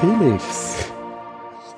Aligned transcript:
Felix. 0.00 0.86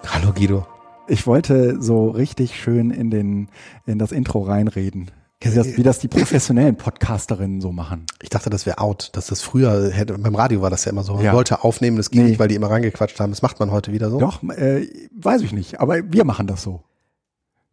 Hallo 0.07 0.33
Guido. 0.33 0.67
Ich 1.09 1.27
wollte 1.27 1.81
so 1.83 2.09
richtig 2.11 2.59
schön 2.61 2.91
in 2.91 3.11
den 3.11 3.49
in 3.87 3.99
das 3.99 4.13
Intro 4.13 4.43
reinreden. 4.43 5.11
Wie 5.41 5.51
das, 5.53 5.77
wie 5.77 5.83
das 5.83 5.99
die 5.99 6.07
professionellen 6.07 6.77
Podcasterinnen 6.77 7.61
so 7.61 7.73
machen. 7.73 8.07
Ich 8.23 8.29
dachte, 8.29 8.49
das 8.49 8.65
wäre 8.65 8.79
out, 8.79 9.11
dass 9.15 9.27
das 9.27 9.43
früher 9.43 9.91
hätte, 9.91 10.17
beim 10.17 10.37
Radio 10.37 10.63
war 10.63 10.71
das 10.71 10.85
ja 10.85 10.93
immer 10.93 11.03
so. 11.03 11.15
Man 11.15 11.25
Ja. 11.25 11.33
wollte 11.33 11.65
aufnehmen, 11.65 11.97
das 11.97 12.11
ging 12.11 12.23
Nee. 12.23 12.29
nicht, 12.31 12.39
weil 12.39 12.47
die 12.47 12.55
immer 12.55 12.71
reingequatscht 12.71 13.19
haben. 13.19 13.31
Das 13.33 13.43
macht 13.43 13.59
man 13.59 13.73
heute 13.73 13.91
wieder 13.93 14.09
so. 14.09 14.21
Doch, 14.21 14.41
äh, 14.45 14.87
weiß 15.21 15.43
ich 15.43 15.53
nicht, 15.53 15.81
aber 15.81 15.97
wir 16.13 16.25
machen 16.25 16.47
das 16.47 16.63
so. 16.63 16.85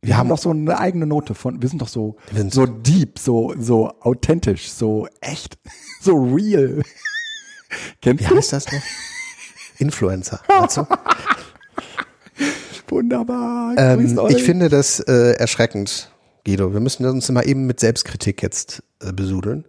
Wir, 0.02 0.16
haben 0.16 0.21
haben- 0.21 0.29
doch 0.29 0.40
so 0.40 0.49
eine 0.49 0.79
eigene 0.79 1.05
Note 1.05 1.35
von, 1.35 1.62
wir 1.62 1.70
sind 1.70 1.79
doch 1.81 1.88
so, 1.90 2.16
Wir 2.31 2.40
sind- 2.40 2.54
so 2.54 2.66
deep, 2.66 3.20
so, 3.20 3.54
so 3.59 3.91
authentisch, 4.02 4.71
so 4.71 5.07
echt, 5.21 5.59
so 6.02 6.16
real. 6.18 6.81
Kennst 8.02 8.23
Wie 8.23 8.29
du? 8.29 8.35
heißt 8.38 8.54
das 8.54 8.66
noch? 8.71 8.81
Influencer. 9.79 10.39
Du? 10.75 10.85
Wunderbar. 12.95 13.75
ähm, 13.77 14.20
ich 14.29 14.43
finde 14.43 14.70
das 14.70 14.99
äh, 15.01 15.33
erschreckend, 15.33 16.11
Guido. 16.45 16.73
Wir 16.73 16.79
müssen 16.79 17.05
uns 17.05 17.29
immer 17.29 17.45
eben 17.45 17.65
mit 17.65 17.79
Selbstkritik 17.79 18.41
jetzt 18.41 18.81
äh, 19.03 19.11
besudeln. 19.13 19.65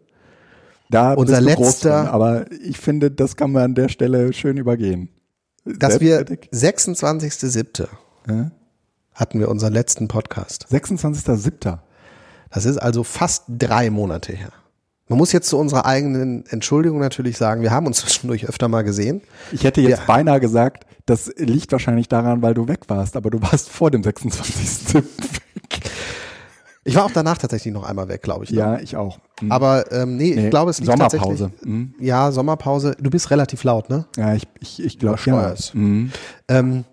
da 0.89 1.13
unser 1.15 1.41
letzter- 1.41 2.03
drin, 2.05 2.09
aber 2.13 2.51
ich 2.63 2.79
finde, 2.79 3.11
das 3.11 3.37
kann 3.37 3.53
man 3.53 3.63
an 3.65 3.75
der 3.75 3.89
Stelle 3.89 4.33
schön 4.33 4.57
übergehen. 4.57 5.11
Dass 5.65 6.01
wir 6.01 6.17
Selbstkritik? 6.25 6.51
26.07. 6.53 7.89
Ja? 8.29 8.51
hatten 9.15 9.39
wir 9.39 9.49
unseren 9.51 9.73
letzten 9.75 10.09
Podcast. 10.09 10.67
26.07. 10.71 11.79
Das 12.51 12.65
ist 12.65 12.79
also 12.79 13.05
fast 13.05 13.45
drei 13.49 13.91
Monate 13.91 14.33
her. 14.33 14.53
Man 15.11 15.19
muss 15.19 15.33
jetzt 15.33 15.49
zu 15.49 15.59
unserer 15.59 15.85
eigenen 15.87 16.47
Entschuldigung 16.47 17.01
natürlich 17.01 17.37
sagen, 17.37 17.63
wir 17.63 17.71
haben 17.73 17.87
uns 17.87 17.97
zwischendurch 18.01 18.47
öfter 18.49 18.69
mal 18.69 18.83
gesehen. 18.83 19.21
Ich 19.53 19.65
hätte 19.65 19.81
jetzt 19.83 19.99
Ja. 19.99 20.05
beinahe 20.07 20.41
gesagt, 20.41 20.87
das 21.05 21.31
liegt 21.37 21.73
wahrscheinlich 21.73 22.09
daran, 22.09 22.41
weil 22.43 22.55
du 22.55 22.69
weg 22.69 22.83
warst, 22.89 23.17
aber 23.17 23.29
du 23.31 23.43
warst 23.43 23.69
vor 23.69 23.91
dem 23.91 24.03
26.07. 24.03 24.95
weg. 24.95 25.81
Ich 26.85 26.95
war 26.97 27.05
auch 27.05 27.11
danach 27.11 27.37
tatsächlich 27.39 27.75
noch 27.75 27.83
einmal 27.85 28.09
weg, 28.09 28.23
glaube 28.23 28.45
ich. 28.45 28.51
ne? 28.53 28.57
Ja, 28.59 28.79
ich 28.79 28.97
auch. 28.97 29.19
Hm. 29.41 29.53
Aber 29.53 29.91
ähm, 29.93 30.17
nee, 30.17 30.35
Nee, 30.35 30.45
ich 30.45 30.51
glaube, 30.51 30.71
es 30.71 30.79
liegt 30.79 30.91
Sommerpause. 30.91 31.19
tatsächlich. 31.51 31.69
Mhm. 31.69 31.95
Ja, 32.01 32.33
Sommerpause. 32.33 32.97
Du 33.01 33.11
bist 33.11 33.31
relativ 33.31 33.65
laut, 33.65 33.91
ne? 33.91 34.07
Ja, 34.17 34.35
ich, 34.35 34.45
ich, 34.61 34.83
ich 34.83 34.99
glaube, 34.99 35.19
ja. 35.27 35.55
Mhm. 35.75 36.11
Ähm, 36.49 36.85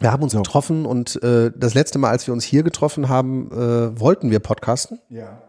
wir 0.00 0.10
haben 0.10 0.22
uns 0.22 0.32
getroffen 0.34 0.86
und 0.86 1.22
äh, 1.22 1.52
das 1.54 1.74
letzte 1.74 1.98
Mal, 1.98 2.08
als 2.10 2.26
wir 2.26 2.32
uns 2.32 2.42
hier 2.42 2.62
getroffen 2.62 3.08
haben, 3.10 3.50
äh, 3.52 4.00
wollten 4.00 4.30
wir 4.30 4.40
podcasten. 4.40 4.98
ja. 5.10 5.42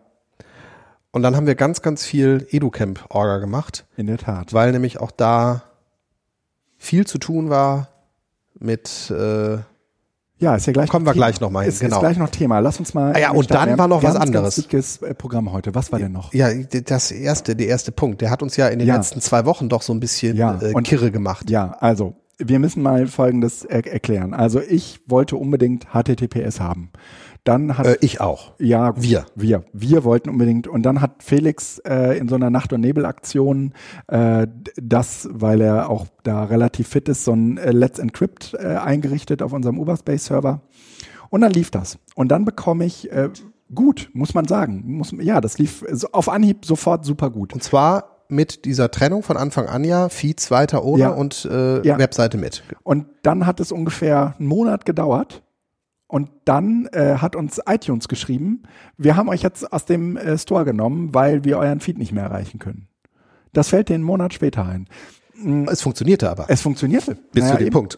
Und 1.12 1.24
dann 1.24 1.36
haben 1.36 1.46
wir 1.48 1.56
ganz, 1.56 1.82
ganz 1.82 2.06
viel 2.06 2.48
EduCamp-Orga 2.50 3.38
gemacht, 3.40 3.86
In 3.98 4.08
der 4.08 4.18
Tat. 4.18 4.54
weil 4.54 4.72
nämlich 4.72 5.00
auch 5.00 5.12
da 5.12 5.64
viel 6.78 7.06
zu 7.06 7.18
tun 7.18 7.50
war 7.50 7.90
mit 8.60 9.12
äh, 9.12 9.58
Ja, 10.40 10.56
ist 10.56 10.66
ja 10.68 10.74
gleich 10.74 10.90
Kommen 10.90 11.06
wir 11.06 11.12
Thema. 11.14 11.26
gleich 11.26 11.42
noch 11.42 11.50
mal 11.52 11.62
hin, 11.62 11.70
Ist, 11.70 11.80
genau. 11.82 11.98
ist 11.98 12.00
gleich 12.00 12.18
noch 12.18 12.30
Thema. 12.30 12.60
Lass 12.60 12.80
uns 12.80 12.94
mal. 12.94 13.14
Ah 13.14 13.20
ja, 13.20 13.32
und 13.32 13.44
starten. 13.44 13.72
dann 13.72 13.80
war 13.80 13.88
noch 13.90 14.02
was 14.04 14.14
ganz, 14.14 14.26
anderes. 14.26 14.56
Ganz 14.56 14.68
dickes 14.68 15.02
äh, 15.02 15.14
Programm 15.14 15.52
heute. 15.52 15.76
Was 15.76 15.92
war 15.92 16.00
denn 16.00 16.12
noch? 16.14 16.34
ja, 16.34 16.50
das 16.54 17.12
erste, 17.12 17.56
der 17.56 17.68
erste 17.68 17.92
Punkt. 17.92 18.22
Der 18.22 18.30
hat 18.32 18.42
uns 18.42 18.56
ja 18.56 18.68
in 18.70 18.80
den 18.80 18.88
Ja. 18.88 18.96
letzten 18.96 19.20
zwei 19.22 19.46
Wochen 19.46 19.68
doch 19.70 19.82
so 19.82 19.94
ein 19.94 20.00
bisschen 20.00 20.36
Ja, 20.38 20.60
äh, 20.62 20.74
und- 20.74 20.84
kirre 20.84 21.12
gemacht. 21.12 21.50
Ja, 21.50 21.76
also 21.80 22.16
wir 22.38 22.58
müssen 22.58 22.82
mal 22.82 23.06
Folgendes 23.08 23.64
er 23.66 23.86
erklären. 23.86 24.34
Also 24.34 24.62
ich 24.62 25.02
wollte 25.08 25.36
unbedingt 25.36 25.88
HTTPS 25.94 26.60
haben. 26.60 26.90
Dann 27.44 27.78
hat 27.78 27.88
Äh, 27.88 27.98
ich 28.02 28.22
auch. 28.22 28.52
Ja, 28.60 28.94
Wir. 29.02 29.26
Wir. 29.36 29.64
Wir 29.74 30.04
wollten 30.04 30.30
unbedingt. 30.30 30.68
Und 30.68 30.84
dann 30.84 31.02
hat 31.02 31.24
Felix 31.24 31.80
äh, 31.80 32.18
in 32.18 32.28
so 32.28 32.36
einer 32.36 32.50
Nacht- 32.52 32.72
und 32.72 32.82
Nebel-Aktion 32.82 33.74
äh, 34.08 34.46
d- 34.48 34.72
das, 34.80 35.28
weil 35.32 35.62
er 35.62 35.90
auch 35.90 36.06
da 36.24 36.44
relativ 36.44 36.88
fit 36.90 37.10
ist, 37.10 37.26
so 37.26 37.34
ein 37.34 37.58
äh, 37.58 37.72
Let's 37.72 37.98
Encrypt 37.98 38.54
äh, 38.60 38.68
eingerichtet 38.76 39.42
auf 39.42 39.54
unserem 39.54 39.80
Uberspace-Server. 39.80 40.62
Und 41.30 41.42
dann 41.42 41.52
lief 41.52 41.72
das. 41.72 41.98
Und 42.14 42.30
dann 42.32 42.46
bekomme 42.46 42.86
ich 42.86 43.12
äh, 43.12 43.30
gut, 43.74 44.10
muss 44.14 44.34
man 44.36 44.46
sagen. 44.48 44.84
Muss, 44.86 45.12
ja, 45.20 45.42
das 45.42 45.58
lief 45.58 45.84
auf 46.12 46.30
Anhieb 46.30 46.66
sofort 46.66 47.06
super 47.06 47.32
gut. 47.32 47.54
Und 47.54 47.64
zwar 47.64 48.18
mit 48.30 48.66
dieser 48.66 48.92
Trennung 48.92 49.24
von 49.24 49.36
Anfang 49.36 49.66
an 49.66 49.84
ja, 49.84 50.10
Feeds 50.10 50.52
weiter 50.52 50.84
ohne 50.86 51.02
Ja. 51.02 51.10
und 51.10 51.46
äh, 51.52 51.82
Ja. 51.88 51.98
Webseite 51.98 52.38
mit. 52.38 52.64
Und 52.84 53.08
dann 53.24 53.46
hat 53.48 53.60
es 53.60 53.72
ungefähr 53.72 54.36
einen 54.38 54.48
Monat 54.48 54.86
gedauert. 54.86 55.42
Und 56.12 56.30
dann 56.44 56.90
äh, 56.92 57.16
hat 57.20 57.38
uns 57.38 57.62
iTunes 57.66 58.10
geschrieben, 58.10 58.64
wir 58.98 59.16
haben 59.16 59.30
euch 59.30 59.44
jetzt 59.44 59.72
aus 59.72 59.86
dem 59.86 60.18
äh, 60.18 60.38
Store 60.38 60.66
genommen, 60.66 61.14
weil 61.14 61.46
wir 61.46 61.58
euren 61.58 61.80
Feed 61.80 61.98
nicht 61.98 62.12
mehr 62.12 62.26
erreichen 62.26 62.60
können. 62.60 62.90
Das 63.54 63.70
fällt 63.70 63.90
einen 63.90 64.04
Monat 64.04 64.34
später 64.34 64.66
ein. 64.66 64.90
Es 65.68 65.82
funktionierte 65.82 66.30
aber. 66.30 66.48
Es 66.50 66.62
funktionierte. 66.62 67.16
bis 67.32 67.44
naja, 67.44 67.54
zu 67.54 67.58
dem 67.60 67.68
eben. 67.68 67.74
Punkt. 67.74 67.98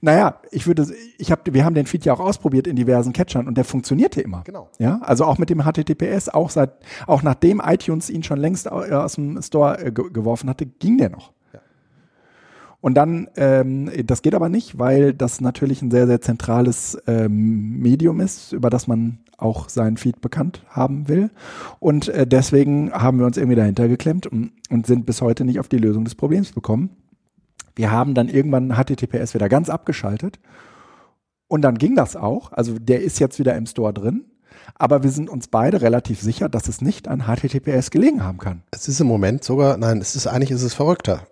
Naja, 0.00 0.40
ich 0.52 0.68
würde, 0.68 0.86
ich 1.18 1.32
habe, 1.32 1.52
wir 1.52 1.64
haben 1.64 1.74
den 1.74 1.86
Feed 1.86 2.04
ja 2.04 2.12
auch 2.12 2.20
ausprobiert 2.20 2.68
in 2.68 2.76
diversen 2.76 3.12
Catchern 3.12 3.48
und 3.48 3.56
der 3.56 3.64
funktionierte 3.64 4.20
immer. 4.20 4.42
Genau. 4.44 4.68
Ja, 4.78 5.00
also 5.02 5.24
auch 5.24 5.36
mit 5.36 5.50
dem 5.50 5.64
HTTPS, 5.64 6.28
auch 6.28 6.50
seit, 6.50 6.74
auch 7.08 7.24
nachdem 7.24 7.60
iTunes 7.64 8.08
ihn 8.08 8.22
schon 8.22 8.38
längst 8.38 8.66
äh, 8.66 8.70
aus 8.70 9.16
dem 9.16 9.42
Store 9.42 9.84
äh, 9.84 9.90
ge 9.90 10.08
geworfen 10.12 10.48
hatte, 10.48 10.66
ging 10.66 10.98
der 10.98 11.10
noch. 11.10 11.32
Und 12.80 12.94
dann, 12.94 13.28
ähm, 13.36 13.90
das 14.06 14.22
geht 14.22 14.34
aber 14.34 14.48
nicht, 14.48 14.78
weil 14.78 15.12
das 15.12 15.40
natürlich 15.40 15.82
ein 15.82 15.90
sehr, 15.90 16.06
sehr 16.06 16.20
zentrales 16.20 16.98
ähm, 17.06 17.78
Medium 17.78 18.20
ist, 18.20 18.52
über 18.52 18.70
das 18.70 18.86
man 18.86 19.18
auch 19.36 19.68
seinen 19.68 19.96
Feed 19.96 20.20
bekannt 20.20 20.64
haben 20.68 21.08
will. 21.08 21.30
Und 21.78 22.08
äh, 22.08 22.26
deswegen 22.26 22.92
haben 22.92 23.18
wir 23.18 23.26
uns 23.26 23.36
irgendwie 23.36 23.56
dahinter 23.56 23.88
geklemmt 23.88 24.26
und, 24.26 24.52
und 24.70 24.86
sind 24.86 25.06
bis 25.06 25.20
heute 25.20 25.44
nicht 25.44 25.60
auf 25.60 25.68
die 25.68 25.78
Lösung 25.78 26.04
des 26.04 26.14
Problems 26.14 26.52
bekommen. 26.52 26.90
Wir 27.76 27.90
haben 27.90 28.14
dann 28.14 28.28
irgendwann 28.28 28.74
HTTPS 28.74 29.34
wieder 29.34 29.48
ganz 29.48 29.68
abgeschaltet. 29.68 30.38
Und 31.48 31.62
dann 31.62 31.78
ging 31.78 31.96
das 31.96 32.16
auch. 32.16 32.52
Also 32.52 32.78
der 32.78 33.02
ist 33.02 33.18
jetzt 33.18 33.38
wieder 33.38 33.56
im 33.56 33.66
Store 33.66 33.92
drin. 33.92 34.24
Aber 34.76 35.02
wir 35.02 35.10
sind 35.10 35.28
uns 35.28 35.48
beide 35.48 35.82
relativ 35.82 36.20
sicher, 36.20 36.48
dass 36.48 36.68
es 36.68 36.80
nicht 36.80 37.08
an 37.08 37.24
HTTPS 37.26 37.90
gelegen 37.90 38.22
haben 38.22 38.38
kann. 38.38 38.62
Es 38.70 38.88
ist 38.88 39.00
im 39.00 39.06
Moment 39.06 39.44
sogar, 39.44 39.76
nein, 39.76 39.98
es 39.98 40.16
ist 40.16 40.26
eigentlich 40.26 40.50
ist 40.50 40.62
es 40.62 40.74
verrückter. 40.74 41.26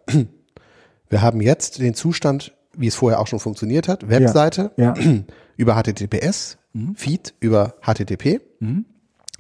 Wir 1.11 1.23
haben 1.23 1.41
jetzt 1.41 1.79
den 1.79 1.95
Zustand, 1.95 2.55
wie 2.77 2.87
es 2.87 2.95
vorher 2.95 3.21
auch 3.21 3.27
schon 3.27 3.41
funktioniert 3.41 3.89
hat, 3.89 4.09
Webseite 4.09 4.71
Ja. 4.77 4.95
über 5.57 5.75
HTTPS, 5.83 6.59
Feed 6.95 7.35
über 7.41 7.75
HTTP, 7.83 8.41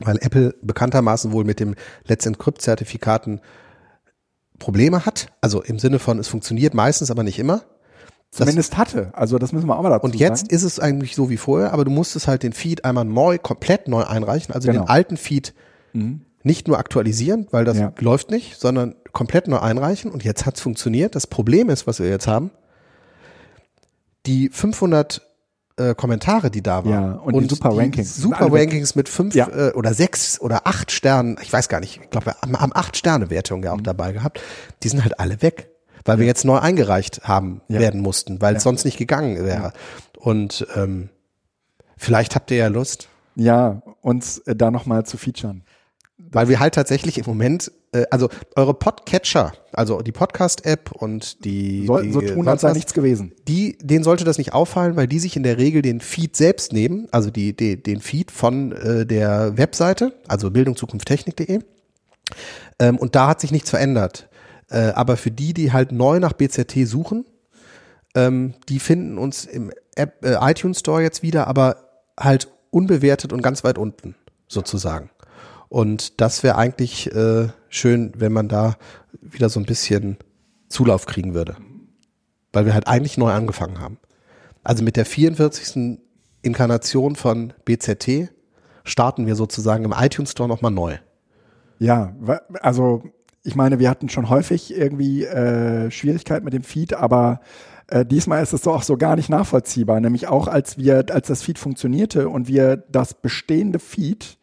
weil 0.00 0.18
Apple 0.20 0.54
bekanntermaßen 0.62 1.30
wohl 1.32 1.44
mit 1.44 1.60
dem 1.60 1.74
Let's 2.06 2.26
Encrypt 2.26 2.62
Zertifikaten 2.62 3.40
Probleme 4.58 5.06
hat. 5.06 5.28
Also 5.40 5.62
im 5.62 5.78
Sinne 5.78 5.98
von, 6.00 6.18
es 6.18 6.26
funktioniert 6.28 6.74
meistens, 6.74 7.10
aber 7.12 7.22
nicht 7.22 7.38
immer. 7.38 7.62
Zumindest 8.30 8.76
hatte. 8.76 9.10
Also 9.14 9.38
das 9.38 9.52
müssen 9.52 9.66
wir 9.68 9.78
auch 9.78 9.82
mal 9.82 9.88
dazu 9.90 10.04
Und 10.04 10.16
jetzt 10.16 10.40
sagen. 10.40 10.54
ist 10.54 10.62
es 10.64 10.80
eigentlich 10.80 11.14
so 11.14 11.30
wie 11.30 11.36
vorher, 11.38 11.72
aber 11.72 11.84
du 11.84 11.90
musstest 11.90 12.26
halt 12.28 12.42
den 12.42 12.52
Feed 12.52 12.84
einmal 12.84 13.04
neu, 13.04 13.38
komplett 13.38 13.88
neu 13.88 14.02
einreichen, 14.04 14.52
also 14.54 14.68
Genau. 14.68 14.82
den 14.82 14.88
alten 14.88 15.16
Feed 15.16 15.54
nicht 16.42 16.68
nur 16.68 16.78
aktualisieren, 16.78 17.46
weil 17.50 17.64
das 17.64 17.78
Ja. 17.78 17.92
läuft 17.98 18.30
nicht, 18.30 18.58
sondern 18.60 18.94
komplett 19.12 19.48
neu 19.48 19.58
einreichen 19.58 20.10
und 20.10 20.22
jetzt 20.24 20.46
hat 20.46 20.56
es 20.56 20.60
funktioniert. 20.62 21.14
Das 21.14 21.26
Problem 21.26 21.68
ist, 21.70 21.86
was 21.86 21.98
wir 22.00 22.08
jetzt 22.08 22.26
haben, 22.26 22.50
die 24.26 24.48
500 24.50 25.22
äh, 25.76 25.94
Kommentare, 25.94 26.50
die 26.50 26.62
da 26.62 26.84
waren 26.84 26.90
Ja, 26.92 27.12
und 27.12 27.40
die 27.40 27.48
super 27.48 27.70
Rankings. 27.76 28.16
Sind 28.16 28.22
super. 28.36 28.52
Rankings 28.52 28.94
mit 28.96 29.08
fünf 29.08 29.34
Ja. 29.34 29.48
äh, 29.48 29.72
oder 29.74 29.94
sechs 29.94 30.40
oder 30.40 30.66
acht 30.66 30.90
Sternen, 30.90 31.38
ich 31.40 31.52
weiß 31.52 31.68
gar 31.68 31.78
nicht, 31.80 32.00
ich 32.02 32.10
glaube, 32.10 32.26
wir 32.26 32.34
haben, 32.60 32.72
acht 32.74 32.96
Sterne 32.96 33.30
Wertung 33.30 33.60
Mhm. 33.60 33.64
ja 33.64 33.72
auch 33.74 33.80
dabei 33.80 34.12
gehabt. 34.12 34.40
Die 34.82 34.88
sind 34.88 35.02
halt 35.04 35.20
alle 35.20 35.40
weg, 35.40 35.70
weil 36.04 36.18
wir 36.18 36.26
jetzt 36.26 36.44
neu 36.44 36.58
eingereicht 36.58 37.22
haben 37.28 37.60
Ja. 37.68 37.78
werden 37.78 38.00
mussten, 38.00 38.40
weil 38.40 38.56
es 38.56 38.64
sonst 38.64 38.84
nicht 38.84 38.98
gegangen 38.98 39.44
wäre. 39.44 39.72
Und 40.18 40.66
ähm, 40.74 41.10
vielleicht 41.96 42.34
habt 42.34 42.50
ihr 42.50 42.56
ja 42.56 42.66
Lust, 42.68 43.08
Ja, 43.36 43.82
uns 44.02 44.38
äh, 44.40 44.56
da 44.56 44.72
nochmal 44.72 45.06
zu 45.06 45.16
featuren. 45.16 45.62
Weil 46.18 46.48
wir 46.48 46.60
halt 46.60 46.74
tatsächlich 46.74 47.18
im 47.18 47.24
Moment, 47.26 47.72
äh, 47.92 48.04
also 48.10 48.28
eure 48.56 48.74
Podcatcher, 48.74 49.52
also 49.72 50.00
die 50.02 50.12
Podcast-App 50.12 50.92
und 50.92 51.44
die, 51.44 51.86
Soll, 51.86 52.02
die 52.02 52.12
so 52.12 52.20
tun, 52.20 52.48
als 52.48 52.62
sei 52.62 52.72
nichts 52.72 52.92
gewesen. 52.92 53.32
die, 53.46 53.78
denen 53.80 54.04
sollte 54.04 54.24
das 54.24 54.38
nicht 54.38 54.52
auffallen, 54.52 54.96
weil 54.96 55.06
die 55.06 55.18
sich 55.18 55.36
in 55.36 55.42
der 55.42 55.58
Regel 55.58 55.82
den 55.82 56.00
Feed 56.00 56.36
selbst 56.36 56.72
nehmen, 56.72 57.08
also 57.12 57.30
die, 57.30 57.56
die, 57.56 57.82
den 57.82 58.00
Feed 58.00 58.30
von 58.30 58.72
äh, 58.72 59.06
der 59.06 59.56
Webseite, 59.56 60.12
also 60.26 60.50
bildungzukunfttechnik.de. 60.50 61.60
Ähm, 62.78 62.98
und 62.98 63.14
da 63.14 63.28
hat 63.28 63.40
sich 63.40 63.52
nichts 63.52 63.70
verändert. 63.70 64.28
Äh, 64.70 64.90
aber 64.90 65.16
für 65.16 65.30
die, 65.30 65.54
die 65.54 65.72
halt 65.72 65.92
neu 65.92 66.20
nach 66.20 66.34
BZT 66.34 66.86
suchen, 66.86 67.24
ähm, 68.14 68.54
die 68.68 68.80
finden 68.80 69.18
uns 69.18 69.44
im 69.44 69.72
App, 69.94 70.24
äh, 70.24 70.36
iTunes 70.40 70.80
Store 70.80 71.02
jetzt 71.02 71.22
wieder, 71.22 71.46
aber 71.46 71.76
halt 72.18 72.48
unbewertet 72.70 73.32
und 73.32 73.42
ganz 73.42 73.64
weit 73.64 73.78
unten 73.78 74.14
sozusagen. 74.48 75.10
Und 75.68 76.20
das 76.20 76.42
wäre 76.42 76.56
eigentlich 76.56 77.14
äh, 77.14 77.48
schön, 77.68 78.12
wenn 78.16 78.32
man 78.32 78.48
da 78.48 78.76
wieder 79.20 79.48
so 79.48 79.60
ein 79.60 79.66
bisschen 79.66 80.16
Zulauf 80.68 81.06
kriegen 81.06 81.34
würde 81.34 81.56
weil 82.52 82.66
wir 82.66 82.74
halt 82.74 82.88
eigentlich 82.88 83.18
neu 83.18 83.32
angefangen 83.32 83.80
haben. 83.80 83.98
Also 84.64 84.82
mit 84.82 84.96
der 84.96 85.06
44. 85.06 85.98
Inkarnation 86.42 87.16
von 87.16 87.52
BZT 87.64 88.30
starten 88.84 89.26
wir 89.26 89.34
sozusagen 89.34 89.84
im 89.84 89.94
iTunes 89.96 90.32
Store 90.32 90.48
nochmal 90.48 90.70
neu. 90.70 90.96
Ja, 91.78 92.14
also 92.60 93.02
ich 93.44 93.54
meine, 93.54 93.78
wir 93.78 93.88
hatten 93.88 94.08
schon 94.08 94.28
häufig 94.28 94.76
irgendwie 94.76 95.24
äh, 95.24 95.90
Schwierigkeiten 95.90 96.44
mit 96.44 96.54
dem 96.54 96.64
Feed, 96.64 96.94
aber 96.94 97.40
äh, 97.86 98.04
diesmal 98.04 98.42
ist 98.42 98.52
es 98.52 98.62
so 98.62 98.72
auch 98.72 98.82
so 98.82 98.96
gar 98.96 99.16
nicht 99.16 99.28
nachvollziehbar. 99.28 100.00
Nämlich 100.00 100.26
auch 100.26 100.48
als 100.48 100.76
wir, 100.76 101.04
als 101.10 101.28
das 101.28 101.42
Feed 101.42 101.58
funktionierte 101.58 102.28
und 102.28 102.48
wir 102.48 102.76
das 102.76 103.14
bestehende 103.14 103.78
Feed 103.78 104.37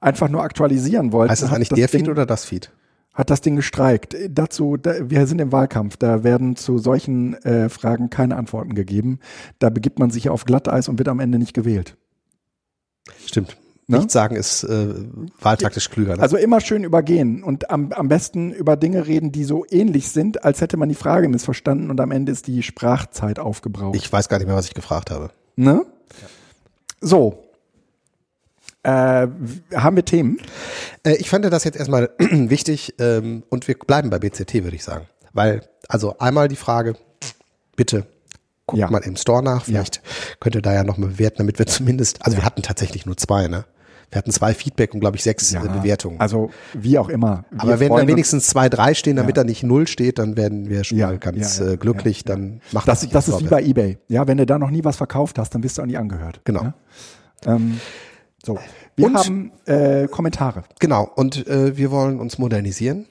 einfach 0.00 0.28
nur 0.28 0.42
aktualisieren 0.42 1.12
wollten. 1.12 1.30
Heißt 1.30 1.42
das 1.42 1.52
eigentlich 1.52 1.68
der 1.70 1.88
Feed 1.88 2.08
oder 2.08 2.26
das 2.26 2.44
Feed? 2.44 2.70
Hat 3.14 3.30
das 3.30 3.40
Ding 3.40 3.56
gestreikt. 3.56 4.16
Dazu, 4.30 4.76
da, 4.76 5.10
wir 5.10 5.26
sind 5.26 5.40
im 5.40 5.50
Wahlkampf, 5.50 5.96
da 5.96 6.22
werden 6.22 6.54
zu 6.54 6.78
solchen 6.78 7.34
äh, 7.42 7.68
Fragen 7.68 8.10
keine 8.10 8.36
Antworten 8.36 8.74
gegeben. 8.74 9.18
Da 9.58 9.70
begibt 9.70 9.98
man 9.98 10.10
sich 10.10 10.28
auf 10.28 10.44
Glatteis 10.44 10.88
und 10.88 10.98
wird 10.98 11.08
am 11.08 11.18
Ende 11.18 11.38
nicht 11.38 11.52
gewählt. 11.52 11.96
Stimmt. 13.26 13.56
Ne? 13.90 13.96
Nichts 13.96 14.12
sagen 14.12 14.36
ist 14.36 14.64
äh, 14.64 14.94
wahltaktisch 15.40 15.88
klüger. 15.88 16.16
Ne? 16.16 16.22
Also 16.22 16.36
immer 16.36 16.60
schön 16.60 16.84
übergehen 16.84 17.42
und 17.42 17.70
am, 17.70 17.90
am 17.92 18.08
besten 18.08 18.52
über 18.52 18.76
Dinge 18.76 19.06
reden, 19.06 19.32
die 19.32 19.44
so 19.44 19.64
ähnlich 19.70 20.10
sind, 20.10 20.44
als 20.44 20.60
hätte 20.60 20.76
man 20.76 20.90
die 20.90 20.94
Frage 20.94 21.28
missverstanden 21.30 21.90
und 21.90 21.98
am 21.98 22.10
Ende 22.10 22.30
ist 22.30 22.46
die 22.46 22.62
Sprachzeit 22.62 23.38
aufgebraucht. 23.38 23.96
Ich 23.96 24.12
weiß 24.12 24.28
gar 24.28 24.36
nicht 24.38 24.46
mehr, 24.46 24.56
was 24.56 24.66
ich 24.66 24.74
gefragt 24.74 25.10
habe. 25.10 25.30
Ne? 25.56 25.86
Ja. 26.20 26.28
So. 27.00 27.47
Äh, 28.88 29.28
haben 29.74 29.96
wir 29.96 30.04
Themen? 30.04 30.38
Äh, 31.04 31.16
ich 31.16 31.28
fand 31.28 31.44
das 31.44 31.64
jetzt 31.64 31.76
erstmal 31.76 32.10
wichtig 32.18 32.94
ähm, 32.98 33.42
und 33.50 33.68
wir 33.68 33.76
bleiben 33.78 34.08
bei 34.08 34.18
BCT, 34.18 34.64
würde 34.64 34.76
ich 34.76 34.84
sagen. 34.84 35.06
Weil, 35.34 35.68
also 35.88 36.16
einmal 36.18 36.48
die 36.48 36.56
Frage, 36.56 36.94
bitte 37.76 38.06
guckt 38.66 38.80
ja. 38.80 38.90
mal 38.90 39.02
im 39.04 39.16
Store 39.16 39.42
nach, 39.42 39.64
vielleicht 39.64 39.96
ja. 39.96 40.02
könnt 40.40 40.54
ihr 40.54 40.62
da 40.62 40.72
ja 40.72 40.84
noch 40.84 40.96
mal 40.96 41.08
bewerten, 41.08 41.38
damit 41.38 41.58
wir 41.58 41.66
zumindest, 41.66 42.24
also 42.24 42.36
ja. 42.36 42.42
wir 42.42 42.46
hatten 42.46 42.62
tatsächlich 42.62 43.04
nur 43.04 43.16
zwei, 43.16 43.48
ne? 43.48 43.66
Wir 44.10 44.16
hatten 44.16 44.30
zwei 44.30 44.54
Feedback 44.54 44.94
und 44.94 45.00
glaube 45.00 45.18
ich 45.18 45.22
sechs 45.22 45.50
ja, 45.50 45.60
Bewertungen. 45.60 46.18
Also 46.18 46.48
wie 46.72 46.98
auch 46.98 47.10
immer. 47.10 47.44
Wir 47.50 47.60
Aber 47.60 47.78
wenn 47.78 47.94
da 47.94 48.06
wenigstens 48.06 48.46
zwei, 48.46 48.70
drei 48.70 48.94
stehen, 48.94 49.16
damit 49.16 49.36
ja. 49.36 49.42
da 49.42 49.46
nicht 49.46 49.62
null 49.62 49.86
steht, 49.86 50.18
dann 50.18 50.34
werden 50.34 50.70
wir 50.70 50.84
schon 50.84 50.96
ja, 50.96 51.08
mal 51.08 51.18
ganz 51.18 51.60
äh, 51.60 51.76
glücklich. 51.76 52.24
Dann 52.24 52.62
macht 52.72 52.88
das. 52.88 53.02
Das, 53.02 53.10
das 53.10 53.28
ist 53.28 53.40
wie 53.40 53.48
bei 53.48 53.62
eBay. 53.62 53.98
Ja, 54.08 54.26
wenn 54.26 54.38
du 54.38 54.46
da 54.46 54.58
noch 54.58 54.70
nie 54.70 54.82
was 54.82 54.96
verkauft 54.96 55.38
hast, 55.38 55.54
dann 55.54 55.60
bist 55.60 55.76
du 55.76 55.82
auch 55.82 55.86
nie 55.86 55.98
angehört. 55.98 56.40
Genau. 56.44 56.72
Ähm, 57.44 57.80
so, 58.48 58.58
wir 58.96 59.06
und, 59.06 59.14
haben 59.14 59.52
äh, 59.66 60.08
Kommentare. 60.08 60.64
Genau. 60.80 61.10
Und 61.14 61.46
äh, 61.46 61.76
wir 61.76 61.90
wollen 61.90 62.18
uns 62.18 62.38
modernisieren. 62.38 63.06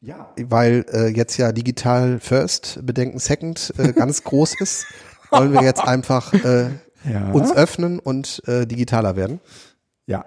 Ja. 0.00 0.32
Weil 0.36 0.84
äh, 0.92 1.06
jetzt 1.08 1.36
ja 1.36 1.52
digital 1.52 2.18
first, 2.18 2.80
Bedenken 2.82 3.20
second 3.20 3.72
äh, 3.78 3.92
ganz 3.92 4.24
groß 4.24 4.60
ist, 4.60 4.86
wollen 5.30 5.52
wir 5.52 5.62
jetzt 5.62 5.80
einfach 5.80 6.32
äh, 6.34 6.70
uns 7.32 7.52
öffnen 7.52 8.00
und 8.00 8.42
äh, 8.48 8.66
digitaler 8.66 9.14
werden. 9.14 9.38
Ja. 10.06 10.24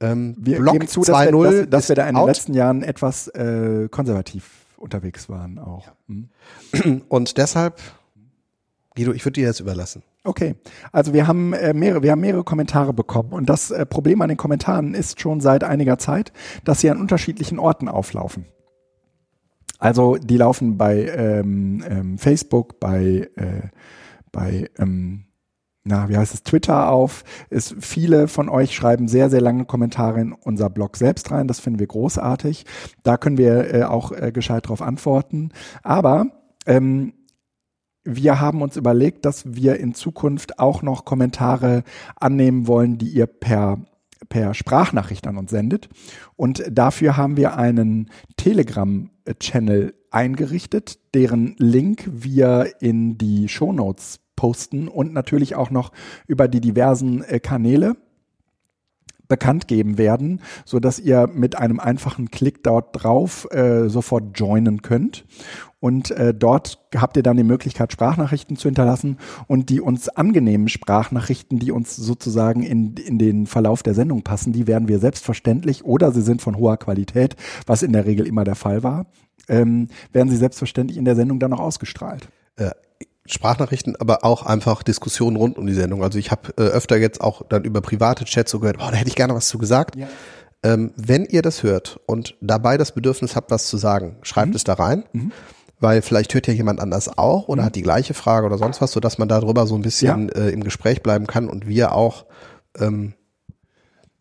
Ähm, 0.00 0.36
wir 0.38 0.58
Block 0.58 0.74
geben 0.74 0.88
zu, 0.88 1.00
dass, 1.00 1.32
wir, 1.32 1.32
dass, 1.32 1.70
dass 1.70 1.88
wir 1.88 1.96
da 1.96 2.06
in 2.06 2.16
out. 2.16 2.24
den 2.24 2.28
letzten 2.28 2.54
Jahren 2.54 2.82
etwas 2.82 3.28
äh, 3.28 3.88
konservativ 3.90 4.66
unterwegs 4.76 5.30
waren 5.30 5.58
auch. 5.58 5.90
Hm. 6.08 6.28
Und 7.08 7.38
deshalb, 7.38 7.80
Guido, 8.94 9.12
ich 9.12 9.24
würde 9.24 9.40
dir 9.40 9.46
das 9.46 9.60
überlassen. 9.60 10.02
Okay, 10.24 10.54
also 10.92 11.12
wir 11.12 11.26
haben 11.26 11.52
äh, 11.52 11.74
mehrere, 11.74 12.02
wir 12.02 12.12
haben 12.12 12.20
mehrere 12.20 12.44
Kommentare 12.44 12.92
bekommen 12.92 13.32
und 13.32 13.48
das 13.48 13.72
äh, 13.72 13.84
Problem 13.84 14.22
an 14.22 14.28
den 14.28 14.36
Kommentaren 14.36 14.94
ist 14.94 15.20
schon 15.20 15.40
seit 15.40 15.64
einiger 15.64 15.98
Zeit, 15.98 16.32
dass 16.64 16.80
sie 16.80 16.90
an 16.90 17.00
unterschiedlichen 17.00 17.58
Orten 17.58 17.88
auflaufen. 17.88 18.46
Also 19.78 20.16
die 20.16 20.36
laufen 20.36 20.78
bei 20.78 21.08
ähm, 21.08 21.84
ähm, 21.88 22.18
Facebook, 22.18 22.78
bei 22.78 23.28
äh, 23.34 23.68
bei 24.30 24.70
ähm, 24.78 25.24
na, 25.84 26.08
wie 26.08 26.16
heißt 26.16 26.34
es, 26.34 26.44
Twitter 26.44 26.88
auf. 26.88 27.24
Ist, 27.50 27.74
viele 27.80 28.28
von 28.28 28.48
euch 28.48 28.74
schreiben 28.74 29.08
sehr, 29.08 29.30
sehr 29.30 29.40
lange 29.40 29.64
Kommentare 29.64 30.20
in 30.20 30.32
unser 30.32 30.70
Blog 30.70 30.96
selbst 30.96 31.32
rein. 31.32 31.48
Das 31.48 31.58
finden 31.58 31.80
wir 31.80 31.88
großartig. 31.88 32.64
Da 33.02 33.16
können 33.16 33.38
wir 33.38 33.74
äh, 33.74 33.82
auch 33.82 34.12
äh, 34.12 34.30
gescheit 34.30 34.68
drauf 34.68 34.80
antworten. 34.80 35.50
Aber 35.82 36.26
ähm, 36.66 37.14
wir 38.04 38.40
haben 38.40 38.62
uns 38.62 38.76
überlegt, 38.76 39.24
dass 39.24 39.54
wir 39.54 39.78
in 39.78 39.94
Zukunft 39.94 40.58
auch 40.58 40.82
noch 40.82 41.04
Kommentare 41.04 41.84
annehmen 42.16 42.66
wollen, 42.66 42.98
die 42.98 43.08
ihr 43.08 43.26
per 43.26 43.78
per 44.28 44.54
Sprachnachricht 44.54 45.26
an 45.26 45.36
uns 45.36 45.50
sendet. 45.50 45.88
Und 46.36 46.64
dafür 46.70 47.16
haben 47.16 47.36
wir 47.36 47.56
einen 47.56 48.08
Telegram-Channel 48.36 49.94
eingerichtet, 50.10 50.98
deren 51.14 51.54
Link 51.58 52.08
wir 52.10 52.72
in 52.80 53.18
die 53.18 53.48
Shownotes 53.48 54.20
posten 54.36 54.88
und 54.88 55.12
natürlich 55.12 55.54
auch 55.54 55.70
noch 55.70 55.92
über 56.26 56.48
die 56.48 56.60
diversen 56.60 57.22
äh, 57.24 57.40
Kanäle 57.40 57.96
bekannt 59.28 59.68
geben 59.68 59.96
werden, 59.96 60.40
so 60.64 60.78
dass 60.78 60.98
ihr 60.98 61.26
mit 61.32 61.56
einem 61.56 61.80
einfachen 61.80 62.30
Klick 62.30 62.62
dort 62.62 63.02
drauf 63.02 63.48
äh, 63.50 63.88
sofort 63.88 64.38
joinen 64.38 64.82
könnt. 64.82 65.24
Und 65.82 66.12
äh, 66.12 66.32
dort 66.32 66.78
habt 66.94 67.16
ihr 67.16 67.24
dann 67.24 67.36
die 67.36 67.42
Möglichkeit, 67.42 67.90
Sprachnachrichten 67.90 68.56
zu 68.56 68.68
hinterlassen 68.68 69.18
und 69.48 69.68
die 69.68 69.80
uns 69.80 70.08
angenehmen 70.08 70.68
Sprachnachrichten, 70.68 71.58
die 71.58 71.72
uns 71.72 71.96
sozusagen 71.96 72.62
in, 72.62 72.94
in 72.94 73.18
den 73.18 73.48
Verlauf 73.48 73.82
der 73.82 73.94
Sendung 73.94 74.22
passen, 74.22 74.52
die 74.52 74.68
werden 74.68 74.86
wir 74.86 75.00
selbstverständlich 75.00 75.84
oder 75.84 76.12
sie 76.12 76.22
sind 76.22 76.40
von 76.40 76.56
hoher 76.56 76.76
Qualität, 76.76 77.34
was 77.66 77.82
in 77.82 77.92
der 77.92 78.06
Regel 78.06 78.28
immer 78.28 78.44
der 78.44 78.54
Fall 78.54 78.84
war, 78.84 79.06
ähm, 79.48 79.88
werden 80.12 80.28
sie 80.28 80.36
selbstverständlich 80.36 80.96
in 80.98 81.04
der 81.04 81.16
Sendung 81.16 81.40
dann 81.40 81.52
auch 81.52 81.58
ausgestrahlt. 81.58 82.28
Äh, 82.54 82.70
Sprachnachrichten, 83.26 83.96
aber 83.96 84.24
auch 84.24 84.46
einfach 84.46 84.84
Diskussionen 84.84 85.36
rund 85.36 85.58
um 85.58 85.66
die 85.66 85.74
Sendung. 85.74 86.04
Also 86.04 86.16
ich 86.16 86.30
habe 86.30 86.54
äh, 86.58 86.62
öfter 86.62 86.96
jetzt 86.96 87.20
auch 87.20 87.42
dann 87.48 87.64
über 87.64 87.80
private 87.80 88.24
Chats 88.24 88.52
so 88.52 88.60
gehört, 88.60 88.78
boah, 88.78 88.92
da 88.92 88.98
hätte 88.98 89.08
ich 89.08 89.16
gerne 89.16 89.34
was 89.34 89.48
zu 89.48 89.58
gesagt. 89.58 89.96
Ja. 89.96 90.06
Ähm, 90.62 90.92
wenn 90.94 91.24
ihr 91.24 91.42
das 91.42 91.64
hört 91.64 91.98
und 92.06 92.36
dabei 92.40 92.76
das 92.76 92.92
Bedürfnis 92.92 93.34
habt, 93.34 93.50
was 93.50 93.66
zu 93.66 93.78
sagen, 93.78 94.18
schreibt 94.22 94.50
mhm. 94.50 94.54
es 94.54 94.62
da 94.62 94.74
rein. 94.74 95.02
Mhm. 95.12 95.32
Weil 95.82 96.00
vielleicht 96.00 96.32
hört 96.32 96.46
ja 96.46 96.54
jemand 96.54 96.80
anders 96.80 97.18
auch 97.18 97.48
oder 97.48 97.62
mhm. 97.62 97.66
hat 97.66 97.74
die 97.74 97.82
gleiche 97.82 98.14
Frage 98.14 98.46
oder 98.46 98.56
sonst 98.56 98.80
was, 98.80 98.92
sodass 98.92 99.18
man 99.18 99.28
darüber 99.28 99.66
so 99.66 99.74
ein 99.74 99.82
bisschen 99.82 100.28
ja. 100.28 100.42
äh, 100.42 100.50
im 100.50 100.62
Gespräch 100.62 101.02
bleiben 101.02 101.26
kann 101.26 101.48
und 101.48 101.66
wir 101.66 101.92
auch 101.92 102.24
ähm, 102.78 103.14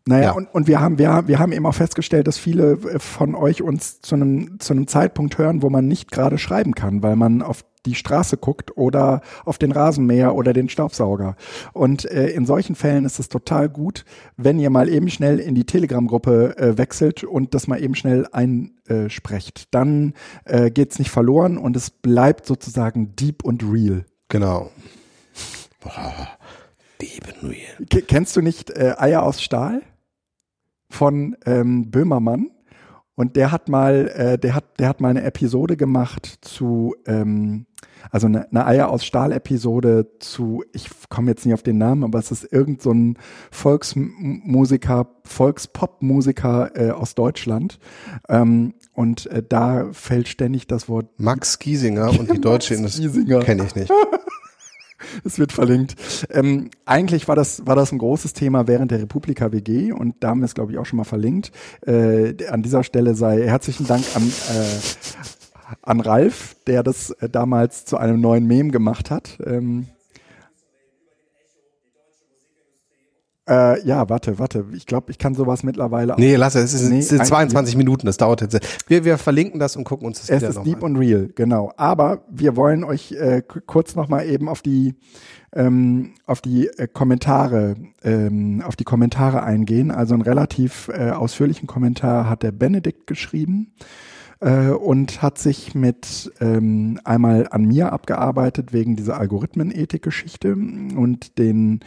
naja, 0.08 0.24
ja. 0.24 0.32
und, 0.32 0.48
und 0.54 0.68
wir 0.68 0.82
haben, 0.82 0.98
wir, 0.98 1.28
wir 1.28 1.38
haben 1.38 1.52
eben 1.52 1.66
auch 1.66 1.76
festgestellt, 1.76 2.28
dass 2.28 2.38
viele 2.38 2.72
äh, 2.72 3.00
von 3.00 3.36
euch 3.36 3.62
uns 3.62 4.02
zu 4.02 4.16
einem, 4.16 4.60
zu 4.60 4.74
einem 4.74 4.88
Zeitpunkt 4.88 5.38
hören, 5.38 5.62
wo 5.62 5.70
man 5.70 5.88
nicht 5.88 6.12
gerade 6.12 6.38
schreiben 6.40 6.74
kann, 6.74 7.04
weil 7.04 7.16
man 7.16 7.42
auf 7.44 7.64
die 7.86 7.96
Straße 7.96 8.38
guckt 8.38 8.78
oder 8.78 9.22
auf 9.46 9.58
den 9.58 9.72
Rasenmäher 9.72 10.36
oder 10.36 10.54
den 10.54 10.70
Staubsauger. 10.70 11.36
Und 11.74 12.06
äh, 12.06 12.30
in 12.30 12.46
solchen 12.46 12.76
Fällen 12.76 13.06
ist 13.06 13.20
es 13.20 13.30
total 13.30 13.70
gut, 13.70 14.06
wenn 14.38 14.60
ihr 14.60 14.70
mal 14.70 14.90
eben 14.90 15.10
schnell 15.10 15.40
in 15.40 15.56
die 15.56 15.66
Telegram-Gruppe 15.66 16.58
äh, 16.58 16.78
wechselt 16.78 17.24
und 17.24 17.54
das 17.54 17.68
mal 17.68 17.82
eben 17.82 17.96
schnell 17.96 18.28
einsprecht. 18.32 19.74
Dann 19.74 20.14
äh, 20.46 20.72
geht's 20.72 21.00
nicht 21.00 21.12
verloren 21.12 21.58
und 21.58 21.76
es 21.76 21.90
bleibt 21.90 22.46
sozusagen 22.46 23.16
deep 23.16 23.44
und 23.44 23.64
real. 23.64 24.06
Genau. 24.30 24.72
Boah, 25.80 26.28
deep 27.02 27.28
and 27.28 27.44
real. 27.44 27.86
K 27.90 28.02
kennst 28.02 28.36
du 28.36 28.42
nicht 28.42 28.70
äh, 28.72 28.96
Eier 28.98 29.24
aus 29.24 29.42
Stahl 29.42 29.82
von 30.92 31.36
ähm, 31.46 31.90
Böhmermann? 31.90 32.52
Und 33.16 33.36
der 33.36 33.52
hat 33.52 33.70
mal, 33.70 34.08
äh, 34.16 34.38
der 34.40 34.56
hat, 34.56 34.80
der 34.80 34.88
hat 34.88 35.02
mal 35.02 35.10
eine 35.10 35.24
Episode 35.24 35.78
gemacht 35.78 36.40
zu, 36.42 36.96
ähm, 37.06 37.68
also 38.10 38.26
eine, 38.26 38.50
eine 38.50 38.66
Eier 38.66 38.90
aus 38.90 39.06
Stahl-Episode 39.06 40.08
zu, 40.20 40.64
ich 40.74 40.90
komme 41.10 41.30
jetzt 41.30 41.46
nicht 41.46 41.54
auf 41.54 41.62
den 41.62 41.78
Namen, 41.78 42.04
aber 42.04 42.18
es 42.20 42.32
ist 42.32 42.52
irgend 42.52 42.82
so 42.82 42.92
ein 42.92 43.18
Volksmusiker, 43.52 45.08
Volkspop-Musiker 45.26 46.72
äh, 46.74 46.92
aus 46.92 47.14
Deutschland. 47.14 47.80
Ähm, 48.28 48.74
und 48.94 49.28
äh, 49.28 49.44
da 49.48 49.90
fällt 49.92 50.28
ständig 50.28 50.68
das 50.68 50.90
Wort 50.90 51.08
Max 51.18 51.60
Giesinger 51.60 52.18
und 52.20 52.32
die 52.32 52.42
deutsche 52.42 52.74
Industrie 52.74 53.26
kenne 53.42 53.66
ich 53.66 53.76
nicht. 53.76 53.92
es 55.24 55.40
wird 55.40 55.52
verlinkt. 55.52 55.96
Ähm, 56.30 56.70
eigentlich 56.86 57.28
war 57.28 57.36
das, 57.36 57.66
war 57.66 57.76
das 57.76 57.92
ein 57.92 57.98
großes 57.98 58.34
Thema 58.34 58.68
während 58.68 58.92
der 58.92 59.02
Republika 59.02 59.52
WG 59.52 59.92
und 59.92 60.16
da 60.20 60.30
haben 60.30 60.40
wir 60.40 60.46
es, 60.46 60.56
glaube 60.56 60.72
ich, 60.72 60.78
auch 60.78 60.86
schon 60.86 60.98
mal 60.98 61.04
verlinkt. 61.04 61.52
Äh, 61.86 62.48
an 62.48 62.64
dieser 62.64 62.84
Stelle 62.84 63.16
sei 63.16 63.44
herzlichen 63.44 63.88
Dank 63.88 64.04
an, 64.16 64.24
äh, 64.24 65.76
an 65.82 66.00
Ralf, 66.00 66.56
der 66.68 66.84
das 66.84 67.12
äh, 67.12 67.30
damals 67.30 67.86
zu 67.86 67.98
einem 67.98 68.20
neuen 68.22 68.46
Mem 68.48 68.72
gemacht 68.72 69.12
hat. 69.12 69.38
Ähm, 69.46 69.88
Äh, 73.50 73.86
ja, 73.86 74.08
warte, 74.08 74.38
warte. 74.38 74.66
Ich 74.74 74.86
glaube, 74.86 75.12
ich 75.12 75.18
kann 75.18 75.34
sowas 75.34 75.64
mittlerweile 75.64 76.14
auch. 76.14 76.18
Nee, 76.18 76.36
lass 76.36 76.54
es. 76.56 76.74
Es, 76.74 76.90
nee, 76.90 77.00
es 77.00 77.10
sind 77.10 77.26
22 77.26 77.76
Minuten, 77.76 78.06
das 78.06 78.18
dauert 78.18 78.42
jetzt. 78.42 78.60
Wir, 78.88 79.04
wir 79.04 79.18
verlinken 79.18 79.60
das 79.60 79.76
und 79.76 79.84
gucken 79.84 80.06
uns 80.06 80.20
das 80.20 80.30
Es 80.30 80.44
ist 80.44 80.64
deep 80.64 80.84
und 80.84 80.96
real, 80.96 81.30
genau. 81.34 81.74
Aber 81.76 82.24
wir 82.30 82.56
wollen 82.56 82.84
euch 82.84 83.14
äh, 83.14 83.42
kurz 83.42 83.96
nochmal 83.96 84.28
eben 84.28 84.48
auf 84.48 84.62
die 84.62 84.96
ähm, 85.54 86.14
auf 86.26 86.42
die 86.42 86.68
äh, 86.68 86.88
Kommentare 86.88 87.76
ähm, 88.04 88.62
auf 88.66 88.76
die 88.76 88.84
Kommentare 88.84 89.44
eingehen. 89.44 89.90
Also 89.90 90.14
einen 90.14 90.24
relativ 90.24 90.90
äh, 90.90 91.10
ausführlichen 91.10 91.68
Kommentar 91.68 92.30
hat 92.30 92.44
der 92.44 92.52
Benedikt 92.52 93.08
geschrieben. 93.08 93.74
Äh, 94.42 94.70
und 94.70 95.22
hat 95.22 95.38
sich 95.38 95.76
mit 95.76 96.32
ähm, 96.42 97.00
einmal 97.04 97.48
an 97.52 97.64
mir 97.66 97.94
abgearbeitet 97.94 98.74
wegen 98.74 98.96
dieser 98.96 99.18
Algorithmenethik-Geschichte 99.20 100.54
und 100.54 101.38
den 101.38 101.80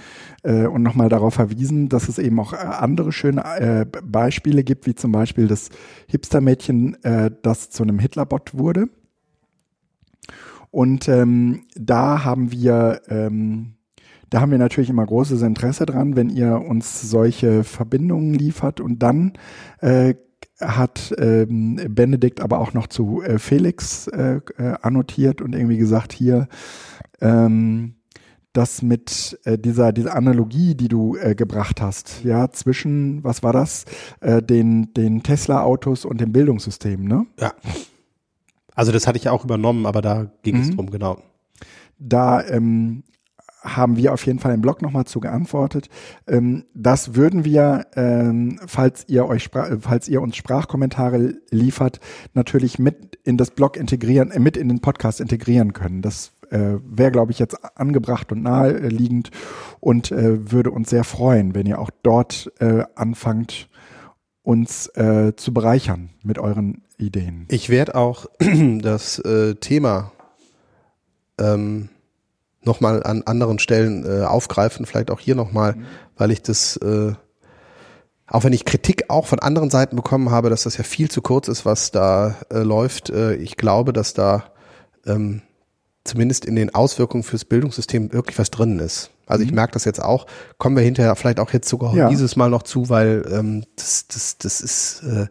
äh, 0.42 0.66
und 0.66 0.82
nochmal 0.82 1.08
darauf 1.08 1.34
verwiesen, 1.34 1.88
dass 1.88 2.08
es 2.08 2.18
eben 2.18 2.38
auch 2.40 2.52
äh, 2.52 2.56
andere 2.56 3.12
schöne 3.12 3.44
äh, 3.58 3.87
Beispiele 4.02 4.64
gibt, 4.64 4.87
wie 4.87 4.94
zum 4.94 5.12
Beispiel 5.12 5.49
das 5.49 5.68
Hipster-Mädchen, 6.08 7.02
äh, 7.02 7.30
das 7.42 7.70
zu 7.70 7.82
einem 7.82 7.99
Hitlerbot 7.99 8.56
wurde. 8.56 8.88
Und 10.70 11.08
ähm, 11.08 11.64
da 11.76 12.25
haben 12.25 12.50
wir 12.50 13.02
ähm, 13.08 13.75
da 14.30 14.40
haben 14.40 14.50
wir 14.50 14.58
natürlich 14.58 14.90
immer 14.90 15.06
großes 15.06 15.42
Interesse 15.42 15.87
dran, 15.87 16.16
wenn 16.16 16.28
ihr 16.28 16.61
uns 16.61 17.08
solche 17.08 17.62
Verbindungen 17.62 18.34
liefert. 18.34 18.80
Und 18.80 19.00
dann 19.00 19.34
äh, 19.80 20.14
hat 20.61 21.14
ähm, 21.18 21.80
Benedikt 21.88 22.40
aber 22.40 22.58
auch 22.61 22.75
noch 22.75 22.87
zu 22.87 23.23
äh, 23.23 23.38
Felix 23.38 24.06
äh, 24.08 24.40
äh, 24.56 24.75
annotiert 24.82 25.40
und 25.40 25.54
irgendwie 25.54 25.78
gesagt, 25.78 26.12
hier, 26.12 26.49
ähm, 27.20 27.94
das 28.52 28.82
mit 28.82 29.38
äh, 29.44 29.58
dieser, 29.58 29.92
dieser 29.92 30.14
Analogie, 30.14 30.76
die 30.76 30.88
du 30.88 31.16
äh, 31.16 31.34
gebracht 31.34 31.80
hast, 31.80 32.23
ja, 32.23 32.50
zwischen, 32.50 33.23
was 33.25 33.42
war 33.42 33.52
das, 33.52 33.84
äh, 34.20 34.40
den, 34.40 34.94
den 34.94 35.23
Tesla-Autos 35.25 36.04
und 36.04 36.20
dem 36.20 36.32
Bildungssystem, 36.32 37.04
ne? 37.04 37.26
Ja. 37.38 37.52
Also 38.76 38.92
das 38.92 39.06
hatte 39.06 39.18
ich 39.18 39.28
auch 39.28 39.44
übernommen, 39.44 39.87
aber 39.87 40.02
da 40.02 40.30
ging 40.42 40.56
mhm. 40.56 40.62
es 40.62 40.70
drum, 40.70 40.90
genau. 40.90 41.18
Da 41.99 42.44
ähm, 42.46 43.02
haben 43.64 43.97
wir 43.97 44.12
auf 44.12 44.25
jeden 44.26 44.38
Fall 44.38 44.54
im 44.54 44.61
Blog 44.61 44.83
nochmal 44.83 45.06
zu 45.06 45.21
geantwortet. 45.21 45.88
Ähm, 46.26 46.64
das 46.75 47.14
würden 47.14 47.44
wir, 47.44 47.87
ähm, 47.97 48.61
falls 48.66 49.09
ihr 49.09 49.26
euch, 49.26 49.50
falls 49.80 50.09
ihr 50.09 50.21
uns 50.21 50.37
Sprachkommentare 50.37 51.35
liefert, 51.50 52.00
natürlich 52.35 52.78
mit 52.78 53.18
in 53.25 53.37
das 53.37 53.50
Blog 53.50 53.76
integrieren, 53.76 54.30
äh, 54.30 54.38
mit 54.38 54.56
in 54.56 54.68
den 54.68 54.80
Podcast 54.80 55.21
integrieren 55.21 55.73
können. 55.73 56.02
Das 56.02 56.33
äh, 56.50 56.75
wäre, 56.85 57.11
glaube 57.11 57.33
ich, 57.33 57.38
jetzt 57.38 57.56
angebracht 57.76 58.30
und 58.30 58.42
naheliegend 58.42 59.30
und 59.80 60.12
äh, 60.12 60.52
würde 60.52 60.71
uns 60.71 60.90
sehr 60.90 61.04
freuen, 61.04 61.54
wenn 61.54 61.66
ihr 61.66 61.78
auch 61.78 61.90
dort 62.02 62.52
anfangt, 62.94 63.68
uns 64.42 64.90
zu 65.37 65.54
bereichern 65.54 66.11
mit 66.23 66.38
euren 66.38 66.83
Ideen. 66.99 67.47
Ich 67.49 67.71
werde 67.71 67.94
auch 67.94 68.26
das 68.80 69.23
Thema 69.61 70.12
ähm, 71.38 71.88
nochmal 72.66 73.02
an 73.02 73.23
anderen 73.23 73.59
Stellen 73.59 74.04
äh, 74.04 74.25
aufgreifen, 74.25 74.87
vielleicht 74.87 75.11
auch 75.11 75.21
hier 75.21 75.35
nochmal, 75.35 75.75
mhm. 75.75 75.87
weil 76.16 76.30
ich 76.30 76.42
das, 76.42 76.76
äh, 76.78 77.12
auch 78.26 78.44
wenn 78.44 78.52
ich 78.52 78.64
Kritik 78.64 79.11
auch 79.11 79.26
von 79.26 79.38
anderen 79.38 79.71
Seiten 79.71 79.97
bekommen 79.97 80.30
habe, 80.30 80.50
dass 80.50 80.64
das 80.64 80.76
ja 80.76 80.85
viel 80.85 81.11
zu 81.11 81.23
kurz 81.23 81.49
ist, 81.49 81.64
was 81.64 81.90
da 81.90 82.37
äh, 82.50 82.59
läuft, 82.59 83.11
äh, 83.11 83.35
ich 83.35 83.56
glaube, 83.56 83.92
dass 83.92 84.14
da 84.14 84.44
ähm, 85.06 85.42
zumindest 86.04 86.44
in 86.44 86.54
den 86.54 86.75
Auswirkungen 86.75 87.23
fürs 87.23 87.44
Bildungssystem 87.44 88.12
wirklich 88.12 88.38
was 88.38 88.50
drin 88.50 88.78
ist. 88.78 89.11
Also 89.26 89.42
mhm. 89.42 89.49
ich 89.49 89.54
merke 89.54 89.73
das 89.73 89.85
jetzt 89.85 90.02
auch, 90.02 90.26
kommen 90.59 90.76
wir 90.76 90.83
hinterher 90.83 91.16
vielleicht 91.16 91.40
auch 91.40 91.52
jetzt 91.52 91.68
sogar 91.68 91.94
ja. 91.94 92.09
dieses 92.09 92.37
Mal 92.37 92.50
noch 92.50 92.62
zu, 92.62 92.88
weil 92.88 93.25
ähm, 93.30 93.64
das, 93.76 94.06
das, 94.09 94.38
das 94.38 94.61
ist, 94.61 95.02
äh, 95.02 95.26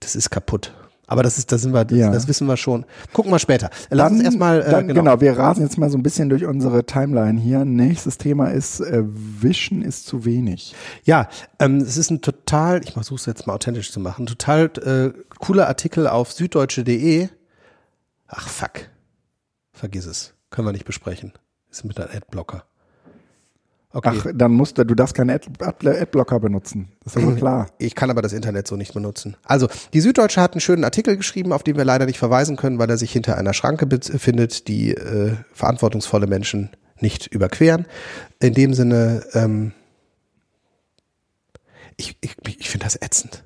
das 0.00 0.16
ist 0.16 0.30
kaputt. 0.30 0.72
Aber 1.08 1.22
das 1.22 1.38
ist, 1.38 1.50
das 1.50 1.62
sind 1.62 1.72
wir, 1.72 1.84
das, 1.84 1.98
ja. 1.98 2.10
das 2.12 2.28
wissen 2.28 2.46
wir 2.46 2.56
schon. 2.58 2.84
Gucken 3.14 3.32
wir 3.32 3.38
später. 3.38 3.70
Lass 3.88 4.08
dann, 4.08 4.18
uns 4.18 4.24
erstmal. 4.24 4.60
Äh, 4.60 4.84
genau. 4.84 4.94
genau, 4.94 5.20
wir 5.20 5.36
rasen 5.36 5.62
jetzt 5.62 5.78
mal 5.78 5.90
so 5.90 5.96
ein 5.96 6.02
bisschen 6.02 6.28
durch 6.28 6.44
unsere 6.44 6.84
Timeline 6.84 7.40
hier. 7.40 7.64
Nächstes 7.64 8.18
Thema 8.18 8.48
ist 8.48 8.80
äh, 8.80 9.02
Wischen 9.04 9.82
ist 9.82 10.06
zu 10.06 10.26
wenig. 10.26 10.74
Ja, 11.04 11.28
ähm, 11.58 11.78
es 11.78 11.96
ist 11.96 12.10
ein 12.10 12.20
total, 12.20 12.82
ich 12.84 12.92
versuche 12.92 13.16
es 13.16 13.26
jetzt 13.26 13.46
mal 13.46 13.54
authentisch 13.54 13.90
zu 13.90 14.00
machen, 14.00 14.26
total 14.26 14.70
äh, 14.84 15.18
cooler 15.40 15.66
Artikel 15.66 16.06
auf 16.06 16.30
süddeutsche.de. 16.30 17.28
Ach 18.28 18.48
fuck, 18.48 18.90
vergiss 19.72 20.04
es, 20.04 20.34
können 20.50 20.68
wir 20.68 20.72
nicht 20.72 20.84
besprechen. 20.84 21.32
Ist 21.70 21.84
mit 21.84 21.98
einem 21.98 22.14
Adblocker. 22.14 22.67
Okay. 23.90 24.18
Ach, 24.18 24.26
dann 24.34 24.52
musst 24.52 24.76
du, 24.76 24.84
du 24.84 24.94
darfst 24.94 25.14
keine 25.14 25.34
Ad, 25.34 25.48
Adblocker 25.88 26.40
benutzen. 26.40 26.88
Das 27.04 27.16
ist 27.16 27.24
wohl 27.24 27.34
klar. 27.36 27.68
Ich 27.78 27.94
kann 27.94 28.10
aber 28.10 28.20
das 28.20 28.34
Internet 28.34 28.66
so 28.68 28.76
nicht 28.76 28.92
benutzen. 28.92 29.36
Also, 29.44 29.68
die 29.94 30.00
Süddeutsche 30.00 30.42
hat 30.42 30.52
einen 30.52 30.60
schönen 30.60 30.84
Artikel 30.84 31.16
geschrieben, 31.16 31.52
auf 31.52 31.62
den 31.62 31.76
wir 31.76 31.84
leider 31.84 32.04
nicht 32.04 32.18
verweisen 32.18 32.56
können, 32.56 32.78
weil 32.78 32.90
er 32.90 32.98
sich 32.98 33.10
hinter 33.12 33.38
einer 33.38 33.54
Schranke 33.54 33.86
befindet, 33.86 34.68
die 34.68 34.92
äh, 34.92 35.36
verantwortungsvolle 35.54 36.26
Menschen 36.26 36.70
nicht 37.00 37.28
überqueren. 37.28 37.86
In 38.40 38.52
dem 38.52 38.74
Sinne, 38.74 39.24
ähm, 39.32 39.72
ich, 41.96 42.16
ich, 42.20 42.36
ich 42.58 42.68
finde 42.68 42.84
das 42.84 42.96
ätzend. 43.00 43.44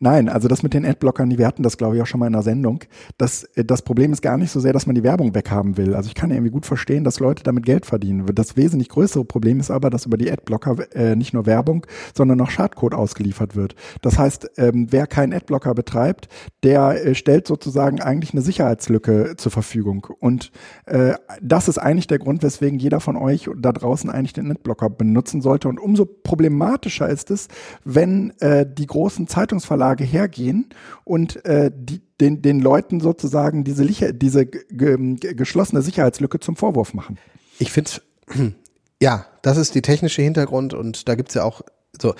Nein, 0.00 0.28
also 0.28 0.48
das 0.48 0.62
mit 0.62 0.74
den 0.74 0.84
Adblockern, 0.84 1.36
wir 1.38 1.46
hatten 1.46 1.62
das 1.62 1.76
glaube 1.76 1.96
ich 1.96 2.02
auch 2.02 2.06
schon 2.06 2.20
mal 2.20 2.26
in 2.26 2.32
der 2.32 2.42
Sendung. 2.42 2.80
Das, 3.18 3.44
äh, 3.54 3.64
das 3.64 3.82
Problem 3.82 4.12
ist 4.12 4.22
gar 4.22 4.36
nicht 4.36 4.50
so 4.50 4.60
sehr, 4.60 4.72
dass 4.72 4.86
man 4.86 4.94
die 4.94 5.02
Werbung 5.02 5.34
weghaben 5.34 5.76
will. 5.76 5.94
Also 5.94 6.08
ich 6.08 6.14
kann 6.14 6.30
irgendwie 6.30 6.50
gut 6.50 6.66
verstehen, 6.66 7.04
dass 7.04 7.20
Leute 7.20 7.42
damit 7.42 7.64
Geld 7.64 7.86
verdienen. 7.86 8.26
Das 8.34 8.56
wesentlich 8.56 8.88
größere 8.88 9.24
Problem 9.24 9.60
ist 9.60 9.70
aber, 9.70 9.90
dass 9.90 10.06
über 10.06 10.16
die 10.16 10.30
Adblocker 10.30 10.76
äh, 10.94 11.16
nicht 11.16 11.34
nur 11.34 11.46
Werbung, 11.46 11.86
sondern 12.14 12.40
auch 12.40 12.50
Schadcode 12.50 12.94
ausgeliefert 12.94 13.56
wird. 13.56 13.74
Das 14.00 14.18
heißt, 14.18 14.50
ähm, 14.56 14.88
wer 14.90 15.06
keinen 15.06 15.32
Adblocker 15.32 15.74
betreibt, 15.74 16.28
der 16.62 17.04
äh, 17.04 17.14
stellt 17.14 17.46
sozusagen 17.46 18.00
eigentlich 18.00 18.32
eine 18.32 18.42
Sicherheitslücke 18.42 19.34
zur 19.36 19.52
Verfügung. 19.52 20.06
Und 20.20 20.52
äh, 20.86 21.14
das 21.40 21.68
ist 21.68 21.78
eigentlich 21.78 22.06
der 22.06 22.18
Grund, 22.18 22.42
weswegen 22.42 22.78
jeder 22.78 23.00
von 23.00 23.16
euch 23.16 23.48
da 23.56 23.72
draußen 23.72 24.10
eigentlich 24.10 24.32
den 24.32 24.50
Adblocker 24.50 24.90
benutzen 24.90 25.40
sollte. 25.40 25.68
Und 25.68 25.78
umso 25.78 26.04
problematischer 26.04 27.08
ist 27.08 27.30
es, 27.30 27.48
wenn 27.84 28.32
äh, 28.40 28.66
die 28.66 28.86
großen 28.86 29.26
Zeitungsverlage 29.62 30.04
hergehen 30.04 30.66
und 31.04 31.44
äh, 31.44 31.70
die, 31.74 32.00
den, 32.20 32.42
den 32.42 32.60
Leuten 32.60 33.00
sozusagen 33.00 33.64
diese, 33.64 33.86
diese 34.12 34.46
geschlossene 34.46 35.82
Sicherheitslücke 35.82 36.40
zum 36.40 36.56
Vorwurf 36.56 36.94
machen. 36.94 37.18
Ich 37.58 37.72
finde, 37.72 37.90
ja, 39.00 39.26
das 39.42 39.56
ist 39.56 39.74
die 39.74 39.82
technische 39.82 40.22
Hintergrund 40.22 40.74
und 40.74 41.08
da 41.08 41.14
gibt 41.14 41.30
es 41.30 41.36
ja 41.36 41.44
auch 41.44 41.62
so, 42.00 42.14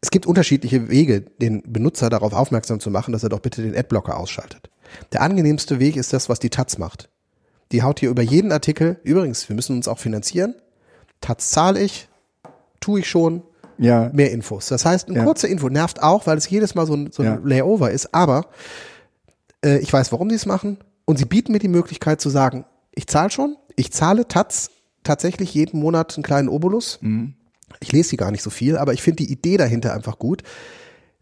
es 0.00 0.10
gibt 0.10 0.26
unterschiedliche 0.26 0.88
Wege, 0.88 1.22
den 1.22 1.62
Benutzer 1.66 2.10
darauf 2.10 2.32
aufmerksam 2.32 2.78
zu 2.78 2.90
machen, 2.90 3.12
dass 3.12 3.22
er 3.22 3.30
doch 3.30 3.40
bitte 3.40 3.62
den 3.62 3.76
Adblocker 3.76 4.18
ausschaltet. 4.18 4.70
Der 5.12 5.22
angenehmste 5.22 5.80
Weg 5.80 5.96
ist 5.96 6.12
das, 6.12 6.28
was 6.28 6.38
die 6.38 6.50
Taz 6.50 6.78
macht. 6.78 7.08
Die 7.72 7.82
haut 7.82 8.00
hier 8.00 8.10
über 8.10 8.22
jeden 8.22 8.52
Artikel, 8.52 9.00
übrigens, 9.02 9.48
wir 9.48 9.56
müssen 9.56 9.76
uns 9.76 9.88
auch 9.88 9.98
finanzieren. 9.98 10.54
Taz 11.20 11.50
zahle 11.50 11.80
ich, 11.80 12.08
tue 12.80 13.00
ich 13.00 13.08
schon, 13.08 13.42
ja. 13.78 14.10
mehr 14.12 14.30
Infos. 14.32 14.66
Das 14.66 14.84
heißt, 14.84 15.08
eine 15.08 15.18
ja. 15.18 15.24
kurze 15.24 15.46
Info 15.46 15.68
nervt 15.68 16.02
auch, 16.02 16.26
weil 16.26 16.38
es 16.38 16.48
jedes 16.48 16.74
Mal 16.74 16.86
so 16.86 16.94
ein, 16.94 17.10
so 17.12 17.22
ein 17.22 17.28
ja. 17.28 17.40
Layover 17.42 17.90
ist, 17.90 18.14
aber 18.14 18.46
äh, 19.64 19.78
ich 19.78 19.92
weiß, 19.92 20.12
warum 20.12 20.30
sie 20.30 20.36
es 20.36 20.46
machen 20.46 20.78
und 21.04 21.18
sie 21.18 21.24
bieten 21.24 21.52
mir 21.52 21.58
die 21.58 21.68
Möglichkeit 21.68 22.20
zu 22.20 22.30
sagen, 22.30 22.64
ich 22.94 23.06
zahle 23.06 23.30
schon, 23.30 23.56
ich 23.76 23.92
zahle 23.92 24.28
Taz 24.28 24.70
tatsächlich 25.02 25.54
jeden 25.54 25.80
Monat 25.80 26.16
einen 26.16 26.24
kleinen 26.24 26.48
Obolus. 26.48 26.98
Mhm. 27.02 27.34
Ich 27.80 27.92
lese 27.92 28.10
sie 28.10 28.16
gar 28.16 28.30
nicht 28.30 28.42
so 28.42 28.50
viel, 28.50 28.76
aber 28.76 28.92
ich 28.92 29.02
finde 29.02 29.24
die 29.24 29.32
Idee 29.32 29.56
dahinter 29.56 29.94
einfach 29.94 30.18
gut. 30.18 30.42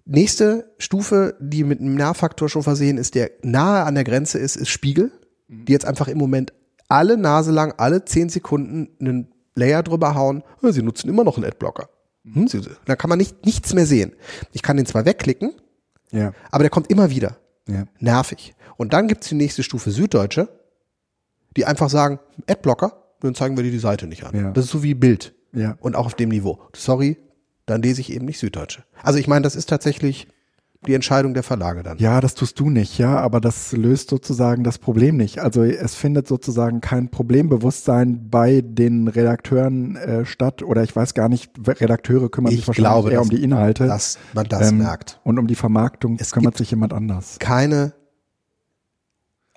Nächste 0.04 0.72
Stufe, 0.78 1.36
die 1.40 1.64
mit 1.64 1.80
einem 1.80 1.94
Nahfaktor 1.94 2.48
schon 2.48 2.62
versehen 2.62 2.98
ist, 2.98 3.14
der 3.14 3.30
nahe 3.42 3.84
an 3.84 3.94
der 3.94 4.04
Grenze 4.04 4.38
ist, 4.38 4.56
ist 4.56 4.68
Spiegel, 4.68 5.12
mhm. 5.48 5.64
die 5.64 5.72
jetzt 5.72 5.84
einfach 5.84 6.08
im 6.08 6.18
Moment 6.18 6.52
alle 6.88 7.16
Nase 7.16 7.52
lang, 7.52 7.72
alle 7.78 8.04
zehn 8.04 8.28
Sekunden 8.28 8.90
einen 9.00 9.32
Layer 9.54 9.82
drüber 9.82 10.14
hauen. 10.14 10.42
Sie 10.62 10.82
nutzen 10.82 11.08
immer 11.08 11.24
noch 11.24 11.36
einen 11.36 11.46
Adblocker. 11.46 11.88
Hm, 12.24 12.48
da 12.84 12.96
kann 12.96 13.08
man 13.08 13.18
nicht, 13.18 13.44
nichts 13.44 13.74
mehr 13.74 13.86
sehen. 13.86 14.12
Ich 14.52 14.62
kann 14.62 14.76
den 14.76 14.86
zwar 14.86 15.04
wegklicken, 15.04 15.52
ja. 16.12 16.32
aber 16.50 16.62
der 16.62 16.70
kommt 16.70 16.90
immer 16.90 17.10
wieder. 17.10 17.38
Ja. 17.68 17.84
Nervig. 17.98 18.54
Und 18.76 18.92
dann 18.92 19.08
gibt's 19.08 19.28
die 19.28 19.34
nächste 19.34 19.62
Stufe 19.62 19.90
Süddeutsche, 19.90 20.48
die 21.56 21.64
einfach 21.64 21.90
sagen, 21.90 22.20
Adblocker, 22.48 23.02
dann 23.20 23.34
zeigen 23.34 23.56
wir 23.56 23.64
dir 23.64 23.70
die 23.70 23.78
Seite 23.78 24.06
nicht 24.06 24.24
an. 24.24 24.36
Ja. 24.36 24.50
Das 24.50 24.64
ist 24.66 24.70
so 24.70 24.82
wie 24.82 24.94
Bild. 24.94 25.34
Ja. 25.52 25.76
Und 25.80 25.96
auch 25.96 26.06
auf 26.06 26.14
dem 26.14 26.30
Niveau. 26.30 26.60
Sorry, 26.74 27.18
dann 27.66 27.82
lese 27.82 28.00
ich 28.00 28.12
eben 28.12 28.24
nicht 28.24 28.38
Süddeutsche. 28.38 28.84
Also 29.02 29.18
ich 29.18 29.28
meine, 29.28 29.42
das 29.42 29.56
ist 29.56 29.68
tatsächlich 29.68 30.28
die 30.86 30.94
Entscheidung 30.94 31.32
der 31.34 31.42
Verlage 31.42 31.82
dann. 31.82 31.98
Ja, 31.98 32.20
das 32.20 32.34
tust 32.34 32.58
du 32.58 32.68
nicht, 32.68 32.98
ja, 32.98 33.16
aber 33.18 33.40
das 33.40 33.72
löst 33.72 34.10
sozusagen 34.10 34.64
das 34.64 34.78
Problem 34.78 35.16
nicht. 35.16 35.38
Also 35.38 35.62
es 35.62 35.94
findet 35.94 36.26
sozusagen 36.26 36.80
kein 36.80 37.08
Problembewusstsein 37.08 38.28
bei 38.30 38.62
den 38.62 39.06
Redakteuren 39.08 39.96
äh, 39.96 40.24
statt 40.24 40.62
oder 40.62 40.82
ich 40.82 40.94
weiß 40.94 41.14
gar 41.14 41.28
nicht, 41.28 41.52
Redakteure 41.66 42.28
kümmern 42.28 42.52
ich 42.52 42.60
sich 42.60 42.68
wahrscheinlich 42.68 42.90
glaube, 42.90 43.10
eher 43.12 43.22
um 43.22 43.30
die 43.30 43.42
Inhalte. 43.42 43.86
Dass 43.86 44.18
man 44.34 44.48
das 44.48 44.70
ähm, 44.70 44.78
merkt. 44.78 45.20
Und 45.22 45.38
um 45.38 45.46
die 45.46 45.54
Vermarktung 45.54 46.16
es 46.18 46.32
kümmert 46.32 46.56
sich 46.56 46.70
jemand 46.70 46.92
anders. 46.92 47.38
Keine, 47.38 47.92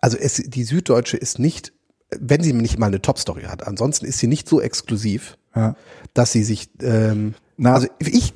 also 0.02 0.18
es, 0.18 0.36
die 0.36 0.64
Süddeutsche 0.64 1.18
ist 1.18 1.40
nicht, 1.40 1.74
wenn 2.20 2.44
sie 2.44 2.54
nicht 2.54 2.78
mal 2.78 2.88
eine 2.88 3.02
Top-Story 3.02 3.44
hat, 3.44 3.66
ansonsten 3.66 4.06
ist 4.06 4.20
sie 4.20 4.28
nicht 4.28 4.48
so 4.48 4.62
exklusiv, 4.62 5.38
ja. 5.56 5.76
dass 6.14 6.32
sie 6.32 6.44
sich, 6.44 6.70
ähm, 6.82 7.34
Na, 7.58 7.74
also 7.74 7.88
ich 8.00 8.36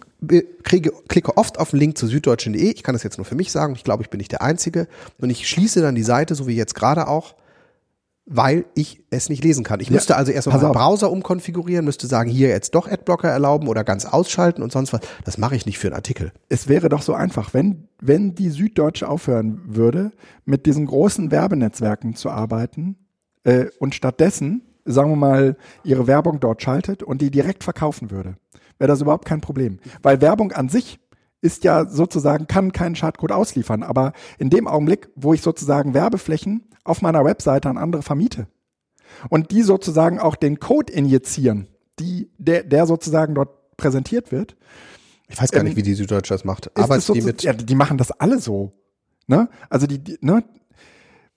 kriege, 0.63 0.91
klicke 1.07 1.37
oft 1.37 1.59
auf 1.59 1.71
den 1.71 1.79
Link 1.79 1.97
zu 1.97 2.07
süddeutschen.de. 2.07 2.71
Ich 2.71 2.83
kann 2.83 2.93
das 2.93 3.03
jetzt 3.03 3.17
nur 3.17 3.25
für 3.25 3.35
mich 3.35 3.51
sagen. 3.51 3.73
Ich 3.75 3.83
glaube, 3.83 4.03
ich 4.03 4.09
bin 4.09 4.17
nicht 4.17 4.31
der 4.31 4.41
Einzige. 4.41 4.87
Und 5.19 5.29
ich 5.29 5.47
schließe 5.47 5.81
dann 5.81 5.95
die 5.95 6.03
Seite, 6.03 6.35
so 6.35 6.47
wie 6.47 6.55
jetzt 6.55 6.75
gerade 6.75 7.07
auch, 7.07 7.35
weil 8.31 8.65
ich 8.75 9.01
es 9.09 9.27
nicht 9.29 9.43
lesen 9.43 9.63
kann. 9.63 9.79
Ich 9.79 9.89
müsste 9.89 10.15
also 10.15 10.31
erst 10.31 10.47
mal 10.47 10.53
pass 10.53 10.61
meinen. 10.61 10.73
Browser 10.73 11.11
umkonfigurieren, 11.11 11.83
müsste 11.83 12.05
sagen, 12.05 12.29
hier 12.29 12.49
jetzt 12.49 12.75
doch 12.75 12.87
Adblocker 12.87 13.27
erlauben 13.27 13.67
oder 13.67 13.83
ganz 13.83 14.05
ausschalten 14.05 14.61
und 14.61 14.71
sonst 14.71 14.93
was. 14.93 15.01
Das 15.25 15.39
mache 15.39 15.55
ich 15.55 15.65
nicht 15.65 15.79
für 15.79 15.87
einen 15.87 15.95
Artikel. 15.95 16.31
Es 16.47 16.67
wäre 16.67 16.89
doch 16.89 17.01
so 17.01 17.15
einfach, 17.15 17.55
wenn, 17.55 17.87
wenn 17.99 18.35
die 18.35 18.49
Süddeutsche 18.49 19.09
aufhören 19.09 19.61
würde, 19.65 20.11
mit 20.45 20.67
diesen 20.67 20.85
großen 20.85 21.31
Werbenetzwerken 21.31 22.15
zu 22.15 22.29
arbeiten 22.29 22.97
äh, 23.45 23.65
und 23.79 23.95
stattdessen, 23.95 24.61
sagen 24.85 25.09
wir 25.09 25.15
mal, 25.15 25.57
ihre 25.83 26.05
Werbung 26.05 26.39
dort 26.39 26.61
schaltet 26.61 27.01
und 27.01 27.21
die 27.21 27.31
direkt 27.31 27.63
verkaufen 27.63 28.11
würde. 28.11 28.35
Wäre 28.79 28.87
das 28.87 29.01
überhaupt 29.01 29.25
kein 29.25 29.41
Problem. 29.41 29.79
Weil 30.01 30.21
Werbung 30.21 30.51
an 30.53 30.69
sich 30.69 30.99
ist 31.41 31.63
ja 31.63 31.85
sozusagen, 31.85 32.47
kann 32.47 32.71
keinen 32.71 32.95
Schadcode 32.95 33.31
ausliefern. 33.31 33.83
Aber 33.83 34.13
in 34.37 34.49
dem 34.49 34.67
Augenblick, 34.67 35.09
wo 35.15 35.33
ich 35.33 35.41
sozusagen 35.41 35.93
Werbeflächen 35.93 36.67
auf 36.83 37.01
meiner 37.01 37.23
Webseite 37.23 37.69
an 37.69 37.77
andere 37.77 38.01
vermiete 38.01 38.47
und 39.29 39.51
die 39.51 39.61
sozusagen 39.61 40.19
auch 40.19 40.35
den 40.35 40.59
Code 40.59 40.91
injizieren, 40.91 41.67
die, 41.99 42.31
der, 42.37 42.63
der 42.63 42.85
sozusagen 42.85 43.35
dort 43.35 43.77
präsentiert 43.77 44.31
wird, 44.31 44.55
Ich 45.27 45.39
weiß 45.39 45.51
gar 45.51 45.61
Ähm, 45.61 45.67
nicht, 45.67 45.77
wie 45.77 45.83
die 45.83 45.93
Süddeutsche 45.93 46.33
das 46.33 46.43
macht. 46.43 46.75
Arbeitet 46.77 47.15
die 47.15 47.21
mit 47.21 47.43
ja, 47.43 47.53
die 47.53 47.75
machen 47.75 47.97
das 47.97 48.11
alle 48.11 48.39
so. 48.39 48.73
Ne? 49.27 49.49
Also 49.69 49.85
die, 49.87 49.99
die 49.99 50.17
ne? 50.21 50.43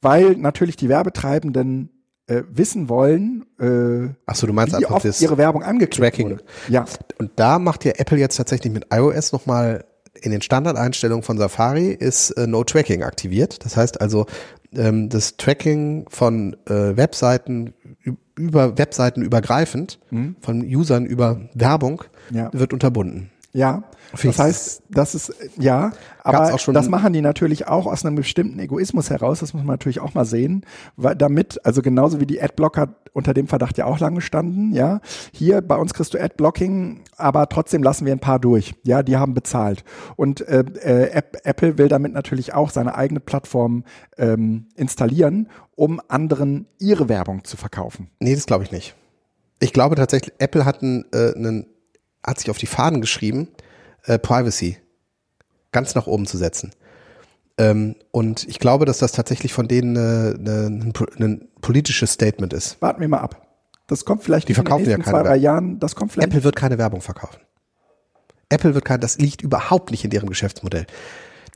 weil 0.00 0.36
natürlich 0.36 0.76
die 0.76 0.88
Werbetreibenden 0.88 1.90
äh, 2.38 2.42
wissen 2.50 2.88
wollen, 2.88 3.44
äh, 3.60 4.14
Ach 4.26 4.34
so, 4.34 4.46
du 4.46 4.52
meinst 4.52 4.72
wie 4.72 4.76
einfach 4.78 4.96
oft 4.96 5.04
das 5.04 5.20
ihre 5.20 5.38
Werbung 5.38 5.62
angeklickt 5.62 5.98
Tracking. 6.16 6.30
wurde. 6.30 6.44
Ja, 6.68 6.84
Und 7.18 7.30
da 7.36 7.58
macht 7.58 7.84
ja 7.84 7.92
Apple 7.96 8.18
jetzt 8.18 8.36
tatsächlich 8.36 8.72
mit 8.72 8.86
iOS 8.92 9.32
nochmal 9.32 9.84
in 10.20 10.30
den 10.30 10.42
Standardeinstellungen 10.42 11.22
von 11.22 11.38
Safari 11.38 11.88
ist 11.92 12.30
äh, 12.32 12.46
No 12.46 12.62
Tracking 12.64 13.02
aktiviert. 13.02 13.64
Das 13.64 13.76
heißt 13.76 14.00
also, 14.00 14.26
ähm, 14.74 15.08
das 15.08 15.36
Tracking 15.36 16.06
von 16.08 16.54
äh, 16.66 16.96
Webseiten 16.96 17.74
über 18.34 18.78
Webseiten 18.78 19.20
übergreifend, 19.22 19.98
von 20.40 20.62
Usern 20.62 21.04
über 21.06 21.40
Werbung, 21.54 22.04
Mhm. 22.30 22.36
Ja. 22.36 22.50
wird 22.52 22.72
unterbunden. 22.72 23.30
Ja. 23.52 23.84
Das 24.22 24.38
heißt, 24.38 24.82
das 24.90 25.14
ist 25.14 25.34
ja, 25.58 25.92
aber 26.22 26.56
das 26.72 26.88
machen 26.88 27.12
die 27.12 27.22
natürlich 27.22 27.66
auch 27.66 27.86
aus 27.86 28.04
einem 28.04 28.16
bestimmten 28.16 28.58
Egoismus 28.58 29.10
heraus. 29.10 29.40
Das 29.40 29.54
muss 29.54 29.62
man 29.62 29.74
natürlich 29.74 30.00
auch 30.00 30.14
mal 30.14 30.24
sehen, 30.24 30.64
weil 30.96 31.16
damit, 31.16 31.64
also 31.64 31.80
genauso 31.82 32.20
wie 32.20 32.26
die 32.26 32.42
Adblocker 32.42 32.94
unter 33.12 33.34
dem 33.34 33.46
Verdacht 33.46 33.78
ja 33.78 33.86
auch 33.86 34.00
lange 34.00 34.20
standen, 34.20 34.72
ja. 34.72 35.00
Hier 35.32 35.60
bei 35.60 35.76
uns 35.76 35.94
kriegst 35.94 36.14
du 36.14 36.20
Adblocking, 36.20 37.00
aber 37.16 37.48
trotzdem 37.48 37.82
lassen 37.82 38.06
wir 38.06 38.12
ein 38.12 38.20
paar 38.20 38.38
durch. 38.38 38.74
Ja, 38.84 39.02
die 39.02 39.16
haben 39.16 39.34
bezahlt. 39.34 39.84
Und 40.16 40.40
äh, 40.46 40.64
äh, 40.82 41.10
App, 41.10 41.38
Apple 41.44 41.78
will 41.78 41.88
damit 41.88 42.12
natürlich 42.12 42.54
auch 42.54 42.70
seine 42.70 42.94
eigene 42.94 43.20
Plattform 43.20 43.84
ähm, 44.16 44.66
installieren, 44.76 45.48
um 45.74 46.00
anderen 46.08 46.66
ihre 46.78 47.08
Werbung 47.08 47.44
zu 47.44 47.56
verkaufen. 47.56 48.10
Nee, 48.20 48.34
das 48.34 48.46
glaube 48.46 48.64
ich 48.64 48.72
nicht. 48.72 48.94
Ich 49.60 49.72
glaube 49.72 49.94
tatsächlich, 49.94 50.34
Apple 50.38 50.64
hat, 50.64 50.82
einen, 50.82 51.04
äh, 51.12 51.34
einen, 51.36 51.66
hat 52.24 52.38
sich 52.38 52.50
auf 52.50 52.58
die 52.58 52.66
Fahnen 52.66 53.00
geschrieben, 53.00 53.48
äh, 54.04 54.18
Privacy 54.18 54.78
ganz 55.72 55.94
nach 55.94 56.06
oben 56.06 56.26
zu 56.26 56.36
setzen. 56.36 56.72
Ähm, 57.58 57.96
und 58.10 58.48
ich 58.48 58.58
glaube, 58.58 58.84
dass 58.84 58.98
das 58.98 59.12
tatsächlich 59.12 59.52
von 59.52 59.68
denen 59.68 59.96
äh, 59.96 60.34
ne, 60.38 60.66
ein, 60.66 60.92
ein 61.18 61.48
politisches 61.60 62.12
Statement 62.12 62.52
ist. 62.52 62.80
Warten 62.80 63.00
wir 63.00 63.08
mal 63.08 63.18
ab. 63.18 63.46
Das 63.86 64.04
kommt 64.04 64.22
vielleicht 64.22 64.48
Die 64.48 64.54
verkaufen 64.54 64.80
in 64.80 64.84
den 64.84 64.90
ja 64.92 64.96
nächsten 64.98 65.12
keine 65.12 65.24
zwei, 65.24 65.28
drei. 65.30 65.36
Jahren. 65.36 65.78
Das 65.78 65.94
kommt 65.94 66.12
vielleicht. 66.12 66.28
Apple 66.28 66.44
wird 66.44 66.56
keine 66.56 66.78
Werbung 66.78 67.00
verkaufen. 67.00 67.40
Apple 68.48 68.74
wird 68.74 68.84
kein, 68.84 69.00
das 69.00 69.18
liegt 69.18 69.42
überhaupt 69.42 69.90
nicht 69.90 70.04
in 70.04 70.10
deren 70.10 70.28
Geschäftsmodell. 70.28 70.86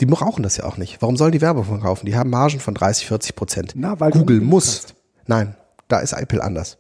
Die 0.01 0.07
brauchen 0.07 0.43
das 0.43 0.59
ja 0.59 0.65
auch 0.65 0.77
nicht. 0.77 1.01
Warum 1.01 1.17
sollen 1.17 1.33
die 1.33 1.41
Werbung 1.41 1.65
verkaufen? 1.65 2.05
Die 2.07 2.17
haben 2.17 2.29
Margen 2.29 2.61
von 2.61 2.75
30, 2.75 3.07
40 3.07 3.37
Prozent. 3.37 3.73
Na, 3.75 3.99
weil 4.01 4.11
Google 4.11 4.41
muss. 4.41 4.67
hast. 4.67 4.95
Nein, 5.27 5.57
da 5.89 6.01
ist 6.01 6.13
Apple 6.13 6.43
anders. 6.43 6.79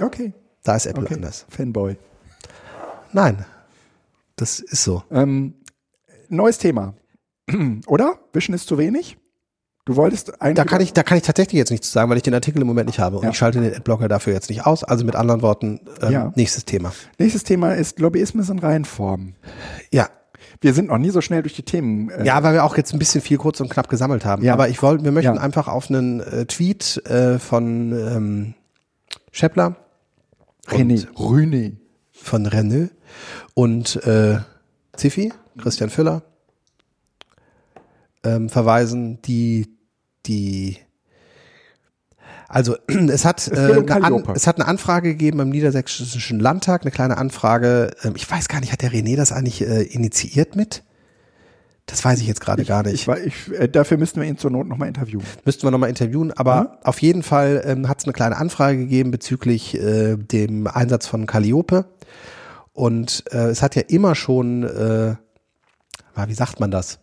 Okay. 0.00 0.32
Da 0.62 0.76
ist 0.76 0.86
Apple 0.86 1.04
okay. 1.04 1.14
anders. 1.14 1.44
Fanboy. 1.48 1.96
Nein, 3.14 3.44
das 4.36 4.58
ist 4.60 4.84
so. 4.84 5.02
Ähm, 5.10 5.54
neues 6.28 6.58
Thema. 6.58 6.94
Oder? 7.86 8.18
Wischen 8.32 8.54
ist 8.54 8.66
zu 8.68 8.76
wenig? 8.76 9.16
Du 9.86 9.96
wolltest 9.96 10.40
eigentlich. 10.40 10.56
Da 10.56 10.64
kann 10.64 10.80
ich, 10.80 10.92
da 10.94 11.02
kann 11.02 11.18
ich 11.18 11.22
tatsächlich 11.24 11.58
jetzt 11.58 11.70
nichts 11.70 11.88
zu 11.88 11.92
sagen, 11.92 12.08
weil 12.10 12.16
ich 12.16 12.22
den 12.22 12.32
Artikel 12.34 12.60
im 12.62 12.66
Moment 12.66 12.86
nicht 12.86 12.98
habe. 12.98 13.18
Und 13.18 13.24
Ja. 13.24 13.30
ich 13.30 13.36
schalte 13.36 13.60
den 13.60 13.74
Adblocker 13.74 14.08
dafür 14.08 14.32
jetzt 14.32 14.48
nicht 14.50 14.66
aus. 14.66 14.82
Also 14.82 15.04
mit 15.04 15.14
anderen 15.14 15.42
Worten, 15.42 15.80
ähm, 16.02 16.12
Ja. 16.12 16.32
nächstes 16.36 16.64
Thema. 16.64 16.92
Nächstes 17.18 17.44
Thema 17.44 17.74
ist 17.74 17.98
Lobbyismus 18.00 18.48
in 18.48 18.58
Reihenform. 18.58 19.34
Ja. 19.92 20.08
Wir 20.60 20.72
sind 20.72 20.88
noch 20.88 20.96
nie 20.98 21.10
so 21.10 21.20
schnell 21.20 21.42
durch 21.42 21.52
die 21.54 21.62
Themen. 21.64 22.08
Äh, 22.10 22.24
Ja, 22.24 22.42
weil 22.42 22.54
wir 22.54 22.64
auch 22.64 22.76
jetzt 22.78 22.94
ein 22.94 22.98
bisschen 22.98 23.20
viel 23.20 23.36
kurz 23.36 23.60
und 23.60 23.68
knapp 23.68 23.88
gesammelt 23.90 24.24
haben. 24.24 24.42
Ja. 24.42 24.54
Aber 24.54 24.68
ich 24.70 24.82
wollte, 24.82 25.04
wir 25.04 25.12
möchten 25.12 25.34
Ja. 25.36 25.40
einfach 25.40 25.68
auf 25.68 25.90
einen 25.90 26.20
äh, 26.20 26.46
Tweet 26.46 27.02
äh, 27.06 27.38
von 27.38 27.92
ähm, 27.92 28.54
Scheppler, 29.32 29.76
René. 30.66 31.06
René. 31.14 31.76
von 32.12 32.46
René 32.46 32.88
und 33.54 33.96
äh, 34.04 34.38
Ziffi, 34.94 35.32
Christian 35.58 35.90
Füller, 35.90 36.22
ähm, 38.22 38.48
verweisen, 38.48 39.20
die 39.22 39.68
die 40.26 40.78
also 42.48 42.76
es 42.86 43.24
hat, 43.24 43.48
äh, 43.48 43.56
eine 43.56 44.04
An, 44.04 44.22
es 44.34 44.46
hat 44.46 44.60
eine 44.60 44.68
Anfrage 44.68 45.10
gegeben 45.10 45.38
beim 45.38 45.50
Niedersächsischen 45.50 46.38
Landtag, 46.40 46.82
eine 46.82 46.90
kleine 46.90 47.18
Anfrage. 47.18 47.90
Ähm, 48.02 48.12
ich 48.16 48.30
weiß 48.30 48.48
gar 48.48 48.60
nicht, 48.60 48.72
hat 48.72 48.82
der 48.82 48.92
René 48.92 49.16
das 49.16 49.32
eigentlich 49.32 49.62
äh, 49.62 49.82
initiiert 49.82 50.56
mit? 50.56 50.84
Das 51.86 52.02
weiß 52.02 52.20
ich 52.20 52.26
jetzt 52.26 52.40
gerade 52.40 52.64
gar 52.64 52.82
nicht. 52.82 53.06
Ich, 53.06 53.08
ich, 53.08 53.58
äh, 53.58 53.68
dafür 53.68 53.98
müssten 53.98 54.20
wir 54.20 54.26
ihn 54.26 54.38
zur 54.38 54.50
Not 54.50 54.66
nochmal 54.68 54.88
interviewen. 54.88 55.24
Müssten 55.44 55.64
wir 55.64 55.70
nochmal 55.70 55.90
interviewen, 55.90 56.32
aber 56.32 56.78
auf 56.82 57.02
jeden 57.02 57.22
Fall 57.22 57.62
ähm, 57.66 57.88
hat 57.88 57.98
es 57.98 58.04
eine 58.04 58.14
kleine 58.14 58.36
Anfrage 58.36 58.78
gegeben 58.78 59.10
bezüglich 59.10 59.74
äh, 59.74 60.16
dem 60.16 60.66
Einsatz 60.66 61.06
von 61.06 61.26
Calliope. 61.26 61.86
Und 62.74 63.24
äh, 63.32 63.46
es 63.48 63.62
hat 63.62 63.76
ja 63.76 63.82
immer 63.82 64.14
schon, 64.14 64.64
äh, 64.64 65.14
na, 66.16 66.28
wie 66.28 66.34
sagt 66.34 66.60
man 66.60 66.70
das, 66.70 66.98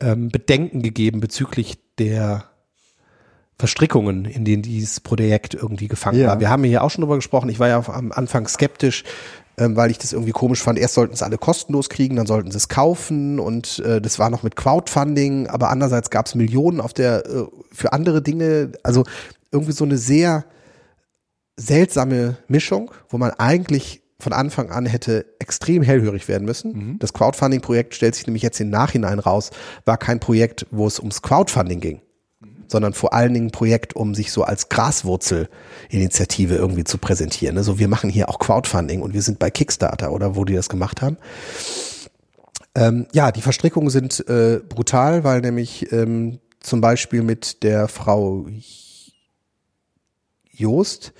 ähm, 0.00 0.28
Bedenken 0.28 0.82
gegeben 0.82 1.20
bezüglich 1.20 1.78
der 1.98 2.44
Verstrickungen, 3.58 4.26
in 4.26 4.44
denen 4.44 4.62
dieses 4.62 5.00
Projekt 5.00 5.54
irgendwie 5.54 5.88
gefangen 5.88 6.18
Ja. 6.20 6.28
war. 6.28 6.40
Wir 6.40 6.50
haben 6.50 6.62
hier 6.64 6.82
auch 6.84 6.90
schon 6.90 7.00
drüber 7.02 7.16
gesprochen. 7.16 7.48
Ich 7.48 7.58
war 7.58 7.68
ja 7.68 7.82
am 7.88 8.12
Anfang 8.12 8.46
skeptisch, 8.48 9.04
ähm, 9.56 9.76
weil 9.76 9.90
ich 9.90 9.96
das 9.96 10.12
irgendwie 10.12 10.32
komisch 10.32 10.62
fand. 10.62 10.78
Erst 10.78 10.94
sollten 10.94 11.14
es 11.14 11.22
alle 11.22 11.38
kostenlos 11.38 11.88
kriegen, 11.88 12.16
dann 12.16 12.26
sollten 12.26 12.50
sie 12.50 12.58
es 12.58 12.68
kaufen 12.68 13.38
und 13.40 13.78
äh, 13.78 14.02
das 14.02 14.18
war 14.18 14.28
noch 14.28 14.42
mit 14.42 14.56
Crowdfunding, 14.56 15.46
aber 15.46 15.70
andererseits 15.70 16.10
gab 16.10 16.26
es 16.26 16.34
Millionen 16.34 16.80
auf 16.82 16.92
der 16.92 17.24
äh, 17.24 17.46
für 17.72 17.94
andere 17.94 18.20
Dinge. 18.20 18.72
Also 18.82 19.04
irgendwie 19.50 19.72
so 19.72 19.84
eine 19.84 19.96
sehr 19.96 20.44
seltsame 21.56 22.36
Mischung, 22.48 22.90
wo 23.08 23.16
man 23.16 23.30
eigentlich 23.30 24.02
von 24.18 24.32
Anfang 24.32 24.70
an 24.70 24.86
hätte 24.86 25.26
extrem 25.38 25.82
hellhörig 25.82 26.26
werden 26.28 26.44
müssen. 26.46 26.98
Das 26.98 27.12
Crowdfunding-Projekt 27.12 27.94
stellt 27.94 28.14
sich 28.14 28.26
nämlich 28.26 28.42
jetzt 28.42 28.60
im 28.60 28.70
Nachhinein 28.70 29.18
raus, 29.18 29.50
war 29.84 29.98
kein 29.98 30.20
Projekt, 30.20 30.66
wo 30.70 30.86
es 30.86 30.98
ums 30.98 31.20
Crowdfunding 31.20 31.80
ging, 31.80 32.00
sondern 32.66 32.94
vor 32.94 33.12
allen 33.12 33.34
Dingen 33.34 33.48
ein 33.48 33.52
Projekt, 33.52 33.94
um 33.94 34.14
sich 34.14 34.32
so 34.32 34.42
als 34.42 34.70
Graswurzel-Initiative 34.70 36.54
irgendwie 36.54 36.84
zu 36.84 36.96
präsentieren. 36.98 37.58
Also 37.58 37.78
wir 37.78 37.88
machen 37.88 38.08
hier 38.08 38.30
auch 38.30 38.38
Crowdfunding 38.38 39.02
und 39.02 39.12
wir 39.12 39.22
sind 39.22 39.38
bei 39.38 39.50
Kickstarter 39.50 40.12
oder 40.12 40.34
wo 40.34 40.44
die 40.44 40.54
das 40.54 40.68
gemacht 40.68 41.02
haben. 41.02 41.18
Ähm, 42.74 43.06
ja, 43.12 43.32
die 43.32 43.42
Verstrickungen 43.42 43.90
sind 43.90 44.26
äh, 44.28 44.60
brutal, 44.66 45.24
weil 45.24 45.40
nämlich 45.40 45.92
ähm, 45.92 46.38
zum 46.60 46.80
Beispiel 46.80 47.22
mit 47.22 47.62
der 47.62 47.88
Frau 47.88 48.46
Joost 50.56 51.12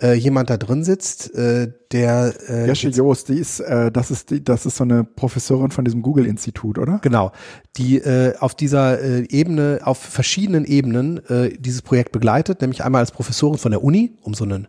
äh, 0.00 0.14
jemand 0.14 0.50
da 0.50 0.56
drin 0.56 0.84
sitzt, 0.84 1.34
äh, 1.34 1.72
der 1.92 2.34
äh, 2.48 2.66
Jesche 2.66 2.88
Joost, 2.88 3.28
die 3.28 3.38
ist, 3.38 3.60
äh, 3.60 3.90
das 3.90 4.10
ist 4.10 4.30
die, 4.30 4.42
das 4.42 4.66
ist 4.66 4.76
so 4.76 4.84
eine 4.84 5.04
Professorin 5.04 5.70
von 5.70 5.84
diesem 5.84 6.02
Google-Institut, 6.02 6.78
oder? 6.78 6.98
Genau, 7.02 7.32
die 7.76 7.98
äh, 7.98 8.36
auf 8.38 8.54
dieser 8.54 9.00
äh, 9.00 9.26
Ebene, 9.28 9.80
auf 9.84 9.98
verschiedenen 9.98 10.64
Ebenen 10.64 11.24
äh, 11.26 11.50
dieses 11.58 11.82
Projekt 11.82 12.12
begleitet, 12.12 12.60
nämlich 12.60 12.84
einmal 12.84 13.00
als 13.00 13.10
Professorin 13.10 13.58
von 13.58 13.72
der 13.72 13.82
Uni, 13.82 14.16
um 14.22 14.34
so 14.34 14.44
einen 14.44 14.68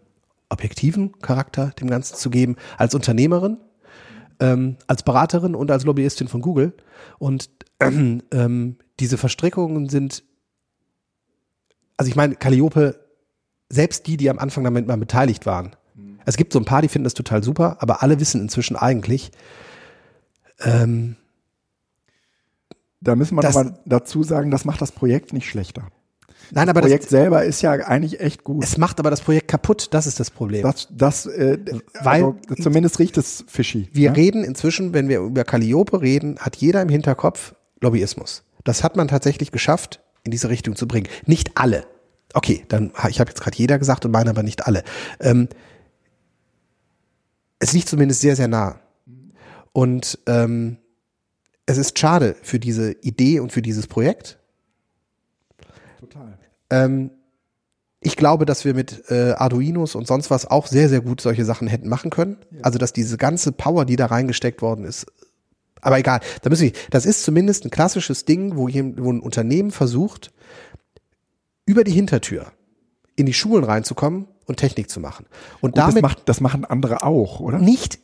objektiven 0.50 1.20
Charakter 1.20 1.72
dem 1.80 1.90
Ganzen 1.90 2.16
zu 2.16 2.30
geben, 2.30 2.56
als 2.78 2.96
Unternehmerin, 2.96 3.58
ähm, 4.40 4.78
als 4.88 5.04
Beraterin 5.04 5.56
und 5.56 5.72
als 5.72 5.84
Lobbyistin 5.86 6.28
von 6.28 6.42
Google. 6.42 6.74
Und 7.20 7.50
ähm, 7.82 8.78
diese 9.00 9.18
Verstrickungen 9.18 9.90
sind, 9.90 10.24
also 11.98 12.10
ich 12.10 12.16
meine, 12.16 12.36
Calliope, 12.36 13.07
selbst 13.70 14.08
die, 14.08 14.18
die 14.18 14.30
am 14.30 14.40
Anfang 14.40 14.64
damit 14.64 14.88
mal 14.88 14.98
beteiligt 14.98 15.46
waren, 15.46 15.76
es 16.26 16.36
gibt 16.38 16.52
so 16.54 16.60
ein 16.60 16.66
paar, 16.66 16.82
die 16.82 16.90
finden 16.90 17.06
das 17.06 17.14
total 17.14 17.42
super, 17.44 17.78
aber 17.80 18.04
alle 18.04 18.20
wissen 18.20 18.42
inzwischen 18.42 18.76
eigentlich, 18.76 19.32
ähm, 20.60 21.16
Da 23.02 23.16
müssen 23.16 23.36
wir 23.36 23.44
nochmal 23.44 23.78
dazu 23.86 24.24
sagen, 24.24 24.52
das 24.52 24.66
macht 24.66 24.82
das 24.82 24.92
Projekt 24.92 25.32
nicht 25.34 25.48
schlechter. 25.50 25.84
nein, 26.52 26.66
Das 26.66 26.70
aber 26.70 26.82
Projekt 26.82 27.04
das, 27.06 27.10
selber 27.12 27.46
ist 27.46 27.62
ja 27.62 27.72
eigentlich 27.72 28.20
echt 28.20 28.44
gut. 28.44 28.64
Es 28.64 28.78
macht 28.78 29.00
aber 29.00 29.10
das 29.10 29.22
Projekt 29.22 29.48
kaputt, 29.48 29.90
das 29.92 30.08
ist 30.08 30.20
das 30.20 30.32
Problem. 30.32 30.64
Das, 30.64 30.88
das, 30.92 31.26
äh, 31.28 31.60
Weil- 32.02 32.24
also, 32.24 32.36
zumindest 32.62 33.00
riecht 33.00 33.18
es 33.18 33.46
fishy. 33.48 33.88
wir 33.94 34.08
ja? 34.08 34.12
reden 34.14 34.44
inzwischen, 34.44 34.94
wenn 34.94 35.08
wir 35.10 35.20
über 35.20 35.44
Calliope 35.44 36.02
reden, 36.02 36.40
hat 36.40 36.56
jeder 36.58 36.82
im 36.82 36.90
Hinterkopf 36.90 37.56
Lobbyismus. 37.82 38.44
Das 38.64 38.84
hat 38.84 38.96
man 38.98 39.08
tatsächlich 39.08 39.52
geschafft, 39.52 40.02
in 40.24 40.32
diese 40.32 40.50
Richtung 40.50 40.76
zu 40.76 40.88
bringen. 40.88 41.08
Nicht 41.26 41.52
alle. 41.56 41.86
Okay, 42.38 42.64
dann 42.68 42.92
ich 43.10 43.20
habe 43.20 43.32
jetzt 43.32 43.42
gerade 43.42 43.58
jeder 43.58 43.80
gesagt 43.80 44.06
und 44.06 44.12
meine 44.12 44.30
aber 44.30 44.44
nicht 44.44 44.68
alle. 44.68 44.84
Ähm, 45.20 45.50
es 47.58 47.74
liegt 47.74 47.90
zumindest 47.90 48.22
sehr, 48.22 48.36
sehr 48.36 48.48
nah. 48.48 48.80
Und 49.74 50.20
ähm, 50.28 50.78
es 51.66 51.80
ist 51.80 51.98
schade 51.98 52.36
für 52.44 52.60
diese 52.60 52.92
Idee 52.92 53.40
und 53.40 53.52
für 53.52 53.64
dieses 53.64 53.88
Projekt. 53.88 54.38
Total. 56.00 56.38
Ähm, 56.70 57.10
ich 58.02 58.16
glaube, 58.18 58.46
dass 58.46 58.66
wir 58.66 58.76
mit 58.76 59.10
äh, 59.10 59.32
Arduinos 59.32 59.96
und 59.96 60.06
sonst 60.06 60.30
was 60.30 60.46
auch 60.46 60.68
sehr, 60.68 60.90
sehr 60.90 61.02
gut 61.02 61.22
solche 61.22 61.44
Sachen 61.44 61.68
hätten 61.68 61.90
machen 61.90 62.12
können. 62.12 62.38
Ja. 62.52 62.60
Also, 62.62 62.78
dass 62.78 62.94
diese 62.94 63.18
ganze 63.18 63.52
Power, 63.52 63.84
die 63.86 63.96
da 63.96 64.06
reingesteckt 64.06 64.62
worden 64.62 64.86
ist, 64.86 65.08
aber 65.82 65.98
egal, 65.98 66.20
da 66.44 66.52
müssen 66.52 66.66
wir, 66.66 66.74
das 66.92 67.08
ist 67.08 67.24
zumindest 67.24 67.66
ein 67.66 67.72
klassisches 67.72 68.26
Ding, 68.26 68.58
wo, 68.58 68.70
hier, 68.70 68.96
wo 69.00 69.12
ein 69.12 69.22
Unternehmen 69.22 69.72
versucht, 69.72 70.32
über 71.68 71.84
die 71.84 71.92
Hintertür 71.92 72.52
in 73.16 73.28
die 73.28 73.34
Schulen 73.34 73.64
reinzukommen 73.64 74.28
und 74.46 74.58
Technik 74.58 74.90
zu 74.90 75.00
machen. 75.00 75.28
Und 75.62 75.74
Gut, 75.74 75.78
damit 75.78 75.98
das, 75.98 76.02
macht, 76.02 76.30
das 76.30 76.42
machen 76.42 76.66
andere 76.66 77.04
auch, 77.04 77.40
oder? 77.40 77.60
Nicht 77.60 78.00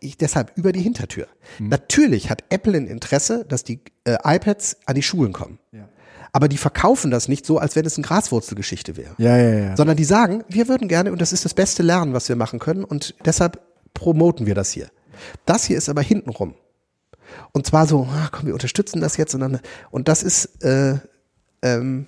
ich, 0.00 0.18
deshalb 0.18 0.52
über 0.56 0.72
die 0.72 0.80
Hintertür. 0.80 1.26
Hm. 1.56 1.68
Natürlich 1.68 2.28
hat 2.28 2.44
Apple 2.50 2.76
ein 2.76 2.86
Interesse, 2.86 3.46
dass 3.48 3.64
die 3.64 3.80
äh, 4.04 4.16
iPads 4.22 4.78
an 4.84 4.94
die 4.94 5.02
Schulen 5.02 5.32
kommen. 5.32 5.58
Ja. 5.72 5.88
Aber 6.32 6.48
die 6.48 6.58
verkaufen 6.58 7.10
das 7.10 7.28
nicht 7.28 7.46
so, 7.46 7.58
als 7.58 7.76
wenn 7.76 7.86
es 7.86 7.96
eine 7.96 8.06
Graswurzelgeschichte 8.06 8.96
wäre. 8.96 9.14
Ja, 9.18 9.36
ja, 9.36 9.58
ja. 9.58 9.76
Sondern 9.76 9.96
die 9.96 10.04
sagen, 10.04 10.44
wir 10.48 10.68
würden 10.68 10.88
gerne, 10.88 11.12
und 11.12 11.20
das 11.20 11.32
ist 11.32 11.44
das 11.44 11.54
beste 11.54 11.82
Lernen, 11.82 12.12
was 12.12 12.28
wir 12.28 12.36
machen 12.36 12.58
können, 12.58 12.84
und 12.84 13.14
deshalb 13.24 13.62
promoten 13.94 14.44
wir 14.44 14.54
das 14.54 14.70
hier. 14.70 14.88
Das 15.46 15.64
hier 15.64 15.78
ist 15.78 15.88
aber 15.88 16.02
hintenrum. 16.02 16.54
Und 17.52 17.66
zwar 17.66 17.86
so, 17.86 18.08
ah, 18.10 18.28
komm, 18.32 18.46
wir 18.46 18.52
unterstützen 18.52 19.00
das 19.00 19.16
jetzt 19.16 19.34
und 19.34 19.40
dann, 19.40 19.60
und 19.90 20.08
das 20.08 20.22
ist, 20.22 20.62
äh, 20.64 20.98
ähm, 21.62 22.06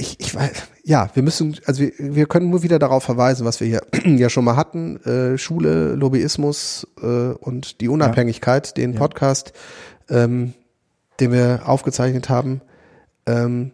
ich, 0.00 0.20
ich 0.20 0.34
weiß, 0.34 0.52
ja, 0.84 1.10
wir 1.14 1.24
müssen, 1.24 1.56
also 1.66 1.82
wir, 1.82 1.92
wir 1.98 2.26
können 2.26 2.50
nur 2.50 2.62
wieder 2.62 2.78
darauf 2.78 3.02
verweisen, 3.02 3.44
was 3.44 3.60
wir 3.60 3.66
hier 3.66 3.82
ja 4.04 4.30
schon 4.30 4.44
mal 4.44 4.54
hatten, 4.56 4.96
äh, 5.04 5.36
Schule, 5.36 5.94
Lobbyismus 5.96 6.86
äh, 7.02 7.32
und 7.32 7.80
die 7.80 7.88
Unabhängigkeit, 7.88 8.68
ja. 8.68 8.74
den 8.74 8.94
Podcast, 8.94 9.52
ähm, 10.08 10.54
den 11.18 11.32
wir 11.32 11.62
aufgezeichnet 11.66 12.28
haben. 12.28 12.60
Ähm, 13.26 13.72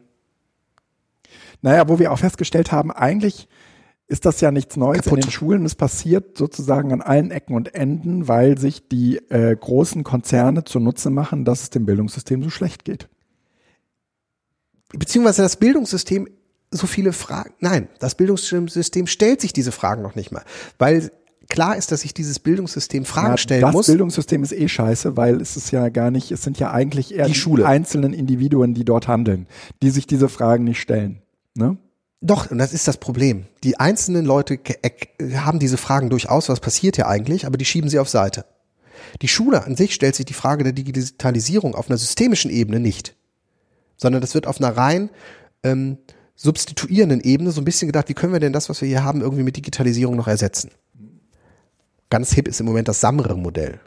naja, 1.60 1.88
wo 1.88 1.98
wir 1.98 2.10
auch 2.10 2.18
festgestellt 2.18 2.72
haben, 2.72 2.90
eigentlich 2.90 3.46
ist 4.06 4.24
das 4.24 4.40
ja 4.40 4.50
nichts 4.50 4.76
Neues 4.76 5.02
kaputt. 5.02 5.18
in 5.18 5.26
den 5.26 5.30
Schulen. 5.30 5.66
Es 5.66 5.74
passiert 5.74 6.38
sozusagen 6.38 6.92
an 6.92 7.02
allen 7.02 7.30
Ecken 7.30 7.54
und 7.54 7.74
Enden, 7.74 8.28
weil 8.28 8.56
sich 8.56 8.88
die 8.88 9.16
äh, 9.30 9.54
großen 9.54 10.04
Konzerne 10.04 10.64
zunutze 10.64 11.10
machen, 11.10 11.44
dass 11.44 11.62
es 11.62 11.70
dem 11.70 11.84
Bildungssystem 11.84 12.42
so 12.42 12.48
schlecht 12.48 12.86
geht 12.86 13.08
beziehungsweise 14.98 15.42
das 15.42 15.56
Bildungssystem 15.56 16.28
so 16.70 16.86
viele 16.86 17.12
Fragen, 17.12 17.54
nein, 17.60 17.88
das 18.00 18.14
Bildungssystem 18.16 19.06
stellt 19.06 19.40
sich 19.40 19.52
diese 19.52 19.72
Fragen 19.72 20.02
noch 20.02 20.14
nicht 20.14 20.32
mal, 20.32 20.42
weil 20.78 21.10
klar 21.48 21.76
ist, 21.76 21.92
dass 21.92 22.00
sich 22.00 22.14
dieses 22.14 22.38
Bildungssystem 22.38 23.04
Fragen 23.04 23.32
ja, 23.32 23.36
stellen 23.36 23.60
das 23.62 23.72
muss. 23.72 23.86
Das 23.86 23.92
Bildungssystem 23.92 24.42
ist 24.42 24.52
eh 24.52 24.68
scheiße, 24.68 25.16
weil 25.16 25.40
es 25.40 25.56
ist 25.56 25.70
ja 25.70 25.88
gar 25.88 26.10
nicht, 26.10 26.30
es 26.32 26.42
sind 26.42 26.58
ja 26.58 26.72
eigentlich 26.72 27.14
eher 27.14 27.26
die, 27.26 27.32
die 27.32 27.64
einzelnen 27.64 28.12
Individuen, 28.12 28.74
die 28.74 28.84
dort 28.84 29.08
handeln, 29.08 29.46
die 29.82 29.90
sich 29.90 30.06
diese 30.06 30.28
Fragen 30.28 30.64
nicht 30.64 30.80
stellen. 30.80 31.22
Ne? 31.54 31.76
Doch, 32.20 32.50
und 32.50 32.58
das 32.58 32.72
ist 32.72 32.88
das 32.88 32.96
Problem. 32.96 33.44
Die 33.62 33.78
einzelnen 33.78 34.24
Leute 34.24 34.58
haben 35.34 35.58
diese 35.58 35.76
Fragen 35.76 36.10
durchaus, 36.10 36.48
was 36.48 36.60
passiert 36.60 36.96
hier 36.96 37.06
eigentlich, 37.06 37.46
aber 37.46 37.58
die 37.58 37.66
schieben 37.66 37.90
sie 37.90 37.98
auf 37.98 38.08
Seite. 38.08 38.46
Die 39.20 39.28
Schule 39.28 39.64
an 39.64 39.76
sich 39.76 39.94
stellt 39.94 40.14
sich 40.14 40.24
die 40.24 40.34
Frage 40.34 40.64
der 40.64 40.72
Digitalisierung 40.72 41.74
auf 41.74 41.88
einer 41.88 41.98
systemischen 41.98 42.50
Ebene 42.50 42.80
nicht 42.80 43.14
sondern 43.96 44.20
das 44.20 44.34
wird 44.34 44.46
auf 44.46 44.60
einer 44.60 44.76
rein 44.76 45.10
ähm, 45.62 45.98
substituierenden 46.36 47.20
Ebene 47.20 47.50
so 47.50 47.60
ein 47.60 47.64
bisschen 47.64 47.88
gedacht, 47.88 48.08
wie 48.08 48.14
können 48.14 48.32
wir 48.32 48.40
denn 48.40 48.52
das, 48.52 48.68
was 48.68 48.80
wir 48.80 48.88
hier 48.88 49.04
haben, 49.04 49.20
irgendwie 49.20 49.42
mit 49.44 49.56
Digitalisierung 49.56 50.16
noch 50.16 50.28
ersetzen? 50.28 50.70
Ganz 52.10 52.32
hip 52.32 52.48
ist 52.48 52.60
im 52.60 52.66
Moment 52.66 52.88
das 52.88 53.00
SAMRE-Modell. 53.00 53.80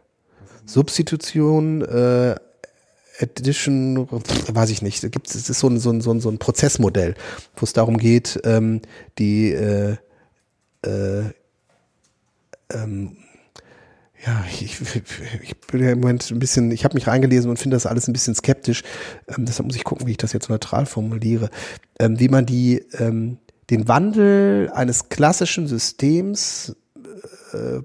Substitution, 0.65 1.82
äh, 1.84 2.36
Edition, 3.20 4.08
weiß 4.10 4.70
ich 4.70 4.82
nicht. 4.82 5.02
Gibt 5.12 5.30
es 5.30 5.50
ist 5.50 5.60
so 5.60 5.67
ein, 5.67 5.80
so 5.80 5.91
ein, 5.91 6.02
so 6.02 6.12
ein, 6.12 6.20
so 6.20 6.30
ein 6.30 6.38
Prozessmodell, 6.38 7.15
wo 7.56 7.63
es 7.63 7.74
darum 7.74 7.98
geht, 7.98 8.39
ähm, 8.43 8.82
die 9.17 9.52
äh, 9.52 9.98
äh, 10.84 11.24
ähm, 12.72 13.17
ja, 14.25 14.43
ich, 14.49 14.82
ich 15.43 15.58
bin 15.71 15.84
ja 15.84 15.91
im 15.91 15.99
Moment 15.99 16.30
ein 16.32 16.39
bisschen, 16.39 16.71
ich 16.71 16.84
habe 16.84 16.95
mich 16.95 17.08
reingelesen 17.08 17.49
und 17.49 17.58
finde 17.58 17.75
das 17.75 17.86
alles 17.86 18.08
ein 18.08 18.13
bisschen 18.13 18.36
skeptisch. 18.36 18.84
Ähm, 19.27 19.45
deshalb 19.45 19.67
muss 19.67 19.75
ich 19.75 19.84
gucken, 19.84 20.08
wie 20.08 20.12
ich 20.12 20.17
das 20.17 20.34
jetzt 20.34 20.49
neutral 20.49 20.86
formuliere. 20.86 21.49
Ähm, 21.99 22.19
wie 22.19 22.30
man 22.30 22.45
die, 22.45 22.86
ähm, 22.93 23.38
den 23.69 23.88
Wandel 23.88 24.71
eines 24.73 25.10
klassischen 25.10 25.67
Systems 25.67 26.75
äh, 27.53 27.77
äh, 27.77 27.84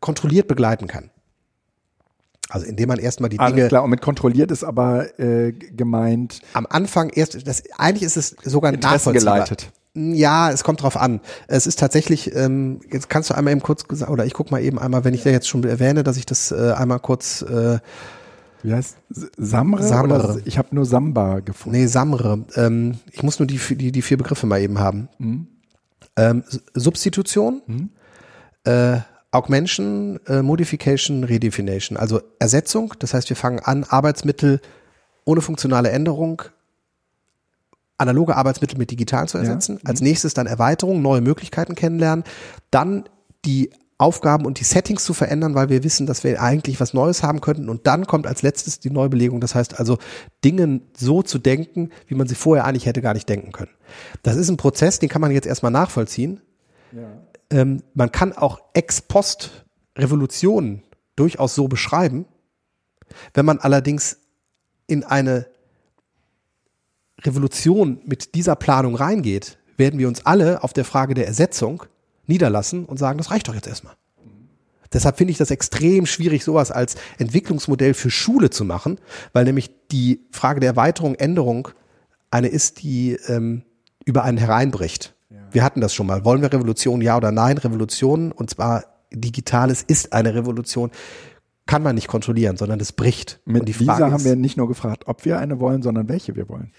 kontrolliert 0.00 0.48
begleiten 0.48 0.86
kann. 0.86 1.10
Also 2.48 2.66
indem 2.66 2.88
man 2.88 2.98
erstmal 2.98 3.30
die 3.30 3.38
Alles 3.38 3.54
Dinge. 3.54 3.68
klar, 3.68 3.84
und 3.84 3.90
mit 3.90 4.02
kontrolliert 4.02 4.50
ist 4.50 4.64
aber 4.64 5.18
äh, 5.20 5.52
gemeint. 5.52 6.40
Am 6.52 6.66
Anfang 6.66 7.10
erst, 7.10 7.46
das 7.46 7.62
eigentlich 7.78 8.02
ist 8.02 8.16
es 8.16 8.36
sogar 8.42 8.72
Interessen 8.72 9.12
geleitet. 9.12 9.70
Ja, 9.94 10.50
es 10.52 10.62
kommt 10.62 10.82
drauf 10.82 10.96
an. 10.96 11.20
Es 11.48 11.66
ist 11.66 11.78
tatsächlich, 11.78 12.34
ähm, 12.34 12.80
jetzt 12.92 13.10
kannst 13.10 13.30
du 13.30 13.34
einmal 13.34 13.52
eben 13.52 13.62
kurz 13.62 13.84
oder 14.08 14.24
ich 14.24 14.34
guck 14.34 14.50
mal 14.50 14.62
eben 14.62 14.78
einmal, 14.78 15.04
wenn 15.04 15.14
ich 15.14 15.24
ja 15.24 15.32
jetzt 15.32 15.48
schon 15.48 15.64
erwähne, 15.64 16.04
dass 16.04 16.16
ich 16.16 16.26
das 16.26 16.52
äh, 16.52 16.72
einmal 16.76 17.00
kurz 17.00 17.42
äh, 17.42 17.78
wie 18.62 18.74
heißt 18.74 18.96
Samre? 19.08 19.82
Samre. 19.82 20.42
ich 20.44 20.58
habe 20.58 20.74
nur 20.74 20.84
Samba 20.84 21.40
gefunden. 21.40 21.78
Nee, 21.78 21.86
Samre. 21.86 22.44
Ähm, 22.56 22.98
ich 23.10 23.22
muss 23.22 23.38
nur 23.38 23.46
die, 23.46 23.58
die, 23.58 23.90
die 23.90 24.02
vier 24.02 24.18
Begriffe 24.18 24.46
mal 24.46 24.60
eben 24.60 24.78
haben. 24.78 25.08
Mhm. 25.18 25.46
Ähm, 26.16 26.44
Substitution, 26.74 27.62
mhm. 27.66 27.90
äh, 28.64 28.98
Augmentation, 29.30 30.20
äh, 30.26 30.42
Modification, 30.42 31.24
Redefinition. 31.24 31.96
Also 31.96 32.20
Ersetzung, 32.38 32.94
das 32.98 33.14
heißt, 33.14 33.30
wir 33.30 33.36
fangen 33.36 33.60
an, 33.60 33.84
Arbeitsmittel 33.84 34.60
ohne 35.24 35.40
funktionale 35.40 35.90
Änderung 35.90 36.42
analoge 38.00 38.36
Arbeitsmittel 38.36 38.78
mit 38.78 38.90
digital 38.90 39.28
zu 39.28 39.38
ersetzen. 39.38 39.78
Ja. 39.82 39.88
Als 39.88 40.00
nächstes 40.00 40.34
dann 40.34 40.46
Erweiterung, 40.46 41.02
neue 41.02 41.20
Möglichkeiten 41.20 41.74
kennenlernen. 41.74 42.24
Dann 42.70 43.08
die 43.44 43.70
Aufgaben 43.98 44.46
und 44.46 44.58
die 44.58 44.64
Settings 44.64 45.04
zu 45.04 45.12
verändern, 45.12 45.54
weil 45.54 45.68
wir 45.68 45.84
wissen, 45.84 46.06
dass 46.06 46.24
wir 46.24 46.40
eigentlich 46.40 46.80
was 46.80 46.94
Neues 46.94 47.22
haben 47.22 47.42
könnten. 47.42 47.68
Und 47.68 47.86
dann 47.86 48.06
kommt 48.06 48.26
als 48.26 48.40
letztes 48.40 48.80
die 48.80 48.90
Neubelegung. 48.90 49.40
Das 49.40 49.54
heißt 49.54 49.78
also, 49.78 49.98
Dinge 50.42 50.80
so 50.96 51.22
zu 51.22 51.38
denken, 51.38 51.90
wie 52.06 52.14
man 52.14 52.26
sie 52.26 52.34
vorher 52.34 52.64
eigentlich 52.64 52.86
hätte 52.86 53.02
gar 53.02 53.12
nicht 53.12 53.28
denken 53.28 53.52
können. 53.52 53.72
Das 54.22 54.36
ist 54.36 54.48
ein 54.48 54.56
Prozess, 54.56 54.98
den 55.00 55.10
kann 55.10 55.20
man 55.20 55.30
jetzt 55.32 55.46
erstmal 55.46 55.70
nachvollziehen. 55.70 56.40
Ja. 56.92 57.08
Ähm, 57.50 57.82
man 57.92 58.10
kann 58.10 58.32
auch 58.32 58.60
ex 58.72 59.02
post 59.02 59.66
Revolutionen 59.98 60.82
durchaus 61.14 61.54
so 61.54 61.68
beschreiben. 61.68 62.24
Wenn 63.34 63.44
man 63.44 63.58
allerdings 63.58 64.16
in 64.86 65.04
eine 65.04 65.46
Revolution 67.24 68.00
mit 68.04 68.34
dieser 68.34 68.56
Planung 68.56 68.94
reingeht, 68.94 69.58
werden 69.76 69.98
wir 69.98 70.08
uns 70.08 70.26
alle 70.26 70.62
auf 70.62 70.72
der 70.72 70.84
Frage 70.84 71.14
der 71.14 71.26
Ersetzung 71.26 71.84
niederlassen 72.26 72.84
und 72.84 72.98
sagen, 72.98 73.18
das 73.18 73.30
reicht 73.30 73.48
doch 73.48 73.54
jetzt 73.54 73.66
erstmal. 73.66 73.94
Deshalb 74.92 75.18
finde 75.18 75.30
ich 75.30 75.38
das 75.38 75.50
extrem 75.50 76.04
schwierig, 76.06 76.42
sowas 76.42 76.70
als 76.70 76.96
Entwicklungsmodell 77.18 77.94
für 77.94 78.10
Schule 78.10 78.50
zu 78.50 78.64
machen, 78.64 78.98
weil 79.32 79.44
nämlich 79.44 79.70
die 79.92 80.26
Frage 80.32 80.60
der 80.60 80.70
Erweiterung, 80.70 81.14
Änderung 81.14 81.68
eine 82.30 82.48
ist, 82.48 82.82
die 82.82 83.16
ähm, 83.28 83.62
über 84.04 84.24
einen 84.24 84.38
hereinbricht. 84.38 85.14
Ja. 85.30 85.36
Wir 85.52 85.64
hatten 85.64 85.80
das 85.80 85.94
schon 85.94 86.06
mal. 86.06 86.24
Wollen 86.24 86.42
wir 86.42 86.52
Revolution, 86.52 87.00
ja 87.00 87.16
oder 87.16 87.30
nein? 87.30 87.58
Revolution, 87.58 88.32
und 88.32 88.50
zwar 88.50 88.84
Digitales 89.12 89.82
ist 89.82 90.12
eine 90.12 90.34
Revolution, 90.34 90.90
kann 91.66 91.82
man 91.82 91.94
nicht 91.94 92.08
kontrollieren, 92.08 92.56
sondern 92.56 92.80
das 92.80 92.92
bricht. 92.92 93.40
Mit 93.44 93.60
und 93.60 93.68
die 93.68 93.72
Frage 93.72 94.04
Visa 94.04 94.10
haben 94.10 94.24
wir 94.24 94.34
nicht 94.34 94.56
nur 94.56 94.66
gefragt, 94.66 95.04
ob 95.06 95.24
wir 95.24 95.38
eine 95.38 95.60
wollen, 95.60 95.82
sondern 95.82 96.08
welche 96.08 96.34
wir 96.34 96.48
wollen. 96.48 96.72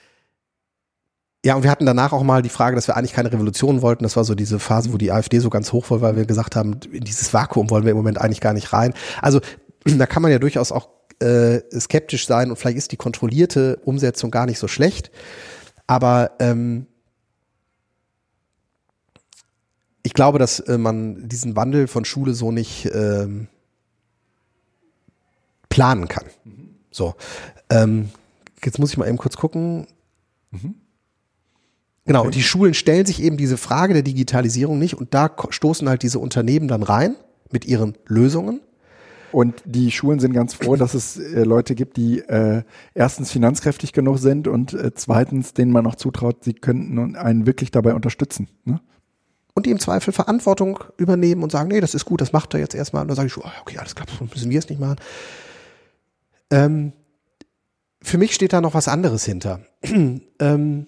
Ja, 1.43 1.55
und 1.55 1.63
wir 1.63 1.71
hatten 1.71 1.87
danach 1.87 2.13
auch 2.13 2.21
mal 2.21 2.43
die 2.43 2.49
Frage, 2.49 2.75
dass 2.75 2.87
wir 2.87 2.95
eigentlich 2.95 3.13
keine 3.13 3.31
Revolution 3.31 3.81
wollten. 3.81 4.03
Das 4.03 4.15
war 4.15 4.23
so 4.23 4.35
diese 4.35 4.59
Phase, 4.59 4.93
wo 4.93 4.97
die 4.97 5.11
AfD 5.11 5.39
so 5.39 5.49
ganz 5.49 5.73
hoch 5.73 5.89
war, 5.89 6.01
weil 6.01 6.15
wir 6.15 6.25
gesagt 6.25 6.55
haben, 6.55 6.79
in 6.91 7.03
dieses 7.03 7.33
Vakuum 7.33 7.71
wollen 7.71 7.83
wir 7.83 7.91
im 7.91 7.97
Moment 7.97 8.19
eigentlich 8.19 8.41
gar 8.41 8.53
nicht 8.53 8.73
rein. 8.73 8.93
Also 9.21 9.41
da 9.83 10.05
kann 10.05 10.21
man 10.21 10.31
ja 10.31 10.37
durchaus 10.37 10.71
auch 10.71 10.89
äh, 11.19 11.61
skeptisch 11.79 12.27
sein 12.27 12.49
und 12.49 12.57
vielleicht 12.57 12.77
ist 12.77 12.91
die 12.91 12.97
kontrollierte 12.97 13.77
Umsetzung 13.85 14.29
gar 14.29 14.45
nicht 14.45 14.59
so 14.59 14.67
schlecht. 14.67 15.11
Aber 15.87 16.31
ähm, 16.39 16.85
ich 20.03 20.13
glaube, 20.13 20.37
dass 20.37 20.59
äh, 20.59 20.77
man 20.77 21.27
diesen 21.27 21.55
Wandel 21.55 21.87
von 21.87 22.05
Schule 22.05 22.33
so 22.33 22.51
nicht 22.51 22.89
ähm, 22.93 23.47
planen 25.69 26.07
kann. 26.07 26.25
Mhm. 26.43 26.75
So, 26.91 27.15
ähm, 27.69 28.09
jetzt 28.63 28.77
muss 28.77 28.91
ich 28.91 28.97
mal 28.97 29.07
eben 29.07 29.17
kurz 29.17 29.37
gucken. 29.37 29.87
Mhm. 30.51 30.75
Genau, 32.05 32.25
und 32.25 32.35
die 32.35 32.43
Schulen 32.43 32.73
stellen 32.73 33.05
sich 33.05 33.21
eben 33.21 33.37
diese 33.37 33.57
Frage 33.57 33.93
der 33.93 34.01
Digitalisierung 34.03 34.79
nicht 34.79 34.95
und 34.95 35.13
da 35.13 35.29
stoßen 35.49 35.87
halt 35.87 36.01
diese 36.01 36.19
Unternehmen 36.19 36.67
dann 36.67 36.83
rein 36.83 37.15
mit 37.51 37.65
ihren 37.65 37.97
Lösungen. 38.07 38.61
Und 39.31 39.61
die 39.65 39.91
Schulen 39.91 40.19
sind 40.19 40.33
ganz 40.33 40.53
froh, 40.53 40.75
dass 40.75 40.93
es 40.93 41.17
äh, 41.17 41.43
Leute 41.43 41.73
gibt, 41.73 41.95
die 41.95 42.19
äh, 42.19 42.63
erstens 42.93 43.31
finanzkräftig 43.31 43.93
genug 43.93 44.19
sind 44.19 44.47
und 44.47 44.73
äh, 44.73 44.93
zweitens 44.93 45.53
denen 45.53 45.71
man 45.71 45.85
noch 45.85 45.95
zutraut, 45.95 46.43
sie 46.43 46.53
könnten 46.53 47.15
einen 47.15 47.45
wirklich 47.45 47.71
dabei 47.71 47.93
unterstützen. 47.93 48.49
Ne? 48.65 48.81
Und 49.53 49.65
die 49.65 49.71
im 49.71 49.79
Zweifel 49.79 50.11
Verantwortung 50.11 50.79
übernehmen 50.97 51.43
und 51.43 51.51
sagen, 51.51 51.69
nee, 51.69 51.79
das 51.79 51.93
ist 51.93 52.05
gut, 52.05 52.19
das 52.19 52.33
macht 52.33 52.53
er 52.53 52.59
jetzt 52.59 52.75
erstmal. 52.75 53.03
Und 53.03 53.09
dann 53.09 53.15
sage 53.15 53.27
ich, 53.27 53.37
oh, 53.37 53.43
okay, 53.61 53.77
alles 53.77 53.95
klar, 53.95 54.07
müssen 54.33 54.49
wir 54.49 54.59
es 54.59 54.69
nicht 54.69 54.81
machen. 54.81 54.97
Ähm, 56.49 56.93
für 58.01 58.17
mich 58.17 58.33
steht 58.33 58.53
da 58.53 58.59
noch 58.59 58.73
was 58.73 58.87
anderes 58.87 59.23
hinter. 59.23 59.61
ähm, 60.39 60.87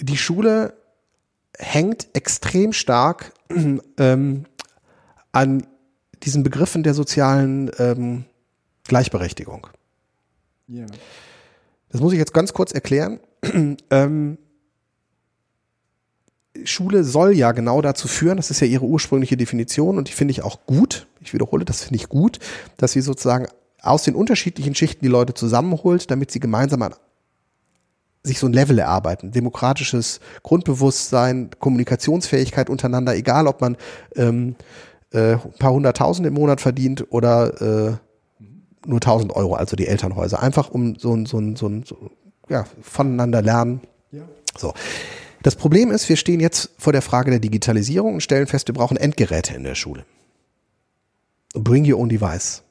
die 0.00 0.16
Schule 0.16 0.74
hängt 1.56 2.08
extrem 2.14 2.72
stark 2.72 3.32
ähm, 3.98 4.44
an 5.32 5.66
diesen 6.22 6.42
Begriffen 6.42 6.82
der 6.82 6.94
sozialen 6.94 7.70
ähm, 7.78 8.24
Gleichberechtigung. 8.84 9.66
Ja. 10.66 10.86
Das 11.90 12.00
muss 12.00 12.12
ich 12.12 12.18
jetzt 12.18 12.34
ganz 12.34 12.52
kurz 12.52 12.72
erklären. 12.72 13.20
ähm, 13.90 14.38
Schule 16.64 17.04
soll 17.04 17.36
ja 17.36 17.52
genau 17.52 17.82
dazu 17.82 18.08
führen, 18.08 18.36
das 18.36 18.50
ist 18.50 18.60
ja 18.60 18.66
ihre 18.66 18.84
ursprüngliche 18.84 19.36
Definition 19.36 19.98
und 19.98 20.08
die 20.08 20.12
finde 20.12 20.32
ich 20.32 20.42
auch 20.42 20.66
gut, 20.66 21.06
ich 21.20 21.34
wiederhole, 21.34 21.64
das 21.64 21.82
finde 21.82 21.96
ich 21.96 22.08
gut, 22.08 22.38
dass 22.76 22.92
sie 22.92 23.00
sozusagen 23.00 23.48
aus 23.82 24.04
den 24.04 24.14
unterschiedlichen 24.14 24.74
Schichten 24.74 25.04
die 25.04 25.10
Leute 25.10 25.34
zusammenholt, 25.34 26.10
damit 26.10 26.30
sie 26.30 26.40
gemeinsam 26.40 26.82
an 26.82 26.94
sich 28.24 28.38
so 28.38 28.46
ein 28.46 28.52
Level 28.52 28.78
erarbeiten. 28.78 29.30
Demokratisches 29.30 30.20
Grundbewusstsein, 30.42 31.50
Kommunikationsfähigkeit 31.58 32.70
untereinander, 32.70 33.14
egal 33.14 33.46
ob 33.46 33.60
man 33.60 33.76
ähm, 34.16 34.56
äh, 35.12 35.34
ein 35.34 35.52
paar 35.58 35.72
hunderttausend 35.72 36.26
im 36.26 36.34
Monat 36.34 36.60
verdient 36.60 37.06
oder 37.10 37.60
äh, 37.90 37.96
nur 38.86 39.00
tausend 39.00 39.34
Euro, 39.36 39.54
also 39.54 39.76
die 39.76 39.86
Elternhäuser. 39.86 40.42
Einfach 40.42 40.70
um 40.70 40.96
so 40.96 41.14
ein, 41.14 41.26
so 41.26 41.38
ein, 41.38 41.56
so 41.56 41.68
ein 41.68 41.84
so, 41.84 42.10
ja, 42.48 42.64
voneinander 42.82 43.42
lernen. 43.42 43.82
Ja. 44.10 44.22
So. 44.56 44.72
Das 45.42 45.56
Problem 45.56 45.90
ist, 45.90 46.08
wir 46.08 46.16
stehen 46.16 46.40
jetzt 46.40 46.70
vor 46.78 46.94
der 46.94 47.02
Frage 47.02 47.30
der 47.30 47.40
Digitalisierung 47.40 48.14
und 48.14 48.22
stellen 48.22 48.46
fest, 48.46 48.68
wir 48.68 48.74
brauchen 48.74 48.96
Endgeräte 48.96 49.54
in 49.54 49.64
der 49.64 49.74
Schule. 49.74 50.06
Bring 51.52 51.90
your 51.90 52.00
own 52.00 52.08
device. 52.08 52.62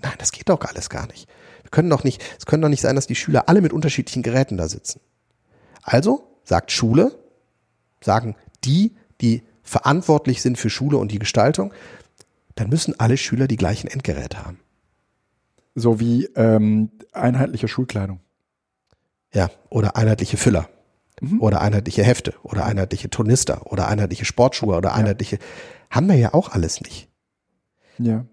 Nein, 0.00 0.14
das 0.18 0.30
geht 0.30 0.48
doch 0.48 0.60
alles 0.60 0.88
gar 0.88 1.08
nicht 1.08 1.28
können 1.72 1.90
doch 1.90 2.04
nicht, 2.04 2.22
es 2.38 2.46
können 2.46 2.62
doch 2.62 2.68
nicht 2.68 2.80
sein, 2.80 2.94
dass 2.94 3.08
die 3.08 3.16
Schüler 3.16 3.48
alle 3.48 3.60
mit 3.60 3.72
unterschiedlichen 3.72 4.22
Geräten 4.22 4.56
da 4.56 4.68
sitzen. 4.68 5.00
Also 5.82 6.28
sagt 6.44 6.70
Schule, 6.70 7.18
sagen 8.00 8.36
die, 8.64 8.94
die 9.20 9.42
verantwortlich 9.64 10.42
sind 10.42 10.58
für 10.58 10.70
Schule 10.70 10.98
und 10.98 11.10
die 11.10 11.18
Gestaltung, 11.18 11.74
dann 12.54 12.68
müssen 12.68 12.98
alle 13.00 13.16
Schüler 13.16 13.48
die 13.48 13.56
gleichen 13.56 13.88
Endgeräte 13.88 14.44
haben. 14.44 14.60
So 15.74 15.98
wie 15.98 16.26
ähm, 16.36 16.90
einheitliche 17.12 17.66
Schulkleidung. 17.66 18.20
Ja, 19.32 19.50
oder 19.70 19.96
einheitliche 19.96 20.36
Füller. 20.36 20.68
Mhm. 21.20 21.40
Oder 21.40 21.62
einheitliche 21.62 22.04
Hefte. 22.04 22.34
Oder 22.42 22.66
einheitliche 22.66 23.08
Turnister. 23.08 23.72
Oder 23.72 23.88
einheitliche 23.88 24.26
Sportschuhe. 24.26 24.76
Oder 24.76 24.92
einheitliche. 24.92 25.36
Ja. 25.36 25.42
Haben 25.90 26.08
wir 26.08 26.16
ja 26.16 26.34
auch 26.34 26.50
alles 26.50 26.82
nicht. 26.82 27.08
Ja. 27.96 28.26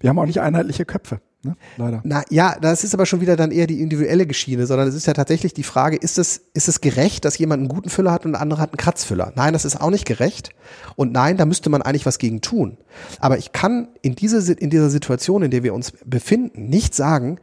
Wir 0.00 0.08
haben 0.08 0.18
auch 0.18 0.24
nicht 0.24 0.40
einheitliche 0.40 0.86
Köpfe 0.86 1.20
ne? 1.42 1.56
Leider. 1.76 2.00
Na 2.04 2.22
ja, 2.30 2.56
das 2.60 2.84
ist 2.84 2.94
aber 2.94 3.06
schon 3.06 3.20
wieder 3.20 3.36
dann 3.36 3.50
eher 3.50 3.66
die 3.66 3.80
individuelle 3.80 4.26
Geschichte, 4.26 4.66
sondern 4.66 4.88
es 4.88 4.94
ist 4.94 5.06
ja 5.06 5.12
tatsächlich 5.12 5.54
die 5.54 5.62
Frage, 5.62 5.96
ist 5.96 6.18
es, 6.18 6.42
ist 6.54 6.68
es 6.68 6.80
gerecht, 6.80 7.24
dass 7.24 7.38
jemand 7.38 7.60
einen 7.60 7.68
guten 7.68 7.88
Füller 7.88 8.12
hat 8.12 8.24
und 8.24 8.34
ein 8.34 8.40
anderer 8.40 8.60
hat 8.60 8.70
einen 8.70 8.78
Kratzfüller? 8.78 9.32
Nein, 9.36 9.52
das 9.52 9.64
ist 9.64 9.80
auch 9.80 9.90
nicht 9.90 10.06
gerecht. 10.06 10.50
Und 10.96 11.12
nein, 11.12 11.36
da 11.36 11.46
müsste 11.46 11.70
man 11.70 11.82
eigentlich 11.82 12.06
was 12.06 12.18
gegen 12.18 12.40
tun. 12.40 12.78
Aber 13.20 13.38
ich 13.38 13.52
kann 13.52 13.88
in, 14.02 14.14
diese, 14.14 14.52
in 14.52 14.70
dieser 14.70 14.90
Situation, 14.90 15.42
in 15.42 15.50
der 15.50 15.62
wir 15.62 15.74
uns 15.74 15.92
befinden, 16.04 16.68
nicht 16.68 16.94
sagen, 16.94 17.38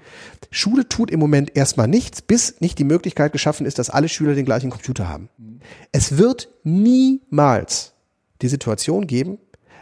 Schule 0.51 0.87
tut 0.87 1.09
im 1.09 1.19
Moment 1.19 1.55
erstmal 1.55 1.87
nichts, 1.87 2.21
bis 2.21 2.61
nicht 2.61 2.77
die 2.79 2.83
Möglichkeit 2.83 3.31
geschaffen 3.31 3.65
ist, 3.65 3.79
dass 3.79 3.89
alle 3.89 4.09
Schüler 4.09 4.35
den 4.35 4.45
gleichen 4.45 4.69
Computer 4.69 5.09
haben. 5.09 5.29
Mhm. 5.37 5.59
Es 5.91 6.17
wird 6.17 6.49
niemals 6.63 7.93
die 8.41 8.49
Situation 8.49 9.07
geben, 9.07 9.37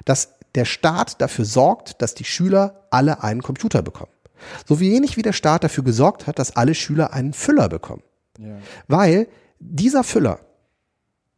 dass 0.06 0.36
der 0.56 0.66
Staat 0.66 1.22
dafür 1.22 1.46
sorgt, 1.46 2.02
dass 2.02 2.14
die 2.16 2.26
Schüler 2.26 2.88
alle 2.90 3.24
einen 3.24 3.42
Computer 3.42 3.82
bekommen. 3.82 4.12
So 4.68 4.80
wenig 4.80 5.18
wie 5.18 5.22
der 5.22 5.34
Staat 5.34 5.64
dafür 5.64 5.84
gesorgt 5.84 6.28
hat, 6.28 6.40
dass 6.40 6.56
alle 6.56 6.76
Schüler 6.76 7.14
einen 7.14 7.34
Füller 7.34 7.70
bekommen. 7.70 8.04
Ja. 8.38 8.58
Weil 8.88 9.28
dieser 9.60 10.04
Füller 10.04 10.40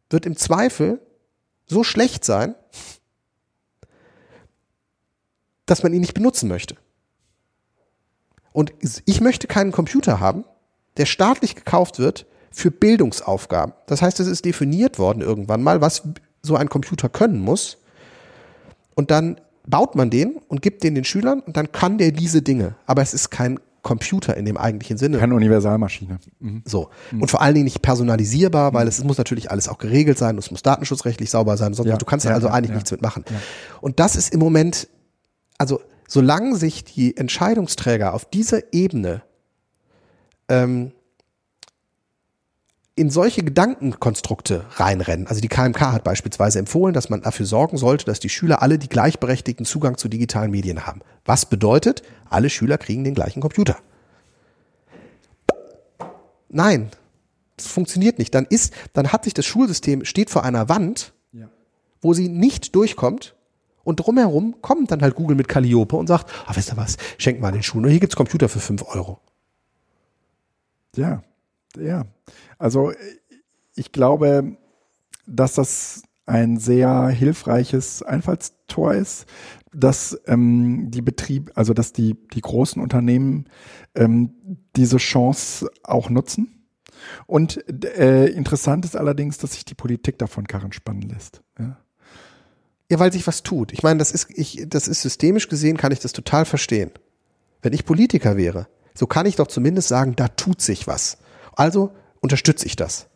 wird 0.09 0.25
im 0.25 0.37
Zweifel 0.37 1.01
so 1.65 1.83
schlecht 1.83 2.23
sein, 2.23 2.55
dass 5.65 5.83
man 5.83 5.93
ihn 5.93 6.01
nicht 6.01 6.13
benutzen 6.13 6.47
möchte. 6.49 6.75
Und 8.51 8.73
ich 9.05 9.21
möchte 9.21 9.47
keinen 9.47 9.71
Computer 9.71 10.19
haben, 10.19 10.45
der 10.97 11.05
staatlich 11.05 11.55
gekauft 11.55 11.99
wird 11.99 12.27
für 12.51 12.69
Bildungsaufgaben. 12.69 13.73
Das 13.87 14.01
heißt, 14.01 14.19
es 14.19 14.27
ist 14.27 14.45
definiert 14.45 14.99
worden 14.99 15.21
irgendwann 15.21 15.63
mal, 15.63 15.81
was 15.81 16.03
so 16.43 16.55
ein 16.55 16.69
Computer 16.69 17.09
können 17.09 17.39
muss 17.39 17.77
und 18.95 19.11
dann 19.11 19.39
baut 19.67 19.95
man 19.95 20.09
den 20.09 20.37
und 20.47 20.61
gibt 20.61 20.83
den 20.83 20.95
den 20.95 21.03
Schülern 21.03 21.39
und 21.39 21.57
dann 21.57 21.71
kann 21.71 21.97
der 21.97 22.11
diese 22.11 22.41
Dinge. 22.41 22.75
Aber 22.85 23.01
es 23.01 23.13
ist 23.13 23.29
kein 23.29 23.59
Computer 23.81 24.35
in 24.37 24.45
dem 24.45 24.57
eigentlichen 24.57 24.97
Sinne. 24.97 25.19
Keine 25.19 25.35
Universalmaschine. 25.35 26.19
Mhm. 26.39 26.63
So. 26.65 26.89
Mhm. 27.11 27.21
Und 27.21 27.31
vor 27.31 27.41
allen 27.41 27.53
Dingen 27.53 27.65
nicht 27.65 27.81
personalisierbar, 27.81 28.73
weil 28.73 28.85
mhm. 28.85 28.89
es 28.89 29.03
muss 29.03 29.17
natürlich 29.17 29.51
alles 29.51 29.67
auch 29.67 29.77
geregelt 29.77 30.17
sein, 30.17 30.37
es 30.37 30.49
muss 30.51 30.63
datenschutzrechtlich 30.63 31.29
sauber 31.29 31.57
sein. 31.57 31.73
Sonst, 31.73 31.89
ja. 31.89 31.97
Du 31.97 32.05
kannst 32.05 32.25
ja, 32.25 32.33
also 32.33 32.47
ja, 32.47 32.53
eigentlich 32.53 32.69
ja. 32.69 32.75
nichts 32.75 32.91
mitmachen. 32.91 33.25
Und 33.81 33.99
das 33.99 34.15
ist 34.15 34.33
im 34.33 34.39
Moment, 34.39 34.87
also 35.57 35.81
solange 36.07 36.55
sich 36.55 36.85
die 36.85 37.15
Entscheidungsträger 37.15 38.13
auf 38.13 38.25
dieser 38.25 38.73
Ebene 38.73 39.21
ähm, 40.47 40.91
in 42.95 43.09
solche 43.09 43.43
Gedankenkonstrukte 43.43 44.65
reinrennen. 44.75 45.27
Also 45.27 45.41
die 45.41 45.47
KMK 45.47 45.81
hat 45.81 46.03
beispielsweise 46.03 46.59
empfohlen, 46.59 46.93
dass 46.93 47.09
man 47.09 47.21
dafür 47.21 47.45
sorgen 47.45 47.77
sollte, 47.77 48.05
dass 48.05 48.19
die 48.19 48.29
Schüler 48.29 48.61
alle 48.61 48.77
die 48.77 48.89
gleichberechtigten 48.89 49.65
Zugang 49.65 49.97
zu 49.97 50.09
digitalen 50.09 50.51
Medien 50.51 50.85
haben. 50.85 51.01
Was 51.25 51.47
bedeutet, 51.47 52.03
alle 52.29 52.49
Schüler 52.49 52.77
kriegen 52.77 53.03
den 53.03 53.15
gleichen 53.15 53.41
Computer. 53.41 53.77
Nein, 56.49 56.91
das 57.57 57.65
funktioniert 57.65 58.19
nicht. 58.19 58.35
Dann 58.35 58.45
ist, 58.45 58.73
dann 58.93 59.11
hat 59.11 59.23
sich 59.23 59.33
das 59.33 59.45
Schulsystem 59.45 60.05
steht 60.05 60.29
vor 60.29 60.43
einer 60.43 60.69
Wand, 60.69 61.13
ja. 61.31 61.49
wo 62.01 62.13
sie 62.13 62.29
nicht 62.29 62.75
durchkommt. 62.75 63.35
Und 63.83 63.97
drumherum 63.97 64.61
kommt 64.61 64.91
dann 64.91 65.01
halt 65.01 65.15
Google 65.15 65.35
mit 65.35 65.47
Calliope 65.47 65.95
und 65.95 66.07
sagt, 66.07 66.31
ah, 66.45 66.55
wisst 66.55 66.71
ihr 66.71 66.77
was, 66.77 66.97
schenkt 67.17 67.41
mal 67.41 67.51
den 67.51 67.63
Schulen. 67.63 67.89
Hier 67.89 67.99
gibt's 67.99 68.15
Computer 68.15 68.47
für 68.47 68.59
fünf 68.59 68.83
Euro. 68.83 69.19
Ja, 70.95 71.23
ja, 71.77 72.05
also 72.57 72.91
ich 73.75 73.91
glaube, 73.91 74.57
dass 75.25 75.53
das 75.53 76.03
ein 76.25 76.57
sehr 76.57 77.07
hilfreiches 77.07 78.01
Einfallstor 78.03 78.93
ist, 78.93 79.25
dass 79.73 80.19
ähm, 80.27 80.91
die 80.91 81.01
Betrieb, 81.01 81.51
also 81.55 81.73
dass 81.73 81.93
die 81.93 82.15
die 82.33 82.41
großen 82.41 82.81
Unternehmen 82.81 83.45
ähm, 83.95 84.33
diese 84.75 84.97
Chance 84.97 85.69
auch 85.83 86.09
nutzen. 86.09 86.65
Und 87.25 87.65
äh, 87.97 88.27
interessant 88.27 88.85
ist 88.85 88.95
allerdings, 88.95 89.37
dass 89.37 89.53
sich 89.53 89.65
die 89.65 89.73
Politik 89.73 90.17
davon 90.19 90.47
Karren 90.47 90.71
spannen 90.71 91.01
lässt. 91.01 91.41
Ja. 91.59 91.77
ja, 92.89 92.99
weil 92.99 93.11
sich 93.11 93.27
was 93.27 93.43
tut. 93.43 93.73
Ich 93.73 93.83
meine, 93.83 93.97
das 93.99 94.11
ist 94.11 94.29
ich, 94.29 94.63
das 94.67 94.87
ist 94.87 95.01
systemisch 95.01 95.49
gesehen, 95.49 95.75
kann 95.75 95.91
ich 95.91 95.99
das 95.99 96.13
total 96.13 96.45
verstehen. 96.45 96.91
Wenn 97.61 97.73
ich 97.73 97.85
Politiker 97.85 98.37
wäre, 98.37 98.67
so 98.93 99.07
kann 99.07 99.25
ich 99.25 99.35
doch 99.35 99.47
zumindest 99.47 99.87
sagen, 99.87 100.15
da 100.15 100.27
tut 100.29 100.61
sich 100.61 100.87
was. 100.87 101.17
Also 101.55 101.91
unterstütze 102.19 102.65
ich 102.65 102.75
das. 102.75 103.07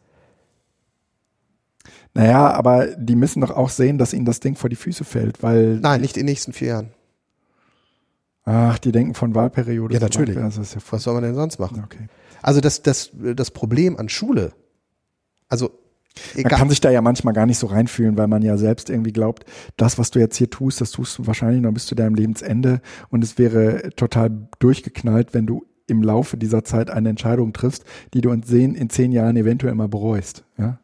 Naja, 2.14 2.52
aber 2.52 2.88
die 2.96 3.16
müssen 3.16 3.42
doch 3.42 3.52
auch 3.52 3.70
sehen, 3.70 3.98
dass 3.98 4.14
ihnen 4.14 4.26
das 4.26 4.40
Ding 4.40 4.56
vor 4.56 4.70
die 4.70 4.76
Füße 4.76 5.04
fällt, 5.04 5.44
weil. 5.44 5.80
Nein, 5.80 6.02
nicht 6.02 6.18
in 6.18 6.22
den 6.22 6.32
nächsten 6.32 6.54
vier 6.54 6.68
Jahren. 6.70 6.90
Ach, 8.44 8.80
die 8.80 8.92
denken 8.92 9.14
von 9.14 9.36
Wahlperiode. 9.36 9.94
Ja, 9.94 10.00
natürlich. 10.00 10.36
Ja 10.36 10.50
Was 10.90 11.04
soll 11.04 11.14
man 11.14 11.24
denn 11.24 11.36
sonst 11.36 11.60
machen? 11.60 11.84
Okay. 11.84 12.08
Also 12.42 12.62
das, 12.62 12.82
das, 12.82 13.12
das 13.14 13.52
Problem 13.52 13.98
an 13.98 14.10
Schule, 14.10 14.54
also 15.50 15.72
Egal. 16.34 16.52
Man 16.52 16.60
kann 16.60 16.70
sich 16.70 16.82
da 16.82 16.90
ja 16.90 17.02
manchmal 17.02 17.36
gar 17.36 17.46
nicht 17.46 17.60
so 17.60 17.68
reinfühlen, 17.68 18.18
weil 18.18 18.28
man 18.28 18.42
ja 18.42 18.58
selbst 18.58 18.90
irgendwie 18.90 19.14
glaubt, 19.14 19.46
das, 19.76 20.00
was 20.00 20.10
du 20.10 20.18
jetzt 20.18 20.36
hier 20.36 20.50
tust, 20.50 20.82
das 20.82 20.90
tust 20.90 21.18
du 21.18 21.28
wahrscheinlich 21.28 21.62
noch 21.62 21.72
bis 21.72 21.86
zu 21.86 21.94
deinem 21.94 22.16
Lebensende 22.16 22.82
und 23.10 23.24
es 23.24 23.38
wäre 23.38 23.92
total 23.96 24.50
durchgeknallt, 24.58 25.36
wenn 25.36 25.46
du 25.46 25.66
im 25.88 26.04
Laufe 26.04 26.38
dieser 26.38 26.64
Zeit 26.64 26.90
eine 26.90 27.10
Entscheidung 27.10 27.54
triffst, 27.54 27.84
die 28.14 28.22
du 28.22 28.32
in 28.32 28.44
zehn, 28.44 28.76
in 28.76 28.90
zehn 28.90 29.12
Jahren 29.12 29.38
eventuell 29.38 29.72
immer 29.72 29.88
bereust. 29.88 30.44
Ja? 30.58 30.80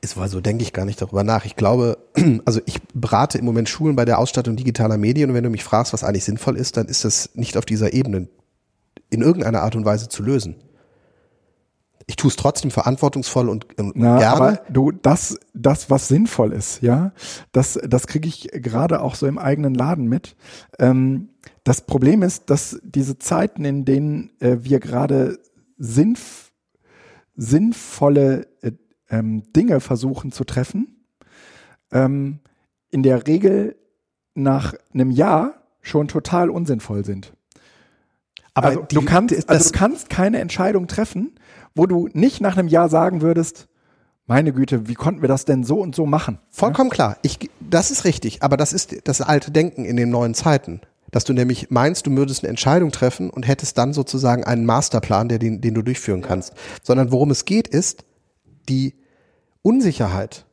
Es 0.00 0.16
war 0.16 0.28
so, 0.28 0.40
denke 0.40 0.62
ich 0.62 0.72
gar 0.72 0.84
nicht 0.84 1.00
darüber 1.00 1.24
nach. 1.24 1.44
Ich 1.44 1.56
glaube, 1.56 1.98
also 2.44 2.60
ich 2.66 2.80
berate 2.92 3.38
im 3.38 3.44
Moment 3.44 3.68
Schulen 3.68 3.96
bei 3.96 4.04
der 4.04 4.18
Ausstattung 4.18 4.56
digitaler 4.56 4.98
Medien 4.98 5.30
und 5.30 5.36
wenn 5.36 5.44
du 5.44 5.50
mich 5.50 5.64
fragst, 5.64 5.92
was 5.92 6.04
eigentlich 6.04 6.24
sinnvoll 6.24 6.56
ist, 6.56 6.76
dann 6.76 6.86
ist 6.86 7.04
das 7.04 7.30
nicht 7.34 7.56
auf 7.56 7.64
dieser 7.64 7.92
Ebene 7.92 8.28
in 9.08 9.22
irgendeiner 9.22 9.62
Art 9.62 9.76
und 9.76 9.84
Weise 9.84 10.08
zu 10.08 10.22
lösen. 10.22 10.56
Ich 12.08 12.14
tue 12.16 12.28
es 12.28 12.36
trotzdem 12.36 12.70
verantwortungsvoll 12.70 13.48
und, 13.48 13.76
und 13.80 13.96
Na, 13.96 14.18
gerne. 14.18 14.36
aber 14.36 14.52
du, 14.70 14.92
das, 14.92 15.38
das, 15.54 15.90
was 15.90 16.06
sinnvoll 16.06 16.52
ist, 16.52 16.80
ja, 16.80 17.12
das, 17.50 17.78
das 17.84 18.06
kriege 18.06 18.28
ich 18.28 18.48
gerade 18.52 19.00
auch 19.02 19.16
so 19.16 19.26
im 19.26 19.38
eigenen 19.38 19.74
Laden 19.74 20.06
mit. 20.08 20.36
Ähm, 20.78 21.30
das 21.64 21.80
Problem 21.80 22.22
ist, 22.22 22.48
dass 22.48 22.78
diese 22.84 23.18
Zeiten, 23.18 23.64
in 23.64 23.84
denen 23.84 24.30
äh, 24.40 24.58
wir 24.60 24.78
gerade 24.78 25.38
sinnf 25.78 26.52
sinnvolle 27.38 28.46
äh, 28.62 28.72
ähm, 29.10 29.52
Dinge 29.52 29.80
versuchen 29.80 30.32
zu 30.32 30.44
treffen, 30.44 31.04
ähm, 31.92 32.40
in 32.90 33.02
der 33.02 33.26
Regel 33.26 33.76
nach 34.34 34.74
einem 34.94 35.10
Jahr 35.10 35.54
schon 35.82 36.08
total 36.08 36.50
unsinnvoll 36.50 37.04
sind. 37.04 37.32
aber 38.54 38.68
also, 38.68 38.82
die- 38.82 38.94
du 38.94 39.04
kannst, 39.04 39.48
also 39.50 39.70
du 39.70 39.78
kannst 39.78 40.08
keine 40.08 40.38
Entscheidung 40.38 40.86
treffen, 40.88 41.34
wo 41.76 41.86
du 41.86 42.08
nicht 42.12 42.40
nach 42.40 42.56
einem 42.56 42.68
Jahr 42.68 42.88
sagen 42.88 43.20
würdest, 43.20 43.68
meine 44.26 44.52
Güte, 44.52 44.88
wie 44.88 44.94
konnten 44.94 45.22
wir 45.22 45.28
das 45.28 45.44
denn 45.44 45.62
so 45.62 45.78
und 45.78 45.94
so 45.94 46.04
machen? 46.04 46.40
Vollkommen 46.50 46.90
klar. 46.90 47.16
Ich, 47.22 47.38
das 47.60 47.92
ist 47.92 48.04
richtig, 48.04 48.42
aber 48.42 48.56
das 48.56 48.72
ist 48.72 49.06
das 49.06 49.20
alte 49.20 49.52
Denken 49.52 49.84
in 49.84 49.96
den 49.96 50.10
neuen 50.10 50.34
Zeiten. 50.34 50.80
Dass 51.12 51.24
du 51.24 51.32
nämlich 51.32 51.70
meinst, 51.70 52.06
du 52.06 52.16
würdest 52.16 52.42
eine 52.42 52.50
Entscheidung 52.50 52.90
treffen 52.90 53.30
und 53.30 53.46
hättest 53.46 53.78
dann 53.78 53.92
sozusagen 53.92 54.42
einen 54.42 54.66
Masterplan, 54.66 55.28
der 55.28 55.38
den, 55.38 55.60
den 55.60 55.74
du 55.74 55.82
durchführen 55.82 56.22
kannst. 56.22 56.54
Sondern 56.82 57.12
worum 57.12 57.30
es 57.30 57.44
geht, 57.44 57.68
ist 57.68 58.04
die 58.68 58.94
Unsicherheit 59.62 60.46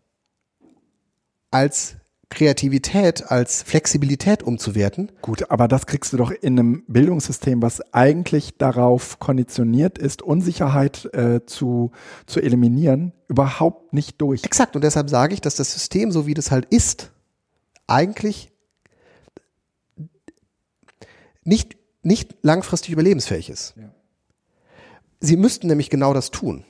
als 1.49 1.95
Kreativität, 2.33 3.29
als 3.31 3.63
Flexibilität 3.63 4.43
umzuwerten. 4.43 5.11
Gut, 5.21 5.49
aber 5.49 5.67
das 5.67 5.85
kriegst 5.85 6.13
du 6.13 6.17
doch 6.17 6.31
in 6.31 6.59
einem 6.59 6.83
Bildungssystem, 6.87 7.61
was 7.61 7.81
eigentlich 7.93 8.57
darauf 8.57 9.19
konditioniert 9.19 9.97
ist, 9.97 10.21
Unsicherheit 10.21 11.05
äh, 11.13 11.45
zu, 11.45 11.91
zu 12.25 12.41
eliminieren, 12.41 13.13
überhaupt 13.27 13.93
nicht 13.93 14.19
durch. 14.21 14.43
Exakt. 14.43 14.75
Und 14.75 14.83
deshalb 14.83 15.09
sage 15.09 15.33
ich, 15.33 15.41
dass 15.41 15.55
das 15.55 15.71
System, 15.73 16.11
so 16.11 16.27
wie 16.27 16.33
das 16.33 16.51
halt 16.51 16.65
ist, 16.65 17.11
eigentlich 17.87 18.51
nicht, 21.43 21.77
nicht 22.01 22.35
langfristig 22.41 22.91
überlebensfähig 22.91 23.49
ist. 23.49 23.75
Ja. 23.77 23.89
Sie 25.19 25.37
müssten 25.37 25.67
nämlich 25.67 25.89
genau 25.89 26.13
das 26.13 26.31
tun. 26.31 26.65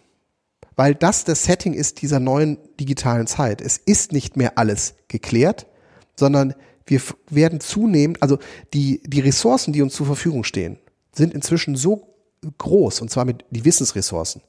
Weil 0.75 0.95
das 0.95 1.23
das 1.23 1.43
Setting 1.43 1.73
ist 1.73 2.01
dieser 2.01 2.19
neuen 2.19 2.57
digitalen 2.79 3.27
Zeit. 3.27 3.61
Es 3.61 3.77
ist 3.77 4.11
nicht 4.11 4.37
mehr 4.37 4.57
alles 4.57 4.95
geklärt, 5.07 5.67
sondern 6.15 6.53
wir 6.85 7.01
werden 7.29 7.59
zunehmend, 7.59 8.21
also 8.21 8.39
die, 8.73 9.01
die 9.05 9.21
Ressourcen, 9.21 9.73
die 9.73 9.81
uns 9.81 9.93
zur 9.93 10.05
Verfügung 10.05 10.43
stehen, 10.43 10.77
sind 11.13 11.33
inzwischen 11.33 11.75
so 11.75 12.07
groß, 12.57 13.01
und 13.01 13.09
zwar 13.09 13.23
mit 13.23 13.45
die 13.51 13.63
Wissensressourcen, 13.63 14.41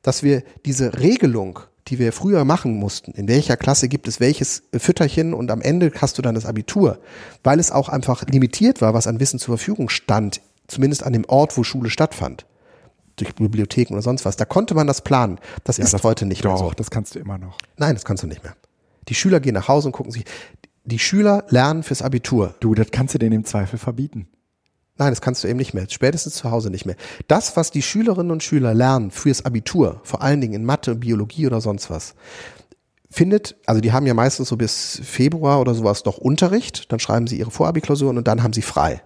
dass 0.00 0.22
wir 0.22 0.42
diese 0.64 1.00
Regelung, 1.00 1.60
die 1.88 1.98
wir 1.98 2.12
früher 2.12 2.44
machen 2.44 2.76
mussten, 2.76 3.12
in 3.12 3.28
welcher 3.28 3.56
Klasse 3.56 3.88
gibt 3.88 4.08
es 4.08 4.20
welches 4.20 4.62
Fütterchen 4.74 5.34
und 5.34 5.50
am 5.50 5.60
Ende 5.60 5.92
hast 6.00 6.16
du 6.16 6.22
dann 6.22 6.34
das 6.34 6.46
Abitur, 6.46 7.00
weil 7.42 7.60
es 7.60 7.70
auch 7.70 7.88
einfach 7.90 8.24
limitiert 8.26 8.80
war, 8.80 8.94
was 8.94 9.06
an 9.06 9.20
Wissen 9.20 9.38
zur 9.38 9.58
Verfügung 9.58 9.90
stand, 9.90 10.40
zumindest 10.66 11.02
an 11.02 11.12
dem 11.12 11.26
Ort, 11.26 11.58
wo 11.58 11.64
Schule 11.64 11.90
stattfand 11.90 12.46
durch 13.16 13.34
Bibliotheken 13.34 13.92
oder 13.94 14.02
sonst 14.02 14.24
was. 14.24 14.36
Da 14.36 14.44
konnte 14.44 14.74
man 14.74 14.86
das 14.86 15.02
planen. 15.02 15.38
Das 15.64 15.78
ist 15.78 15.92
das- 15.92 16.02
heute 16.02 16.26
nicht 16.26 16.44
mehr 16.44 16.56
so. 16.56 16.64
Doch, 16.64 16.74
das 16.74 16.90
kannst 16.90 17.14
du 17.14 17.18
immer 17.18 17.38
noch. 17.38 17.58
Nein, 17.76 17.94
das 17.94 18.04
kannst 18.04 18.22
du 18.22 18.26
nicht 18.26 18.42
mehr. 18.42 18.54
Die 19.08 19.14
Schüler 19.14 19.40
gehen 19.40 19.54
nach 19.54 19.68
Hause 19.68 19.88
und 19.88 19.92
gucken 19.92 20.12
sich. 20.12 20.24
Die 20.84 20.98
Schüler 20.98 21.44
lernen 21.48 21.82
fürs 21.82 22.02
Abitur. 22.02 22.54
Du, 22.60 22.74
das 22.74 22.88
kannst 22.90 23.14
du 23.14 23.18
denen 23.18 23.32
im 23.36 23.44
Zweifel 23.44 23.78
verbieten. 23.78 24.28
Nein, 24.98 25.10
das 25.10 25.20
kannst 25.20 25.42
du 25.42 25.48
eben 25.48 25.58
nicht 25.58 25.74
mehr. 25.74 25.86
Spätestens 25.88 26.34
zu 26.34 26.50
Hause 26.50 26.70
nicht 26.70 26.86
mehr. 26.86 26.96
Das, 27.26 27.56
was 27.56 27.70
die 27.70 27.82
Schülerinnen 27.82 28.30
und 28.30 28.42
Schüler 28.42 28.74
lernen 28.74 29.10
fürs 29.10 29.44
Abitur, 29.44 30.00
vor 30.04 30.22
allen 30.22 30.40
Dingen 30.40 30.54
in 30.54 30.64
Mathe, 30.64 30.94
Biologie 30.94 31.46
oder 31.46 31.60
sonst 31.60 31.88
was, 31.90 32.14
findet, 33.10 33.56
also 33.66 33.80
die 33.80 33.92
haben 33.92 34.06
ja 34.06 34.14
meistens 34.14 34.48
so 34.48 34.56
bis 34.56 35.00
Februar 35.04 35.60
oder 35.60 35.74
sowas 35.74 36.04
noch 36.04 36.18
Unterricht, 36.18 36.90
dann 36.92 36.98
schreiben 37.00 37.26
sie 37.26 37.38
ihre 37.38 37.50
Vorabiklausuren 37.50 38.16
und 38.18 38.26
dann 38.26 38.42
haben 38.42 38.52
sie 38.52 38.62
frei 38.62 39.02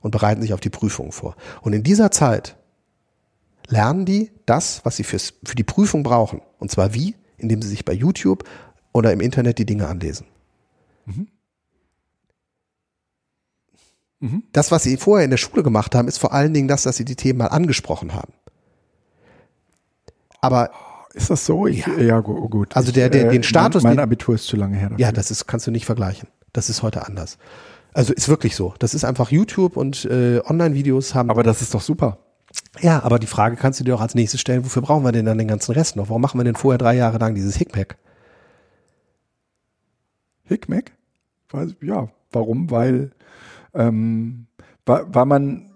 und 0.00 0.10
bereiten 0.10 0.42
sich 0.42 0.52
auf 0.52 0.60
die 0.60 0.70
Prüfung 0.70 1.12
vor. 1.12 1.36
Und 1.62 1.72
in 1.72 1.82
dieser 1.82 2.10
Zeit 2.10 2.56
lernen 3.68 4.04
die 4.04 4.30
das, 4.46 4.80
was 4.84 4.96
sie 4.96 5.04
fürs, 5.04 5.34
für 5.44 5.54
die 5.56 5.64
Prüfung 5.64 6.02
brauchen. 6.02 6.40
Und 6.58 6.70
zwar 6.70 6.94
wie? 6.94 7.16
Indem 7.38 7.62
sie 7.62 7.68
sich 7.68 7.84
bei 7.84 7.92
YouTube 7.92 8.44
oder 8.92 9.12
im 9.12 9.20
Internet 9.20 9.58
die 9.58 9.66
Dinge 9.66 9.86
anlesen. 9.88 10.26
Das, 14.52 14.70
was 14.70 14.82
sie 14.82 14.96
vorher 14.96 15.24
in 15.24 15.30
der 15.30 15.36
Schule 15.36 15.62
gemacht 15.62 15.94
haben, 15.94 16.08
ist 16.08 16.18
vor 16.18 16.32
allen 16.32 16.54
Dingen 16.54 16.68
das, 16.68 16.84
dass 16.84 16.96
sie 16.96 17.04
die 17.04 17.16
Themen 17.16 17.38
mal 17.38 17.46
angesprochen 17.48 18.14
haben. 18.14 18.32
Aber 20.40 20.70
Ist 21.12 21.30
das 21.30 21.46
so? 21.46 21.66
Ich, 21.66 21.86
ja, 21.86 22.20
gu- 22.20 22.48
gut. 22.48 22.76
Also 22.76 22.92
der- 22.92 23.08
der- 23.08 23.30
den 23.30 23.42
Status, 23.42 23.82
Mein, 23.82 23.96
mein 23.96 24.02
Abitur 24.04 24.34
ist 24.34 24.46
zu 24.46 24.56
lange 24.56 24.76
her. 24.76 24.90
Dafür. 24.90 25.00
ja, 25.06 25.12
das 25.12 25.30
ist, 25.30 25.46
kannst 25.46 25.66
du 25.66 25.70
nicht 25.70 25.86
vergleichen. 25.86 26.28
Das 26.52 26.68
ist 26.68 26.82
heute 26.82 27.06
anders. 27.06 27.38
Also 27.94 28.12
ist 28.12 28.28
wirklich 28.28 28.54
so. 28.54 28.74
Das 28.78 28.92
ist 28.94 29.04
einfach 29.04 29.30
YouTube 29.30 29.76
und 29.78 30.04
äh, 30.06 30.40
Online-Videos 30.44 31.14
haben. 31.14 31.30
aber 31.30 31.42
das 31.42 31.62
ist 31.62 31.72
doch 31.74 31.80
super. 31.80 32.18
Ja, 32.80 33.02
aber 33.02 33.18
die 33.18 33.26
Frage 33.26 33.56
kannst 33.56 33.80
du 33.80 33.84
dir 33.84 33.94
auch 33.94 34.00
als 34.00 34.14
nächstes 34.14 34.40
stellen, 34.40 34.64
wofür 34.64 34.82
brauchen 34.82 35.04
wir 35.04 35.12
denn 35.12 35.24
dann 35.26 35.38
den 35.38 35.48
ganzen 35.48 35.72
Rest 35.72 35.96
noch? 35.96 36.08
Warum 36.08 36.22
machen 36.22 36.38
wir 36.38 36.44
denn 36.44 36.56
vorher 36.56 36.78
drei 36.78 36.94
Jahre 36.94 37.18
lang 37.18 37.34
dieses 37.34 37.56
Hickmack? 37.56 37.96
Hickmack? 40.44 40.92
Ja, 41.80 42.08
warum? 42.32 42.70
Weil, 42.70 43.12
ähm, 43.74 44.46
weil, 44.84 45.06
weil 45.08 45.24
man, 45.24 45.70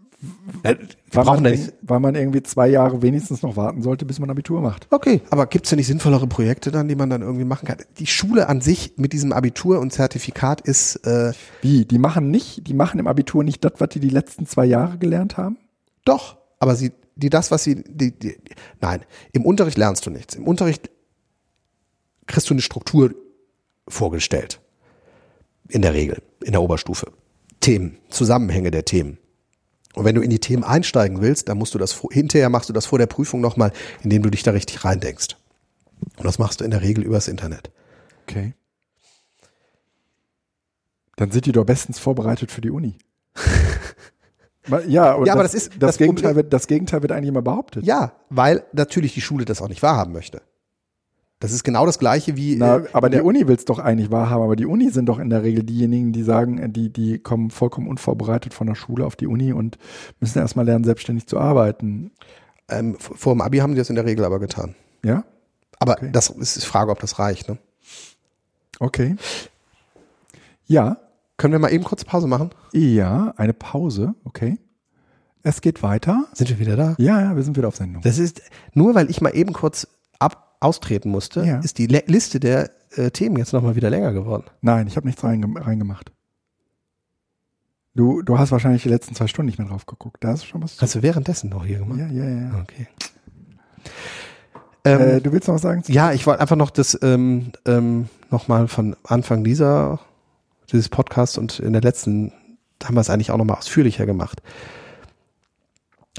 weil 0.62 0.78
brauchen 1.10 1.42
man, 1.42 1.52
nicht- 1.52 1.72
weil 1.80 2.00
man 2.00 2.14
irgendwie 2.14 2.42
zwei 2.42 2.68
Jahre 2.68 3.00
wenigstens 3.00 3.42
noch 3.42 3.56
warten 3.56 3.82
sollte, 3.82 4.04
bis 4.04 4.18
man 4.18 4.30
Abitur 4.30 4.60
macht. 4.60 4.86
Okay, 4.90 5.22
aber 5.30 5.46
gibt 5.46 5.64
es 5.64 5.70
denn 5.70 5.78
nicht 5.78 5.86
sinnvollere 5.86 6.26
Projekte 6.26 6.70
dann, 6.70 6.88
die 6.88 6.96
man 6.96 7.08
dann 7.08 7.22
irgendwie 7.22 7.44
machen 7.46 7.66
kann? 7.66 7.78
Die 7.98 8.06
Schule 8.06 8.48
an 8.48 8.60
sich 8.60 8.94
mit 8.96 9.12
diesem 9.12 9.32
Abitur 9.32 9.80
und 9.80 9.92
Zertifikat 9.92 10.60
ist 10.60 10.96
äh, 11.06 11.32
Wie? 11.62 11.84
Die 11.86 11.98
machen 11.98 12.30
nicht, 12.30 12.66
die 12.68 12.74
machen 12.74 13.00
im 13.00 13.06
Abitur 13.06 13.42
nicht 13.42 13.64
das, 13.64 13.72
was 13.78 13.88
die 13.88 14.00
die 14.00 14.10
letzten 14.10 14.46
zwei 14.46 14.66
Jahre 14.66 14.98
gelernt 14.98 15.36
haben? 15.38 15.56
Doch, 16.04 16.36
aber 16.60 16.76
sie, 16.76 16.92
die 17.16 17.30
das, 17.30 17.50
was 17.50 17.64
sie, 17.64 17.82
die, 17.82 18.12
die, 18.12 18.36
nein, 18.80 19.04
im 19.32 19.44
Unterricht 19.44 19.78
lernst 19.78 20.06
du 20.06 20.10
nichts. 20.10 20.36
Im 20.36 20.46
Unterricht 20.46 20.90
kriegst 22.26 22.48
du 22.48 22.54
eine 22.54 22.62
Struktur 22.62 23.12
vorgestellt. 23.88 24.60
In 25.68 25.82
der 25.82 25.94
Regel, 25.94 26.22
in 26.44 26.52
der 26.52 26.62
Oberstufe. 26.62 27.12
Themen, 27.60 27.98
Zusammenhänge 28.10 28.70
der 28.70 28.84
Themen. 28.84 29.18
Und 29.94 30.04
wenn 30.04 30.14
du 30.14 30.20
in 30.20 30.30
die 30.30 30.38
Themen 30.38 30.62
einsteigen 30.62 31.20
willst, 31.20 31.48
dann 31.48 31.58
musst 31.58 31.74
du 31.74 31.78
das, 31.78 32.00
hinterher 32.12 32.48
machst 32.48 32.68
du 32.68 32.72
das 32.72 32.86
vor 32.86 32.98
der 32.98 33.06
Prüfung 33.06 33.40
nochmal, 33.40 33.72
indem 34.02 34.22
du 34.22 34.30
dich 34.30 34.42
da 34.42 34.52
richtig 34.52 34.84
reindenkst. 34.84 35.36
Und 36.16 36.24
das 36.24 36.38
machst 36.38 36.60
du 36.60 36.64
in 36.64 36.70
der 36.70 36.82
Regel 36.82 37.04
übers 37.04 37.26
Internet. 37.26 37.70
Okay. 38.22 38.54
Dann 41.16 41.30
sind 41.30 41.46
die 41.46 41.52
doch 41.52 41.64
bestens 41.64 41.98
vorbereitet 41.98 42.52
für 42.52 42.60
die 42.60 42.70
Uni. 42.70 42.96
Ja, 44.68 45.22
Ja, 45.24 45.32
aber 45.32 45.42
das 45.42 45.54
ist- 45.54 45.72
das, 45.74 45.78
das 45.78 45.98
Gegenteil 45.98 46.36
wird, 46.36 46.52
das 46.52 46.66
Gegenteil 46.66 47.02
wird 47.02 47.12
eigentlich 47.12 47.28
immer 47.28 47.42
behauptet. 47.42 47.84
Ja, 47.84 48.12
weil 48.28 48.64
natürlich 48.72 49.14
die 49.14 49.20
Schule 49.22 49.44
das 49.44 49.62
auch 49.62 49.68
nicht 49.68 49.82
wahrhaben 49.82 50.12
möchte. 50.12 50.42
Das 51.38 51.52
ist 51.52 51.64
genau 51.64 51.86
das 51.86 51.98
gleiche 51.98 52.36
wie. 52.36 52.56
Na, 52.56 52.76
äh, 52.80 52.84
aber 52.92 53.08
die 53.08 53.16
der- 53.16 53.24
Uni 53.24 53.48
will 53.48 53.56
es 53.56 53.64
doch 53.64 53.78
eigentlich 53.78 54.10
wahrhaben, 54.10 54.42
aber 54.44 54.56
die 54.56 54.66
Uni 54.66 54.90
sind 54.90 55.06
doch 55.06 55.18
in 55.18 55.30
der 55.30 55.42
Regel 55.42 55.64
diejenigen, 55.64 56.12
die 56.12 56.22
sagen, 56.22 56.58
äh, 56.58 56.68
die, 56.68 56.92
die 56.92 57.18
kommen 57.18 57.50
vollkommen 57.50 57.88
unvorbereitet 57.88 58.52
von 58.52 58.66
der 58.66 58.74
Schule 58.74 59.06
auf 59.06 59.16
die 59.16 59.26
Uni 59.26 59.54
und 59.54 59.78
müssen 60.20 60.38
erstmal 60.38 60.66
lernen, 60.66 60.84
selbstständig 60.84 61.26
zu 61.26 61.38
arbeiten. 61.38 62.10
ähm, 62.68 62.96
vor 63.00 63.34
dem 63.34 63.40
Abi 63.40 63.58
haben 63.58 63.72
die 63.72 63.78
das 63.78 63.88
in 63.88 63.96
der 63.96 64.04
Regel 64.04 64.24
aber 64.24 64.38
getan. 64.38 64.76
Ja? 65.02 65.24
Aber 65.80 65.94
Okay. 65.94 66.10
das 66.12 66.28
ist 66.30 66.56
die 66.62 66.66
Frage, 66.66 66.92
ob 66.92 67.00
das 67.00 67.18
reicht. 67.18 67.48
Ne? 67.48 67.56
Okay. 68.78 69.16
Ja, 70.66 70.98
Können 71.40 71.52
wir 71.52 71.58
mal 71.58 71.72
eben 71.72 71.84
kurz 71.84 72.04
Pause 72.04 72.26
machen? 72.26 72.50
ja, 72.72 73.32
eine 73.38 73.54
Pause, 73.54 74.14
okay. 74.24 74.58
Es 75.42 75.62
geht 75.62 75.82
weiter. 75.82 76.26
Sind 76.34 76.50
wir 76.50 76.58
wieder 76.58 76.76
da? 76.76 76.94
Ja, 76.98 77.18
ja, 77.18 77.34
wir 77.34 77.42
sind 77.42 77.56
wieder 77.56 77.68
auf 77.68 77.76
Sendung. 77.76 78.02
Das 78.02 78.18
ist 78.18 78.42
nur, 78.74 78.94
weil 78.94 79.08
ich 79.08 79.22
mal 79.22 79.30
eben 79.34 79.54
kurz 79.54 79.86
ab 80.18 80.56
austreten 80.60 81.08
musste, 81.08 81.42
Ja. 81.46 81.60
ist 81.60 81.78
die 81.78 81.86
Le 81.86 82.02
Liste 82.06 82.40
der 82.40 82.70
äh, 82.96 83.10
Themen 83.10 83.36
jetzt 83.38 83.54
nochmal 83.54 83.74
wieder 83.74 83.88
länger 83.88 84.12
geworden. 84.12 84.44
Nein, 84.60 84.86
ich 84.86 84.96
habe 84.96 85.06
nichts 85.06 85.24
reinge 85.24 85.46
reingemacht. 85.64 86.12
Du, 87.94 88.20
du 88.20 88.38
hast 88.38 88.52
wahrscheinlich 88.52 88.82
die 88.82 88.90
letzten 88.90 89.14
zwei 89.14 89.26
Stunden 89.26 89.46
nicht 89.46 89.58
mehr 89.58 89.66
drauf 89.68 89.86
geguckt. 89.86 90.22
Da 90.22 90.32
ist 90.34 90.44
schon 90.44 90.62
was. 90.62 90.78
Hast 90.80 90.94
du 90.94 91.02
währenddessen 91.02 91.48
noch 91.48 91.64
hier 91.64 91.78
gemacht? 91.78 91.98
ja, 92.00 92.06
ja, 92.08 92.28
ja. 92.28 92.60
Okay. 92.60 92.86
Ähm, 94.84 95.00
Äh, 95.00 95.20
du 95.22 95.32
willst 95.32 95.48
noch 95.48 95.54
was 95.54 95.62
sagen? 95.62 95.82
ja, 95.88 96.12
ich 96.12 96.26
wollte 96.26 96.40
einfach 96.42 96.56
noch 96.56 96.70
das 96.70 96.98
ähm, 97.02 97.52
ähm, 97.66 98.08
nochmal 98.30 98.68
von 98.68 98.94
Anfang 99.04 99.42
dieser 99.42 100.00
dieses 100.72 100.88
Podcasts 100.88 101.38
und 101.38 101.58
in 101.58 101.72
der 101.72 101.82
letzten 101.82 102.32
haben 102.82 102.94
wir 102.94 103.00
es 103.00 103.10
eigentlich 103.10 103.30
auch 103.30 103.36
nochmal 103.36 103.58
ausführlicher 103.58 104.06
gemacht. 104.06 104.42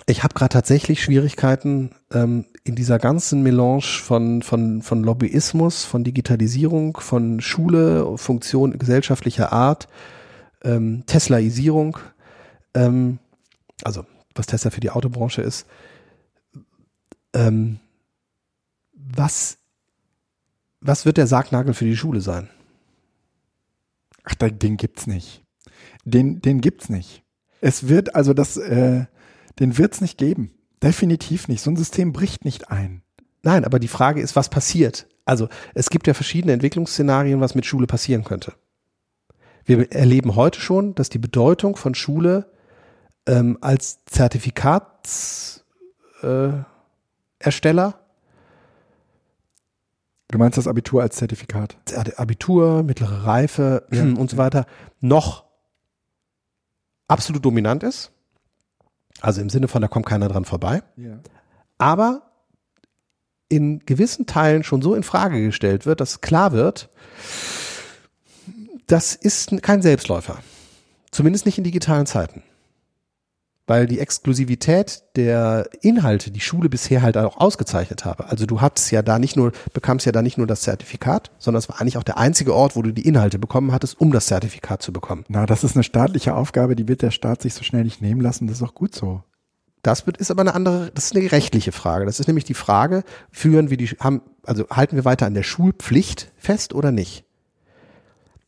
Ich 0.06 0.24
habe 0.24 0.34
gerade 0.34 0.54
tatsächlich 0.54 1.04
Schwierigkeiten 1.04 1.92
ähm, 2.12 2.46
in 2.64 2.76
dieser 2.76 2.98
ganzen 2.98 3.44
Melange 3.44 3.82
von, 3.82 4.42
von, 4.42 4.82
von 4.82 5.04
Lobbyismus, 5.04 5.86
von 5.86 6.04
Digitalisierung, 6.04 6.98
von 6.98 7.42
Schule, 7.42 8.18
Funktion 8.18 8.78
gesellschaftlicher 8.78 9.52
Art, 9.52 9.88
ähm, 10.64 11.04
Teslaisierung, 11.08 11.98
ähm, 12.74 13.20
also 13.84 14.06
was 14.34 14.48
Tesla 14.48 14.72
für 14.72 14.80
die 14.80 14.92
Autobranche 14.92 15.42
ist, 15.42 15.68
ähm, 17.34 17.80
was, 18.94 19.58
was 20.80 21.06
wird 21.06 21.18
der 21.18 21.28
Sargnagel 21.28 21.74
für 21.74 21.86
die 21.86 21.98
Schule 21.98 22.22
sein? 22.22 22.50
Ach, 24.24 24.36
den 24.36 24.78
gibt's 24.78 25.08
nicht. 25.08 25.44
Den, 26.06 26.42
den 26.42 26.62
gibt's 26.62 26.90
nicht. 26.90 27.24
Es 27.60 27.88
wird 27.88 28.16
also 28.16 28.34
das, 28.34 28.58
äh, 28.58 29.06
den 29.60 29.78
wird's 29.78 30.02
nicht 30.02 30.18
geben. 30.18 30.54
Definitiv 30.82 31.48
nicht. 31.48 31.62
So 31.62 31.72
ein 31.72 31.78
System 31.78 32.12
bricht 32.12 32.44
nicht 32.44 32.72
ein. 32.72 33.04
Nein, 33.44 33.66
aber 33.66 33.80
die 33.80 33.88
Frage 33.88 34.22
ist, 34.22 34.36
was 34.36 34.50
passiert? 34.50 35.08
Also 35.26 35.48
es 35.74 35.90
gibt 35.90 36.08
ja 36.08 36.14
verschiedene 36.14 36.54
Entwicklungsszenarien, 36.54 37.40
was 37.40 37.56
mit 37.56 37.66
Schule 37.66 37.88
passieren 37.88 38.24
könnte. 38.24 38.54
Wir 39.66 39.92
erleben 39.92 40.36
heute 40.36 40.60
schon, 40.60 40.96
dass 40.96 41.10
die 41.10 41.20
Bedeutung 41.20 41.76
von 41.76 41.94
Schule 41.94 42.52
ähm, 43.28 43.58
als 43.62 44.04
Zertifikatsersteller 44.06 46.66
äh, 47.88 48.01
Du 50.32 50.38
meinst 50.38 50.58
das 50.58 50.68
Abitur 50.68 51.02
als 51.02 51.18
Zertifikat? 51.18 51.78
Abitur, 52.16 52.84
mittlere 52.84 53.26
Reife 53.26 53.86
ja. 53.92 54.04
und 54.18 54.30
so 54.30 54.38
weiter 54.38 54.66
noch 55.00 55.44
absolut 57.08 57.44
dominant 57.46 57.84
ist. 57.84 58.12
Also 59.20 59.42
im 59.42 59.50
Sinne 59.50 59.68
von, 59.68 59.82
da 59.82 59.88
kommt 59.88 60.06
keiner 60.06 60.30
dran 60.30 60.46
vorbei. 60.46 60.82
Ja. 60.96 61.20
Aber 61.78 62.32
in 63.50 63.86
gewissen 63.86 64.26
Teilen 64.26 64.64
schon 64.64 64.82
so 64.82 64.96
in 64.96 65.04
Frage 65.04 65.42
gestellt 65.44 65.86
wird, 65.86 66.00
dass 66.00 66.22
klar 66.22 66.54
wird, 66.54 66.90
das 68.88 69.14
ist 69.14 69.62
kein 69.62 69.82
Selbstläufer. 69.82 70.40
Zumindest 71.12 71.46
nicht 71.46 71.58
in 71.58 71.66
digitalen 71.66 72.06
Zeiten 72.06 72.44
weil 73.68 73.86
die 73.86 74.00
Exklusivität 74.00 75.04
der 75.16 75.70
Inhalte 75.82 76.32
die 76.32 76.40
Schule 76.40 76.70
bisher 76.70 77.02
halt 77.02 77.18
auch 77.18 77.38
ausgezeichnet 77.38 78.06
habe. 78.06 78.28
Also 78.28 78.46
du 78.46 78.60
hattest 78.60 78.92
ja 78.92 79.02
da 79.02 79.20
nicht 79.20 79.38
nur, 79.38 79.52
bekamst 79.74 80.06
ja 80.06 80.12
da 80.12 80.22
nicht 80.22 80.38
nur 80.38 80.48
das 80.48 80.62
Zertifikat, 80.62 81.32
sondern 81.38 81.60
es 81.60 81.70
war 81.70 81.80
eigentlich 81.80 81.98
auch 81.98 82.04
der 82.04 82.18
einzige 82.18 82.56
Ort, 82.56 82.76
wo 82.76 82.82
du 82.82 82.92
die 82.92 83.08
Inhalte 83.08 83.40
bekommen 83.40 83.72
hattest, 83.72 84.00
um 84.02 84.12
das 84.12 84.26
Zertifikat 84.26 84.82
zu 84.82 84.92
bekommen. 84.92 85.26
Na, 85.28 85.46
das 85.46 85.64
ist 85.64 85.76
eine 85.76 85.84
staatliche 85.84 86.36
Aufgabe, 86.36 86.76
die 86.76 86.88
wird 86.88 87.02
der 87.02 87.12
Staat 87.12 87.42
sich 87.42 87.54
so 87.54 87.64
schnell 87.64 87.84
nicht 87.84 88.02
nehmen 88.02 88.22
lassen. 88.22 88.48
Das 88.48 88.58
ist 88.58 88.64
auch 88.64 88.76
gut 88.76 88.96
so. 88.96 89.24
Das 89.84 90.06
wird, 90.06 90.18
ist 90.18 90.32
aber 90.32 90.42
eine 90.42 90.54
andere, 90.54 90.92
das 90.94 91.06
ist 91.06 91.16
eine 91.16 91.32
rechtliche 91.32 91.72
Frage. 91.72 92.06
Das 92.06 92.20
ist 92.20 92.28
nämlich 92.28 92.46
die 92.46 92.54
Frage, 92.54 93.04
führen 93.32 93.70
wir 93.70 93.78
die, 93.78 93.88
haben, 93.88 94.22
also 94.44 94.68
halten 94.70 94.96
wir 94.96 95.06
weiter 95.06 95.26
an 95.26 95.34
der 95.34 95.44
Schulpflicht 95.44 96.32
fest 96.38 96.74
oder 96.74 96.92
nicht? 96.92 97.26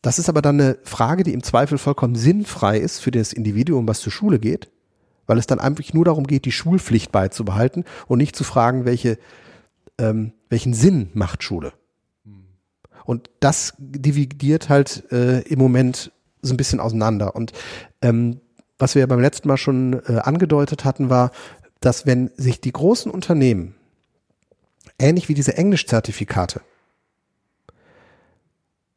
Das 0.00 0.18
ist 0.18 0.28
aber 0.28 0.42
dann 0.42 0.60
eine 0.60 0.78
Frage, 0.82 1.22
die 1.22 1.32
im 1.32 1.42
Zweifel 1.42 1.78
vollkommen 1.78 2.14
sinnfrei 2.14 2.78
ist 2.78 2.98
für 2.98 3.10
das 3.10 3.32
Individuum, 3.32 3.88
was 3.88 4.00
zur 4.00 4.12
Schule 4.12 4.38
geht 4.38 4.70
weil 5.26 5.38
es 5.38 5.46
dann 5.46 5.60
einfach 5.60 5.92
nur 5.92 6.04
darum 6.04 6.26
geht, 6.26 6.44
die 6.44 6.52
Schulpflicht 6.52 7.12
beizubehalten 7.12 7.84
und 8.06 8.18
nicht 8.18 8.36
zu 8.36 8.44
fragen, 8.44 8.84
welche, 8.84 9.18
ähm, 9.98 10.32
welchen 10.48 10.74
Sinn 10.74 11.10
macht 11.14 11.42
Schule. 11.42 11.72
Und 13.04 13.30
das 13.40 13.74
dividiert 13.78 14.68
halt 14.68 15.04
äh, 15.12 15.40
im 15.42 15.58
Moment 15.58 16.10
so 16.42 16.54
ein 16.54 16.56
bisschen 16.56 16.80
auseinander. 16.80 17.36
Und 17.36 17.52
ähm, 18.02 18.40
was 18.78 18.94
wir 18.94 19.00
ja 19.00 19.06
beim 19.06 19.20
letzten 19.20 19.48
Mal 19.48 19.56
schon 19.56 20.00
äh, 20.06 20.20
angedeutet 20.22 20.84
hatten, 20.84 21.10
war, 21.10 21.30
dass 21.80 22.06
wenn 22.06 22.30
sich 22.36 22.60
die 22.60 22.72
großen 22.72 23.10
Unternehmen, 23.10 23.74
ähnlich 24.98 25.28
wie 25.28 25.34
diese 25.34 25.56
Englischzertifikate, 25.56 26.62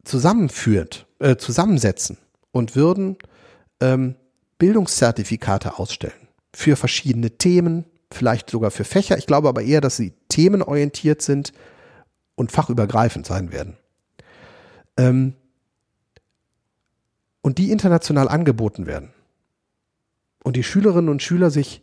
zusammenführt, 0.04 1.06
äh, 1.20 1.36
zusammensetzen 1.36 2.18
und 2.52 2.76
würden 2.76 3.18
ähm, 3.82 4.16
Bildungszertifikate 4.58 5.78
ausstellen 5.80 6.28
für 6.54 6.76
verschiedene 6.76 7.32
Themen, 7.38 7.86
vielleicht 8.12 8.50
sogar 8.50 8.72
für 8.72 8.84
Fächer. 8.84 9.18
Ich 9.18 9.28
glaube 9.28 9.50
aber 9.50 9.62
eher, 9.62 9.82
dass 9.82 9.98
sie 9.98 10.14
themenorientiert 10.30 11.22
sind 11.22 11.54
und 12.36 12.52
fachübergreifend 12.52 13.26
sein 13.26 13.52
werden. 13.52 13.78
Ähm 14.98 15.34
und 17.42 17.60
die 17.60 17.72
international 17.72 18.28
angeboten 18.28 18.88
werden. 18.88 19.14
Und 20.44 20.56
die 20.56 20.64
Schülerinnen 20.64 21.10
und 21.10 21.22
Schüler 21.22 21.50
sich 21.50 21.82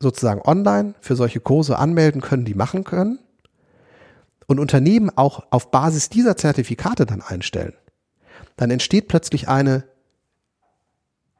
sozusagen 0.00 0.40
online 0.42 0.94
für 1.00 1.16
solche 1.16 1.40
Kurse 1.40 1.78
anmelden 1.78 2.20
können, 2.20 2.44
die 2.44 2.54
machen 2.54 2.84
können. 2.84 3.18
Und 4.46 4.60
Unternehmen 4.60 5.10
auch 5.14 5.46
auf 5.50 5.70
Basis 5.70 6.08
dieser 6.08 6.36
Zertifikate 6.36 7.04
dann 7.04 7.20
einstellen. 7.20 7.74
Dann 8.56 8.70
entsteht 8.70 9.08
plötzlich 9.08 9.48
eine 9.48 9.84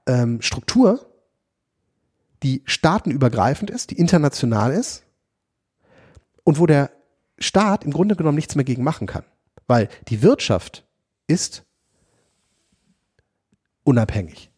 ähm, 0.07 0.41
Struktur, 0.43 1.07
die 2.43 2.63
staatenübergreifend 2.65 3.71
ist, 3.71 3.91
die 3.91 3.99
international 3.99 4.73
ist 4.73 5.05
und 6.45 6.59
wo 6.59 6.67
der 6.67 6.91
Staat 7.39 7.85
im 7.85 7.93
Grunde 7.93 8.17
genommen 8.17 8.37
nichts 8.37 8.55
mehr 8.55 8.65
gegen 8.65 8.85
machen 8.85 9.07
kann. 9.07 9.25
Weil 9.67 9.89
die 10.09 10.23
Wirtschaft 10.23 10.85
ist 11.27 11.65
unabhängig. 13.85 14.51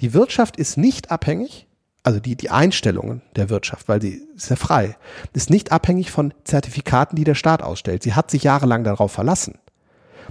Die 0.00 0.12
Wirtschaft 0.12 0.56
ist 0.56 0.76
nicht 0.76 1.10
abhängig, 1.10 1.66
also 2.02 2.20
die, 2.20 2.36
die 2.36 2.50
Einstellungen 2.50 3.22
der 3.34 3.50
Wirtschaft, 3.50 3.88
weil 3.88 4.00
sie 4.00 4.22
ist 4.36 4.50
ja 4.50 4.56
frei, 4.56 4.96
ist 5.32 5.50
nicht 5.50 5.72
abhängig 5.72 6.10
von 6.10 6.32
Zertifikaten, 6.44 7.16
die 7.16 7.24
der 7.24 7.34
Staat 7.34 7.62
ausstellt. 7.62 8.02
Sie 8.02 8.14
hat 8.14 8.30
sich 8.30 8.44
jahrelang 8.44 8.84
darauf 8.84 9.12
verlassen. 9.12 9.58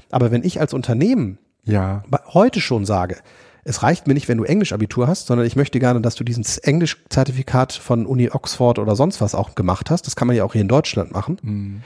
Aber 0.10 0.32
wenn 0.32 0.44
ich 0.44 0.60
als 0.60 0.74
Unternehmen 0.74 1.38
ja. 1.64 2.04
heute 2.28 2.62
schon 2.62 2.86
sage, 2.86 3.18
es 3.68 3.82
reicht 3.82 4.08
mir 4.08 4.14
nicht, 4.14 4.28
wenn 4.28 4.38
du 4.38 4.44
Englisch-Abitur 4.44 5.08
hast, 5.08 5.26
sondern 5.26 5.48
ich 5.48 5.56
möchte 5.56 5.80
gerne, 5.80 6.00
dass 6.00 6.14
du 6.14 6.24
dieses 6.24 6.60
Englisch-Zertifikat 6.60 7.74
von 7.74 8.06
Uni 8.06 8.30
Oxford 8.30 8.78
oder 8.78 8.96
sonst 8.96 9.22
was 9.22 9.34
auch 9.34 9.56
gemacht 9.56 9.90
hast. 9.90 10.06
Das 10.06 10.16
kann 10.16 10.28
man 10.28 10.38
ja 10.38 10.44
auch 10.44 10.54
hier 10.54 10.62
in 10.62 10.68
Deutschland 10.68 11.12
machen. 11.12 11.38
Mhm. 11.42 11.82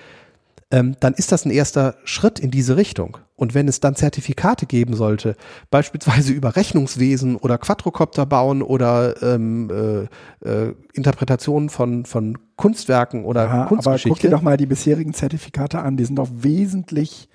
Ähm, 0.72 0.98
dann 1.00 1.14
ist 1.14 1.32
das 1.32 1.46
ein 1.46 1.52
erster 1.52 1.96
Schritt 2.04 2.38
in 2.38 2.52
diese 2.52 2.76
Richtung. 2.76 3.18
Und 3.36 3.56
wenn 3.56 3.70
es 3.70 3.80
dann 3.80 3.96
Zertifikate 3.96 4.66
geben 4.66 4.94
sollte, 4.94 5.36
beispielsweise 5.72 6.34
über 6.34 6.58
Rechnungswesen 6.58 7.38
oder 7.38 7.58
Quadrocopter 7.58 8.26
bauen 8.26 8.62
oder 8.62 9.20
ähm, 9.24 10.10
äh, 10.44 10.48
äh, 10.48 10.76
Interpretationen 10.94 11.70
von, 11.70 12.06
von 12.06 12.38
Kunstwerken 12.58 13.24
oder 13.24 13.46
ja, 13.46 13.66
Kunstgeschichte. 13.66 14.10
Aber 14.10 14.16
guck 14.16 14.22
dir 14.22 14.30
doch 14.30 14.42
mal 14.42 14.58
die 14.58 14.66
bisherigen 14.66 15.14
Zertifikate 15.14 15.80
an, 15.80 15.96
die 15.96 16.04
sind 16.04 16.18
doch 16.18 16.30
wesentlich 16.30 17.30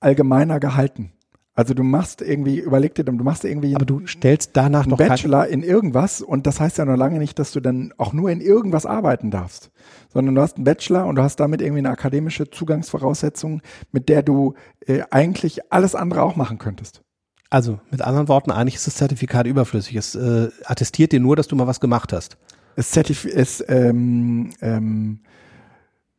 allgemeiner 0.00 0.58
gehalten. 0.58 1.12
Also 1.56 1.72
du 1.72 1.84
machst 1.84 2.20
irgendwie, 2.20 2.58
überleg 2.58 2.96
dir, 2.96 3.04
du 3.04 3.12
machst 3.12 3.44
irgendwie. 3.44 3.76
Aber 3.76 3.84
du 3.84 4.04
stellst 4.06 4.50
danach 4.54 4.86
noch 4.86 4.98
Bachelor 4.98 5.46
in 5.46 5.62
irgendwas 5.62 6.20
und 6.20 6.48
das 6.48 6.58
heißt 6.58 6.78
ja 6.78 6.84
noch 6.84 6.96
lange 6.96 7.18
nicht, 7.18 7.38
dass 7.38 7.52
du 7.52 7.60
dann 7.60 7.94
auch 7.96 8.12
nur 8.12 8.30
in 8.30 8.40
irgendwas 8.40 8.86
arbeiten 8.86 9.30
darfst, 9.30 9.70
sondern 10.12 10.34
du 10.34 10.40
hast 10.40 10.56
einen 10.56 10.64
Bachelor 10.64 11.06
und 11.06 11.14
du 11.14 11.22
hast 11.22 11.36
damit 11.36 11.62
irgendwie 11.62 11.78
eine 11.78 11.90
akademische 11.90 12.50
Zugangsvoraussetzung, 12.50 13.62
mit 13.92 14.08
der 14.08 14.24
du 14.24 14.54
äh, 14.80 15.02
eigentlich 15.10 15.72
alles 15.72 15.94
andere 15.94 16.22
auch 16.22 16.34
machen 16.34 16.58
könntest. 16.58 17.02
Also 17.50 17.78
mit 17.88 18.02
anderen 18.02 18.26
Worten, 18.26 18.50
eigentlich 18.50 18.74
ist 18.74 18.88
das 18.88 18.96
Zertifikat 18.96 19.46
überflüssig. 19.46 19.94
Es 19.94 20.16
äh, 20.16 20.48
attestiert 20.64 21.12
dir 21.12 21.20
nur, 21.20 21.36
dass 21.36 21.46
du 21.46 21.54
mal 21.54 21.68
was 21.68 21.78
gemacht 21.78 22.12
hast. 22.12 22.36
Es 22.74 22.90
Zertif 22.90 23.24
ist, 23.24 23.64
ähm, 23.68 24.50
ähm, 24.60 25.20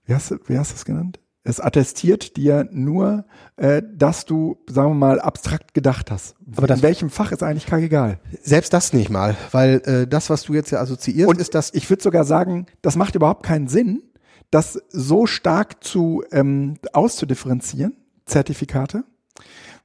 wie 0.06 0.14
hast, 0.14 0.34
wie 0.48 0.58
hast 0.58 0.72
du 0.72 0.76
es 0.76 0.86
genannt? 0.86 1.20
Es 1.48 1.60
attestiert 1.60 2.38
dir 2.38 2.68
nur, 2.72 3.24
äh, 3.56 3.84
dass 3.96 4.26
du, 4.26 4.58
sagen 4.68 4.90
wir 4.90 4.96
mal, 4.96 5.20
abstrakt 5.20 5.76
gedacht 5.76 6.10
hast. 6.10 6.36
Aber 6.58 6.68
in 6.74 6.82
welchem 6.82 7.12
Fach 7.12 7.32
ist 7.32 7.44
eigentlich 7.44 7.72
egal. 7.72 8.20
Selbst 8.42 8.74
das 8.74 8.94
nicht 8.94 9.12
mal, 9.12 9.38
weil 9.52 9.80
äh, 9.86 10.08
das, 10.08 10.32
was 10.32 10.42
du 10.44 10.56
jetzt 10.56 10.72
ja 10.72 10.82
assoziierst, 10.82 11.30
Und 11.30 11.40
ist 11.40 11.54
das. 11.54 11.72
Ich 11.76 11.88
würde 11.88 12.02
sogar 12.02 12.24
sagen, 12.24 12.66
das 12.82 12.96
macht 12.96 13.14
überhaupt 13.14 13.46
keinen 13.46 13.68
Sinn, 13.68 14.02
das 14.50 14.82
so 14.90 15.28
stark 15.28 15.84
zu 15.84 16.24
ähm, 16.32 16.80
auszudifferenzieren, 16.94 17.96
Zertifikate, 18.26 19.04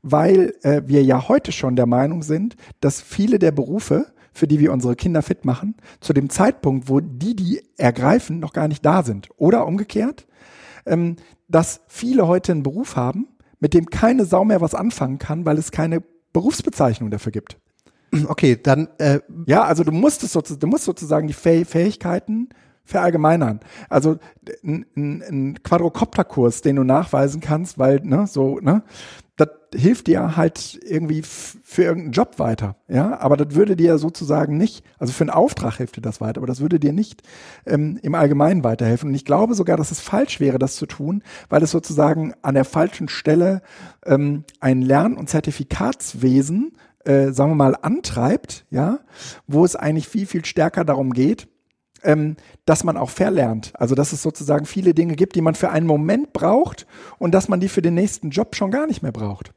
weil 0.00 0.54
äh, 0.62 0.80
wir 0.86 1.04
ja 1.04 1.28
heute 1.28 1.52
schon 1.52 1.76
der 1.76 1.86
Meinung 1.86 2.22
sind, 2.22 2.56
dass 2.80 3.02
viele 3.02 3.38
der 3.38 3.52
Berufe, 3.52 4.06
für 4.32 4.46
die 4.46 4.60
wir 4.60 4.72
unsere 4.72 4.96
Kinder 4.96 5.20
fit 5.20 5.44
machen, 5.44 5.74
zu 6.00 6.14
dem 6.14 6.30
Zeitpunkt, 6.30 6.88
wo 6.88 7.00
die, 7.00 7.36
die 7.36 7.62
ergreifen, 7.76 8.40
noch 8.40 8.54
gar 8.54 8.66
nicht 8.66 8.82
da 8.86 9.02
sind. 9.02 9.28
Oder 9.36 9.66
umgekehrt, 9.66 10.26
ähm, 10.86 11.16
dass 11.48 11.80
viele 11.88 12.26
heute 12.26 12.52
einen 12.52 12.62
Beruf 12.62 12.96
haben, 12.96 13.28
mit 13.58 13.74
dem 13.74 13.86
keine 13.86 14.24
Sau 14.24 14.44
mehr 14.44 14.60
was 14.60 14.74
anfangen 14.74 15.18
kann, 15.18 15.44
weil 15.44 15.58
es 15.58 15.70
keine 15.70 16.02
Berufsbezeichnung 16.32 17.10
dafür 17.10 17.32
gibt. 17.32 17.58
Okay, 18.26 18.58
dann 18.60 18.88
äh, 18.98 19.20
ja, 19.46 19.62
also 19.62 19.84
du 19.84 19.92
musst 19.92 20.22
es 20.24 20.32
sozusagen, 20.32 20.60
du 20.60 20.66
musst 20.66 20.84
sozusagen 20.84 21.28
die 21.28 21.32
Fäh 21.32 21.64
Fähigkeiten 21.64 22.48
verallgemeinern. 22.84 23.60
Also 23.88 24.18
ein, 24.64 24.84
ein, 24.96 25.22
ein 25.22 25.62
Quadrocopterkurs, 25.62 26.62
den 26.62 26.76
du 26.76 26.82
nachweisen 26.84 27.40
kannst, 27.40 27.78
weil 27.78 28.00
ne, 28.00 28.26
so 28.26 28.58
ne, 28.60 28.82
hilft 29.74 30.06
dir 30.06 30.36
halt 30.36 30.78
irgendwie 30.84 31.22
für 31.22 31.82
irgendeinen 31.82 32.12
Job 32.12 32.38
weiter, 32.38 32.76
ja. 32.88 33.18
Aber 33.18 33.36
das 33.36 33.54
würde 33.54 33.76
dir 33.76 33.98
sozusagen 33.98 34.56
nicht, 34.56 34.84
also 34.98 35.12
für 35.12 35.24
einen 35.24 35.30
Auftrag 35.30 35.76
hilft 35.76 35.96
dir 35.96 36.00
das 36.00 36.20
weiter, 36.20 36.38
aber 36.38 36.46
das 36.46 36.60
würde 36.60 36.80
dir 36.80 36.92
nicht 36.92 37.22
ähm, 37.66 37.98
im 38.02 38.14
Allgemeinen 38.14 38.64
weiterhelfen. 38.64 39.10
Und 39.10 39.14
ich 39.14 39.24
glaube 39.24 39.54
sogar, 39.54 39.76
dass 39.76 39.90
es 39.90 40.00
falsch 40.00 40.40
wäre, 40.40 40.58
das 40.58 40.76
zu 40.76 40.86
tun, 40.86 41.22
weil 41.48 41.62
es 41.62 41.70
sozusagen 41.70 42.34
an 42.42 42.54
der 42.54 42.64
falschen 42.64 43.08
Stelle 43.08 43.62
ähm, 44.04 44.44
ein 44.60 44.82
Lern- 44.82 45.16
und 45.16 45.28
Zertifikatswesen, 45.28 46.72
äh, 47.04 47.32
sagen 47.32 47.52
wir 47.52 47.56
mal, 47.56 47.76
antreibt, 47.80 48.66
ja, 48.70 49.00
wo 49.46 49.64
es 49.64 49.76
eigentlich 49.76 50.08
viel 50.08 50.26
viel 50.26 50.44
stärker 50.44 50.84
darum 50.84 51.12
geht, 51.12 51.48
ähm, 52.02 52.36
dass 52.64 52.84
man 52.84 52.96
auch 52.96 53.10
verlernt. 53.10 53.72
Also 53.74 53.94
dass 53.94 54.12
es 54.12 54.22
sozusagen 54.22 54.66
viele 54.66 54.94
Dinge 54.94 55.16
gibt, 55.16 55.36
die 55.36 55.42
man 55.42 55.54
für 55.54 55.70
einen 55.70 55.86
Moment 55.86 56.32
braucht 56.32 56.86
und 57.18 57.32
dass 57.32 57.48
man 57.48 57.60
die 57.60 57.68
für 57.68 57.82
den 57.82 57.94
nächsten 57.94 58.30
Job 58.30 58.56
schon 58.56 58.70
gar 58.70 58.86
nicht 58.86 59.02
mehr 59.02 59.12
braucht. 59.12 59.52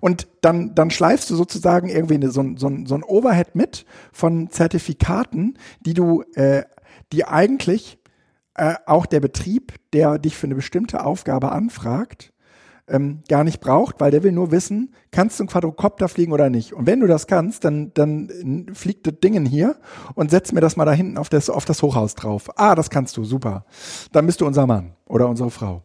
Und 0.00 0.28
dann, 0.40 0.74
dann 0.74 0.90
schleifst 0.90 1.30
du 1.30 1.36
sozusagen 1.36 1.88
irgendwie 1.88 2.14
eine, 2.14 2.30
so, 2.30 2.44
so, 2.56 2.70
so 2.84 2.94
ein 2.94 3.04
Overhead 3.04 3.54
mit 3.54 3.84
von 4.12 4.50
Zertifikaten, 4.50 5.58
die 5.80 5.94
du, 5.94 6.22
äh, 6.34 6.64
die 7.12 7.24
eigentlich 7.24 7.98
äh, 8.54 8.74
auch 8.86 9.06
der 9.06 9.20
Betrieb, 9.20 9.74
der 9.92 10.18
dich 10.18 10.36
für 10.36 10.46
eine 10.46 10.54
bestimmte 10.54 11.04
Aufgabe 11.04 11.52
anfragt, 11.52 12.32
ähm, 12.88 13.22
gar 13.28 13.44
nicht 13.44 13.60
braucht, 13.60 14.00
weil 14.00 14.10
der 14.10 14.22
will 14.22 14.32
nur 14.32 14.50
wissen, 14.50 14.94
kannst 15.10 15.38
du 15.38 15.44
ein 15.44 15.46
Quadrocopter 15.46 16.08
fliegen 16.08 16.32
oder 16.32 16.50
nicht. 16.50 16.72
Und 16.72 16.86
wenn 16.86 17.00
du 17.00 17.06
das 17.06 17.26
kannst, 17.26 17.64
dann, 17.64 17.92
dann 17.94 18.66
fliegt 18.74 19.06
das 19.06 19.20
Ding 19.20 19.46
hier 19.46 19.76
und 20.14 20.30
setz 20.30 20.52
mir 20.52 20.60
das 20.60 20.76
mal 20.76 20.84
da 20.84 20.92
hinten 20.92 21.16
auf 21.16 21.28
das, 21.28 21.48
auf 21.48 21.64
das 21.64 21.80
Hochhaus 21.82 22.14
drauf. 22.14 22.50
Ah, 22.56 22.74
das 22.74 22.90
kannst 22.90 23.16
du, 23.16 23.24
super. 23.24 23.64
Dann 24.10 24.26
bist 24.26 24.40
du 24.40 24.46
unser 24.46 24.66
Mann 24.66 24.92
oder 25.06 25.28
unsere 25.28 25.50
Frau. 25.50 25.82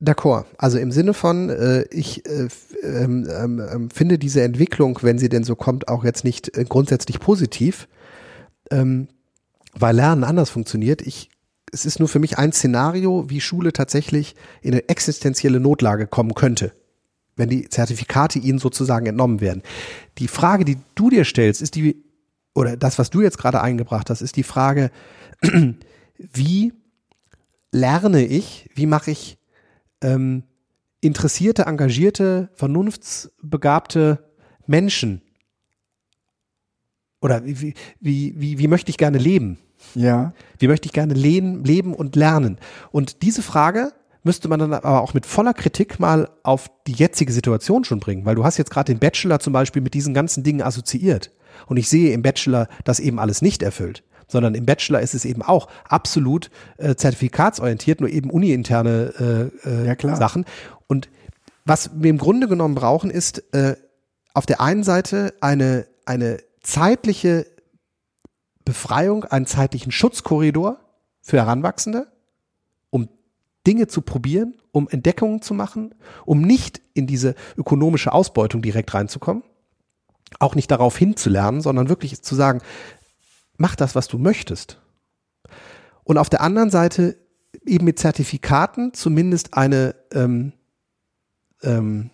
D'accord. 0.00 0.44
Also 0.58 0.78
im 0.78 0.92
Sinne 0.92 1.12
von, 1.12 1.50
äh, 1.50 1.82
ich 1.90 2.24
äh, 2.26 2.48
ähm, 2.82 3.28
ähm, 3.28 3.60
ähm, 3.60 3.90
finde 3.90 4.18
diese 4.18 4.42
Entwicklung, 4.42 4.98
wenn 5.02 5.18
sie 5.18 5.28
denn 5.28 5.42
so 5.42 5.56
kommt, 5.56 5.88
auch 5.88 6.04
jetzt 6.04 6.24
nicht 6.24 6.56
äh, 6.56 6.64
grundsätzlich 6.64 7.18
positiv, 7.18 7.88
ähm, 8.70 9.08
weil 9.74 9.96
Lernen 9.96 10.22
anders 10.22 10.50
funktioniert. 10.50 11.02
Ich 11.02 11.30
es 11.72 11.84
ist 11.84 11.98
nur 11.98 12.08
für 12.08 12.18
mich 12.18 12.38
ein 12.38 12.52
Szenario, 12.52 13.28
wie 13.28 13.40
Schule 13.40 13.72
tatsächlich 13.72 14.34
in 14.62 14.72
eine 14.72 14.88
existenzielle 14.88 15.60
Notlage 15.60 16.06
kommen 16.06 16.34
könnte, 16.34 16.72
wenn 17.36 17.48
die 17.48 17.68
Zertifikate 17.68 18.38
ihnen 18.38 18.58
sozusagen 18.58 19.06
entnommen 19.06 19.40
werden. 19.40 19.62
Die 20.18 20.28
Frage, 20.28 20.64
die 20.64 20.78
du 20.94 21.10
dir 21.10 21.24
stellst, 21.24 21.62
ist 21.62 21.74
die, 21.74 22.02
oder 22.54 22.76
das, 22.76 22.98
was 22.98 23.10
du 23.10 23.20
jetzt 23.20 23.38
gerade 23.38 23.60
eingebracht 23.60 24.10
hast, 24.10 24.22
ist 24.22 24.36
die 24.36 24.42
Frage, 24.42 24.90
wie 26.18 26.72
lerne 27.70 28.24
ich, 28.24 28.70
wie 28.74 28.86
mache 28.86 29.10
ich 29.10 29.37
ähm, 30.02 30.44
interessierte, 31.00 31.62
engagierte, 31.62 32.50
vernunftsbegabte 32.54 34.24
Menschen 34.66 35.22
oder 37.20 37.44
wie, 37.44 37.74
wie, 38.00 38.34
wie, 38.36 38.58
wie 38.58 38.68
möchte 38.68 38.90
ich 38.90 38.98
gerne 38.98 39.18
leben? 39.18 39.58
Ja. 39.94 40.32
Wie 40.58 40.68
möchte 40.68 40.86
ich 40.86 40.92
gerne 40.92 41.14
leben, 41.14 41.64
leben 41.64 41.94
und 41.94 42.16
lernen? 42.16 42.58
Und 42.90 43.22
diese 43.22 43.42
Frage 43.42 43.92
müsste 44.22 44.48
man 44.48 44.60
dann 44.60 44.74
aber 44.74 45.00
auch 45.00 45.14
mit 45.14 45.26
voller 45.26 45.54
Kritik 45.54 46.00
mal 46.00 46.28
auf 46.42 46.70
die 46.86 46.92
jetzige 46.92 47.32
Situation 47.32 47.84
schon 47.84 48.00
bringen, 48.00 48.24
weil 48.24 48.34
du 48.34 48.44
hast 48.44 48.58
jetzt 48.58 48.70
gerade 48.70 48.92
den 48.92 48.98
Bachelor 48.98 49.40
zum 49.40 49.52
Beispiel 49.52 49.82
mit 49.82 49.94
diesen 49.94 50.14
ganzen 50.14 50.42
Dingen 50.42 50.62
assoziiert. 50.62 51.32
Und 51.66 51.76
ich 51.76 51.88
sehe 51.88 52.12
im 52.12 52.22
Bachelor 52.22 52.68
das 52.84 53.00
eben 53.00 53.18
alles 53.18 53.42
nicht 53.42 53.62
erfüllt, 53.62 54.04
sondern 54.28 54.54
im 54.54 54.66
Bachelor 54.66 55.00
ist 55.00 55.14
es 55.14 55.24
eben 55.24 55.42
auch 55.42 55.68
absolut 55.88 56.50
äh, 56.76 56.94
zertifikatsorientiert, 56.94 58.00
nur 58.00 58.10
eben 58.10 58.30
uniinterne 58.30 59.50
äh, 59.64 59.68
äh, 59.68 59.86
ja, 59.86 60.16
Sachen. 60.16 60.44
Und 60.86 61.08
was 61.64 61.90
wir 61.94 62.10
im 62.10 62.18
Grunde 62.18 62.46
genommen 62.46 62.74
brauchen, 62.74 63.10
ist 63.10 63.42
äh, 63.54 63.76
auf 64.34 64.46
der 64.46 64.60
einen 64.60 64.84
Seite 64.84 65.34
eine, 65.40 65.86
eine 66.04 66.38
zeitliche 66.62 67.46
Befreiung, 68.64 69.24
einen 69.24 69.46
zeitlichen 69.46 69.90
Schutzkorridor 69.90 70.78
für 71.22 71.38
Heranwachsende, 71.38 72.06
um 72.90 73.08
Dinge 73.66 73.86
zu 73.86 74.02
probieren, 74.02 74.54
um 74.72 74.88
Entdeckungen 74.88 75.42
zu 75.42 75.54
machen, 75.54 75.94
um 76.24 76.42
nicht 76.42 76.80
in 76.94 77.06
diese 77.06 77.34
ökonomische 77.56 78.12
Ausbeutung 78.12 78.62
direkt 78.62 78.92
reinzukommen, 78.94 79.42
auch 80.38 80.54
nicht 80.54 80.70
darauf 80.70 80.96
hinzulernen, 80.96 81.60
sondern 81.60 81.88
wirklich 81.88 82.22
zu 82.22 82.34
sagen, 82.34 82.60
mach 83.58 83.76
das, 83.76 83.94
was 83.94 84.08
du 84.08 84.16
möchtest. 84.18 84.80
Und 86.04 86.16
auf 86.16 86.30
der 86.30 86.40
anderen 86.40 86.70
Seite 86.70 87.18
eben 87.66 87.84
mit 87.84 87.98
Zertifikaten 87.98 88.94
zumindest 88.94 89.54
eine 89.54 89.94
ähm, 90.14 90.52
ähm, 91.62 92.10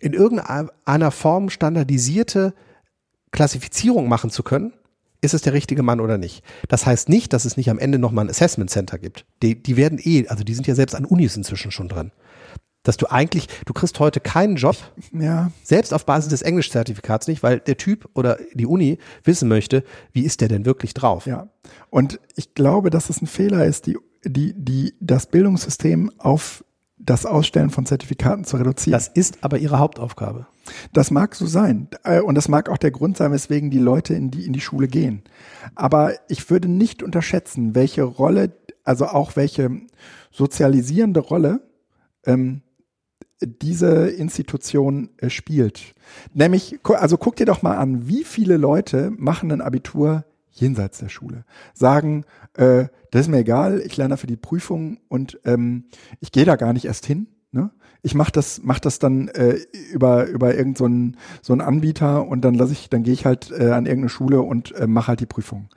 in 0.00 0.12
irgendeiner 0.12 1.10
Form 1.10 1.48
standardisierte 1.48 2.52
Klassifizierung 3.30 4.06
machen 4.06 4.28
zu 4.28 4.42
können, 4.42 4.74
ist 5.22 5.32
es 5.32 5.40
der 5.40 5.54
richtige 5.54 5.82
Mann 5.82 6.00
oder 6.00 6.18
nicht. 6.18 6.44
Das 6.68 6.84
heißt 6.84 7.08
nicht, 7.08 7.32
dass 7.32 7.46
es 7.46 7.56
nicht 7.56 7.70
am 7.70 7.78
Ende 7.78 7.98
nochmal 7.98 8.26
ein 8.26 8.30
Assessment 8.30 8.68
Center 8.68 8.98
gibt. 8.98 9.24
Die, 9.42 9.62
die 9.62 9.78
werden 9.78 9.98
eh, 10.02 10.28
also 10.28 10.44
die 10.44 10.54
sind 10.54 10.66
ja 10.66 10.74
selbst 10.74 10.94
an 10.94 11.06
Unis 11.06 11.36
inzwischen 11.36 11.70
schon 11.70 11.88
drin. 11.88 12.12
Dass 12.84 12.96
du 12.96 13.10
eigentlich, 13.10 13.48
du 13.66 13.72
kriegst 13.72 13.98
heute 13.98 14.20
keinen 14.20 14.54
Job, 14.56 14.76
ja. 15.12 15.50
selbst 15.64 15.92
auf 15.92 16.06
Basis 16.06 16.30
des 16.30 16.42
Englischzertifikats 16.42 17.26
nicht, 17.26 17.42
weil 17.42 17.58
der 17.58 17.76
Typ 17.76 18.08
oder 18.14 18.38
die 18.52 18.66
Uni 18.66 18.98
wissen 19.24 19.48
möchte, 19.48 19.82
wie 20.12 20.22
ist 20.22 20.40
der 20.40 20.48
denn 20.48 20.64
wirklich 20.64 20.94
drauf. 20.94 21.26
Ja. 21.26 21.48
Und 21.90 22.20
ich 22.36 22.54
glaube, 22.54 22.90
dass 22.90 23.10
es 23.10 23.20
ein 23.20 23.26
Fehler 23.26 23.64
ist, 23.64 23.86
die, 23.86 23.98
die, 24.24 24.54
die, 24.56 24.94
das 25.00 25.26
Bildungssystem 25.26 26.12
auf 26.18 26.64
das 27.04 27.26
Ausstellen 27.26 27.70
von 27.70 27.86
Zertifikaten 27.86 28.44
zu 28.44 28.56
reduzieren. 28.56 28.92
Das 28.92 29.08
ist 29.08 29.42
aber 29.42 29.58
ihre 29.58 29.78
Hauptaufgabe. 29.78 30.46
Das 30.92 31.10
mag 31.10 31.34
so 31.34 31.46
sein. 31.46 31.88
Äh, 32.04 32.20
und 32.20 32.34
das 32.34 32.48
mag 32.48 32.68
auch 32.68 32.78
der 32.78 32.90
Grund 32.90 33.16
sein, 33.16 33.32
weswegen 33.32 33.70
die 33.70 33.78
Leute 33.78 34.14
in 34.14 34.30
die, 34.30 34.46
in 34.46 34.52
die 34.52 34.60
Schule 34.60 34.88
gehen. 34.88 35.22
Aber 35.74 36.14
ich 36.28 36.48
würde 36.50 36.68
nicht 36.68 37.02
unterschätzen, 37.02 37.74
welche 37.74 38.02
Rolle, 38.02 38.52
also 38.84 39.06
auch 39.06 39.36
welche 39.36 39.70
sozialisierende 40.30 41.20
Rolle 41.20 41.60
ähm, 42.26 42.62
diese 43.40 44.08
Institution 44.08 45.10
äh, 45.18 45.30
spielt. 45.30 45.94
Nämlich, 46.32 46.78
also 46.84 47.16
guck 47.16 47.36
dir 47.36 47.46
doch 47.46 47.62
mal 47.62 47.76
an, 47.76 48.08
wie 48.08 48.24
viele 48.24 48.56
Leute 48.56 49.10
machen 49.16 49.50
ein 49.52 49.60
Abitur 49.60 50.24
jenseits 50.50 50.98
der 50.98 51.08
Schule. 51.08 51.44
Sagen, 51.74 52.24
äh, 52.54 52.86
das 53.10 53.22
ist 53.22 53.28
mir 53.28 53.38
egal, 53.38 53.80
ich 53.84 53.96
lerne 53.96 54.16
für 54.16 54.26
die 54.26 54.36
Prüfung 54.36 54.98
und 55.08 55.40
ähm, 55.44 55.84
ich 56.20 56.32
gehe 56.32 56.44
da 56.44 56.56
gar 56.56 56.72
nicht 56.72 56.84
erst 56.84 57.06
hin. 57.06 57.26
Ne? 57.50 57.70
Ich 58.02 58.14
mache 58.14 58.32
das, 58.32 58.60
mach 58.62 58.80
das 58.80 58.98
dann 58.98 59.28
äh, 59.28 59.56
über 59.92 60.26
über 60.26 60.54
irgendeinen 60.54 61.16
so, 61.40 61.52
einen 61.52 61.62
Anbieter 61.62 62.26
und 62.26 62.42
dann 62.42 62.54
lasse 62.54 62.72
ich, 62.72 62.90
dann 62.90 63.02
gehe 63.02 63.12
ich 63.12 63.24
halt 63.26 63.50
äh, 63.50 63.70
an 63.70 63.86
irgendeine 63.86 64.08
Schule 64.08 64.42
und 64.42 64.72
äh, 64.74 64.86
mache 64.86 65.08
halt 65.08 65.20
die 65.20 65.26
Prüfung. 65.26 65.68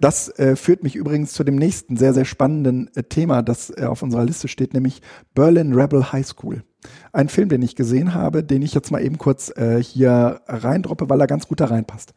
Das 0.00 0.28
äh, 0.38 0.56
führt 0.56 0.82
mich 0.82 0.96
übrigens 0.96 1.32
zu 1.32 1.44
dem 1.44 1.56
nächsten 1.56 1.96
sehr 1.96 2.14
sehr 2.14 2.24
spannenden 2.24 2.90
äh, 2.94 3.04
Thema, 3.04 3.42
das 3.42 3.70
äh, 3.70 3.84
auf 3.84 4.02
unserer 4.02 4.24
Liste 4.24 4.48
steht, 4.48 4.74
nämlich 4.74 5.02
Berlin 5.34 5.74
Rebel 5.74 6.12
High 6.12 6.26
School. 6.26 6.64
Ein 7.12 7.28
Film, 7.28 7.48
den 7.48 7.62
ich 7.62 7.76
gesehen 7.76 8.14
habe, 8.14 8.44
den 8.44 8.62
ich 8.62 8.74
jetzt 8.74 8.90
mal 8.90 9.02
eben 9.02 9.18
kurz 9.18 9.50
äh, 9.56 9.82
hier 9.82 10.40
reindroppe, 10.46 11.08
weil 11.08 11.20
er 11.20 11.26
ganz 11.26 11.48
gut 11.48 11.60
da 11.60 11.66
reinpasst 11.66 12.14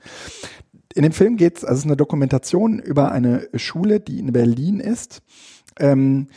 in 0.93 1.03
dem 1.03 1.11
Film 1.11 1.37
geht 1.37 1.57
es, 1.57 1.63
also 1.63 1.73
es 1.73 1.79
ist 1.79 1.85
eine 1.85 1.97
Dokumentation 1.97 2.79
über 2.79 3.11
eine 3.11 3.47
Schule, 3.55 3.99
die 3.99 4.19
in 4.19 4.31
Berlin 4.31 4.79
ist, 4.79 5.21
ähm, 5.79 6.27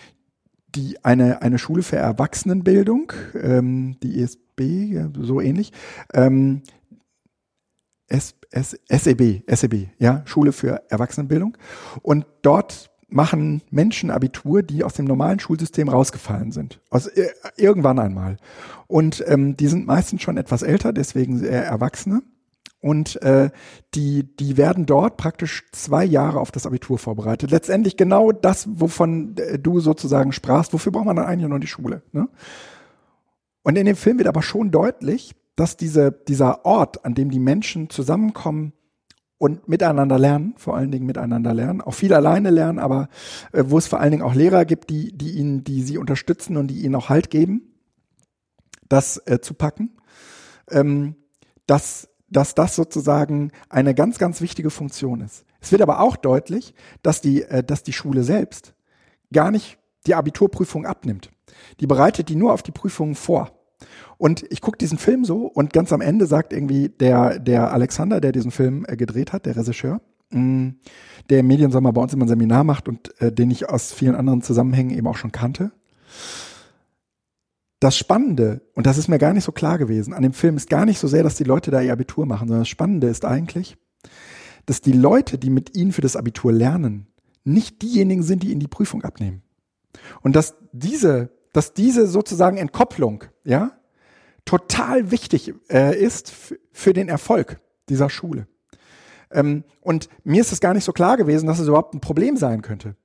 die 0.74 1.04
eine, 1.04 1.42
eine 1.42 1.58
Schule 1.58 1.82
für 1.82 1.96
Erwachsenenbildung, 1.96 3.12
ähm, 3.40 3.96
die 4.02 4.20
ESB, 4.20 5.08
so 5.20 5.40
ähnlich, 5.40 5.72
ähm, 6.12 6.62
S, 8.06 8.34
S, 8.50 8.78
SEB, 8.88 9.42
SEB, 9.48 9.88
ja, 9.98 10.22
Schule 10.26 10.52
für 10.52 10.82
Erwachsenenbildung. 10.90 11.56
Und 12.02 12.26
dort 12.42 12.90
machen 13.14 13.62
Menschen 13.70 14.10
Abitur, 14.10 14.62
die 14.62 14.82
aus 14.82 14.94
dem 14.94 15.04
normalen 15.04 15.38
Schulsystem 15.38 15.88
rausgefallen 15.88 16.50
sind. 16.50 16.80
Aus, 16.90 17.06
äh, 17.06 17.28
irgendwann 17.56 18.00
einmal. 18.00 18.36
Und 18.88 19.24
ähm, 19.28 19.56
die 19.56 19.68
sind 19.68 19.86
meistens 19.86 20.22
schon 20.22 20.36
etwas 20.36 20.62
älter, 20.62 20.92
deswegen 20.92 21.42
eher 21.42 21.64
Erwachsene. 21.64 22.22
Und 22.80 23.22
äh, 23.22 23.50
die, 23.94 24.36
die 24.36 24.56
werden 24.56 24.84
dort 24.84 25.16
praktisch 25.16 25.64
zwei 25.72 26.04
Jahre 26.04 26.40
auf 26.40 26.50
das 26.50 26.66
Abitur 26.66 26.98
vorbereitet. 26.98 27.50
Letztendlich 27.50 27.96
genau 27.96 28.32
das, 28.32 28.68
wovon 28.68 29.36
äh, 29.38 29.58
du 29.58 29.78
sozusagen 29.80 30.32
sprachst. 30.32 30.72
Wofür 30.72 30.92
braucht 30.92 31.06
man 31.06 31.16
dann 31.16 31.26
eigentlich 31.26 31.48
noch 31.48 31.60
die 31.60 31.66
Schule? 31.66 32.02
Ne? 32.12 32.28
Und 33.62 33.78
in 33.78 33.86
dem 33.86 33.96
Film 33.96 34.18
wird 34.18 34.28
aber 34.28 34.42
schon 34.42 34.72
deutlich, 34.72 35.34
dass 35.54 35.76
diese, 35.76 36.10
dieser 36.10 36.66
Ort, 36.66 37.04
an 37.04 37.14
dem 37.14 37.30
die 37.30 37.38
Menschen 37.38 37.90
zusammenkommen 37.90 38.72
und 39.38 39.68
miteinander 39.68 40.18
lernen, 40.18 40.54
vor 40.56 40.76
allen 40.76 40.90
Dingen 40.90 41.06
miteinander 41.06 41.52
lernen, 41.52 41.80
auch 41.80 41.94
viel 41.94 42.14
alleine 42.14 42.50
lernen, 42.50 42.78
aber 42.78 43.08
äh, 43.52 43.64
wo 43.66 43.78
es 43.78 43.86
vor 43.86 44.00
allen 44.00 44.12
Dingen 44.12 44.22
auch 44.22 44.34
Lehrer 44.34 44.64
gibt, 44.64 44.90
die, 44.90 45.16
die 45.16 45.32
ihnen, 45.32 45.64
die 45.64 45.82
sie 45.82 45.98
unterstützen 45.98 46.56
und 46.56 46.68
die 46.68 46.82
ihnen 46.82 46.94
auch 46.94 47.08
Halt 47.08 47.30
geben, 47.30 47.74
das 48.88 49.20
äh, 49.26 49.40
zu 49.40 49.54
packen. 49.54 49.96
Ähm, 50.70 51.16
dass 51.66 52.08
dass 52.34 52.54
das 52.54 52.74
sozusagen 52.74 53.52
eine 53.68 53.94
ganz, 53.94 54.18
ganz 54.18 54.40
wichtige 54.40 54.70
Funktion 54.70 55.20
ist. 55.20 55.44
Es 55.60 55.72
wird 55.72 55.82
aber 55.82 56.00
auch 56.00 56.16
deutlich, 56.16 56.74
dass 57.02 57.20
die, 57.20 57.42
äh, 57.42 57.62
dass 57.62 57.82
die 57.82 57.92
Schule 57.92 58.22
selbst 58.22 58.74
gar 59.32 59.50
nicht 59.50 59.78
die 60.06 60.14
Abiturprüfung 60.14 60.84
abnimmt. 60.84 61.30
Die 61.80 61.86
bereitet 61.86 62.28
die 62.28 62.36
nur 62.36 62.52
auf 62.52 62.62
die 62.62 62.72
Prüfungen 62.72 63.14
vor. 63.14 63.63
Und 64.18 64.44
ich 64.50 64.60
gucke 64.60 64.78
diesen 64.78 64.98
Film 64.98 65.24
so 65.24 65.46
und 65.46 65.72
ganz 65.72 65.92
am 65.92 66.00
Ende 66.00 66.26
sagt 66.26 66.52
irgendwie 66.52 66.88
der, 66.88 67.38
der 67.38 67.72
Alexander, 67.72 68.20
der 68.20 68.32
diesen 68.32 68.50
Film 68.50 68.84
äh, 68.88 68.96
gedreht 68.96 69.32
hat, 69.32 69.46
der 69.46 69.56
Regisseur, 69.56 70.00
mh, 70.30 70.40
mm, 70.40 70.76
der 71.30 71.40
im 71.40 71.46
Mediensommer 71.46 71.92
bei 71.92 72.02
uns 72.02 72.12
immer 72.12 72.26
ein 72.26 72.28
Seminar 72.28 72.64
macht 72.64 72.88
und 72.88 73.20
äh, 73.20 73.32
den 73.32 73.50
ich 73.50 73.68
aus 73.68 73.92
vielen 73.92 74.14
anderen 74.14 74.42
Zusammenhängen 74.42 74.96
eben 74.96 75.06
auch 75.06 75.16
schon 75.16 75.32
kannte. 75.32 75.72
das 77.80 77.98
Spannende, 77.98 78.62
und 78.74 78.86
das 78.86 78.96
ist 78.98 79.08
mir 79.08 79.18
gar 79.18 79.34
nicht 79.34 79.44
so 79.44 79.52
klar 79.52 79.78
gewesen, 79.78 80.14
an 80.14 80.22
dem 80.22 80.32
Film 80.32 80.56
ist 80.56 80.70
gar 80.70 80.86
nicht 80.86 80.98
so 80.98 81.06
sehr, 81.08 81.22
dass 81.22 81.36
die 81.36 81.44
Leute 81.44 81.70
da 81.70 81.82
ihr 81.82 81.92
Abitur 81.92 82.24
machen, 82.24 82.48
sondern 82.48 82.62
das 82.62 82.68
Spannende 82.68 83.08
ist 83.08 83.24
eigentlich, 83.24 83.76
dass 84.66 84.80
die 84.80 84.92
Leute, 84.92 85.36
die 85.36 85.50
mit 85.50 85.76
ihnen 85.76 85.92
für 85.92 86.00
das 86.00 86.16
Abitur 86.16 86.52
lernen, 86.52 87.08
nicht 87.44 87.82
diejenigen 87.82 88.22
sind, 88.22 88.42
die 88.42 88.50
ihnen 88.50 88.60
die 88.60 88.68
Prüfung 88.68 89.02
abnehmen. 89.02 89.42
Und 90.22 90.34
dass 90.34 90.56
diese, 90.72 91.30
dass 91.52 91.74
diese 91.74 92.06
sozusagen 92.06 92.56
Entkopplung, 92.56 93.24
ja, 93.44 93.72
total 94.44 95.10
wichtig 95.10 95.54
äh, 95.70 95.98
ist 95.98 96.32
für 96.72 96.92
den 96.92 97.08
Erfolg 97.08 97.60
dieser 97.88 98.10
Schule. 98.10 98.46
Ähm, 99.30 99.64
und 99.80 100.08
mir 100.22 100.40
ist 100.40 100.52
es 100.52 100.60
gar 100.60 100.74
nicht 100.74 100.84
so 100.84 100.92
klar 100.92 101.16
gewesen, 101.16 101.46
dass 101.46 101.58
es 101.58 101.68
überhaupt 101.68 101.94
ein 101.94 102.00
Problem 102.00 102.36
sein 102.36 102.62
könnte. 102.62 102.96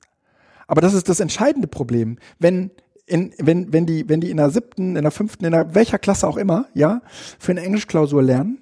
Aber 0.67 0.81
das 0.81 0.93
ist 0.93 1.09
das 1.09 1.19
entscheidende 1.19 1.67
Problem. 1.67 2.17
Wenn 2.37 2.71
in, 3.09 3.33
wenn, 3.39 3.73
wenn 3.73 3.85
die, 3.85 4.07
wenn 4.07 4.21
die 4.21 4.29
in 4.29 4.37
der 4.37 4.51
siebten, 4.51 4.95
in 4.95 5.01
der 5.01 5.11
fünften, 5.11 5.43
in 5.43 5.51
der 5.51 5.73
welcher 5.73 5.97
Klasse 5.97 6.27
auch 6.27 6.37
immer, 6.37 6.67
ja, 6.75 7.01
für 7.39 7.51
eine 7.51 7.61
Englischklausur 7.61 8.21
lernen 8.21 8.61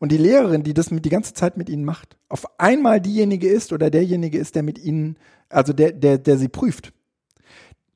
und 0.00 0.10
die 0.10 0.18
Lehrerin, 0.18 0.64
die 0.64 0.74
das 0.74 0.90
mit, 0.90 1.04
die 1.04 1.10
ganze 1.10 1.32
Zeit 1.32 1.56
mit 1.56 1.68
ihnen 1.68 1.84
macht, 1.84 2.16
auf 2.28 2.58
einmal 2.58 3.00
diejenige 3.00 3.48
ist 3.48 3.72
oder 3.72 3.88
derjenige 3.88 4.36
ist, 4.36 4.56
der 4.56 4.64
mit 4.64 4.78
ihnen, 4.78 5.16
also 5.48 5.72
der, 5.72 5.92
der, 5.92 6.18
der 6.18 6.38
sie 6.38 6.48
prüft, 6.48 6.92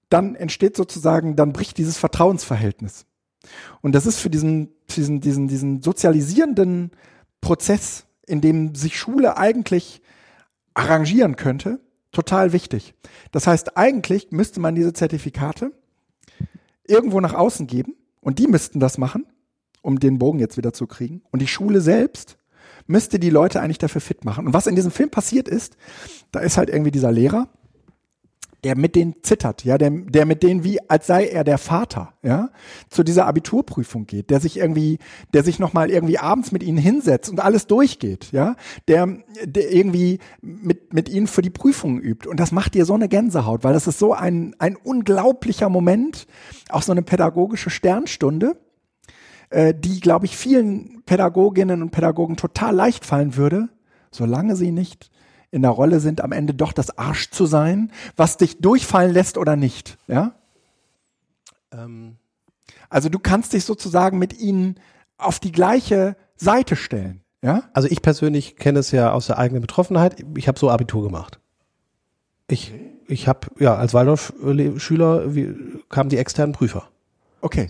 dann 0.09 0.37
entsteht 0.37 0.77
sozusagen, 0.77 1.35
dann 1.35 1.53
bricht 1.53 1.79
dieses 1.79 1.99
Vertrauensverhältnis. 1.99 3.07
Und 3.83 3.95
das 3.95 4.07
ist 4.07 4.19
für 4.19 4.31
diesen, 4.31 4.71
diesen, 4.91 5.21
diesen, 5.21 5.49
diesen 5.49 5.83
sozialisierenden 5.83 6.91
Prozess, 7.41 8.07
in 8.27 8.41
dem 8.41 8.75
sich 8.75 8.99
Schule 8.99 9.37
eigentlich 9.37 10.03
arrangieren 10.75 11.37
könnte, 11.37 11.81
total 12.13 12.53
wichtig. 12.53 12.95
Das 13.33 13.47
heißt, 13.47 13.77
eigentlich 13.77 14.31
müsste 14.31 14.61
man 14.61 14.75
diese 14.75 14.93
Zertifikate 14.93 15.73
irgendwo 16.87 17.21
nach 17.21 17.35
außen 17.35 17.67
geben 17.67 17.95
und 18.21 18.39
die 18.39 18.47
müssten 18.47 18.81
das 18.81 18.99
machen, 18.99 19.27
um 19.83 20.01
den 20.01 20.19
Bogen 20.19 20.39
jetzt 20.39 20.57
wieder 20.57 20.73
zu 20.73 20.87
kriegen. 20.87 21.23
Und 21.31 21.43
die 21.43 21.47
Schule 21.47 21.81
selbst 21.81 22.39
müsste 22.87 23.19
die 23.19 23.31
Leute 23.31 23.61
eigentlich 23.61 23.79
dafür 23.79 24.01
fit 24.01 24.25
machen. 24.25 24.47
Und 24.47 24.55
was 24.55 24.67
in 24.67 24.77
diesem 24.77 24.91
Film 24.91 25.11
passiert 25.11 25.49
ist, 25.49 25.77
da 26.33 26.41
ist 26.41 26.57
halt 26.57 26.71
irgendwie 26.71 26.91
dieser 26.91 27.13
Lehrer, 27.13 27.49
der 28.65 28.77
mit 28.77 28.97
denen 28.97 29.15
zittert, 29.23 29.65
ja, 29.65 29.79
der, 29.79 29.91
der 29.91 30.27
mit 30.27 30.43
denen 30.43 30.65
wie, 30.65 30.79
als 30.89 31.07
sei 31.07 31.27
er 31.27 31.45
der 31.45 31.59
Vater, 31.59 32.15
ja, 32.23 32.51
zu 32.91 33.03
dieser 33.03 33.27
Abiturprüfung 33.27 34.07
geht, 34.07 34.31
der 34.31 34.41
sich 34.41 34.57
irgendwie, 34.57 34.99
der 35.35 35.45
sich 35.45 35.59
nochmal 35.59 35.91
irgendwie 35.91 36.19
abends 36.19 36.53
mit 36.53 36.63
ihnen 36.63 36.79
hinsetzt 36.79 37.31
und 37.31 37.41
alles 37.41 37.67
durchgeht, 37.67 38.33
ja, 38.33 38.57
der, 38.89 39.09
der 39.45 39.73
irgendwie 39.73 40.19
mit, 40.41 40.93
mit 40.93 41.09
ihnen 41.09 41.27
für 41.27 41.43
die 41.43 41.51
Prüfungen 41.51 42.01
übt. 42.01 42.29
Und 42.29 42.41
das 42.41 42.53
macht 42.53 42.75
dir 42.75 42.85
so 42.85 42.95
eine 42.95 43.09
Gänsehaut, 43.09 43.63
weil 43.63 43.75
das 43.75 43.87
ist 43.87 43.99
so 43.99 44.15
ein, 44.15 44.57
ein 44.59 44.77
unglaublicher 44.77 45.69
Moment, 45.69 46.27
auch 46.69 46.83
so 46.83 46.93
eine 46.93 47.03
pädagogische 47.03 47.71
Sternstunde, 47.71 48.57
äh, 49.51 49.75
die, 49.75 50.01
glaube 50.01 50.27
ich, 50.27 50.37
vielen 50.37 51.03
Pädagoginnen 51.05 51.83
und 51.83 51.91
Pädagogen 51.91 52.37
total 52.37 52.75
leicht 52.75 53.05
fallen 53.05 53.37
würde, 53.37 53.69
solange 54.11 54.57
sie 54.57 54.73
nicht 54.73 55.11
in 55.57 55.63
der 55.63 55.71
Rolle 55.71 56.01
sind, 56.01 56.21
am 56.21 56.33
Ende 56.33 56.53
doch 56.53 56.73
das 56.75 56.99
Arsch 56.99 57.31
zu 57.31 57.47
sein, 57.47 57.91
was 58.15 58.37
dich 58.37 58.59
durchfallen 58.59 59.11
lässt 59.11 59.39
oder 59.39 59.57
nicht. 59.57 59.97
Ja? 60.07 60.33
Ähm. 61.73 62.17
Also 62.91 63.09
du 63.09 63.19
kannst 63.19 63.55
dich 63.55 63.65
sozusagen 63.65 64.19
mit 64.19 64.39
ihnen 64.39 64.79
auf 65.17 65.41
die 65.41 65.53
gleiche 65.53 66.15
Seite 66.37 66.77
stellen. 66.77 67.23
Ja? 67.41 67.63
Also 67.73 67.89
ich 67.89 68.03
persönlich 68.03 68.57
kenne 68.57 68.81
es 68.81 68.91
ja 68.91 69.13
aus 69.13 69.29
der 69.29 69.39
eigenen 69.39 69.63
Betroffenheit. 69.63 70.23
Ich 70.37 70.47
habe 70.47 70.59
so 70.59 70.69
Abitur 70.69 71.03
gemacht. 71.03 71.41
Ich, 72.49 72.75
ich 73.09 73.27
habe, 73.27 73.49
ja, 73.59 73.77
als 73.77 73.95
Waldorf-Schüler 73.95 75.25
kamen 75.89 76.11
die 76.11 76.19
externen 76.19 76.53
Prüfer. 76.53 76.91
Okay. 77.41 77.69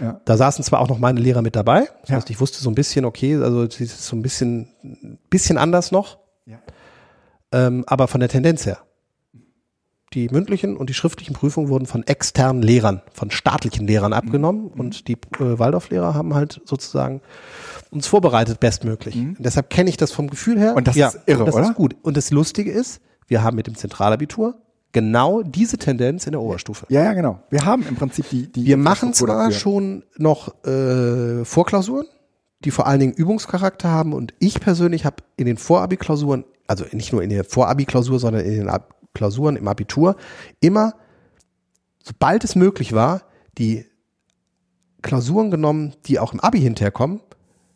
Ja. 0.00 0.22
Da 0.24 0.38
saßen 0.38 0.64
zwar 0.64 0.80
auch 0.80 0.88
noch 0.88 0.98
meine 0.98 1.20
Lehrer 1.20 1.42
mit 1.42 1.54
dabei. 1.54 1.88
Das 2.00 2.08
ja. 2.08 2.16
heißt, 2.16 2.30
ich 2.30 2.40
wusste 2.40 2.62
so 2.62 2.70
ein 2.70 2.74
bisschen, 2.74 3.04
okay, 3.04 3.36
also 3.36 3.62
es 3.62 3.78
ist 3.78 4.06
so 4.06 4.16
ein 4.16 4.22
bisschen, 4.22 5.18
bisschen 5.28 5.58
anders 5.58 5.92
noch. 5.92 6.18
Ja 6.46 6.58
ähm, 7.52 7.84
aber 7.86 8.08
von 8.08 8.20
der 8.20 8.28
Tendenz 8.28 8.66
her. 8.66 8.78
Die 10.12 10.28
mündlichen 10.28 10.76
und 10.76 10.88
die 10.88 10.94
schriftlichen 10.94 11.34
Prüfungen 11.34 11.68
wurden 11.68 11.86
von 11.86 12.06
externen 12.06 12.62
Lehrern, 12.62 13.02
von 13.12 13.30
staatlichen 13.30 13.86
Lehrern 13.86 14.12
mhm. 14.12 14.16
abgenommen 14.16 14.62
mhm. 14.72 14.80
und 14.80 15.08
die 15.08 15.14
äh, 15.14 15.58
Waldorflehrer 15.58 16.14
haben 16.14 16.34
halt 16.34 16.60
sozusagen 16.64 17.20
uns 17.90 18.06
vorbereitet 18.06 18.60
bestmöglich. 18.60 19.16
Mhm. 19.16 19.36
deshalb 19.38 19.68
kenne 19.68 19.90
ich 19.90 19.96
das 19.96 20.12
vom 20.12 20.30
Gefühl 20.30 20.58
her. 20.58 20.76
Und 20.76 20.86
das 20.86 20.96
ja, 20.96 21.08
ist 21.08 21.20
irre, 21.26 21.44
das 21.44 21.54
oder? 21.54 21.64
ist 21.64 21.74
gut. 21.74 21.96
Und 22.02 22.16
das 22.16 22.30
Lustige 22.30 22.70
ist, 22.70 23.00
wir 23.26 23.42
haben 23.42 23.56
mit 23.56 23.66
dem 23.66 23.74
Zentralabitur 23.74 24.54
genau 24.92 25.42
diese 25.42 25.76
Tendenz 25.76 26.24
in 26.26 26.32
der 26.32 26.40
Oberstufe. 26.40 26.86
Ja, 26.88 27.02
ja, 27.02 27.12
genau. 27.12 27.40
Wir 27.50 27.66
haben 27.66 27.86
im 27.86 27.96
Prinzip 27.96 28.30
die. 28.30 28.50
die 28.50 28.64
wir 28.64 28.76
machen 28.76 29.12
zwar 29.12 29.50
schon 29.50 30.04
noch 30.16 30.64
äh, 30.64 31.44
Vorklausuren, 31.44 32.06
die 32.64 32.70
vor 32.70 32.86
allen 32.86 33.00
Dingen 33.00 33.12
Übungscharakter 33.12 33.90
haben 33.90 34.14
und 34.14 34.32
ich 34.38 34.60
persönlich 34.60 35.04
habe 35.04 35.16
in 35.36 35.46
den 35.46 35.58
Vorabi-Klausuren 35.58 36.44
also 36.66 36.84
nicht 36.92 37.12
nur 37.12 37.22
in 37.22 37.30
der 37.30 37.44
Vorabi-Klausur, 37.44 38.18
sondern 38.18 38.44
in 38.44 38.54
den 38.54 38.68
Ab 38.68 38.92
Klausuren 39.14 39.56
im 39.56 39.66
Abitur, 39.66 40.16
immer, 40.60 40.92
sobald 42.02 42.44
es 42.44 42.54
möglich 42.54 42.92
war, 42.92 43.22
die 43.56 43.86
Klausuren 45.00 45.50
genommen, 45.50 45.94
die 46.04 46.18
auch 46.18 46.34
im 46.34 46.40
Abi 46.40 46.60
hinterkommen, 46.60 47.20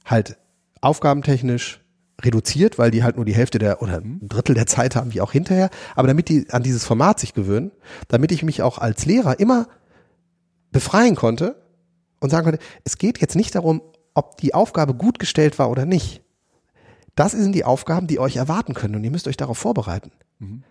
halt 0.05 0.37
aufgabentechnisch 0.83 1.81
reduziert, 2.21 2.79
weil 2.79 2.91
die 2.91 3.03
halt 3.03 3.17
nur 3.17 3.25
die 3.25 3.35
Hälfte 3.35 3.59
der 3.59 3.81
oder 3.83 3.99
ein 3.99 4.21
Drittel 4.29 4.55
der 4.55 4.67
Zeit 4.67 4.97
haben 4.97 5.15
wie 5.15 5.23
auch 5.23 5.33
hinterher, 5.33 5.71
aber 5.97 6.09
damit 6.09 6.29
die 6.29 6.51
an 6.51 6.63
dieses 6.63 6.85
Format 6.85 7.19
sich 7.19 7.33
gewöhnen, 7.33 7.73
damit 8.09 8.33
ich 8.33 8.43
mich 8.43 8.63
auch 8.63 8.79
als 8.79 9.07
Lehrer 9.07 9.41
immer 9.41 9.67
befreien 10.73 11.17
konnte 11.17 11.57
und 12.21 12.31
sagen 12.31 12.45
konnte, 12.45 12.63
es 12.85 12.99
geht 12.99 13.19
jetzt 13.19 13.37
nicht 13.37 13.55
darum, 13.55 13.81
ob 14.15 14.37
die 14.37 14.55
Aufgabe 14.55 14.95
gut 14.95 15.19
gestellt 15.19 15.59
war 15.59 15.71
oder 15.71 15.87
nicht, 15.87 16.23
das 17.21 17.33
sind 17.33 17.53
die 17.53 17.67
Aufgaben, 17.67 18.07
die 18.07 18.19
euch 18.19 18.37
erwarten 18.37 18.73
können 18.73 18.95
und 18.95 19.05
ihr 19.05 19.11
müsst 19.11 19.29
euch 19.29 19.37
darauf 19.37 19.59
vorbereiten. 19.59 20.11
Mhm. 20.39 20.63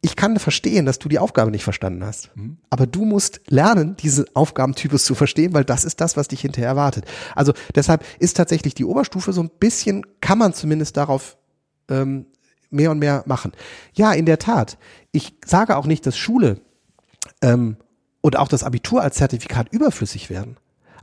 Ich 0.00 0.16
kann 0.16 0.36
verstehen, 0.40 0.84
dass 0.84 0.98
du 0.98 1.08
die 1.08 1.20
Aufgabe 1.20 1.52
nicht 1.52 1.62
verstanden 1.62 2.04
hast. 2.04 2.36
Mhm. 2.36 2.56
Aber 2.70 2.88
du 2.88 3.04
musst 3.04 3.40
lernen, 3.46 3.96
diesen 3.96 4.24
Aufgabentypus 4.34 5.04
zu 5.04 5.14
verstehen, 5.14 5.54
weil 5.54 5.64
das 5.64 5.84
ist 5.84 6.00
das, 6.00 6.16
was 6.16 6.26
dich 6.26 6.40
hinterher 6.40 6.70
erwartet. 6.70 7.04
Also 7.36 7.52
deshalb 7.76 8.04
ist 8.18 8.36
tatsächlich 8.36 8.74
die 8.74 8.84
Oberstufe 8.84 9.32
so 9.32 9.44
ein 9.44 9.50
bisschen, 9.60 10.04
kann 10.20 10.38
man 10.38 10.54
zumindest 10.54 10.96
darauf 10.96 11.36
ähm, 11.88 12.26
mehr 12.68 12.90
und 12.90 12.98
mehr 12.98 13.22
machen. 13.26 13.52
Ja, 13.94 14.12
in 14.12 14.26
der 14.26 14.40
Tat. 14.40 14.78
Ich 15.12 15.36
sage 15.46 15.76
auch 15.76 15.86
nicht, 15.86 16.04
dass 16.04 16.18
Schule 16.18 16.62
ähm, 17.42 17.76
und 18.22 18.36
auch 18.36 18.48
das 18.48 18.64
Abitur 18.64 19.02
als 19.02 19.18
Zertifikat 19.18 19.68
überflüssig 19.72 20.30
werden. 20.30 20.56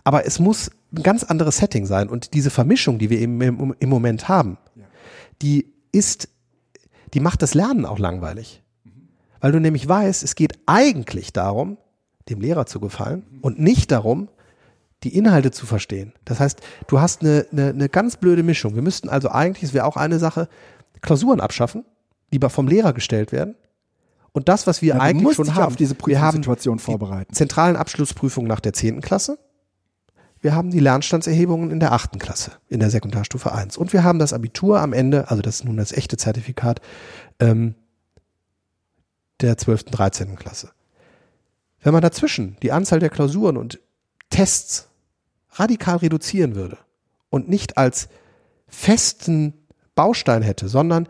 Aber 0.04 0.26
es 0.26 0.40
muss 0.40 0.72
ein 0.92 1.04
ganz 1.04 1.24
anderes 1.24 1.58
Setting 1.58 1.86
sein. 1.86 2.10
Und 2.10 2.34
diese 2.34 2.50
Vermischung, 2.50 3.00
die 3.00 3.10
wir 3.10 3.20
eben 3.20 3.40
im, 3.40 3.76
im 3.80 3.90
Moment 3.90 4.28
haben, 4.28 4.58
die 5.42 5.74
ist, 5.92 6.30
die 7.14 7.20
macht 7.20 7.42
das 7.42 7.54
Lernen 7.54 7.86
auch 7.86 8.00
langweilig. 8.00 8.64
Weil 9.42 9.52
du 9.52 9.60
nämlich 9.60 9.88
weißt, 9.88 10.24
es 10.24 10.36
geht 10.36 10.60
eigentlich 10.66 11.34
darum, 11.34 11.78
dem 12.30 12.42
Lehrer 12.42 12.66
zu 12.66 12.80
gefallen 12.80 13.24
und 13.42 13.60
nicht 13.60 13.92
darum, 13.92 14.30
die 15.04 15.16
Inhalte 15.16 15.52
zu 15.52 15.66
verstehen. 15.66 16.14
Das 16.26 16.40
heißt, 16.40 16.60
du 16.88 17.00
hast 17.00 17.22
eine, 17.22 17.46
eine, 17.52 17.70
eine 17.70 17.90
ganz 17.90 18.18
blöde 18.18 18.44
Mischung. 18.44 18.76
Wir 18.76 18.82
müssten 18.82 19.08
also 19.08 19.30
eigentlich, 19.30 19.64
es 19.64 19.74
wäre 19.74 19.86
auch 19.86 19.96
eine 19.96 20.20
Sache, 20.20 20.50
Klausuren 21.02 21.40
abschaffen, 21.40 21.86
die 22.34 22.40
vom 22.50 22.68
Lehrer 22.68 22.94
gestellt 22.94 23.32
werden. 23.32 23.56
Und 24.32 24.50
das, 24.50 24.68
was 24.68 24.82
wir 24.82 24.96
ja, 24.96 25.00
eigentlich 25.00 25.36
schon 25.36 25.56
haben, 25.56 25.64
auf 25.64 25.76
diese 25.76 25.96
Prüfungssituation 25.96 26.80
vorbereiten. 26.80 27.34
Zentralen 27.34 27.76
Abschlussprüfung 27.76 28.46
nach 28.46 28.60
der 28.60 28.74
zehnten 28.74 29.02
Klasse 29.02 29.40
wir 30.42 30.56
haben 30.56 30.72
die 30.72 30.80
Lernstandserhebungen 30.80 31.72
in 31.72 31.80
der 31.80 31.92
achten 31.92 32.20
Klasse, 32.20 32.52
in 32.70 32.80
der 32.80 32.90
Sekundarstufe 32.90 33.52
1. 33.52 33.78
Und 33.78 33.94
wir 33.94 34.04
haben 34.04 34.20
das 34.20 34.34
Abitur 34.34 34.80
am 34.80 34.94
Ende, 34.94 35.30
also 35.30 35.42
das 35.42 35.56
ist 35.56 35.66
nun 35.66 35.78
das 35.78 35.92
echte 35.92 36.18
Zertifikat, 36.18 36.82
ähm, 37.40 37.76
der 39.42 39.58
12., 39.58 39.86
13. 39.86 40.36
Klasse. 40.36 40.72
Wenn 41.82 41.94
man 41.94 42.02
dazwischen 42.02 42.58
die 42.62 42.72
Anzahl 42.72 43.00
der 43.00 43.10
Klausuren 43.10 43.58
und 43.58 43.80
Tests 44.30 44.90
radikal 45.52 45.98
reduzieren 45.98 46.56
würde 46.56 46.78
und 47.30 47.50
nicht 47.50 47.78
als 47.78 48.10
festen 48.68 49.54
Baustein 49.96 50.42
hätte, 50.42 50.68
sondern 50.70 51.08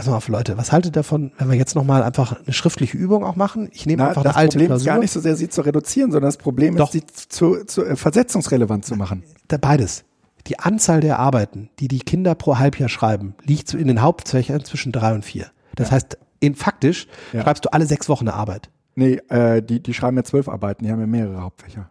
Pass 0.00 0.06
mal 0.06 0.16
auf, 0.16 0.28
Leute, 0.28 0.56
was 0.56 0.72
haltet 0.72 0.92
ihr 0.92 1.00
davon, 1.00 1.30
wenn 1.36 1.50
wir 1.50 1.58
jetzt 1.58 1.74
nochmal 1.74 2.02
einfach 2.02 2.34
eine 2.42 2.54
schriftliche 2.54 2.96
Übung 2.96 3.22
auch 3.22 3.36
machen? 3.36 3.68
Ich 3.70 3.84
nehme 3.84 4.08
einfach 4.08 4.24
eine 4.24 4.34
alte 4.34 4.52
Problem 4.52 4.68
Klausur. 4.68 4.80
ist 4.80 4.86
gar 4.86 4.98
nicht 4.98 5.10
so 5.10 5.20
sehr, 5.20 5.36
sie 5.36 5.50
zu 5.50 5.60
reduzieren, 5.60 6.10
sondern 6.10 6.28
das 6.28 6.38
Problem 6.38 6.74
Doch. 6.74 6.86
ist, 6.86 6.92
sie 6.92 7.28
zu, 7.28 7.66
zu 7.66 7.84
äh, 7.84 7.96
versetzungsrelevant 7.96 8.86
zu 8.86 8.96
machen. 8.96 9.24
Beides. 9.60 10.04
Die 10.46 10.58
Anzahl 10.58 11.00
der 11.00 11.18
Arbeiten, 11.18 11.68
die 11.80 11.88
die 11.88 11.98
Kinder 11.98 12.34
pro 12.34 12.56
Halbjahr 12.56 12.88
schreiben, 12.88 13.34
liegt 13.44 13.74
in 13.74 13.88
den 13.88 14.00
Hauptfächern 14.00 14.64
zwischen 14.64 14.90
drei 14.90 15.12
und 15.12 15.22
vier. 15.22 15.48
Das 15.76 15.88
ja. 15.88 15.96
heißt, 15.96 16.16
in 16.38 16.54
faktisch 16.54 17.06
ja. 17.34 17.42
schreibst 17.42 17.66
du 17.66 17.68
alle 17.70 17.84
sechs 17.84 18.08
Wochen 18.08 18.26
eine 18.26 18.38
Arbeit. 18.38 18.70
Nee, 18.94 19.20
äh, 19.28 19.60
die, 19.62 19.82
die 19.82 19.92
schreiben 19.92 20.16
ja 20.16 20.24
zwölf 20.24 20.48
Arbeiten, 20.48 20.82
die 20.82 20.90
haben 20.90 21.00
ja 21.00 21.06
mehrere 21.06 21.42
Hauptfächer. 21.42 21.90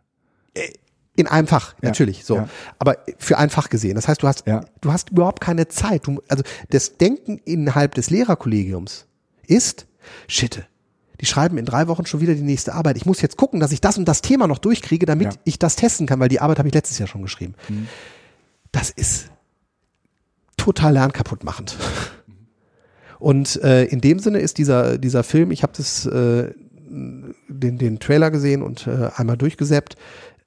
In 1.19 1.27
einem 1.27 1.47
Fach, 1.47 1.73
ja, 1.81 1.89
natürlich, 1.89 2.23
so. 2.23 2.35
Ja. 2.37 2.49
Aber 2.79 2.97
für 3.17 3.37
ein 3.37 3.49
Fach 3.49 3.69
gesehen. 3.69 3.95
Das 3.95 4.07
heißt, 4.07 4.23
du 4.23 4.27
hast, 4.27 4.47
ja. 4.47 4.61
du 4.81 4.93
hast 4.93 5.09
überhaupt 5.09 5.41
keine 5.41 5.67
Zeit. 5.67 6.07
Du, 6.07 6.21
also 6.29 6.43
das 6.69 6.97
Denken 6.97 7.39
innerhalb 7.43 7.93
des 7.95 8.09
Lehrerkollegiums 8.09 9.05
ist, 9.45 9.85
shit, 10.27 10.65
Die 11.19 11.25
schreiben 11.25 11.57
in 11.57 11.65
drei 11.65 11.87
Wochen 11.89 12.05
schon 12.05 12.21
wieder 12.21 12.33
die 12.33 12.41
nächste 12.43 12.73
Arbeit. 12.73 12.95
Ich 12.95 13.05
muss 13.05 13.21
jetzt 13.21 13.35
gucken, 13.35 13.59
dass 13.59 13.73
ich 13.73 13.81
das 13.81 13.97
und 13.97 14.05
das 14.05 14.21
Thema 14.21 14.47
noch 14.47 14.59
durchkriege, 14.59 15.05
damit 15.05 15.33
Ja. 15.33 15.39
ich 15.43 15.59
das 15.59 15.75
testen 15.75 16.07
kann, 16.07 16.19
weil 16.21 16.29
die 16.29 16.39
Arbeit 16.39 16.57
habe 16.59 16.69
ich 16.69 16.73
letztes 16.73 16.97
Jahr 16.99 17.07
schon 17.09 17.21
geschrieben. 17.21 17.55
Das 18.71 18.89
ist 18.89 19.29
total 20.55 20.93
lernkaputtmachend. 20.93 21.75
Und 23.19 23.61
äh, 23.61 23.83
in 23.85 23.99
dem 23.99 24.19
Sinne 24.19 24.39
ist 24.39 24.57
dieser, 24.57 24.97
dieser 24.97 25.23
Film, 25.23 25.51
ich 25.51 25.63
habe 25.63 25.73
das 25.75 26.05
äh, 26.05 26.53
den, 26.89 27.77
den 27.77 27.99
Trailer 27.99 28.31
gesehen 28.31 28.61
und 28.63 28.87
äh, 28.87 29.09
einmal 29.15 29.35
durchgesäppt, 29.35 29.97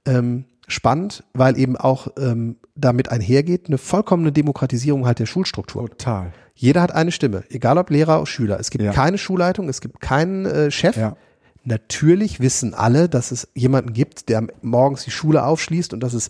ähm, 0.06 0.44
spannend, 0.68 1.24
weil 1.34 1.58
eben 1.58 1.76
auch 1.76 2.08
ähm, 2.18 2.56
damit 2.74 3.10
einhergeht, 3.10 3.66
eine 3.66 3.78
vollkommene 3.78 4.32
Demokratisierung 4.32 5.06
halt 5.06 5.18
der 5.18 5.26
Schulstruktur. 5.26 5.88
Total. 5.88 6.32
Jeder 6.54 6.82
hat 6.82 6.92
eine 6.92 7.12
Stimme, 7.12 7.44
egal 7.50 7.78
ob 7.78 7.90
Lehrer 7.90 8.16
oder 8.18 8.26
Schüler. 8.26 8.60
Es 8.60 8.70
gibt 8.70 8.84
Ja. 8.84 8.92
keine 8.92 9.18
Schulleitung, 9.18 9.68
es 9.68 9.80
gibt 9.80 10.00
keinen 10.00 10.46
äh, 10.46 10.70
Chef. 10.70 10.96
Ja. 10.96 11.16
Natürlich 11.64 12.40
wissen 12.40 12.74
alle, 12.74 13.08
dass 13.08 13.30
es 13.30 13.48
jemanden 13.54 13.92
gibt, 13.92 14.28
der 14.28 14.46
morgens 14.62 15.04
die 15.04 15.10
Schule 15.12 15.44
aufschließt 15.44 15.92
und 15.92 16.00
dass 16.00 16.12
es 16.12 16.28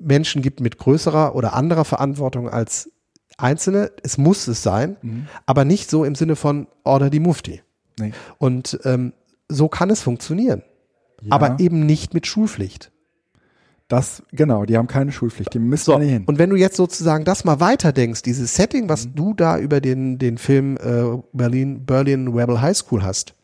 Menschen 0.00 0.42
gibt 0.42 0.60
mit 0.60 0.78
größerer 0.78 1.34
oder 1.36 1.54
anderer 1.54 1.84
Verantwortung 1.84 2.48
als 2.48 2.90
Einzelne. 3.38 3.92
Es 4.02 4.18
muss 4.18 4.48
es 4.48 4.62
sein, 4.62 4.96
Mhm. 5.02 5.26
aber 5.46 5.64
nicht 5.64 5.88
so 5.90 6.04
im 6.04 6.14
Sinne 6.14 6.34
von 6.36 6.66
Order 6.84 7.10
die 7.10 7.20
Mufti. 7.20 7.62
Nee. 7.98 8.12
Und 8.38 8.80
ähm, 8.84 9.12
so 9.48 9.68
kann 9.68 9.90
es 9.90 10.02
funktionieren. 10.02 10.62
Aber 11.30 11.60
eben 11.60 11.86
nicht 11.86 12.14
mit 12.14 12.26
Schulpflicht. 12.26 12.90
Das, 13.92 14.22
genau, 14.32 14.64
die 14.64 14.78
haben 14.78 14.86
keine 14.86 15.12
Schulpflicht. 15.12 15.52
Die 15.52 15.58
müssen 15.58 15.84
So, 15.84 15.92
da 15.92 15.98
nicht 15.98 16.10
hin. 16.12 16.24
und 16.24 16.38
wenn 16.38 16.48
du 16.48 16.56
jetzt 16.56 16.76
sozusagen 16.76 17.24
das 17.26 17.44
mal 17.44 17.60
weiterdenkst, 17.60 18.22
dieses 18.22 18.54
Setting, 18.54 18.88
was 18.88 19.06
Mhm. 19.06 19.14
du 19.14 19.34
da 19.34 19.58
über 19.58 19.82
den, 19.82 20.18
den 20.18 20.38
Film 20.38 20.78
äh, 20.78 21.18
Berlin, 21.34 21.84
Berlin 21.84 22.28
Rebel 22.28 22.62
High 22.62 22.76
School 22.76 23.02
hast, 23.02 23.34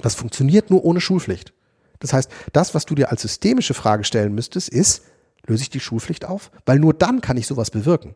das 0.00 0.14
funktioniert 0.14 0.68
nur 0.70 0.84
ohne 0.84 1.00
Schulpflicht. 1.00 1.54
Das 2.00 2.12
heißt, 2.12 2.30
das, 2.52 2.74
was 2.74 2.84
du 2.84 2.94
dir 2.94 3.10
als 3.10 3.22
systemische 3.22 3.72
Frage 3.72 4.04
stellen 4.04 4.34
müsstest, 4.34 4.68
ist, 4.68 5.04
löse 5.46 5.62
ich 5.62 5.70
die 5.70 5.80
Schulpflicht 5.80 6.26
auf? 6.26 6.50
Weil 6.66 6.78
nur 6.78 6.92
dann 6.92 7.22
kann 7.22 7.38
ich 7.38 7.46
sowas 7.46 7.70
bewirken. 7.70 8.14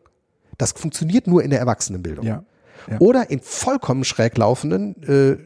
Das 0.59 0.73
funktioniert 0.73 1.25
nur 1.25 1.43
in 1.43 1.49
der 1.49 1.59
Erwachsenenbildung. 1.59 2.23
ja. 2.25 2.43
ja. 2.87 2.99
Oder 2.99 3.31
in 3.31 3.39
vollkommen 3.39 4.03
schräg 4.03 4.37
laufenden 4.37 5.01
äh, 5.03 5.37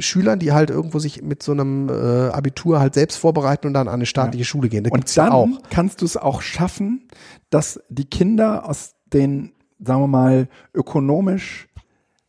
Schülern, 0.00 0.38
die 0.38 0.52
halt 0.52 0.70
irgendwo 0.70 0.98
sich 0.98 1.22
mit 1.22 1.42
so 1.42 1.52
einem 1.52 1.88
äh, 1.88 2.28
Abitur 2.28 2.80
halt 2.80 2.94
selbst 2.94 3.16
vorbereiten 3.16 3.66
und 3.66 3.74
dann 3.74 3.88
an 3.88 3.94
eine 3.94 4.06
staatliche 4.06 4.44
Schule 4.44 4.68
gehen. 4.68 4.84
Da 4.84 4.90
gibt's 4.90 5.12
Und 5.12 5.16
ja 5.16 5.24
dann 5.24 5.32
auch. 5.32 5.48
kannst 5.70 6.00
du 6.00 6.04
es 6.06 6.16
auch 6.16 6.42
schaffen, 6.42 7.08
dass 7.50 7.80
die 7.88 8.04
Kinder 8.04 8.68
aus 8.68 8.94
den, 9.12 9.52
sagen 9.78 10.02
wir 10.02 10.08
mal, 10.08 10.48
ökonomisch 10.74 11.68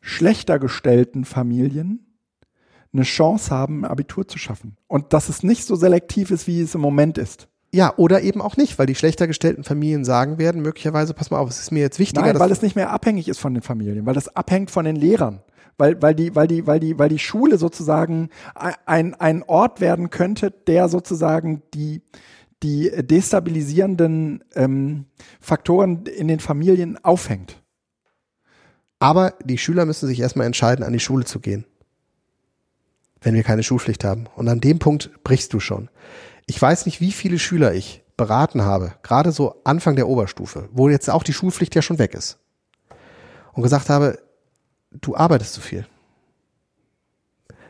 schlechter 0.01 0.59
gestellten 0.59 1.25
Familien 1.25 2.05
eine 2.93 3.03
Chance 3.03 3.51
haben, 3.51 3.81
ein 3.85 3.91
Abitur 3.91 4.27
zu 4.27 4.39
schaffen. 4.39 4.75
Und 4.87 5.13
dass 5.13 5.29
es 5.29 5.43
nicht 5.43 5.65
so 5.65 5.75
selektiv 5.75 6.31
ist, 6.31 6.47
wie 6.47 6.61
es 6.61 6.73
im 6.75 6.81
Moment 6.81 7.17
ist. 7.17 7.47
Ja, 7.71 7.93
oder 7.97 8.21
eben 8.23 8.41
auch 8.41 8.57
nicht, 8.57 8.79
weil 8.79 8.87
die 8.87 8.95
schlechter 8.95 9.27
gestellten 9.27 9.63
Familien 9.63 10.03
sagen 10.03 10.39
werden, 10.39 10.61
möglicherweise, 10.63 11.13
pass 11.13 11.29
mal 11.29 11.37
auf, 11.37 11.49
es 11.49 11.59
ist 11.59 11.71
mir 11.71 11.81
jetzt 11.81 11.99
wichtiger, 11.99 12.25
Nein, 12.25 12.39
weil 12.39 12.51
es 12.51 12.63
nicht 12.63 12.75
mehr 12.75 12.89
abhängig 12.89 13.27
ist 13.27 13.39
von 13.39 13.53
den 13.53 13.61
Familien, 13.61 14.07
weil 14.07 14.15
das 14.15 14.35
abhängt 14.35 14.71
von 14.71 14.85
den 14.85 14.95
Lehrern. 14.95 15.41
Weil, 15.79 15.99
weil, 16.01 16.13
die, 16.13 16.35
weil, 16.35 16.47
die, 16.47 16.67
weil, 16.67 16.79
die, 16.79 16.99
weil 16.99 17.09
die 17.09 17.17
Schule 17.17 17.57
sozusagen 17.57 18.29
ein, 18.85 19.15
ein 19.15 19.43
Ort 19.43 19.81
werden 19.81 20.11
könnte, 20.11 20.51
der 20.51 20.89
sozusagen 20.89 21.63
die, 21.73 22.01
die 22.61 22.91
destabilisierenden 22.91 24.43
ähm, 24.53 25.05
Faktoren 25.39 26.05
in 26.05 26.27
den 26.27 26.39
Familien 26.39 27.03
aufhängt. 27.03 27.63
aber 28.99 29.33
die 29.43 29.57
Schüler 29.57 29.85
müssen 29.85 30.07
sich 30.07 30.19
erstmal 30.19 30.45
entscheiden, 30.45 30.83
an 30.83 30.93
die 30.93 30.99
Schule 30.99 31.25
zu 31.25 31.39
gehen. 31.39 31.65
Wenn 33.21 33.33
wir 33.33 33.43
keine 33.43 33.63
Schulpflicht 33.63 34.03
haben. 34.03 34.27
Und 34.35 34.47
an 34.49 34.59
dem 34.59 34.79
Punkt 34.79 35.11
brichst 35.23 35.53
du 35.53 35.59
schon. 35.59 35.89
Ich 36.45 36.61
weiß 36.61 36.85
nicht, 36.85 37.01
wie 37.01 37.11
viele 37.11 37.39
Schüler 37.39 37.73
ich 37.73 38.03
beraten 38.17 38.63
habe, 38.63 38.93
gerade 39.01 39.31
so 39.31 39.61
Anfang 39.63 39.95
der 39.95 40.09
Oberstufe, 40.09 40.67
wo 40.73 40.89
jetzt 40.89 41.09
auch 41.09 41.23
die 41.23 41.33
Schulpflicht 41.33 41.75
ja 41.75 41.81
schon 41.81 41.99
weg 41.99 42.13
ist. 42.13 42.39
Und 43.53 43.63
gesagt 43.63 43.89
habe, 43.89 44.19
du 44.91 45.15
arbeitest 45.15 45.53
zu 45.53 45.61
viel. 45.61 45.85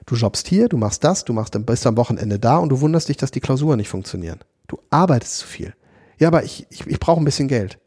Du 0.05 0.15
jobbst 0.15 0.47
hier, 0.47 0.69
du 0.69 0.77
machst 0.77 1.03
das, 1.03 1.23
du 1.23 1.33
machst, 1.33 1.53
bist 1.65 1.85
am 1.85 1.97
Wochenende 1.97 2.39
da 2.39 2.57
und 2.57 2.69
du 2.69 2.81
wunderst 2.81 3.09
dich, 3.09 3.17
dass 3.17 3.31
die 3.31 3.41
Klausuren 3.41 3.77
nicht 3.77 3.89
funktionieren. 3.89 4.39
Du 4.67 4.79
arbeitest 4.89 5.37
zu 5.37 5.47
viel. 5.47 5.75
Ja, 6.17 6.27
aber 6.27 6.43
ich, 6.43 6.65
ich, 6.69 6.87
ich 6.87 6.99
brauche 6.99 7.21
ein 7.21 7.25
bisschen 7.25 7.47
Geld. 7.47 7.77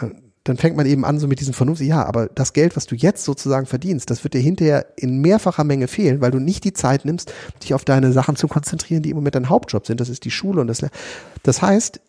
Äh, 0.00 0.08
Dann 0.44 0.56
fängt 0.56 0.76
man 0.76 0.86
eben 0.86 1.04
an 1.04 1.18
so 1.18 1.28
mit 1.28 1.40
diesem 1.40 1.54
Vernunft, 1.54 1.82
ja, 1.82 2.04
aber 2.04 2.28
das 2.28 2.52
Geld, 2.52 2.76
was 2.76 2.86
du 2.86 2.94
jetzt 2.94 3.24
sozusagen 3.24 3.66
verdienst, 3.66 4.10
das 4.10 4.24
wird 4.24 4.34
dir 4.34 4.40
hinterher 4.40 4.86
in 4.96 5.20
mehrfacher 5.20 5.64
Menge 5.64 5.88
fehlen, 5.88 6.20
weil 6.20 6.30
du 6.30 6.38
nicht 6.38 6.64
die 6.64 6.72
Zeit 6.72 7.04
nimmst, 7.04 7.32
dich 7.62 7.74
auf 7.74 7.84
deine 7.84 8.12
Sachen 8.12 8.36
zu 8.36 8.48
konzentrieren, 8.48 9.02
die 9.02 9.10
im 9.10 9.16
Moment 9.16 9.34
dein 9.34 9.50
Hauptjob 9.50 9.86
sind. 9.86 10.00
Das 10.00 10.08
ist 10.08 10.24
die 10.24 10.30
Schule 10.30 10.60
und 10.60 10.68
das. 10.68 10.80
Das 11.42 11.60
heißt, 11.60 12.00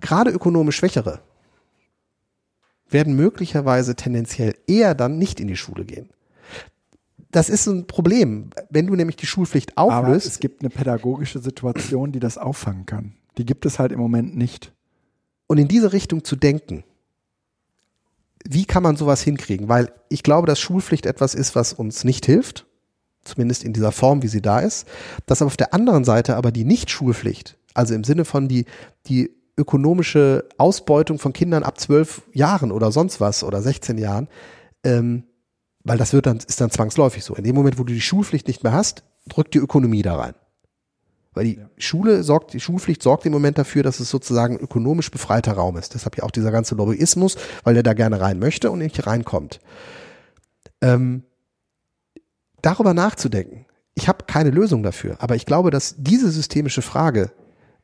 gerade 0.00 0.30
ökonomisch 0.30 0.76
Schwächere 0.76 1.20
werden 2.94 3.14
möglicherweise 3.14 3.94
tendenziell 3.94 4.54
eher 4.66 4.94
dann 4.94 5.18
nicht 5.18 5.38
in 5.38 5.48
die 5.48 5.56
Schule 5.56 5.84
gehen. 5.84 6.08
Das 7.30 7.50
ist 7.50 7.66
ein 7.66 7.86
Problem. 7.86 8.50
Wenn 8.70 8.86
du 8.86 8.94
nämlich 8.94 9.16
die 9.16 9.26
Schulpflicht 9.26 9.76
Aber 9.76 9.98
auflöst, 9.98 10.26
es 10.26 10.38
gibt 10.38 10.62
eine 10.62 10.70
pädagogische 10.70 11.40
Situation, 11.40 12.12
die 12.12 12.20
das 12.20 12.38
auffangen 12.38 12.86
kann. 12.86 13.16
Die 13.36 13.44
gibt 13.44 13.66
es 13.66 13.78
halt 13.78 13.92
im 13.92 13.98
Moment 13.98 14.36
nicht. 14.36 14.72
und 15.46 15.58
in 15.58 15.68
diese 15.68 15.92
Richtung 15.92 16.24
zu 16.24 16.36
denken, 16.36 16.84
wie 18.48 18.64
kann 18.64 18.82
man 18.82 18.96
sowas 18.96 19.22
hinkriegen? 19.22 19.68
Weil 19.68 19.92
ich 20.08 20.22
glaube, 20.22 20.46
dass 20.46 20.60
Schulpflicht 20.60 21.06
etwas 21.06 21.34
ist, 21.34 21.54
was 21.54 21.72
uns 21.72 22.04
nicht 22.04 22.24
hilft, 22.26 22.66
zumindest 23.24 23.64
in 23.64 23.72
dieser 23.72 23.92
Form, 23.92 24.22
wie 24.22 24.28
sie 24.28 24.42
da 24.42 24.60
ist, 24.60 24.86
dass 25.26 25.42
aber 25.42 25.48
auf 25.48 25.56
der 25.56 25.74
anderen 25.74 26.04
Seite 26.04 26.36
aber 26.36 26.52
die 26.52 26.64
Nicht-Schulpflicht, 26.64 27.56
also 27.74 27.94
im 27.94 28.04
Sinne 28.04 28.24
von 28.24 28.48
die, 28.48 28.66
die 29.06 29.30
ökonomische 29.56 30.48
Ausbeutung 30.58 31.18
von 31.18 31.32
Kindern 31.32 31.62
ab 31.62 31.78
zwölf 31.78 32.22
Jahren 32.32 32.72
oder 32.72 32.90
sonst 32.92 33.20
was 33.20 33.44
oder 33.44 33.62
16 33.62 33.98
Jahren, 33.98 34.28
ähm, 34.82 35.24
weil 35.84 35.98
das 35.98 36.12
wird 36.12 36.26
dann, 36.26 36.38
ist 36.38 36.60
dann 36.60 36.70
zwangsläufig 36.70 37.24
so. 37.24 37.34
In 37.34 37.44
dem 37.44 37.54
Moment, 37.54 37.78
wo 37.78 37.84
du 37.84 37.92
die 37.92 38.00
Schulpflicht 38.00 38.48
nicht 38.48 38.64
mehr 38.64 38.72
hast, 38.72 39.04
drückt 39.28 39.54
die 39.54 39.58
Ökonomie 39.58 40.02
da 40.02 40.16
rein. 40.16 40.34
Weil 41.34 41.44
die 41.44 41.60
Schule 41.78 42.22
sorgt, 42.22 42.52
die 42.52 42.60
Schulpflicht 42.60 43.02
sorgt 43.02 43.26
im 43.26 43.32
Moment 43.32 43.58
dafür, 43.58 43.82
dass 43.82 44.00
es 44.00 44.08
sozusagen 44.08 44.56
ökonomisch 44.56 45.10
befreiter 45.10 45.52
Raum 45.52 45.76
ist. 45.76 45.94
Deshalb 45.94 46.16
ja 46.16 46.24
auch 46.24 46.30
dieser 46.30 46.52
ganze 46.52 46.76
Lobbyismus, 46.76 47.36
weil 47.64 47.74
der 47.74 47.82
da 47.82 47.92
gerne 47.92 48.20
rein 48.20 48.38
möchte 48.38 48.70
und 48.70 48.78
nicht 48.78 49.06
reinkommt. 49.06 49.60
Ähm, 50.80 51.24
darüber 52.62 52.94
nachzudenken. 52.94 53.66
Ich 53.94 54.08
habe 54.08 54.24
keine 54.26 54.50
Lösung 54.50 54.82
dafür, 54.82 55.16
aber 55.20 55.36
ich 55.36 55.46
glaube, 55.46 55.70
dass 55.70 55.96
diese 55.98 56.30
systemische 56.30 56.82
Frage 56.82 57.32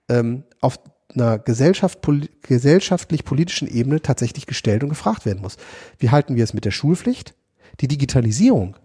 ähm, 0.09 0.45
auf 0.61 0.79
einer 1.15 1.39
Gesellschaft, 1.39 2.01
poli 2.01 2.29
gesellschaftlich-politischen 2.43 3.69
Ebene 3.69 4.03
tatsächlich 4.03 4.47
gestellt 4.47 4.83
und 4.83 4.89
gefragt 4.89 5.27
werden 5.27 5.43
muss. 5.43 5.57
Wie 5.99 6.11
halten 6.11 6.37
wir 6.37 6.45
es 6.45 6.55
mit 6.55 6.65
der 6.65 6.71
Schulpflicht? 6.71 7.35
Die 7.81 7.89
Digitalisierung 7.89 8.77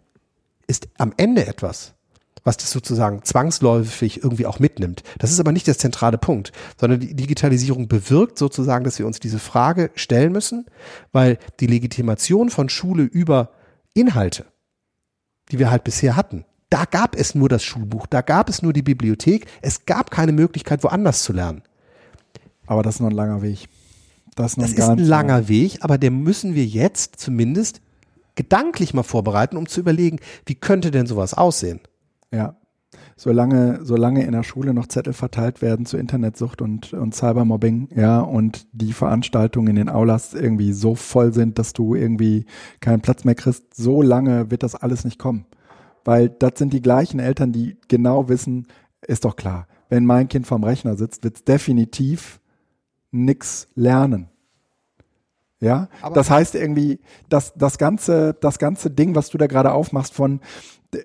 ist 0.67 0.87
am 0.97 1.13
Ende 1.17 1.45
etwas, 1.45 1.93
was 2.43 2.57
das 2.57 2.71
sozusagen 2.71 3.23
zwangsläufig 3.23 4.23
irgendwie 4.23 4.45
auch 4.45 4.59
mitnimmt. 4.59 5.03
Das 5.17 5.31
ist 5.31 5.39
aber 5.39 5.51
nicht 5.51 5.67
der 5.67 5.77
zentrale 5.77 6.17
Punkt, 6.17 6.51
sondern 6.79 6.99
die 6.99 7.15
Digitalisierung 7.15 7.87
bewirkt 7.87 8.37
sozusagen, 8.37 8.85
dass 8.85 8.99
wir 8.99 9.07
uns 9.07 9.19
diese 9.19 9.39
Frage 9.39 9.91
stellen 9.95 10.31
müssen, 10.31 10.65
weil 11.11 11.37
die 11.59 11.67
Legitimation 11.67 12.49
von 12.49 12.69
Schule 12.69 13.03
über 13.03 13.51
Inhalte, 13.93 14.45
die 15.51 15.59
wir 15.59 15.71
halt 15.71 15.83
bisher 15.83 16.15
hatten, 16.15 16.45
da 16.69 16.85
gab 16.85 17.15
es 17.15 17.35
nur 17.35 17.49
das 17.49 17.63
Schulbuch, 17.63 18.07
da 18.07 18.21
gab 18.21 18.49
es 18.49 18.61
nur 18.61 18.73
die 18.73 18.81
Bibliothek, 18.81 19.47
es 19.61 19.85
gab 19.85 20.11
keine 20.11 20.31
Möglichkeit, 20.31 20.83
woanders 20.83 21.23
zu 21.23 21.33
lernen. 21.33 21.61
Aber 22.67 22.83
das 22.83 22.95
ist 22.95 23.01
noch 23.01 23.09
ein 23.09 23.15
langer 23.15 23.41
Weg. 23.41 23.67
Das 24.35 24.51
ist, 24.51 24.57
noch 24.57 24.65
Das 24.65 24.73
ein 24.73 24.97
ist 24.97 25.03
ein 25.03 25.07
langer 25.07 25.47
Weg, 25.47 25.77
aber 25.81 25.97
den 25.97 26.21
müssen 26.21 26.55
wir 26.55 26.65
jetzt 26.65 27.19
zumindest 27.19 27.81
gedanklich 28.35 28.93
mal 28.93 29.03
vorbereiten, 29.03 29.57
um 29.57 29.67
zu 29.67 29.79
überlegen, 29.79 30.19
wie 30.45 30.55
könnte 30.55 30.91
denn 30.91 31.07
sowas 31.07 31.33
aussehen? 31.33 31.79
Ja. 32.31 32.57
Solange, 33.17 33.79
solange 33.83 34.25
in 34.25 34.33
der 34.33 34.43
Schule 34.43 34.73
noch 34.73 34.87
Zettel 34.87 35.13
verteilt 35.13 35.61
werden 35.61 35.85
zu 35.85 35.95
Internetsucht 35.97 36.61
und, 36.61 36.93
und 36.93 37.15
Cybermobbing, 37.15 37.89
ja, 37.95 38.19
und 38.19 38.67
die 38.73 38.91
Veranstaltungen 38.91 39.67
in 39.69 39.75
den 39.77 39.89
Aulas 39.89 40.33
irgendwie 40.33 40.73
so 40.73 40.95
voll 40.95 41.33
sind, 41.33 41.57
dass 41.57 41.71
du 41.71 41.95
irgendwie 41.95 42.45
keinen 42.81 43.01
Platz 43.01 43.23
mehr 43.23 43.35
kriegst, 43.35 43.73
so 43.73 44.01
lange 44.01 44.51
wird 44.51 44.63
das 44.63 44.75
alles 44.75 45.05
nicht 45.05 45.17
kommen. 45.17 45.45
Weil 46.03 46.27
das 46.27 46.53
sind 46.57 46.73
die 46.73 46.81
gleichen 46.81 47.19
Eltern, 47.19 47.53
die 47.53 47.77
genau 47.87 48.27
wissen, 48.27 48.67
ist 49.01 49.23
doch 49.23 49.37
klar, 49.37 49.67
wenn 49.87 50.05
mein 50.05 50.27
Kind 50.27 50.45
vorm 50.45 50.63
Rechner 50.63 50.97
sitzt, 50.97 51.23
wird 51.23 51.37
es 51.37 51.43
definitiv 51.45 52.41
nix 53.15 53.67
lernen. 53.75 54.29
Ja, 55.59 55.87
Aber- 56.01 56.15
das 56.15 56.29
heißt 56.29 56.55
irgendwie, 56.55 56.99
dass 57.29 57.53
das 57.55 57.77
ganze, 57.77 58.33
das 58.33 58.59
ganze 58.59 58.91
Ding, 58.91 59.15
was 59.15 59.29
du 59.29 59.37
da 59.37 59.47
gerade 59.47 59.71
aufmachst 59.71 60.13
von, 60.13 60.41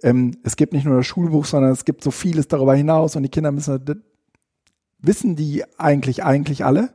ähm, 0.02 0.36
es 0.42 0.56
gibt 0.56 0.72
nicht 0.72 0.84
nur 0.84 0.96
das 0.96 1.06
Schulbuch, 1.06 1.44
sondern 1.44 1.70
es 1.72 1.84
gibt 1.84 2.02
so 2.02 2.10
vieles 2.10 2.48
darüber 2.48 2.74
hinaus 2.74 3.16
und 3.16 3.22
die 3.22 3.28
Kinder 3.28 3.52
müssen, 3.52 3.84
das 3.84 3.96
wissen 4.98 5.36
die 5.36 5.64
eigentlich, 5.78 6.24
eigentlich 6.24 6.64
alle, 6.64 6.92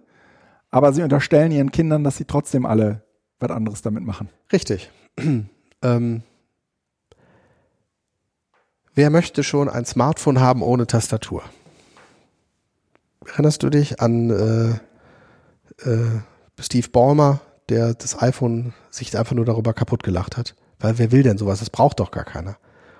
aber 0.70 0.94
sie 0.94 1.02
unterstellen 1.02 1.52
ihren 1.52 1.72
Kindern, 1.72 2.04
dass 2.04 2.18
sie 2.18 2.26
trotzdem 2.26 2.66
alle 2.66 3.04
was 3.40 3.50
anderes 3.52 3.82
damit 3.82 4.04
machen. 4.04 4.30
Richtig. 4.52 4.92
ähm, 5.82 6.24
Wer 8.98 9.10
möchte 9.10 9.44
schon 9.44 9.68
ein 9.68 9.84
Smartphone 9.86 10.40
haben 10.40 10.62
ohne 10.62 10.88
Tastatur? 10.88 11.44
Erinnerst 13.26 13.62
du 13.64 13.70
dich 13.70 14.00
an 14.00 14.30
äh, 14.30 14.80
äh, 15.84 16.62
Steve 16.62 16.90
Ballmer, 16.90 17.42
der 17.70 17.94
das 17.94 18.22
iPhone 18.22 18.74
sich 18.90 19.18
einfach 19.18 19.36
nur 19.36 19.46
darüber 19.46 19.74
kaputt 19.74 20.04
gelacht 20.04 20.38
hat? 20.38 20.56
Weil 20.80 20.98
wer 20.98 21.12
will 21.12 21.24
denn 21.24 21.38
sowas? 21.38 21.60
Das 21.60 21.70
braucht 21.70 22.00
doch 22.00 22.12
gar 22.12 22.26
keiner. 22.26 22.58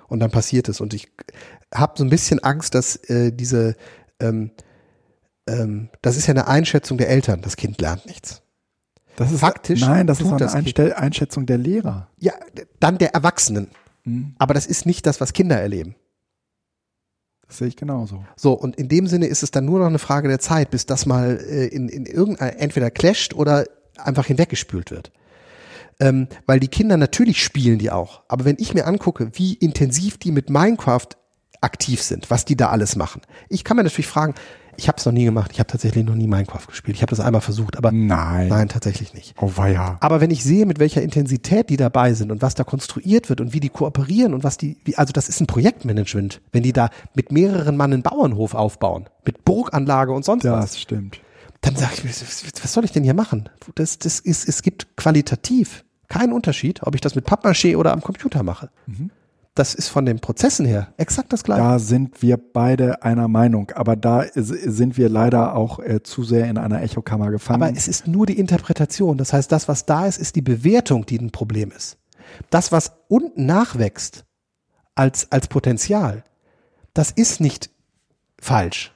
Und 0.08 0.20
dann 0.20 0.30
passiert 0.30 0.68
es. 0.68 0.80
Und 0.80 0.94
ich 0.94 1.12
habe 1.74 1.94
so 1.96 2.04
ein 2.04 2.10
bisschen 2.10 2.42
Angst, 2.42 2.74
dass 2.74 2.96
äh, 3.08 3.32
diese, 3.32 3.76
ähm, 4.20 4.50
ähm, 5.46 5.90
das 6.02 6.16
ist 6.16 6.26
ja 6.26 6.34
eine 6.34 6.46
Einschätzung 6.46 6.98
der 6.98 7.08
Eltern, 7.08 7.42
das 7.42 7.56
Kind 7.56 7.80
lernt 7.80 8.06
nichts. 8.06 8.42
Das 9.16 9.32
ist 9.32 9.40
Faktisch 9.40 9.80
Nein, 9.80 10.06
das 10.06 10.20
ist 10.20 10.26
eine 10.26 10.36
das 10.36 10.54
Einschätzung 10.54 11.46
der 11.46 11.58
Lehrer. 11.58 12.08
Ja, 12.18 12.34
dann 12.80 12.98
der 12.98 13.14
Erwachsenen. 13.14 13.70
Mhm. 14.04 14.34
Aber 14.38 14.54
das 14.54 14.66
ist 14.66 14.86
nicht 14.86 15.06
das, 15.06 15.20
was 15.20 15.32
Kinder 15.32 15.58
erleben. 15.58 15.96
Das 17.48 17.58
sehe 17.58 17.68
ich 17.68 17.76
genauso. 17.76 18.24
So, 18.34 18.52
und 18.52 18.76
in 18.76 18.88
dem 18.88 19.06
Sinne 19.06 19.26
ist 19.26 19.42
es 19.42 19.50
dann 19.50 19.64
nur 19.64 19.78
noch 19.78 19.86
eine 19.86 19.98
Frage 19.98 20.28
der 20.28 20.40
Zeit, 20.40 20.70
bis 20.70 20.86
das 20.86 21.06
mal 21.06 21.38
äh, 21.48 21.66
in, 21.66 21.88
in 21.88 22.06
irgendein, 22.06 22.56
entweder 22.56 22.90
clasht 22.90 23.34
oder 23.34 23.66
einfach 23.96 24.26
hinweggespült 24.26 24.90
wird. 24.90 25.12
Ähm, 25.98 26.28
weil 26.44 26.60
die 26.60 26.68
Kinder 26.68 26.96
natürlich 26.96 27.42
spielen 27.42 27.78
die 27.78 27.90
auch. 27.90 28.22
Aber 28.28 28.44
wenn 28.44 28.56
ich 28.58 28.74
mir 28.74 28.86
angucke, 28.86 29.30
wie 29.34 29.54
intensiv 29.54 30.18
die 30.18 30.32
mit 30.32 30.50
Minecraft 30.50 31.08
aktiv 31.60 32.02
sind, 32.02 32.30
was 32.30 32.44
die 32.44 32.56
da 32.56 32.68
alles 32.68 32.96
machen. 32.96 33.22
Ich 33.48 33.64
kann 33.64 33.76
mir 33.76 33.84
natürlich 33.84 34.06
fragen, 34.06 34.34
ich 34.76 34.88
habe 34.88 34.98
es 34.98 35.06
noch 35.06 35.12
nie 35.12 35.24
gemacht, 35.24 35.50
ich 35.52 35.58
habe 35.58 35.66
tatsächlich 35.68 36.04
noch 36.04 36.14
nie 36.14 36.26
Minecraft 36.26 36.66
gespielt. 36.66 36.96
Ich 36.96 37.02
habe 37.02 37.10
das 37.10 37.20
einmal 37.20 37.40
versucht, 37.40 37.76
aber 37.76 37.92
Nein. 37.92 38.48
nein, 38.48 38.68
tatsächlich 38.68 39.14
nicht. 39.14 39.34
Oh 39.40 39.52
weia. 39.56 39.96
Aber 40.00 40.20
wenn 40.20 40.30
ich 40.30 40.42
sehe, 40.44 40.66
mit 40.66 40.78
welcher 40.78 41.02
Intensität 41.02 41.70
die 41.70 41.76
dabei 41.76 42.14
sind 42.14 42.30
und 42.30 42.42
was 42.42 42.54
da 42.54 42.64
konstruiert 42.64 43.28
wird 43.28 43.40
und 43.40 43.52
wie 43.52 43.60
die 43.60 43.68
kooperieren 43.68 44.34
und 44.34 44.44
was 44.44 44.56
die, 44.56 44.76
wie, 44.84 44.96
also 44.96 45.12
das 45.12 45.28
ist 45.28 45.40
ein 45.40 45.46
Projektmanagement, 45.46 46.40
wenn 46.52 46.62
die 46.62 46.72
da 46.72 46.90
mit 47.14 47.32
mehreren 47.32 47.76
Mann 47.76 47.92
einen 47.92 48.02
Bauernhof 48.02 48.54
aufbauen, 48.54 49.06
mit 49.24 49.44
Burganlage 49.44 50.12
und 50.12 50.24
sonst 50.24 50.44
was, 50.44 50.72
Das 50.72 50.80
stimmt. 50.80 51.20
dann 51.60 51.76
sage 51.76 51.92
ich 51.94 52.04
mir, 52.04 52.10
was 52.10 52.72
soll 52.72 52.84
ich 52.84 52.92
denn 52.92 53.04
hier 53.04 53.14
machen? 53.14 53.48
Das, 53.74 53.98
das 53.98 54.20
ist, 54.20 54.48
es 54.48 54.62
gibt 54.62 54.96
qualitativ 54.96 55.84
keinen 56.08 56.32
Unterschied, 56.32 56.82
ob 56.84 56.94
ich 56.94 57.00
das 57.00 57.14
mit 57.16 57.26
Pappmaché 57.26 57.76
oder 57.76 57.92
am 57.92 58.00
Computer 58.00 58.42
mache. 58.42 58.70
Das 59.56 59.74
ist 59.74 59.88
von 59.88 60.04
den 60.04 60.20
Prozessen 60.20 60.66
her 60.66 60.92
exakt 60.98 61.32
das 61.32 61.42
gleiche. 61.42 61.62
Da 61.62 61.78
sind 61.78 62.20
wir 62.20 62.36
beide 62.36 63.02
einer 63.02 63.26
Meinung, 63.26 63.70
aber 63.74 63.96
da 63.96 64.26
sind 64.34 64.98
wir 64.98 65.08
leider 65.08 65.56
auch 65.56 65.78
äh, 65.78 66.02
zu 66.02 66.24
sehr 66.24 66.44
in 66.44 66.58
einer 66.58 66.82
Echokammer 66.82 67.30
gefangen. 67.30 67.62
Aber 67.62 67.74
es 67.74 67.88
ist 67.88 68.06
nur 68.06 68.26
die 68.26 68.38
Interpretation. 68.38 69.16
Das 69.16 69.32
heißt, 69.32 69.50
das, 69.50 69.66
was 69.66 69.86
da 69.86 70.06
ist, 70.06 70.18
ist 70.18 70.36
die 70.36 70.42
Bewertung, 70.42 71.06
die 71.06 71.18
ein 71.18 71.30
Problem 71.30 71.70
ist. 71.70 71.96
Das, 72.50 72.70
was 72.70 72.92
unten 73.08 73.46
nachwächst 73.46 74.26
als, 74.94 75.32
als 75.32 75.48
Potenzial, 75.48 76.22
das 76.92 77.10
ist 77.10 77.40
nicht 77.40 77.70
falsch, 78.38 78.94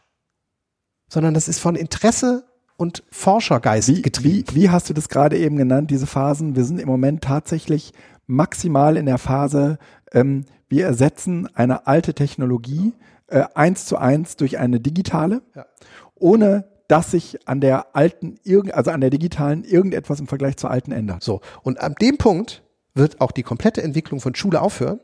sondern 1.08 1.32
das 1.32 1.48
ist 1.48 1.58
von 1.58 1.74
Interesse 1.74 2.44
und 2.76 3.02
Forschergeist 3.10 3.88
wie, 3.88 3.96
wie, 3.96 4.02
getrieben. 4.02 4.48
wie 4.52 4.68
hast 4.68 4.90
du 4.90 4.92
das 4.92 5.08
gerade 5.08 5.38
eben 5.38 5.56
genannt, 5.56 5.90
diese 5.90 6.06
Phasen? 6.06 6.54
Wir 6.54 6.64
sind 6.64 6.80
im 6.80 6.88
Moment 6.88 7.24
tatsächlich 7.24 7.94
maximal 8.26 8.96
in 8.96 9.06
der 9.06 9.18
Phase, 9.18 9.78
ähm, 10.12 10.44
wir 10.68 10.86
ersetzen 10.86 11.48
eine 11.54 11.86
alte 11.86 12.14
Technologie 12.14 12.92
äh, 13.26 13.44
eins 13.54 13.86
zu 13.86 13.96
eins 13.96 14.36
durch 14.36 14.58
eine 14.58 14.80
digitale, 14.80 15.42
Ja. 15.54 15.66
ohne 16.14 16.68
dass 16.88 17.12
sich 17.12 17.46
an 17.48 17.60
der 17.60 17.94
alten, 17.94 18.38
also 18.72 18.90
an 18.90 19.00
der 19.00 19.10
digitalen 19.10 19.62
irgendetwas 19.62 20.18
im 20.18 20.26
Vergleich 20.26 20.56
zur 20.56 20.70
alten 20.72 20.90
ändert. 20.90 21.22
So. 21.22 21.40
Und 21.62 21.80
an 21.80 21.94
dem 22.00 22.18
Punkt 22.18 22.64
wird 22.94 23.20
auch 23.20 23.30
die 23.30 23.44
komplette 23.44 23.82
Entwicklung 23.82 24.20
von 24.20 24.34
Schule 24.34 24.60
aufhören, 24.60 24.98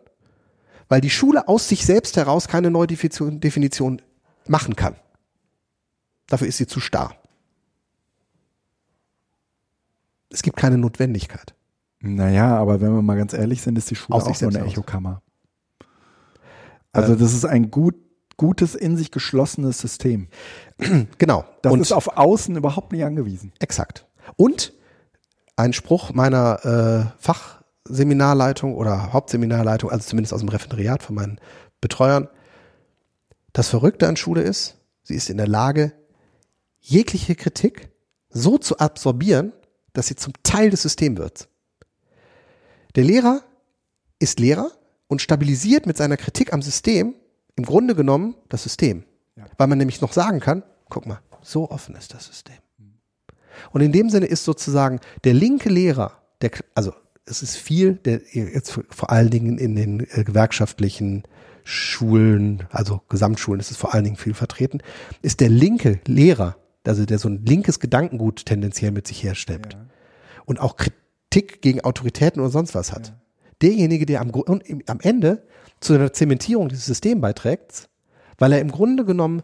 weil 0.88 1.00
die 1.00 1.10
Schule 1.10 1.46
aus 1.46 1.68
sich 1.68 1.86
selbst 1.86 2.16
heraus 2.16 2.48
keine 2.48 2.70
neue 2.72 2.88
Definition, 2.88 3.38
Definition 3.40 4.02
machen 4.48 4.74
kann. 4.74 4.96
Dafür 6.26 6.48
ist 6.48 6.56
sie 6.56 6.66
zu 6.66 6.80
starr. 6.80 7.14
Es 10.30 10.42
gibt 10.42 10.56
keine 10.56 10.78
Notwendigkeit. 10.78 11.54
Naja, 12.14 12.56
aber 12.56 12.80
wenn 12.80 12.94
wir 12.94 13.02
mal 13.02 13.16
ganz 13.16 13.32
ehrlich 13.32 13.62
sind, 13.62 13.76
ist 13.76 13.90
die 13.90 13.96
Schule 13.96 14.16
Aus 14.16 14.22
auch 14.24 14.28
nur 14.28 14.34
selbst 14.36 14.56
eine 14.56 14.64
heraus. 14.64 14.72
Echokammer. 14.72 15.22
Also 16.92 17.12
Ähm. 17.12 17.18
das 17.18 17.32
ist 17.34 17.44
ein 17.44 17.70
gut, 17.70 17.96
gutes, 18.36 18.74
in 18.74 18.96
sich 18.96 19.10
geschlossenes 19.10 19.78
System. 19.78 20.28
Genau. 21.18 21.44
Das 21.62 21.72
Und 21.72 21.80
ist 21.80 21.92
auf 21.92 22.16
Außen 22.16 22.56
überhaupt 22.56 22.92
nicht 22.92 23.04
angewiesen. 23.04 23.52
Exakt. 23.58 24.06
Und 24.36 24.72
ein 25.56 25.72
Spruch 25.72 26.12
meiner 26.12 27.14
äh, 27.16 27.22
Fachseminarleitung 27.22 28.74
oder 28.74 29.12
Hauptseminarleitung, 29.12 29.90
also 29.90 30.06
zumindest 30.06 30.34
aus 30.34 30.40
dem 30.40 30.48
Referendariat 30.50 31.02
von 31.02 31.14
meinen 31.14 31.40
Betreuern. 31.80 32.28
Das 33.52 33.68
Verrückte 33.68 34.06
an 34.06 34.16
Schule 34.16 34.42
ist, 34.42 34.76
sie 35.02 35.14
ist 35.14 35.30
in 35.30 35.38
der 35.38 35.48
Lage, 35.48 35.92
jegliche 36.78 37.34
Kritik 37.34 37.90
so 38.28 38.58
zu 38.58 38.78
absorbieren, 38.78 39.52
dass 39.94 40.08
sie 40.08 40.16
zum 40.16 40.34
Teil 40.42 40.68
des 40.68 40.82
Systems 40.82 41.18
wird. 41.18 41.48
Der 42.96 43.04
Lehrer 43.04 43.42
ist 44.18 44.40
Lehrer 44.40 44.72
und 45.06 45.20
stabilisiert 45.20 45.86
mit 45.86 45.98
seiner 45.98 46.16
Kritik 46.16 46.52
am 46.52 46.62
System 46.62 47.14
im 47.54 47.64
Grunde 47.64 47.94
genommen 47.94 48.34
das 48.48 48.62
System. 48.62 49.04
Ja. 49.36 49.44
Weil 49.58 49.66
man 49.66 49.78
nämlich 49.78 50.00
noch 50.00 50.12
sagen 50.12 50.40
kann, 50.40 50.62
guck 50.88 51.06
mal, 51.06 51.20
so 51.42 51.70
offen 51.70 51.94
ist 51.94 52.14
das 52.14 52.26
System. 52.26 52.56
Und 53.70 53.82
in 53.82 53.92
dem 53.92 54.10
Sinne 54.10 54.26
ist 54.26 54.44
sozusagen 54.44 55.00
der 55.24 55.34
linke 55.34 55.68
Lehrer, 55.68 56.22
der, 56.40 56.50
also 56.74 56.92
es 57.26 57.42
ist 57.42 57.56
viel, 57.56 57.94
der 57.94 58.22
jetzt 58.32 58.78
vor 58.88 59.10
allen 59.10 59.30
Dingen 59.30 59.58
in 59.58 59.76
den 59.76 60.00
äh, 60.00 60.24
gewerkschaftlichen 60.24 61.24
Schulen, 61.64 62.64
also 62.70 63.02
Gesamtschulen 63.08 63.60
ist 63.60 63.70
es 63.70 63.76
vor 63.76 63.92
allen 63.92 64.04
Dingen 64.04 64.16
viel 64.16 64.34
vertreten, 64.34 64.80
ist 65.22 65.40
der 65.40 65.48
linke 65.48 66.00
Lehrer, 66.06 66.56
also 66.86 67.04
der 67.04 67.18
so 67.18 67.28
ein 67.28 67.44
linkes 67.44 67.80
Gedankengut 67.80 68.46
tendenziell 68.46 68.92
mit 68.92 69.06
sich 69.06 69.22
herstellt 69.22 69.76
und 70.44 70.60
auch 70.60 70.76
Kritik 70.76 71.05
gegen 71.42 71.82
Autoritäten 71.82 72.40
oder 72.40 72.50
sonst 72.50 72.74
was 72.74 72.92
hat. 72.92 73.14
Derjenige, 73.62 74.06
der 74.06 74.20
am, 74.20 74.32
am 74.86 75.00
Ende 75.00 75.46
zu 75.80 75.94
einer 75.94 76.12
Zementierung 76.12 76.68
dieses 76.68 76.86
Systems 76.86 77.20
beiträgt, 77.20 77.88
weil 78.38 78.52
er 78.52 78.60
im 78.60 78.70
Grunde 78.70 79.04
genommen 79.04 79.42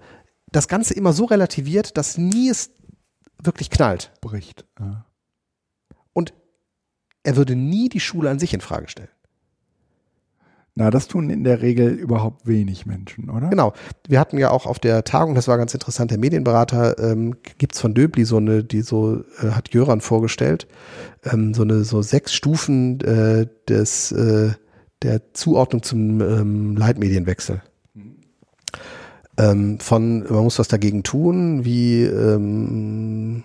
das 0.51 0.69
Ganze 0.69 0.95
immer 0.95 1.13
so 1.13 1.25
relativiert, 1.25 1.97
dass 1.97 2.19
nie 2.19 2.49
es 2.49 2.71
wirklich 3.43 3.71
knallt. 3.71 4.13
Bricht. 4.21 4.67
Ja. 4.79 5.07
Und 6.13 6.35
er 7.23 7.37
würde 7.37 7.57
nie 7.57 7.89
die 7.89 8.01
Schule 8.01 8.31
an 8.31 8.39
sich 8.39 8.53
in 8.53 8.61
Frage 8.61 8.89
stellen. 8.89 9.09
Na, 10.75 10.91
das 10.91 11.07
tun 11.07 11.29
in 11.29 11.45
der 11.45 11.61
Regel 11.61 11.91
überhaupt 11.91 12.47
wenig 12.47 12.87
Menschen, 12.87 13.29
oder? 13.29 13.51
Genau. 13.51 13.75
Wir 14.09 14.19
hatten 14.19 14.39
ja 14.39 14.51
auch 14.51 14.65
auf 14.65 14.79
der 14.79 15.05
Tagung, 15.05 15.35
das 15.35 15.47
war 15.47 15.59
ganz 15.59 15.75
interessant, 15.75 16.11
der 16.11 16.19
Medienberater 16.19 16.99
ähm, 16.99 17.37
gibt's 17.59 17.79
von 17.79 17.93
Döbli 17.93 18.25
so 18.25 18.39
eine, 18.39 18.65
die 18.65 18.81
so 18.81 19.23
äh, 19.43 19.51
hat 19.51 19.75
Jöran 19.75 20.01
vorgestellt, 20.01 20.67
ähm, 21.25 21.53
so 21.53 21.63
eine 21.63 21.85
so 21.85 22.01
sechs 22.01 22.33
Stufen 22.33 23.01
äh, 23.03 23.47
des 23.69 24.13
äh, 24.13 24.53
der 25.03 25.35
Zuordnung 25.35 25.83
zum 25.83 26.21
ähm, 26.23 26.77
Leitmedienwechsel. 26.77 27.61
Ähm, 29.37 29.79
von 29.79 30.21
man 30.21 30.45
muss 30.45 30.59
was 30.59 30.69
dagegen 30.69 31.03
tun, 31.03 31.67
wie 31.67 32.05
ähm, 32.05 33.43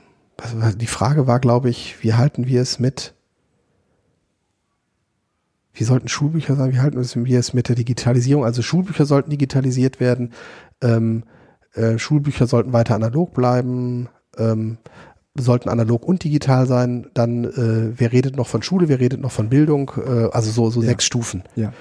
die 0.78 0.88
Frage 0.88 1.28
war, 1.28 1.40
glaube 1.40 1.70
ich, 1.70 2.02
wie 2.02 2.14
halten 2.14 2.48
wir 2.48 2.62
es 2.62 2.80
mit 2.80 3.16
wie 5.78 5.84
sollten 5.84 6.08
Schulbücher 6.08 6.56
sein? 6.56 6.74
Wie 6.74 6.80
halten 6.80 6.98
wir 6.98 7.40
es 7.40 7.54
mit 7.54 7.70
der 7.70 7.76
Digitalisierung? 7.76 8.44
Also 8.44 8.62
Schulbücher 8.62 9.06
sollten 9.06 9.30
digitalisiert 9.30 10.00
werden, 10.00 10.34
ähm, 10.82 11.24
äh, 11.74 11.98
Schulbücher 12.00 12.48
sollten 12.48 12.74
weiter 12.74 12.96
analog 12.96 13.34
bleiben, 13.34 14.10
ähm, 14.38 14.78
sollten 15.38 15.70
analog 15.70 16.04
und 16.04 16.24
digital 16.24 16.66
sein. 16.66 17.08
Dann, 17.14 17.46
äh, 17.46 17.94
wer 17.96 18.12
redet 18.12 18.36
noch 18.36 18.48
von 18.48 18.64
Schule, 18.64 18.90
wer 18.90 19.00
redet 19.00 19.22
noch 19.22 19.32
von 19.32 19.50
Bildung? 19.50 19.92
Äh, 19.98 20.30
also 20.32 20.50
so, 20.50 20.72
so 20.72 20.82
Ja. 20.82 20.88
sechs 20.88 21.06
Stufen. 21.06 21.44
Ja. 21.56 21.74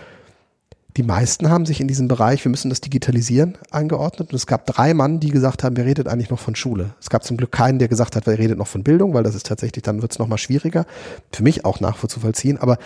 Die 0.98 1.02
meisten 1.02 1.50
haben 1.50 1.66
sich 1.66 1.82
in 1.82 1.88
diesem 1.88 2.08
Bereich, 2.08 2.42
wir 2.44 2.50
müssen 2.50 2.70
das 2.70 2.80
digitalisieren, 2.80 3.58
eingeordnet. 3.70 4.30
Und 4.30 4.34
es 4.36 4.46
gab 4.46 4.64
drei 4.64 4.94
Mann, 4.94 5.20
die 5.20 5.28
gesagt 5.28 5.62
haben, 5.62 5.76
wer 5.76 5.84
redet 5.84 6.08
eigentlich 6.08 6.30
noch 6.30 6.38
von 6.38 6.54
Schule? 6.54 6.94
Es 7.00 7.10
gab 7.10 7.22
zum 7.22 7.36
Glück 7.36 7.52
keinen, 7.52 7.78
der 7.78 7.88
gesagt 7.88 8.16
hat, 8.16 8.26
wer 8.26 8.38
redet 8.38 8.56
noch 8.56 8.66
von 8.66 8.82
Bildung, 8.82 9.12
weil 9.12 9.22
das 9.22 9.34
ist 9.34 9.44
tatsächlich, 9.46 9.82
dann 9.82 10.00
wird 10.00 10.12
es 10.12 10.18
nochmal 10.18 10.38
schwieriger. 10.38 10.86
Für 11.32 11.42
mich 11.42 11.66
auch 11.66 11.80
nachvollziehen. 11.80 12.56
Aber 12.56 12.78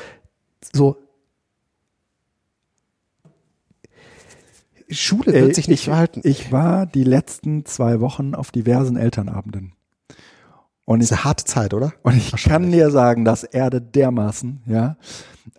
so 0.75 0.97
Schule 4.91 5.33
wird 5.33 5.53
Äh, 5.53 5.55
sich 5.55 5.69
nicht 5.69 5.81
ich, 5.81 5.85
verhalten. 5.85 6.21
Ich 6.25 6.53
war 6.53 6.87
die 6.87 7.05
letzten 7.05 7.65
zwei 7.65 8.01
Wochen 8.01 8.35
auf 8.35 8.51
diversen 8.51 8.97
Elternabenden. 8.97 9.73
Und 10.85 10.99
Das 11.01 11.07
ich, 11.07 11.13
ist 11.13 11.19
eine 11.19 11.25
harte 11.25 11.45
Zeit, 11.45 11.75
oder? 11.75 11.93
und 12.03 12.17
ich 12.17 12.33
kann 12.33 12.73
dir 12.73 12.91
sagen, 12.91 13.25
das 13.25 13.45
erdet 13.45 13.95
dermaßen, 13.95 14.63
ja. 14.67 14.97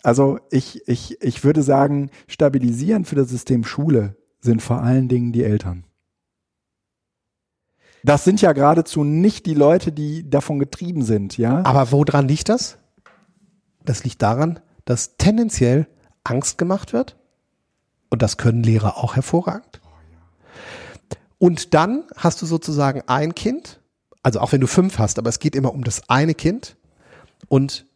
Also 0.02 0.38
ich, 0.50 0.86
ich, 0.86 1.20
ich 1.22 1.44
würde 1.44 1.62
sagen, 1.62 2.10
stabilisierend 2.28 3.06
für 3.08 3.14
das 3.14 3.30
System 3.30 3.64
Schule 3.64 4.16
sind 4.40 4.60
vor 4.60 4.82
allen 4.82 5.08
Dingen 5.08 5.32
die 5.32 5.44
Eltern. 5.44 5.84
Das 8.04 8.24
sind 8.24 8.42
ja 8.42 8.52
geradezu 8.52 9.04
nicht 9.04 9.46
die 9.46 9.54
Leute, 9.54 9.92
die 9.92 10.28
davon 10.28 10.58
getrieben 10.58 11.02
sind, 11.02 11.38
ja. 11.38 11.64
Aber 11.64 11.92
woran 11.92 12.28
liegt 12.28 12.48
das? 12.48 12.78
Das 13.84 14.04
liegt 14.04 14.20
daran, 14.22 14.60
dass 14.84 15.16
tendenziell 15.16 15.86
Angst 16.24 16.58
gemacht 16.58 16.92
wird 16.92 17.16
Und 18.10 18.22
das 18.22 18.36
können 18.36 18.62
Lehrer 18.62 18.98
auch 18.98 19.16
hervorragend. 19.16 19.80
Und 21.38 21.74
dann 21.74 22.04
hast 22.16 22.40
du 22.42 22.46
sozusagen 22.46 23.02
ein 23.06 23.34
Kind, 23.34 23.80
also 24.22 24.38
auch 24.40 24.52
wenn 24.52 24.60
du 24.60 24.66
fünf 24.68 24.98
hast, 24.98 25.18
aber 25.18 25.28
es 25.28 25.40
geht 25.40 25.56
immer 25.56 25.72
um 25.72 25.82
das 25.82 26.08
eine 26.08 26.34
Kind 26.34 26.76
und 27.48 27.86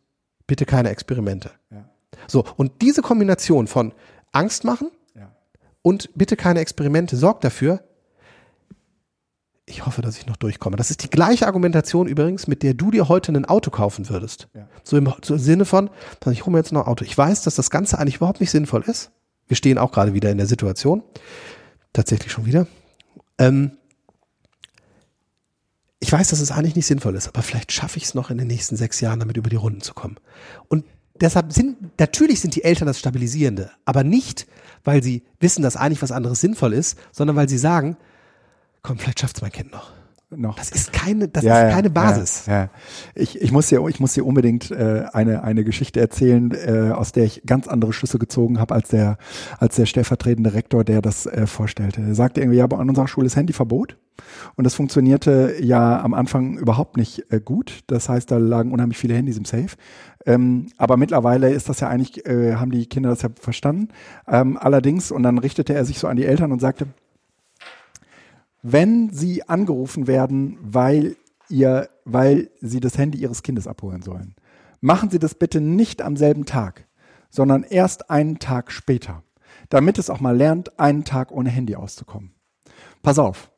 bitte 0.49 0.67
keine 0.67 0.91
Experimente. 0.91 1.53
Ja. 1.71 1.89
So, 2.27 2.45
und 2.57 2.83
diese 2.83 3.03
Kombination 3.03 3.69
von 3.69 3.93
Angst 4.33 4.65
machen 4.65 4.91
Ja. 5.15 5.31
und 5.83 6.11
bitte 6.17 6.37
keine 6.37 6.61
Experimente 6.61 7.17
sorgt 7.17 7.45
dafür, 7.45 7.85
ich 9.69 9.85
hoffe, 9.85 10.01
dass 10.01 10.17
ich 10.17 10.27
noch 10.27 10.37
durchkomme. 10.37 10.77
Das 10.77 10.91
ist 10.91 11.03
die 11.03 11.11
gleiche 11.11 11.47
Argumentation 11.47 12.07
übrigens, 12.07 12.47
mit 12.47 12.63
der 12.63 12.75
du 12.75 12.93
dir 12.93 13.09
heute 13.09 13.33
ein 13.33 13.45
Auto 13.45 13.71
kaufen 13.71 14.09
würdest. 14.09 14.49
Ja. 14.55 14.69
So 14.85 14.97
im, 14.97 15.13
so 15.23 15.35
im 15.35 15.41
Sinne 15.41 15.65
von, 15.65 15.91
ich 16.31 16.47
hole 16.47 16.53
mir 16.53 16.59
jetzt 16.59 16.73
noch 16.73 16.83
ein 16.83 16.87
Auto. 16.87 17.05
Ich 17.05 17.19
weiß, 17.19 17.43
dass 17.43 17.57
das 17.57 17.71
Ganze 17.71 17.99
eigentlich 17.99 18.17
überhaupt 18.17 18.41
nicht 18.41 18.53
sinnvoll 18.53 18.85
ist. 18.87 19.11
Wir 19.49 19.57
stehen 19.57 19.79
auch 19.79 19.91
gerade 19.91 20.15
wieder 20.15 20.31
in 20.31 20.39
der 20.39 20.47
Situation. 20.47 21.03
Tatsächlich 21.93 22.31
schon 22.31 22.47
wieder. 22.47 22.69
Ähm, 23.39 23.73
ich 25.99 26.13
weiß, 26.13 26.29
dass 26.29 26.41
es 26.41 26.53
eigentlich 26.53 26.77
nicht 26.77 26.87
sinnvoll 26.87 27.17
ist, 27.17 27.27
aber 27.27 27.43
vielleicht 27.43 27.73
schaffe 27.73 27.97
ich 27.97 28.05
es 28.05 28.15
noch 28.15 28.31
in 28.31 28.39
den 28.39 28.47
nächsten 28.47 28.77
sechs 28.77 29.01
Jahren, 29.01 29.19
damit 29.19 29.37
über 29.37 29.51
die 29.51 29.57
Runden 29.57 29.81
zu 29.81 29.95
kommen. 29.95 30.17
Und 30.69 30.85
deshalb 31.21 31.53
sind, 31.53 31.99
natürlich 31.99 32.41
sind 32.41 32.55
die 32.55 32.63
Eltern 32.63 32.87
das 32.87 33.01
Stabilisierende, 33.01 33.73
aber 33.85 34.05
nicht, 34.05 34.47
weil 34.85 35.03
sie 35.03 35.25
wissen, 35.41 35.63
dass 35.63 35.77
eigentlich 35.77 36.03
was 36.03 36.13
anderes 36.13 36.41
sinnvoll 36.41 36.73
ist, 36.73 36.97
sondern 37.11 37.35
weil 37.35 37.49
sie 37.49 37.59
sagen, 37.59 37.97
komm, 38.87 38.99
vielleicht 38.99 39.21
schafft 39.21 39.37
es 39.37 39.43
mein 39.43 39.53
Kind 39.53 39.73
noch. 39.73 39.91
Noch. 40.29 40.57
Das 40.57 40.71
ist 40.71 40.93
keine, 40.93 41.29
das 41.29 41.45
Ja, 41.45 41.69
ist 41.69 41.75
keine 41.75 41.89
Basis. 41.89 42.47
Ja, 42.47 42.65
ja. 42.65 42.71
Ich, 43.15 43.41
ich 43.41 43.53
muss 43.53 43.69
dir, 43.69 43.87
ich 43.87 44.01
muss 44.01 44.13
dir 44.15 44.27
unbedingt 44.27 44.73
äh, 44.73 45.05
eine 45.13 45.45
eine 45.45 45.63
Geschichte 45.63 46.01
erzählen, 46.01 46.51
äh, 46.51 46.91
aus 46.93 47.13
der 47.13 47.25
ich 47.25 47.43
ganz 47.47 47.69
andere 47.69 47.93
Schlüsse 47.93 48.19
gezogen 48.19 48.59
habe 48.59 48.75
als 48.75 48.89
der 48.89 49.19
als 49.59 49.77
der 49.77 49.87
stellvertretende 49.87 50.53
Rektor, 50.53 50.83
der 50.83 51.01
das 51.01 51.27
äh, 51.27 51.47
vorstellte. 51.47 52.03
Er 52.03 52.17
sagte 52.17 52.41
irgendwie, 52.41 52.59
ja, 52.59 52.65
aber 52.65 52.81
an 52.81 52.89
unserer 52.89 53.07
Schule 53.07 53.27
ist 53.27 53.37
Handyverbot 53.37 53.99
und 54.57 54.65
das 54.65 54.75
funktionierte 54.75 55.55
ja 55.61 56.03
am 56.03 56.13
Anfang 56.13 56.59
überhaupt 56.59 56.97
nicht 56.97 57.31
äh, 57.31 57.41
gut. 57.41 57.85
Das 57.87 58.09
heißt, 58.09 58.29
da 58.29 58.39
lagen 58.39 58.73
unheimlich 58.73 58.99
viele 58.99 59.15
Handys 59.15 59.39
im 59.39 59.45
Safe. 59.45 59.77
Ähm, 60.27 60.67
aber 60.77 60.97
mittlerweile 60.97 61.51
ist 61.51 61.69
das 61.69 61.79
ja 61.79 61.89
eigentlich, 61.89 62.27
äh, 62.27 62.57
haben 62.57 62.73
die 62.73 62.87
Kinder 62.87 63.11
das 63.11 63.23
ja 63.23 63.29
verstanden. 63.41 63.91
Ähm, 64.27 64.59
allerdings 64.61 65.13
und 65.13 65.23
dann 65.23 65.39
richtete 65.39 65.73
er 65.73 65.85
sich 65.85 66.01
so 66.01 66.09
an 66.09 66.17
die 66.17 66.27
Eltern 66.27 66.51
und 66.51 66.61
sagte, 66.61 66.89
wenn 68.73 69.11
sie 69.11 69.49
angerufen 69.49 70.07
werden, 70.07 70.59
weil 70.61 71.17
ihr, 71.49 71.89
weil 72.05 72.51
sie 72.61 72.81
das 72.81 72.99
Handy 72.99 73.19
ihres 73.19 73.43
Kindes 73.43 73.67
abholen 73.67 74.03
sollen, 74.03 74.35
machen 74.81 75.11
Sie 75.11 75.19
das 75.19 75.35
bitte 75.35 75.61
nicht 75.61 76.03
am 76.03 76.17
selben 76.17 76.45
Tag, 76.47 76.87
sondern 77.31 77.63
erst 77.63 78.11
einen 78.11 78.39
Tag 78.39 78.73
später, 78.73 79.23
damit 79.69 79.99
es 79.99 80.11
auch 80.11 80.21
mal 80.21 80.37
lernt, 80.37 80.79
einen 80.81 81.05
Tag 81.05 81.31
ohne 81.31 81.51
Handy 81.51 81.77
auszukommen. 81.77 82.33
Pass 83.03 83.19
auf. 83.19 83.51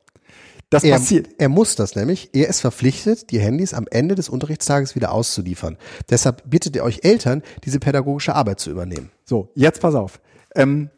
Das 0.69 0.83
Er, 0.83 0.97
passiert. 0.97 1.29
er 1.39 1.49
muss 1.49 1.75
das 1.75 1.95
nämlich. 1.95 2.29
Er 2.33 2.47
ist 2.47 2.61
verpflichtet, 2.61 3.31
die 3.31 3.39
Handys 3.39 3.73
am 3.73 3.87
Ende 3.89 4.13
des 4.13 4.29
Unterrichtstages 4.29 4.95
wieder 4.95 5.11
auszuliefern. 5.11 5.77
Deshalb 6.11 6.47
bittet 6.47 6.75
ihr 6.75 6.83
euch 6.83 6.99
Eltern, 7.03 7.41
diese 7.63 7.79
pädagogische 7.79 8.35
Arbeit 8.35 8.59
zu 8.59 8.69
übernehmen. 8.69 9.09
So, 9.25 9.49
jetzt 9.55 9.81
pass 9.81 9.95
auf. 9.95 10.21
Ähm, 10.55 10.91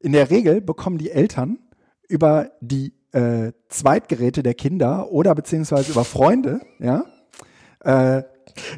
in 0.00 0.12
der 0.12 0.28
Regel 0.28 0.60
bekommen 0.60 0.98
die 0.98 1.10
Eltern 1.10 1.58
über 2.06 2.50
die 2.60 2.92
äh, 3.12 3.52
Zweitgeräte 3.68 4.42
der 4.42 4.54
Kinder 4.54 5.10
oder 5.10 5.34
beziehungsweise 5.34 5.92
über 5.92 6.04
Freunde, 6.04 6.60
ja, 6.78 7.04
äh, 7.80 8.22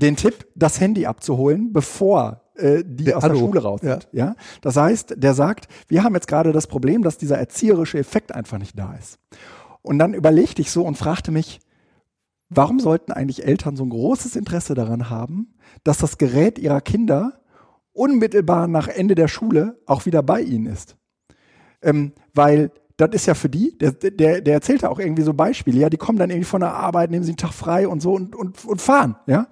den 0.00 0.16
Tipp, 0.16 0.46
das 0.54 0.80
Handy 0.80 1.06
abzuholen, 1.06 1.72
bevor 1.72 2.42
äh, 2.56 2.82
die 2.84 3.04
Der 3.04 3.16
aus 3.16 3.22
der 3.22 3.30
Anruf, 3.32 3.48
Schule 3.48 3.62
raus 3.62 3.80
sind. 3.80 4.08
Ja. 4.12 4.34
Das 4.60 4.76
heißt, 4.76 5.14
der 5.16 5.34
sagt, 5.34 5.68
wir 5.88 6.04
haben 6.04 6.14
jetzt 6.14 6.28
gerade 6.28 6.52
das 6.52 6.66
Problem, 6.66 7.02
dass 7.02 7.18
dieser 7.18 7.38
erzieherische 7.38 7.98
Effekt 7.98 8.34
einfach 8.34 8.58
nicht 8.58 8.78
da 8.78 8.94
ist. 8.94 9.18
Und 9.82 9.98
dann 9.98 10.14
überlegte 10.14 10.60
ich 10.60 10.70
so 10.70 10.84
und 10.84 10.98
fragte 10.98 11.30
mich, 11.30 11.60
warum 12.50 12.78
sollten 12.80 13.12
eigentlich 13.12 13.46
Eltern 13.46 13.76
so 13.76 13.84
ein 13.84 13.90
großes 13.90 14.36
Interesse 14.36 14.74
daran 14.74 15.08
haben, 15.08 15.54
dass 15.84 15.98
das 15.98 16.18
Gerät 16.18 16.58
ihrer 16.58 16.80
Kinder 16.80 17.40
unmittelbar 17.92 18.68
nach 18.68 18.88
Ende 18.88 19.14
der 19.14 19.28
Schule 19.28 19.80
auch 19.86 20.04
wieder 20.04 20.22
bei 20.22 20.42
ihnen 20.42 20.66
ist? 20.66 20.96
Ähm, 21.82 22.12
weil 22.34 22.70
das 23.00 23.10
ist 23.12 23.26
ja 23.26 23.34
für 23.34 23.48
die, 23.48 23.76
der, 23.78 23.92
der, 23.92 24.40
der 24.40 24.54
erzählte 24.54 24.90
auch 24.90 24.98
irgendwie 24.98 25.22
so 25.22 25.34
Beispiele, 25.34 25.78
ja, 25.80 25.90
die 25.90 25.96
kommen 25.96 26.18
dann 26.18 26.30
irgendwie 26.30 26.44
von 26.46 26.60
der 26.60 26.74
Arbeit, 26.74 27.10
nehmen 27.10 27.24
sie 27.24 27.30
einen 27.30 27.36
Tag 27.36 27.52
frei 27.52 27.88
und 27.88 28.00
so 28.00 28.12
und, 28.14 28.34
und, 28.36 28.64
und 28.64 28.80
fahren, 28.80 29.16
ja. 29.26 29.46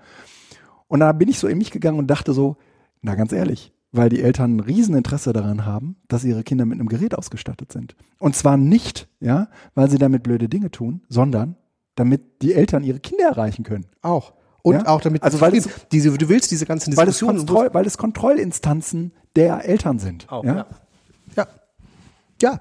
Und 0.86 1.00
da 1.00 1.12
bin 1.12 1.28
ich 1.28 1.38
so 1.38 1.48
in 1.48 1.58
mich 1.58 1.70
gegangen 1.70 1.98
und 1.98 2.06
dachte 2.06 2.32
so, 2.32 2.56
na 3.02 3.14
ganz 3.14 3.32
ehrlich, 3.32 3.72
weil 3.92 4.08
die 4.08 4.22
Eltern 4.22 4.56
ein 4.56 4.60
Rieseninteresse 4.60 5.32
daran 5.32 5.64
haben, 5.66 5.96
dass 6.08 6.24
ihre 6.24 6.42
Kinder 6.44 6.64
mit 6.66 6.78
einem 6.78 6.88
Gerät 6.88 7.14
ausgestattet 7.16 7.72
sind. 7.72 7.94
Und 8.18 8.36
zwar 8.36 8.56
nicht, 8.56 9.08
ja, 9.20 9.48
weil 9.74 9.90
sie 9.90 9.98
damit 9.98 10.22
blöde 10.22 10.48
Dinge 10.48 10.70
tun, 10.70 11.02
sondern 11.08 11.56
damit 11.94 12.42
die 12.42 12.54
Eltern 12.54 12.84
ihre 12.84 13.00
Kinder 13.00 13.24
erreichen 13.26 13.64
können. 13.64 13.86
Auch. 14.02 14.32
Und 14.62 14.74
Ja? 14.74 14.86
auch 14.88 15.00
damit, 15.00 15.22
Also 15.22 15.40
weil 15.40 15.54
es- 15.54 15.68
diese, 15.92 16.16
du 16.16 16.28
willst 16.28 16.50
diese 16.50 16.66
ganzen 16.66 16.96
Weil 16.96 17.08
es, 17.08 17.14
Diskussionen. 17.18 17.38
Kontroll, 17.46 17.70
weil 17.72 17.86
es 17.86 17.96
Kontrollinstanzen 17.98 19.12
der 19.36 19.64
Eltern 19.68 19.98
sind. 19.98 20.30
Auch, 20.30 20.44
ja? 20.44 20.54
ja. 20.56 20.66
ja. 21.36 21.46
Ja. 22.42 22.58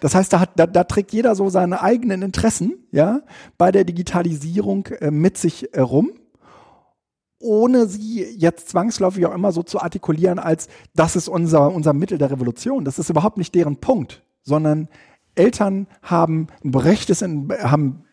Das 0.00 0.14
heißt, 0.14 0.32
da, 0.32 0.40
hat, 0.40 0.50
da, 0.56 0.66
da 0.66 0.84
trägt 0.84 1.12
jeder 1.12 1.34
so 1.34 1.48
seine 1.48 1.82
eigenen 1.82 2.22
Interessen, 2.22 2.74
ja, 2.90 3.22
bei 3.58 3.70
der 3.70 3.84
Digitalisierung 3.84 4.86
äh, 4.86 5.10
mit 5.10 5.38
sich 5.38 5.74
äh, 5.74 5.80
rum, 5.80 6.12
ohne 7.38 7.86
sie 7.86 8.24
jetzt 8.36 8.68
zwangsläufig 8.68 9.26
auch 9.26 9.34
immer 9.34 9.52
so 9.52 9.62
zu 9.62 9.80
artikulieren, 9.80 10.38
als 10.38 10.68
das 10.94 11.16
ist 11.16 11.28
unser, 11.28 11.72
unser 11.72 11.92
Mittel 11.92 12.18
der 12.18 12.30
Revolution. 12.30 12.84
Das 12.84 12.98
ist 12.98 13.10
überhaupt 13.10 13.38
nicht 13.38 13.54
deren 13.54 13.76
Punkt, 13.76 14.22
sondern 14.42 14.88
Eltern 15.34 15.86
haben 16.02 16.48
ein 16.62 16.70
berechtigtes, 16.70 17.22
haben 17.22 18.04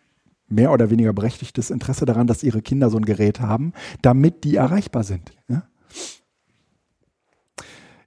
mehr 0.47 0.71
oder 0.71 0.89
weniger 0.89 1.13
berechtigtes 1.13 1.69
Interesse 1.69 2.05
daran, 2.05 2.27
dass 2.27 2.43
ihre 2.43 2.61
Kinder 2.61 2.89
so 2.89 2.97
ein 2.97 3.05
Gerät 3.05 3.41
haben, 3.41 3.73
damit 4.01 4.43
die 4.43 4.55
erreichbar 4.55 5.03
sind. 5.03 5.31
Ja, 5.49 5.63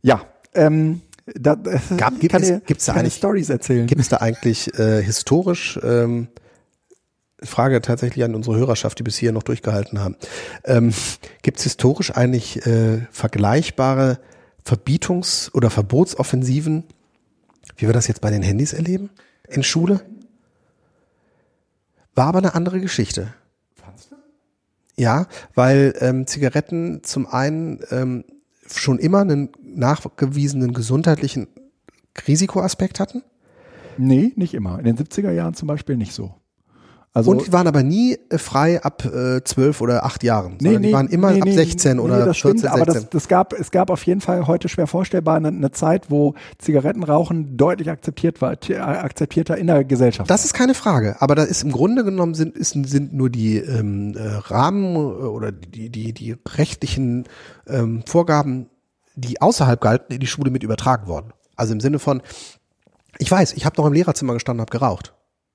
ja 0.00 0.22
ähm, 0.54 1.02
da, 1.34 1.54
Gab- 1.54 2.18
gibt 2.20 2.32
kann 2.32 2.42
es- 2.42 2.48
dir 2.48 2.60
gibt's 2.66 2.84
da 2.86 2.94
eigentlich- 2.94 3.14
Stories 3.14 3.50
erzählen. 3.50 3.86
Gibt 3.86 4.00
es 4.00 4.08
da 4.08 4.18
eigentlich 4.18 4.72
äh, 4.78 5.02
historisch, 5.02 5.78
ähm, 5.82 6.28
Frage 7.42 7.80
tatsächlich 7.80 8.22
an 8.24 8.34
unsere 8.34 8.56
Hörerschaft, 8.56 8.98
die 8.98 9.02
bis 9.02 9.16
hier 9.16 9.32
noch 9.32 9.42
durchgehalten 9.42 9.98
haben, 10.00 10.16
ähm, 10.64 10.92
gibt 11.42 11.58
es 11.58 11.64
historisch 11.64 12.14
eigentlich 12.14 12.66
äh, 12.66 13.06
vergleichbare 13.10 14.18
Verbietungs- 14.66 15.50
oder 15.54 15.70
Verbotsoffensiven, 15.70 16.84
wie 17.76 17.86
wir 17.86 17.94
das 17.94 18.08
jetzt 18.08 18.20
bei 18.20 18.30
den 18.30 18.42
Handys 18.42 18.74
erleben 18.74 19.08
in 19.48 19.62
Schule? 19.62 20.02
War 22.14 22.26
aber 22.26 22.38
eine 22.40 22.54
andere 22.54 22.80
Geschichte. 22.80 23.32
Ja, 24.96 25.26
weil 25.54 25.94
ähm, 26.00 26.26
Zigaretten 26.26 27.02
zum 27.04 27.26
einen 27.26 27.80
ähm, 27.90 28.24
schon 28.74 28.98
immer 28.98 29.20
einen 29.20 29.50
nachgewiesenen 29.62 30.72
gesundheitlichen 30.72 31.48
Risikoaspekt 32.26 33.00
hatten. 33.00 33.22
Nee, 33.98 34.32
nicht 34.36 34.54
immer. 34.54 34.78
In 34.78 34.84
den 34.84 34.96
70er 34.96 35.30
Jahren 35.30 35.54
zum 35.54 35.68
Beispiel 35.68 35.96
nicht 35.96 36.12
so. 36.12 36.34
Also, 37.12 37.32
Und 37.32 37.48
die 37.48 37.52
waren 37.52 37.66
aber 37.66 37.82
nie 37.82 38.16
äh, 38.28 38.38
frei 38.38 38.80
ab 38.84 39.04
äh, 39.04 39.42
12 39.42 39.80
oder 39.80 40.04
8 40.04 40.22
Jahren, 40.22 40.58
sondern 40.60 40.82
die 40.82 40.92
waren 40.92 41.08
immer 41.08 41.32
nee, 41.32 41.40
ab 41.40 41.48
nee, 41.48 41.54
16 41.54 41.96
nee, 41.96 42.02
oder 42.02 42.24
das 42.24 42.36
14, 42.36 42.58
stimmt, 42.58 42.72
aber 42.72 42.84
16. 42.84 42.94
das, 42.94 43.10
das 43.10 43.28
gab, 43.28 43.52
es 43.52 43.72
gab 43.72 43.90
auf 43.90 44.06
jeden 44.06 44.20
Fall 44.20 44.46
heute 44.46 44.68
schwer 44.68 44.86
vorstellbar 44.86 45.34
eine, 45.34 45.48
eine 45.48 45.72
Zeit, 45.72 46.08
wo 46.12 46.34
Zigarettenrauchen 46.58 47.56
deutlich 47.56 47.90
akzeptiert 47.90 48.40
war, 48.40 48.56
äh, 48.68 48.76
akzeptierter 48.76 49.58
in 49.58 49.66
der 49.66 49.82
Gesellschaft. 49.82 50.30
das 50.30 50.44
ist 50.44 50.54
keine 50.54 50.74
Frage, 50.74 51.16
aber 51.18 51.34
da 51.34 51.42
ist 51.42 51.64
im 51.64 51.72
Grunde 51.72 52.04
genommen 52.04 52.34
sind, 52.34 52.56
ist, 52.56 52.74
sind 52.74 53.12
nur 53.12 53.28
die 53.28 53.56
ähm, 53.56 54.14
äh, 54.16 54.20
Rahmen 54.20 54.94
äh, 54.94 54.98
oder 54.98 55.50
die, 55.50 55.90
die, 55.90 56.12
die 56.12 56.36
rechtlichen 56.46 57.24
ähm, 57.66 58.04
Vorgaben, 58.06 58.70
die 59.16 59.42
außerhalb 59.42 59.80
galten, 59.80 60.12
in 60.12 60.20
die 60.20 60.28
Schule 60.28 60.52
mit 60.52 60.62
übertragen 60.62 61.08
worden. 61.08 61.32
Also 61.56 61.72
im 61.72 61.80
Sinne 61.80 61.98
von, 61.98 62.22
ich 63.18 63.28
weiß, 63.28 63.54
ich 63.54 63.66
habe 63.66 63.76
noch 63.78 63.86
im 63.86 63.94
Lehrerzimmer 63.94 64.34
gestanden, 64.34 64.60
habe 64.60 64.70
geraucht. 64.70 65.12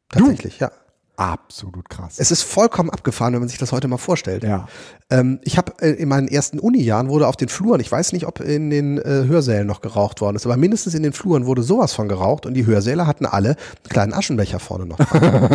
Tatsächlich, 0.10 0.60
ja. 0.60 0.72
Absolut 1.18 1.90
krass. 1.90 2.16
Es 2.18 2.32
ist 2.32 2.44
vollkommen 2.44 2.90
abgefahren, 2.90 3.34
wenn 3.34 3.40
man 3.40 3.50
sich 3.50 3.58
das 3.58 3.72
heute 3.72 3.88
mal 3.88 3.98
vorstellt. 3.98 4.44
ja. 4.44 4.68
Ähm, 5.10 5.40
ich 5.44 5.58
habe 5.58 5.74
äh, 5.82 5.92
in 5.92 6.10
meinen 6.10 6.28
ersten 6.28 6.60
Uni-Jahren 6.60 7.10
wurde 7.10 7.28
auf 7.28 7.36
den 7.36 7.48
Fluren, 7.48 7.80
ich 7.80 7.92
weiß 7.92 8.12
nicht, 8.14 8.26
ob 8.26 8.40
in 8.40 8.72
den 8.72 8.98
äh, 8.98 9.26
Hörsälen 9.28 9.68
noch 9.68 9.82
geraucht 9.82 10.20
worden 10.20 10.36
ist, 10.36 10.46
aber 10.46 10.58
mindestens 10.58 10.96
in 10.96 11.04
den 11.04 11.14
Fluren 11.14 11.46
wurde 11.46 11.62
sowas 11.62 11.94
von 11.94 12.08
geraucht 12.08 12.46
und 12.46 12.56
die 12.56 12.66
Hörsäle 12.66 13.06
hatten 13.06 13.28
alle 13.28 13.50
einen 13.50 13.90
kleinen 13.90 14.14
Aschenbecher 14.14 14.60
vorne 14.60 14.88
noch. 14.88 15.00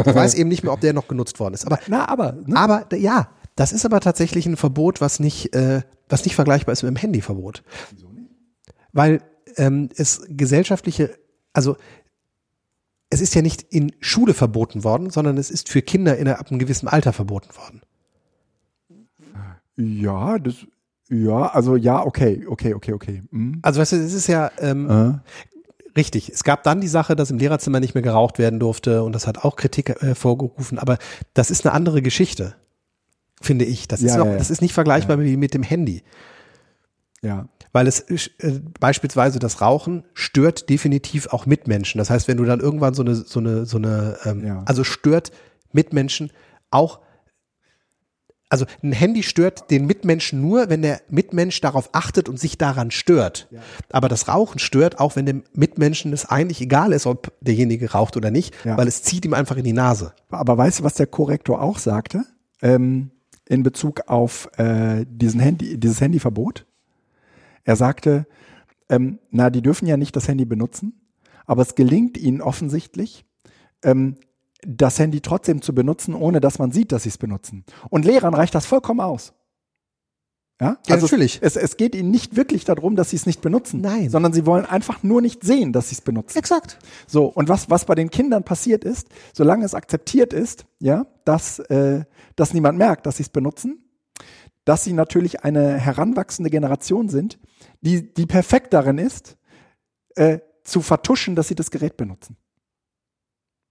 ich 0.07 0.15
weiß 0.15 0.35
eben 0.35 0.49
nicht 0.49 0.63
mehr, 0.63 0.73
ob 0.73 0.81
der 0.81 0.93
noch 0.93 1.09
genutzt 1.09 1.41
worden 1.41 1.55
ist. 1.55 1.67
Aber, 1.67 1.81
Na, 1.89 2.09
aber, 2.09 2.37
ne? 2.47 2.57
aber 2.57 2.95
ja, 2.95 3.29
das 3.57 3.73
ist 3.73 3.85
aber 3.85 4.01
tatsächlich 4.01 4.47
ein 4.47 4.57
Verbot, 4.57 5.01
was 5.01 5.21
nicht, 5.21 5.55
äh, 5.55 5.83
was 6.09 6.25
nicht 6.25 6.35
vergleichbar 6.35 6.73
ist 6.73 6.83
mit 6.83 6.91
dem 6.91 6.97
Handyverbot. 6.97 7.63
Weil 8.93 9.21
ähm, 9.57 9.89
es 9.97 10.23
gesellschaftliche, 10.29 11.11
also 11.53 11.77
es 13.11 13.21
ist 13.21 13.35
ja 13.35 13.43
nicht 13.43 13.63
in 13.63 13.93
Schule 14.01 14.35
verboten 14.35 14.85
worden, 14.85 15.11
sondern 15.11 15.37
es 15.37 15.51
ist 15.51 15.69
für 15.69 15.83
Kinder 15.83 16.17
in 16.17 16.29
ab 16.29 16.51
einem 16.51 16.59
gewissen 16.59 16.89
Alter 16.89 17.13
verboten 17.13 17.51
worden. 17.57 17.83
ja, 19.77 20.39
das, 20.39 20.67
ja, 21.09 21.49
also 21.49 21.77
ja, 21.77 22.05
okay, 22.05 22.47
okay, 22.49 22.75
okay, 22.75 22.93
okay. 22.93 23.23
Hm. 23.31 23.59
Also 23.63 23.81
weißt 23.81 23.93
du, 23.93 23.97
es 23.97 24.13
ist 24.13 24.29
ja, 24.29 24.51
ähm, 24.59 24.89
Äh, 24.89 25.31
Richtig. 25.97 26.31
Es 26.31 26.45
gab 26.45 26.63
dann 26.63 26.81
die 26.81 26.89
Sache, 26.89 27.17
dass 27.17 27.31
im 27.31 27.39
Lehrerzimmer 27.39 27.81
nicht 27.81 27.95
mehr 27.95 28.03
geraucht 28.03 28.39
werden 28.39 28.61
durfte 28.61 29.03
und 29.03 29.13
das 29.13 29.27
hat 29.27 29.45
auch 29.45 29.57
Kritik 29.57 29.91
äh, 30.03 30.15
vorgerufen. 30.15 30.79
Aber 30.79 30.99
das 31.35 31.51
ist 31.51 31.67
eine 31.67 31.75
andere 31.75 32.03
Geschichte, 32.03 32.55
finde 33.41 33.65
ich. 33.65 33.89
Das, 33.89 34.01
Ja, 34.01 34.07
ist, 34.13 34.17
noch, 34.17 34.27
ja, 34.27 34.33
ja. 34.33 34.39
das 34.39 34.51
ist 34.51 34.63
nicht 34.63 34.73
vergleichbar 34.73 35.21
wie 35.21 35.37
mit 35.37 35.55
dem 35.55 35.63
Handy. 35.63 36.03
Ja. 37.23 37.49
Weil 37.73 37.87
es 37.87 38.01
äh, 38.01 38.61
beispielsweise 38.81 39.39
das 39.39 39.61
Rauchen 39.61 40.05
stört 40.15 40.69
definitiv 40.69 41.29
auch 41.29 41.47
Mitmenschen. 41.47 41.99
Das 41.99 42.11
heißt, 42.11 42.27
wenn 42.29 42.37
du 42.37 42.45
dann 42.45 42.61
irgendwann 42.61 42.95
so 42.95 43.03
eine, 43.03 43.15
so 43.15 43.39
eine, 43.41 43.65
so 43.67 43.77
eine, 43.79 44.17
ähm, 44.25 44.45
Ja. 44.45 44.63
also 44.67 44.83
stört 44.85 45.31
Mitmenschen 45.73 46.33
auch, 46.71 47.01
also 48.49 48.65
ein 48.83 48.91
Handy 48.91 49.23
stört 49.23 49.71
den 49.71 49.87
Mitmenschen 49.87 50.41
nur, 50.41 50.69
wenn 50.69 50.83
der 50.83 51.01
Mitmensch 51.09 51.61
darauf 51.61 51.91
achtet 51.93 52.29
und 52.29 52.41
sich 52.41 52.59
daran 52.59 52.91
stört. 52.91 53.49
Aber 53.93 54.09
das 54.09 54.27
Rauchen 54.27 54.59
stört 54.59 54.99
auch, 54.99 55.15
wenn 55.15 55.25
dem 55.27 55.45
Mitmenschen 55.55 56.13
es 56.13 56.27
eigentlich 56.27 56.61
egal 56.61 56.93
ist, 56.93 57.07
ob 57.07 57.33
derjenige 57.41 57.93
raucht 57.93 58.17
oder 58.17 58.33
nicht, 58.33 58.53
Ja. 58.65 58.77
weil 58.77 58.89
es 58.89 59.05
zieht 59.05 59.25
ihm 59.25 59.35
einfach 59.35 59.57
in 59.57 59.63
die 59.65 59.73
Nase. 59.73 60.13
Aber 60.31 60.59
weißt 60.59 60.81
du, 60.81 60.83
was 60.85 60.95
der 60.95 61.07
Korrektor 61.07 61.63
auch 61.63 61.79
sagte? 61.79 62.25
Ähm, 62.61 63.13
in 63.49 63.63
Bezug 63.63 64.09
auf 64.09 64.49
äh, 64.59 65.05
diesen 65.09 65.39
Handy, 65.39 65.79
dieses 65.79 66.01
Handyverbot? 66.01 66.67
Er 67.71 67.77
sagte, 67.77 68.27
ähm, 68.89 69.21
na, 69.31 69.49
die 69.49 69.63
dürfen 69.63 69.87
ja 69.87 69.97
nicht 69.97 70.17
das 70.17 70.27
Handy 70.27 70.45
benutzen, 70.45 71.09
aber 71.47 71.63
es 71.63 71.77
gelingt 71.77 72.19
ihnen 72.19 72.43
offensichtlich, 72.43 73.25
ähm, 73.85 74.17
das 74.63 74.99
Handy 74.99 75.21
trotzdem 75.21 75.63
zu 75.63 75.73
benutzen, 75.73 76.17
ohne 76.17 76.41
dass 76.41 76.59
man 76.59 76.73
sieht, 76.73 76.91
dass 76.91 77.05
sie 77.05 77.11
es 77.11 77.19
benutzen. 77.19 77.65
Und 77.89 78.05
Lehrern 78.05 78.35
reicht 78.35 78.57
das 78.57 78.67
vollkommen 78.67 78.99
aus. 78.99 79.35
Ja, 80.61 80.79
Ja, 80.89 80.95
also 80.97 81.07
natürlich. 81.07 81.39
Es, 81.43 81.55
es 81.55 81.77
geht 81.77 81.95
ihnen 81.95 82.11
nicht 82.11 82.35
wirklich 82.35 82.65
darum, 82.65 82.97
dass 82.97 83.11
sie 83.11 83.17
es 83.17 83.25
nicht 83.25 83.41
benutzen, 83.41 83.83
Nein. 83.83 84.11
sondern 84.11 84.33
sie 84.33 84.47
wollen 84.47 84.67
einfach 84.67 85.05
nur 85.05 85.23
nicht 85.23 85.45
sehen, 85.45 85.73
dass 85.73 85.91
sie 85.91 85.95
es 85.95 86.01
benutzen. 86.01 86.39
Exakt. 86.39 86.77
So, 87.07 87.27
und 87.27 87.49
was, 87.49 87.71
was 87.71 87.85
bei 87.85 87.95
den 87.95 88.11
Kindern 88.11 88.43
passiert 88.43 88.83
ist, 88.83 89.07
solange 89.33 89.65
es 89.65 89.75
akzeptiert 89.75 90.33
ist, 90.33 90.67
ja, 90.81 91.07
dass, 91.25 91.61
äh, 91.61 92.03
dass 92.35 92.53
niemand 92.53 92.79
merkt, 92.79 93.07
dass 93.07 93.19
sie 93.19 93.23
es 93.23 93.29
benutzen, 93.29 93.85
dass 94.71 94.85
sie 94.85 94.93
natürlich 94.93 95.43
eine 95.43 95.79
heranwachsende 95.79 96.49
Generation 96.49 97.09
sind, 97.09 97.41
die, 97.81 98.15
die 98.15 98.27
perfekt 98.27 98.73
darin 98.73 98.99
ist, 98.99 99.37
äh, 100.15 100.39
zu 100.63 100.81
vertuschen, 100.81 101.35
dass 101.35 101.49
sie 101.49 101.57
das 101.57 101.73
Gerät 101.73 101.97
benutzen. 101.97 102.37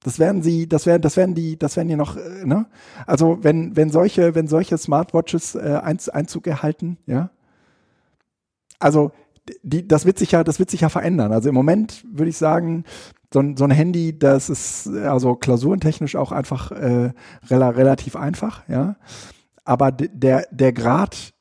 Das 0.04 0.20
werden 0.20 0.44
sie, 0.44 0.68
das 0.68 0.86
werden, 0.86 1.02
das 1.02 1.16
werden 1.16 1.36
die, 1.36 1.58
das 1.58 1.78
werden 1.78 1.88
die 1.88 1.96
noch, 1.96 2.18
äh, 2.18 2.46
ne? 2.46 2.68
Also 3.08 3.42
wenn, 3.42 3.78
wenn 3.78 3.92
solche, 3.92 4.36
wenn 4.36 4.50
solche 4.50 4.78
Smartwatches 4.78 5.56
äh, 5.56 5.80
Einz- 5.82 6.10
Einzug 6.10 6.48
erhalten, 6.48 6.98
ja. 7.06 7.30
Also 8.80 9.14
die, 9.64 9.88
das 9.88 10.06
wird 10.06 10.20
sich 10.20 10.32
ja, 10.32 10.44
das 10.44 10.60
wird 10.60 10.70
sich 10.70 10.82
ja 10.82 10.90
verändern. 10.90 11.32
Also 11.32 11.48
im 11.48 11.56
Moment 11.56 12.06
würde 12.12 12.30
ich 12.30 12.38
sagen, 12.38 12.84
so 13.34 13.40
ein, 13.40 13.56
so 13.56 13.64
ein 13.64 13.72
Handy, 13.72 14.20
das 14.20 14.50
ist 14.50 14.88
äh, 14.88 15.06
also 15.06 15.36
klausurentechnisch 15.36 16.18
auch 16.18 16.34
einfach 16.34 16.72
äh, 16.72 17.14
rela 17.50 17.70
relativ 17.70 18.18
einfach, 18.18 18.68
ja. 18.68 18.98
Aber 19.70 19.92
der, 19.92 20.48
der 20.50 20.74
Grad 20.74 21.32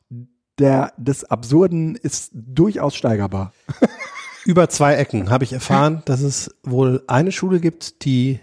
der, 0.59 0.93
des 0.99 1.25
Absurden 1.25 1.95
ist 1.95 2.31
durchaus 2.35 2.95
steigerbar. 2.95 3.55
Über 4.45 4.69
zwei 4.69 4.97
Ecken 4.97 5.31
habe 5.31 5.45
ich 5.45 5.55
erfahren, 5.55 6.03
dass 6.05 6.21
es 6.21 6.55
wohl 6.63 7.03
eine 7.07 7.33
Schule 7.33 7.59
gibt, 7.59 8.05
die 8.05 8.39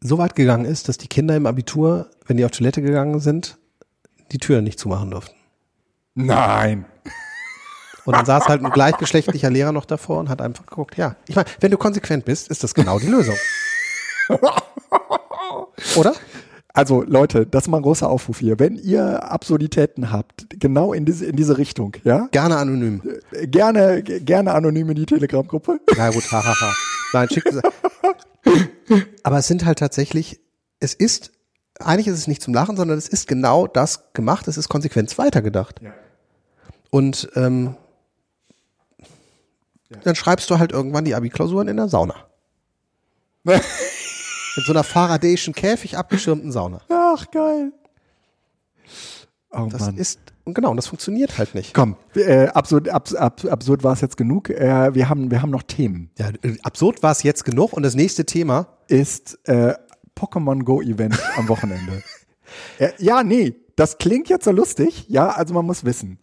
so 0.00 0.18
weit 0.18 0.34
gegangen 0.34 0.66
ist, 0.66 0.90
dass 0.90 0.98
die 0.98 1.08
Kinder 1.08 1.34
im 1.34 1.46
Abitur, 1.46 2.10
wenn 2.26 2.36
die 2.36 2.44
auf 2.44 2.50
Toilette 2.50 2.82
gegangen 2.82 3.20
sind, 3.20 3.56
die 4.32 4.38
Tür 4.38 4.60
nicht 4.60 4.78
zumachen 4.78 5.10
durften. 5.10 5.34
Nein. 6.14 6.84
Und 8.04 8.14
dann 8.14 8.26
saß 8.26 8.48
halt 8.48 8.62
ein 8.62 8.70
gleichgeschlechtlicher 8.70 9.48
Lehrer 9.48 9.72
noch 9.72 9.86
davor 9.86 10.18
und 10.18 10.28
hat 10.28 10.42
einfach 10.42 10.66
geguckt, 10.66 10.98
ja. 10.98 11.16
Ich 11.26 11.36
meine, 11.36 11.48
wenn 11.60 11.70
du 11.70 11.78
konsequent 11.78 12.26
bist, 12.26 12.48
ist 12.48 12.62
das 12.64 12.74
genau 12.74 12.98
die 12.98 13.08
Lösung. 13.08 13.36
Oder? 15.96 16.14
Also 16.72 17.02
Leute, 17.02 17.46
das 17.46 17.64
ist 17.64 17.68
mal 17.68 17.78
ein 17.78 17.82
großer 17.82 18.08
Aufruf 18.08 18.38
hier. 18.38 18.58
Wenn 18.58 18.76
ihr 18.76 19.24
Absurditäten 19.24 20.12
habt, 20.12 20.46
genau 20.60 20.92
in 20.92 21.04
diese, 21.04 21.26
in 21.26 21.34
diese 21.36 21.58
Richtung, 21.58 21.96
ja, 22.04 22.28
Gerne 22.30 22.56
anonym. 22.56 23.02
äh, 23.32 23.46
gerne, 23.48 24.02
gerne 24.02 24.52
anonym 24.54 24.90
in 24.90 24.96
die 24.96 25.06
Telegram-Gruppe. 25.06 25.80
Na 25.96 26.10
gut, 26.10 26.30
hahaha. 26.30 26.72
Nein, 27.12 27.28
schick. 27.28 27.44
Aber 29.24 29.38
es 29.38 29.48
sind 29.48 29.64
halt 29.64 29.80
tatsächlich, 29.80 30.40
es 30.78 30.94
ist, 30.94 31.32
eigentlich 31.80 32.06
ist 32.06 32.18
es 32.18 32.28
nicht 32.28 32.42
zum 32.42 32.54
Lachen, 32.54 32.76
sondern 32.76 32.98
es 32.98 33.08
ist 33.08 33.26
genau 33.26 33.66
das 33.66 34.12
gemacht, 34.12 34.46
es 34.46 34.56
ist 34.56 34.68
konsequent 34.68 35.16
weitergedacht. 35.18 35.80
Ja. 35.82 35.92
Und 36.90 37.30
ähm, 37.34 37.74
dann 40.04 40.14
schreibst 40.14 40.48
du 40.50 40.58
halt 40.60 40.70
irgendwann 40.70 41.04
die 41.04 41.14
Abi-Klausuren 41.16 41.66
in 41.66 41.76
der 41.76 41.88
Sauna. 41.88 42.14
In 44.56 44.62
so 44.64 44.72
einer 44.72 44.84
faradäischen 44.84 45.54
Käfig 45.54 45.96
abgeschirmten 45.96 46.50
Sauna. 46.52 46.80
Ach, 46.88 47.30
geil. 47.30 47.72
Oh 49.52 49.68
Das 49.70 49.80
Mann. 49.82 49.96
ist, 49.96 50.20
und 50.44 50.54
genau, 50.54 50.70
und 50.70 50.76
das 50.76 50.86
funktioniert 50.86 51.38
halt 51.38 51.54
nicht. 51.54 51.74
Komm, 51.74 51.96
äh, 52.14 52.46
absurd, 52.48 52.88
abs, 52.88 53.14
abs, 53.14 53.46
absurd 53.46 53.82
war 53.82 53.92
es 53.92 54.00
jetzt 54.00 54.16
genug. 54.16 54.48
Äh, 54.50 54.94
wir, 54.94 55.08
haben, 55.08 55.30
wir 55.30 55.42
haben 55.42 55.50
noch 55.50 55.62
Themen. 55.64 56.10
Ja, 56.18 56.28
äh, 56.42 56.56
absurd 56.62 57.02
war 57.02 57.12
es 57.12 57.22
jetzt 57.22 57.44
genug 57.44 57.72
und 57.72 57.82
das 57.82 57.94
nächste 57.94 58.24
Thema, 58.24 58.68
Ist 58.88 59.38
äh, 59.48 59.74
Pokémon 60.16 60.62
Go 60.64 60.80
Event 60.82 61.18
am 61.36 61.48
Wochenende. 61.48 62.02
äh, 62.78 62.90
ja, 62.98 63.22
nee, 63.24 63.54
das 63.76 63.98
klingt 63.98 64.28
jetzt 64.28 64.44
so 64.44 64.50
lustig. 64.52 65.06
Ja, 65.08 65.30
also 65.30 65.54
man 65.54 65.66
muss 65.66 65.84
wissen. 65.84 66.18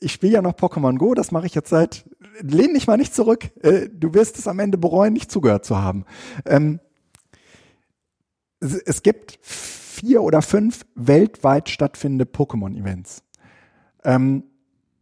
Ich 0.00 0.12
spiele 0.12 0.32
ja 0.34 0.42
noch 0.42 0.54
Pokémon 0.54 0.98
Go, 0.98 1.14
das 1.14 1.30
mache 1.30 1.46
ich 1.46 1.54
jetzt 1.54 1.70
seit. 1.70 2.04
Lehn 2.40 2.74
dich 2.74 2.86
mal 2.86 2.96
nicht 2.96 3.14
zurück. 3.14 3.50
Äh, 3.62 3.88
du 3.92 4.14
wirst 4.14 4.38
es 4.38 4.48
am 4.48 4.58
Ende 4.58 4.76
bereuen, 4.78 5.12
nicht 5.12 5.30
zugehört 5.30 5.64
zu 5.64 5.78
haben. 5.80 6.04
Ähm, 6.44 6.80
es, 8.62 8.74
es 8.74 9.02
gibt 9.02 9.38
vier 9.42 10.22
oder 10.22 10.42
fünf 10.42 10.86
weltweit 10.94 11.68
stattfindende 11.68 12.24
Pokémon-Events. 12.24 13.22
Ähm, 14.04 14.44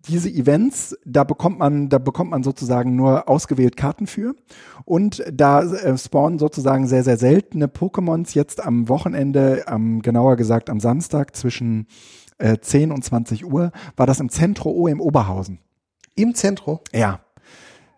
diese 0.09 0.31
Events, 0.31 0.97
da 1.05 1.25
bekommt 1.25 1.59
man, 1.59 1.91
da 1.91 1.99
bekommt 1.99 2.31
man 2.31 2.43
sozusagen 2.43 2.97
nur 2.97 3.29
ausgewählt 3.29 3.77
Karten 3.77 4.07
für. 4.07 4.35
Und 4.85 5.23
da 5.31 5.63
äh, 5.63 5.97
spawnen 5.99 6.39
sozusagen 6.39 6.87
sehr, 6.87 7.05
sehr 7.05 7.19
seltene 7.19 7.67
Pokémons 7.67 8.35
jetzt 8.35 8.65
am 8.65 8.89
Wochenende, 8.89 9.65
am, 9.67 10.01
genauer 10.01 10.37
gesagt 10.37 10.71
am 10.71 10.81
Samstag 10.81 11.37
zwischen 11.37 11.87
äh, 12.39 12.59
10 12.59 12.93
und 12.93 13.05
20 13.05 13.45
Uhr, 13.45 13.73
war 13.97 14.07
das 14.07 14.21
im 14.21 14.31
Zentro 14.31 14.71
O 14.71 14.87
im 14.89 15.01
Oberhausen. 15.01 15.61
im 16.15 16.35
Zentrum. 16.35 16.81
Ja. 16.93 17.21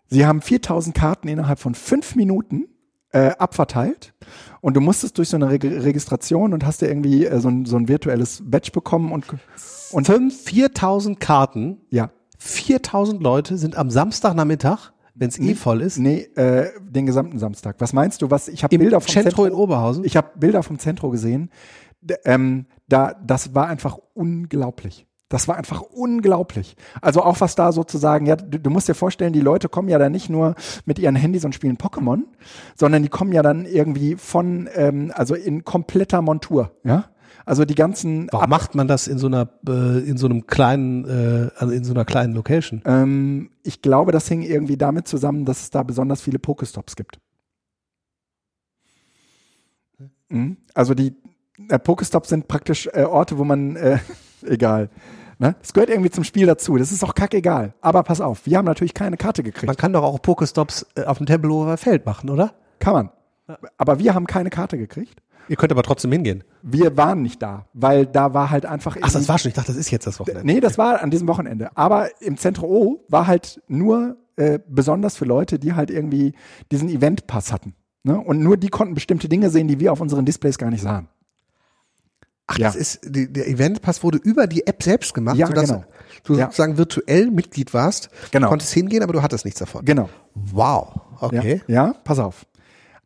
Sie 0.09 0.27
haben 0.27 0.43
4000 0.43 0.95
Karten 0.95 1.29
innerhalb 1.29 1.59
von 1.59 1.75
fünf 1.75 2.17
Minuten 2.17 2.67
äh, 3.13 3.31
abverteilt 3.39 4.15
und 4.61 4.75
du 4.75 4.81
musstest 4.81 5.19
durch 5.19 5.29
so 5.29 5.37
eine 5.37 5.51
Reg 5.51 5.65
Registration 5.65 6.53
und 6.53 6.65
hast 6.65 6.81
dir 6.83 6.89
irgendwie 6.89 7.27
äh, 7.27 7.41
so, 7.41 7.49
ein, 7.49 7.65
so 7.65 7.77
ein 7.77 7.89
virtuelles 7.89 8.43
Badge 8.45 8.71
bekommen 8.73 9.13
und, 9.13 9.27
und 9.93 10.07
Fünf, 10.07 10.43
4000 10.45 11.21
Karten, 11.21 11.79
ja. 11.91 12.11
4000 12.39 13.23
Leute 13.23 13.57
sind 13.57 13.77
am 13.77 13.89
Samstagnachmittag, 13.91 14.93
wenn 15.15 15.29
es 15.29 15.39
eh 15.39 15.55
voll 15.55 15.83
ist, 15.83 15.99
Nee, 15.99 16.23
äh, 16.35 16.71
den 16.81 17.07
gesamten 17.07 17.39
Samstag. 17.39 17.77
Was 17.79 17.93
meinst 17.93 18.23
du? 18.23 18.31
Was 18.31 18.49
ich 18.49 18.65
habe 18.65 18.77
Bilder 18.77 19.01
vom 19.01 19.09
Zentro 19.09 19.45
in 19.45 19.51
Zentro, 19.51 19.63
Oberhausen. 19.63 20.05
ich 20.05 20.17
habe 20.17 20.31
Bilder 20.37 20.63
vom 20.63 20.79
Zentro 20.79 21.11
gesehen. 21.11 21.51
D 22.01 22.17
ähm, 22.25 22.67
da, 22.89 23.15
das 23.25 23.55
war 23.55 23.69
einfach 23.69 23.99
unglaublich. 24.15 25.07
Das 25.33 25.49
war 25.49 25.57
einfach 25.57 25.81
unglaublich. 25.81 26.77
Also 27.01 27.23
auch 27.23 27.41
was 27.41 27.55
da 27.55 27.73
sozusagen, 27.73 28.27
ja, 28.27 28.37
du, 28.37 28.59
du 28.59 28.69
musst 28.69 28.89
dir 28.89 28.95
vorstellen, 28.95 29.33
die 29.33 29.41
Leute 29.41 29.71
kommen 29.71 29.89
ja 29.89 29.99
da 29.99 30.11
nicht 30.11 30.29
nur 30.29 30.55
mit 30.85 30.99
ihren 30.99 31.17
Handys 31.17 31.47
und 31.47 31.55
spielen 31.55 31.79
Pokémon, 31.79 32.25
sondern 32.77 33.03
die 33.03 33.09
kommen 33.09 33.33
ja 33.33 33.41
dann 33.41 33.65
irgendwie 33.65 34.17
von, 34.17 34.69
ähm, 34.75 35.11
also 35.15 35.35
in 35.35 35.65
kompletter 35.65 36.21
Montur, 36.21 36.73
ja. 36.85 37.07
Also 37.47 37.65
die 37.65 37.75
ganzen 37.75 38.29
Warum 38.31 38.51
macht 38.51 38.75
man 38.75 38.87
das 38.89 39.09
in 39.09 39.17
so 39.17 39.27
einer, 39.27 39.49
äh, 39.67 40.01
in 40.07 40.19
so 40.19 40.27
einem 40.27 40.47
kleinen, 40.47 41.07
äh, 41.07 41.51
also 41.57 41.73
in 41.73 41.83
so 41.83 41.95
einer 41.95 42.05
kleinen 42.05 42.35
Location? 42.35 42.83
Ähm, 42.85 43.51
ich 43.63 43.81
glaube, 43.81 44.13
das 44.13 44.29
hing 44.29 44.43
irgendwie 44.43 44.77
damit 44.77 45.09
zusammen, 45.09 45.47
dass 45.47 45.63
es 45.63 45.71
da 45.71 45.83
besonders 45.83 46.21
viele 46.21 46.39
Pokestops 46.39 46.95
gibt. 46.95 47.19
Mhm. 50.29 50.59
Also 50.75 50.93
die 50.93 51.15
äh, 51.71 51.79
Pokestops 51.79 52.29
sind 52.29 52.49
praktisch 52.49 52.87
äh, 52.93 53.05
Orte, 53.05 53.39
wo 53.39 53.45
man, 53.45 53.77
äh, 53.77 53.99
egal. 54.43 54.91
Ne? 55.43 55.57
Das 55.61 55.73
gehört 55.73 55.91
irgendwie 55.91 56.11
zum 56.11 56.23
Spiel 56.23 56.47
dazu. 56.47 56.77
Das 56.77 56.93
ist 56.93 57.03
auch 57.03 57.17
kackegal. 57.17 57.75
Aber 57.81 58.05
pass 58.05 58.21
auf, 58.21 58.47
wir 58.47 58.59
haben 58.59 58.65
natürlich 58.65 58.95
keine 58.95 59.17
Karte 59.17 59.43
gekriegt. 59.43 59.67
Man 59.67 59.77
kann 59.77 59.93
doch 59.93 60.05
auch 60.05 60.23
Pokestops 60.23 60.87
äh, 60.95 61.03
auf 61.03 61.19
dem 61.19 61.27
Tempelhofer 61.27 61.77
Feld 61.77 62.07
machen, 62.07 62.31
oder? 62.31 62.55
kann 62.79 62.95
man. 62.95 63.11
Aber 63.77 63.99
wir 63.99 64.15
haben 64.15 64.27
keine 64.27 64.51
Karte 64.51 64.79
gekriegt. 64.79 65.21
Ihr 65.49 65.57
könnt 65.57 65.73
aber 65.73 65.83
trotzdem 65.83 66.13
hingehen. 66.13 66.45
Wir 66.63 66.97
waren 66.97 67.23
nicht 67.23 67.43
da, 67.43 67.67
weil 67.75 68.07
da 68.07 68.35
war 68.35 68.51
halt 68.51 68.67
einfach. 68.67 68.97
Ach, 69.01 69.13
das 69.13 69.29
war 69.29 69.39
schon. 69.39 69.49
Ich 69.49 69.55
dachte, 69.55 69.73
das 69.73 69.77
ist 69.77 69.91
jetzt 69.91 70.07
das 70.07 70.21
Wochenende. 70.21 70.47
Nee, 70.47 70.61
das 70.61 70.79
war 70.79 71.03
an 71.03 71.11
diesem 71.11 71.27
Wochenende. 71.27 71.77
Aber 71.77 72.09
im 72.21 72.37
Zentrum 72.37 72.71
O 72.71 73.05
war 73.09 73.27
halt 73.27 73.61
nur 73.67 74.17
äh, 74.37 74.61
besonders 74.69 75.17
für 75.17 75.25
Leute, 75.25 75.59
die 75.59 75.75
halt 75.75 75.91
irgendwie 75.91 76.35
diesen 76.71 76.89
Eventpass 76.89 77.53
hatten. 77.53 77.75
Ne? 78.05 78.19
Und 78.19 78.41
nur 78.41 78.57
die 78.57 78.69
konnten 78.69 78.95
bestimmte 78.95 79.29
Dinge 79.29 79.51
sehen, 79.51 79.67
die 79.69 79.81
wir 79.81 79.93
auf 79.93 80.01
unseren 80.01 80.25
Displays 80.25 80.59
gar 80.59 80.71
nicht 80.71 80.83
sahen. 80.83 81.09
Ach, 82.47 82.59
Ja. 82.59 82.67
das 82.69 82.77
ist, 82.77 83.01
die, 83.05 83.33
der 83.33 83.49
Eventpass 83.49 84.03
wurde 84.03 84.19
über 84.19 84.47
die 84.47 84.67
App 84.67 84.83
selbst 84.83 85.15
gemacht, 85.15 85.37
Ja, 85.37 85.47
sodass 85.47 85.69
genau. 85.69 85.85
du 86.25 86.35
Ja. 86.35 86.45
sozusagen 86.47 86.77
virtuell 86.77 87.31
Mitglied 87.31 87.73
warst, 87.73 88.11
Genau. 88.31 88.49
konntest 88.49 88.73
hingehen, 88.73 89.03
aber 89.03 89.13
du 89.13 89.23
hattest 89.23 89.45
nichts 89.45 89.61
davon. 89.61 89.85
Genau. 89.85 90.09
Wow. 90.35 91.01
okay. 91.21 91.63
Ja, 91.69 91.87
ja 91.87 91.93
pass 92.05 92.19
auf. 92.19 92.47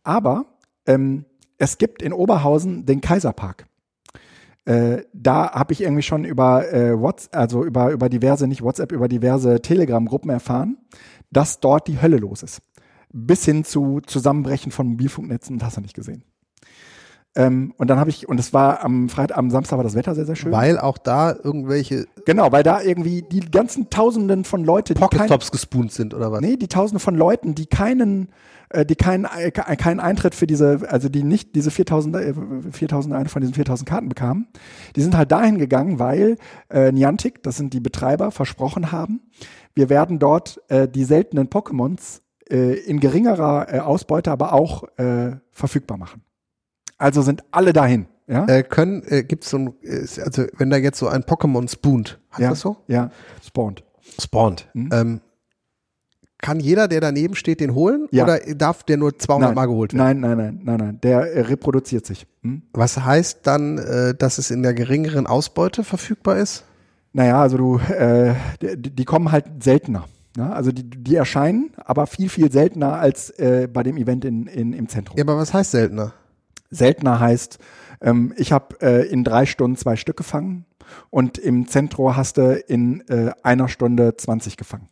Aber 0.02 0.46
ähm, 0.86 1.24
es 1.58 1.78
gibt 1.78 2.02
in 2.02 2.12
Oberhausen 2.12 2.86
den 2.86 3.00
Kaiserpark. 3.00 3.66
Äh, 4.64 5.02
da 5.12 5.52
habe 5.52 5.72
ich 5.72 5.82
irgendwie 5.82 6.02
schon 6.02 6.24
über 6.24 6.72
äh, 6.72 6.98
WhatsApp, 6.98 7.36
also 7.36 7.64
über, 7.64 7.92
über 7.92 8.08
diverse, 8.08 8.46
nicht 8.48 8.62
WhatsApp, 8.62 8.90
über 8.92 9.06
diverse 9.06 9.60
Telegram-Gruppen 9.62 10.30
erfahren, 10.30 10.76
dass 11.30 11.60
dort 11.60 11.86
die 11.86 12.00
Hölle 12.02 12.16
los 12.16 12.42
ist. 12.42 12.62
Bis 13.12 13.44
hin 13.44 13.64
zu 13.64 14.00
Zusammenbrechen 14.04 14.72
von 14.72 14.88
Mobilfunknetzen, 14.88 15.58
das 15.58 15.66
hast 15.68 15.76
du 15.76 15.80
nicht 15.82 15.94
gesehen. 15.94 16.24
Ähm, 17.36 17.74
und 17.76 17.88
dann 17.88 18.00
habe 18.00 18.08
ich, 18.08 18.28
und 18.28 18.40
es 18.40 18.54
war 18.54 18.82
am 18.82 19.10
Freitag, 19.10 19.36
am 19.36 19.50
Samstag 19.50 19.76
war 19.76 19.84
das 19.84 19.94
Wetter 19.94 20.14
sehr, 20.14 20.24
sehr 20.24 20.36
schön. 20.36 20.52
Weil 20.52 20.78
auch 20.78 20.96
da 20.96 21.34
irgendwelche 21.34 22.06
Genau, 22.24 22.50
weil 22.50 22.62
da 22.62 22.80
irgendwie 22.80 23.22
die 23.22 23.40
ganzen 23.40 23.90
Tausenden 23.90 24.44
von 24.44 24.64
Leuten, 24.64 24.94
Pocketstops 24.94 25.52
gespoont 25.52 25.92
sind 25.92 26.14
oder 26.14 26.32
was? 26.32 26.40
nee, 26.40 26.56
die 26.56 26.66
Tausende 26.66 26.98
von 26.98 27.14
Leuten, 27.14 27.54
die 27.54 27.66
keinen, 27.66 28.30
äh, 28.70 28.86
die 28.86 28.96
keinen, 28.96 29.26
äh, 29.26 29.50
keinen 29.50 30.00
Eintritt 30.00 30.34
für 30.34 30.46
diese, 30.46 30.80
also 30.88 31.10
die 31.10 31.22
nicht 31.22 31.54
diese 31.54 31.70
4000, 31.70 32.16
äh, 32.16 32.34
4000 32.72 33.14
eine 33.14 33.28
von 33.28 33.42
diesen 33.42 33.54
4000 33.54 33.88
Karten 33.88 34.08
bekamen, 34.08 34.48
die 34.96 35.02
sind 35.02 35.16
halt 35.16 35.30
dahin 35.30 35.58
gegangen, 35.58 35.98
weil 35.98 36.38
äh, 36.70 36.90
Niantic, 36.90 37.42
das 37.42 37.58
sind 37.58 37.74
die 37.74 37.80
Betreiber, 37.80 38.30
versprochen 38.30 38.92
haben, 38.92 39.20
wir 39.74 39.90
werden 39.90 40.18
dort 40.18 40.60
äh, 40.68 40.88
die 40.88 41.04
seltenen 41.04 41.48
Pokémons 41.48 42.22
äh, 42.50 42.74
in 42.86 42.98
geringerer 42.98 43.72
äh, 43.72 43.78
Ausbeute, 43.80 44.30
aber 44.30 44.54
auch 44.54 44.84
äh, 44.96 45.36
verfügbar 45.52 45.98
machen. 45.98 46.25
Also 46.98 47.22
sind 47.22 47.44
alle 47.50 47.72
dahin. 47.72 48.06
Ja, 48.28 48.44
Äh, 48.46 48.62
können, 48.64 49.02
äh, 49.06 49.22
gibt's 49.22 49.50
so 49.50 49.58
ein, 49.58 49.74
ist- 49.82 50.18
also 50.18 50.44
wenn 50.58 50.70
da 50.70 50.76
jetzt 50.78 50.98
so 50.98 51.06
ein 51.08 51.22
Pokémon 51.22 51.70
spoont, 51.70 52.18
heißt 52.32 52.40
ja, 52.40 52.50
das 52.50 52.60
so? 52.60 52.76
Ja, 52.88 53.10
spawned. 53.44 53.84
Spawnt. 54.20 54.68
Mhm. 54.74 54.90
Ähm, 54.92 55.20
kann 56.38 56.60
jeder, 56.60 56.86
der 56.86 57.00
daneben 57.00 57.34
steht, 57.34 57.60
den 57.60 57.74
holen? 57.74 58.08
Ja. 58.10 58.24
Oder 58.24 58.38
darf 58.54 58.82
der 58.84 58.98
nur 58.98 59.18
200 59.18 59.54
Mal 59.54 59.66
geholt 59.66 59.94
werden? 59.94 60.20
Nein, 60.20 60.20
nein, 60.20 60.36
nein, 60.36 60.60
nein, 60.64 60.76
nein. 60.76 61.00
Der 61.02 61.32
äh, 61.34 61.40
reproduziert 61.42 62.04
sich. 62.04 62.26
Hm? 62.42 62.62
Was 62.72 62.98
heißt 63.02 63.40
dann, 63.46 63.78
äh, 63.78 64.14
dass 64.14 64.38
es 64.38 64.50
in 64.50 64.62
der 64.62 64.74
geringeren 64.74 65.26
Ausbeute 65.26 65.82
verfügbar 65.82 66.36
ist? 66.36 66.64
Naja, 67.12 67.40
also 67.40 67.56
du, 67.56 67.78
äh, 67.78 68.34
die, 68.60 68.90
die 68.94 69.04
kommen 69.04 69.32
halt 69.32 69.46
seltener. 69.62 70.04
Ne? 70.36 70.52
Also 70.52 70.72
die, 70.72 70.82
die 70.84 71.14
erscheinen, 71.14 71.70
aber 71.76 72.06
viel, 72.06 72.28
viel 72.28 72.52
seltener 72.52 72.94
als 72.94 73.30
äh, 73.30 73.66
bei 73.72 73.82
dem 73.82 73.96
Event 73.96 74.24
in, 74.26 74.46
in, 74.46 74.72
im 74.74 74.88
Zentrum. 74.88 75.16
Ja, 75.16 75.24
aber 75.24 75.38
was 75.38 75.54
heißt 75.54 75.70
seltener? 75.70 76.12
Seltener 76.70 77.20
heißt, 77.20 77.58
ähm, 78.00 78.32
ich 78.36 78.52
habe 78.52 78.80
äh, 78.80 79.06
in 79.08 79.24
drei 79.24 79.46
Stunden 79.46 79.76
zwei 79.76 79.96
Stück 79.96 80.16
gefangen 80.16 80.66
und 81.10 81.38
im 81.38 81.66
Zentrum 81.68 82.16
hast 82.16 82.36
du 82.36 82.54
in 82.66 83.00
äh, 83.08 83.32
einer 83.42 83.68
Stunde 83.68 84.16
20 84.16 84.56
gefangen. 84.56 84.88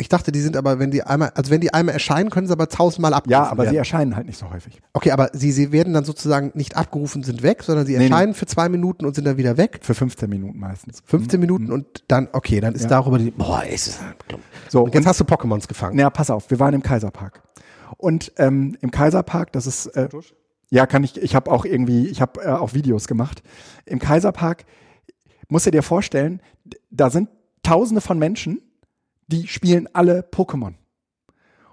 Ich 0.00 0.08
dachte, 0.08 0.30
die 0.30 0.38
sind 0.38 0.56
aber, 0.56 0.78
wenn 0.78 0.92
die 0.92 1.02
einmal, 1.02 1.30
also 1.34 1.50
wenn 1.50 1.60
die 1.60 1.74
einmal 1.74 1.92
erscheinen, 1.92 2.30
können 2.30 2.46
sie 2.46 2.52
aber 2.52 2.68
tausendmal 2.68 3.12
abgerufen 3.14 3.32
Ja, 3.44 3.50
aber 3.50 3.64
sie 3.64 3.70
werden. 3.70 3.78
erscheinen 3.78 4.14
halt 4.14 4.26
nicht 4.26 4.38
so 4.38 4.48
häufig. 4.48 4.80
Okay, 4.92 5.10
aber 5.10 5.30
sie, 5.32 5.50
sie 5.50 5.72
werden 5.72 5.92
dann 5.92 6.04
sozusagen 6.04 6.52
nicht 6.54 6.76
abgerufen, 6.76 7.24
sind 7.24 7.42
weg, 7.42 7.64
sondern 7.64 7.84
sie 7.84 7.96
Nee, 7.98 8.04
erscheinen 8.04 8.32
für 8.34 8.46
zwei 8.46 8.68
Minuten 8.68 9.04
und 9.06 9.16
sind 9.16 9.24
dann 9.24 9.38
wieder 9.38 9.56
weg. 9.56 9.80
Für 9.82 9.94
15 9.94 10.30
Minuten 10.30 10.60
meistens. 10.60 11.02
15 11.04 11.40
Minuten 11.40 11.72
und 11.72 12.04
dann, 12.06 12.28
okay, 12.32 12.60
dann 12.60 12.76
ist 12.76 12.82
Ja. 12.82 12.90
darüber 12.90 13.18
die, 13.18 13.32
boah, 13.32 13.64
ist 13.64 13.88
es 13.88 13.98
So, 14.68 14.84
Und 14.84 14.94
jetzt 14.94 15.04
hast 15.04 15.18
du 15.18 15.24
Pokémons 15.24 15.66
gefangen. 15.66 15.96
Na, 15.96 16.10
pass 16.10 16.30
auf, 16.30 16.48
wir 16.48 16.60
waren 16.60 16.74
im 16.74 16.82
Kaiserpark. 16.84 17.42
Und 17.96 18.32
ähm, 18.36 18.76
im 18.80 18.90
Kaiserpark, 18.90 19.52
das 19.52 19.66
ist 19.66 19.86
äh, 19.88 20.08
ja, 20.70 20.86
kann 20.86 21.04
ich, 21.04 21.16
ich 21.20 21.34
habe 21.34 21.50
auch 21.50 21.64
irgendwie, 21.64 22.08
ich 22.08 22.20
habe 22.20 22.42
äh, 22.42 22.48
auch 22.48 22.74
Videos 22.74 23.08
gemacht. 23.08 23.42
Im 23.86 23.98
Kaiserpark 23.98 24.64
musst 25.48 25.66
du 25.66 25.70
dir 25.70 25.82
vorstellen, 25.82 26.42
da 26.90 27.10
sind 27.10 27.30
Tausende 27.62 28.00
von 28.00 28.18
Menschen, 28.18 28.62
die 29.26 29.46
spielen 29.46 29.88
alle 29.92 30.20
Pokémon. 30.20 30.74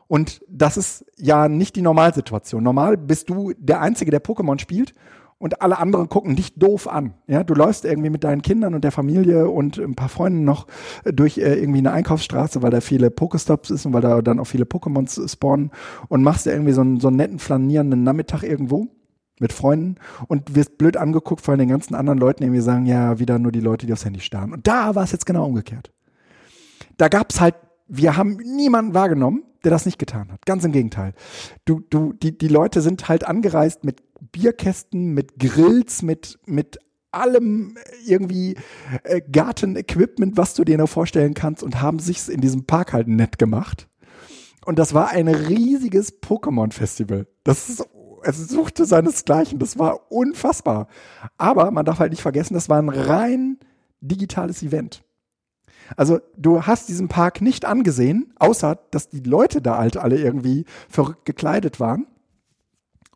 Und 0.07 0.41
das 0.49 0.77
ist 0.77 1.05
ja 1.17 1.47
nicht 1.47 1.75
die 1.75 1.81
Normalsituation. 1.81 2.63
Normal 2.63 2.97
bist 2.97 3.29
du 3.29 3.53
der 3.57 3.81
Einzige, 3.81 4.11
der 4.11 4.23
Pokémon 4.23 4.59
spielt 4.59 4.93
und 5.37 5.61
alle 5.61 5.77
anderen 5.79 6.07
gucken 6.09 6.35
dich 6.35 6.55
doof 6.55 6.87
an. 6.87 7.13
Ja, 7.27 7.43
du 7.43 7.53
läufst 7.53 7.85
irgendwie 7.85 8.09
mit 8.09 8.23
deinen 8.23 8.41
Kindern 8.41 8.73
und 8.73 8.83
der 8.83 8.91
Familie 8.91 9.49
und 9.49 9.77
ein 9.77 9.95
paar 9.95 10.09
Freunden 10.09 10.43
noch 10.43 10.67
äh, 11.03 11.13
durch 11.13 11.37
äh, 11.37 11.55
irgendwie 11.55 11.79
eine 11.79 11.91
Einkaufsstraße, 11.91 12.61
weil 12.61 12.71
da 12.71 12.81
viele 12.81 13.11
Pokestops 13.11 13.69
ist 13.69 13.85
und 13.85 13.93
weil 13.93 14.01
da 14.01 14.21
dann 14.21 14.39
auch 14.39 14.45
viele 14.45 14.65
Pokémons 14.65 15.29
spawnen 15.29 15.71
und 16.07 16.23
machst 16.23 16.47
irgendwie 16.47 16.71
so 16.71 16.81
einen, 16.81 16.99
so 16.99 17.09
einen 17.09 17.17
netten 17.17 17.39
flanierenden 17.39 18.03
Nachmittag 18.03 18.43
irgendwo 18.43 18.87
mit 19.39 19.51
Freunden 19.51 19.95
und 20.27 20.55
wirst 20.55 20.77
blöd 20.77 20.95
angeguckt 20.95 21.41
von 21.41 21.59
den 21.59 21.67
ganzen 21.67 21.95
anderen 21.95 22.19
Leuten, 22.19 22.41
die 22.41 22.45
irgendwie 22.45 22.61
sagen, 22.61 22.85
ja, 22.85 23.19
wieder 23.19 23.37
nur 23.37 23.51
die 23.51 23.59
Leute, 23.59 23.85
die 23.85 23.93
aufs 23.93 24.05
Handy 24.05 24.21
starren. 24.21 24.53
Und 24.53 24.67
da 24.67 24.95
war 24.95 25.03
es 25.03 25.11
jetzt 25.11 25.25
genau 25.25 25.45
umgekehrt. 25.45 25.91
Da 26.97 27.09
gab's 27.09 27.41
halt, 27.41 27.55
wir 27.87 28.15
haben 28.15 28.37
niemanden 28.37 28.93
wahrgenommen, 28.93 29.43
der 29.65 29.71
das 29.71 29.85
nicht 29.85 29.99
getan 29.99 30.31
hat. 30.31 30.45
Ganz 30.45 30.63
im 30.63 30.71
Gegenteil. 30.71 31.13
Du, 31.65 31.81
du, 31.89 32.13
die, 32.13 32.37
die 32.37 32.47
Leute 32.47 32.81
sind 32.81 33.09
halt 33.09 33.27
angereist 33.27 33.83
mit 33.83 34.04
Bierkästen, 34.31 35.13
mit 35.13 35.39
Grills, 35.39 36.01
mit, 36.01 36.39
mit 36.45 36.79
allem 37.11 37.77
irgendwie 38.05 38.55
äh, 39.03 39.21
Gartenequipment, 39.21 40.37
was 40.37 40.53
du 40.53 40.63
dir 40.63 40.77
nur 40.77 40.87
vorstellen 40.87 41.33
kannst 41.33 41.63
und 41.63 41.81
haben 41.81 41.99
sich's 41.99 42.27
in 42.27 42.41
diesem 42.41 42.65
Park 42.65 42.93
halt 42.93 43.07
nett 43.07 43.37
gemacht. 43.39 43.87
Und 44.65 44.79
das 44.79 44.93
war 44.93 45.09
ein 45.09 45.27
riesiges 45.27 46.21
Pokémon-Festival. 46.21 47.27
Das 47.43 47.69
ist, 47.69 47.87
es 48.23 48.47
suchte 48.47 48.85
seinesgleichen. 48.85 49.59
Das 49.59 49.77
war 49.77 50.11
unfassbar. 50.11 50.87
Aber 51.37 51.69
man 51.71 51.85
darf 51.85 51.99
halt 51.99 52.11
nicht 52.11 52.23
vergessen, 52.23 52.55
das 52.55 52.67
war 52.67 52.81
ein 52.81 52.89
rein 52.89 53.57
digitales 54.01 54.63
Event. 54.63 55.03
Also 55.95 56.19
du 56.35 56.63
hast 56.63 56.89
diesen 56.89 57.07
Park 57.07 57.41
nicht 57.41 57.63
angesehen, 57.65 58.33
außer 58.37 58.79
dass 58.89 59.09
die 59.09 59.19
Leute 59.19 59.61
da 59.61 59.77
halt 59.77 59.97
alle 59.97 60.17
irgendwie 60.17 60.65
verrückt 60.89 61.25
gekleidet 61.25 61.79
waren 61.79 62.07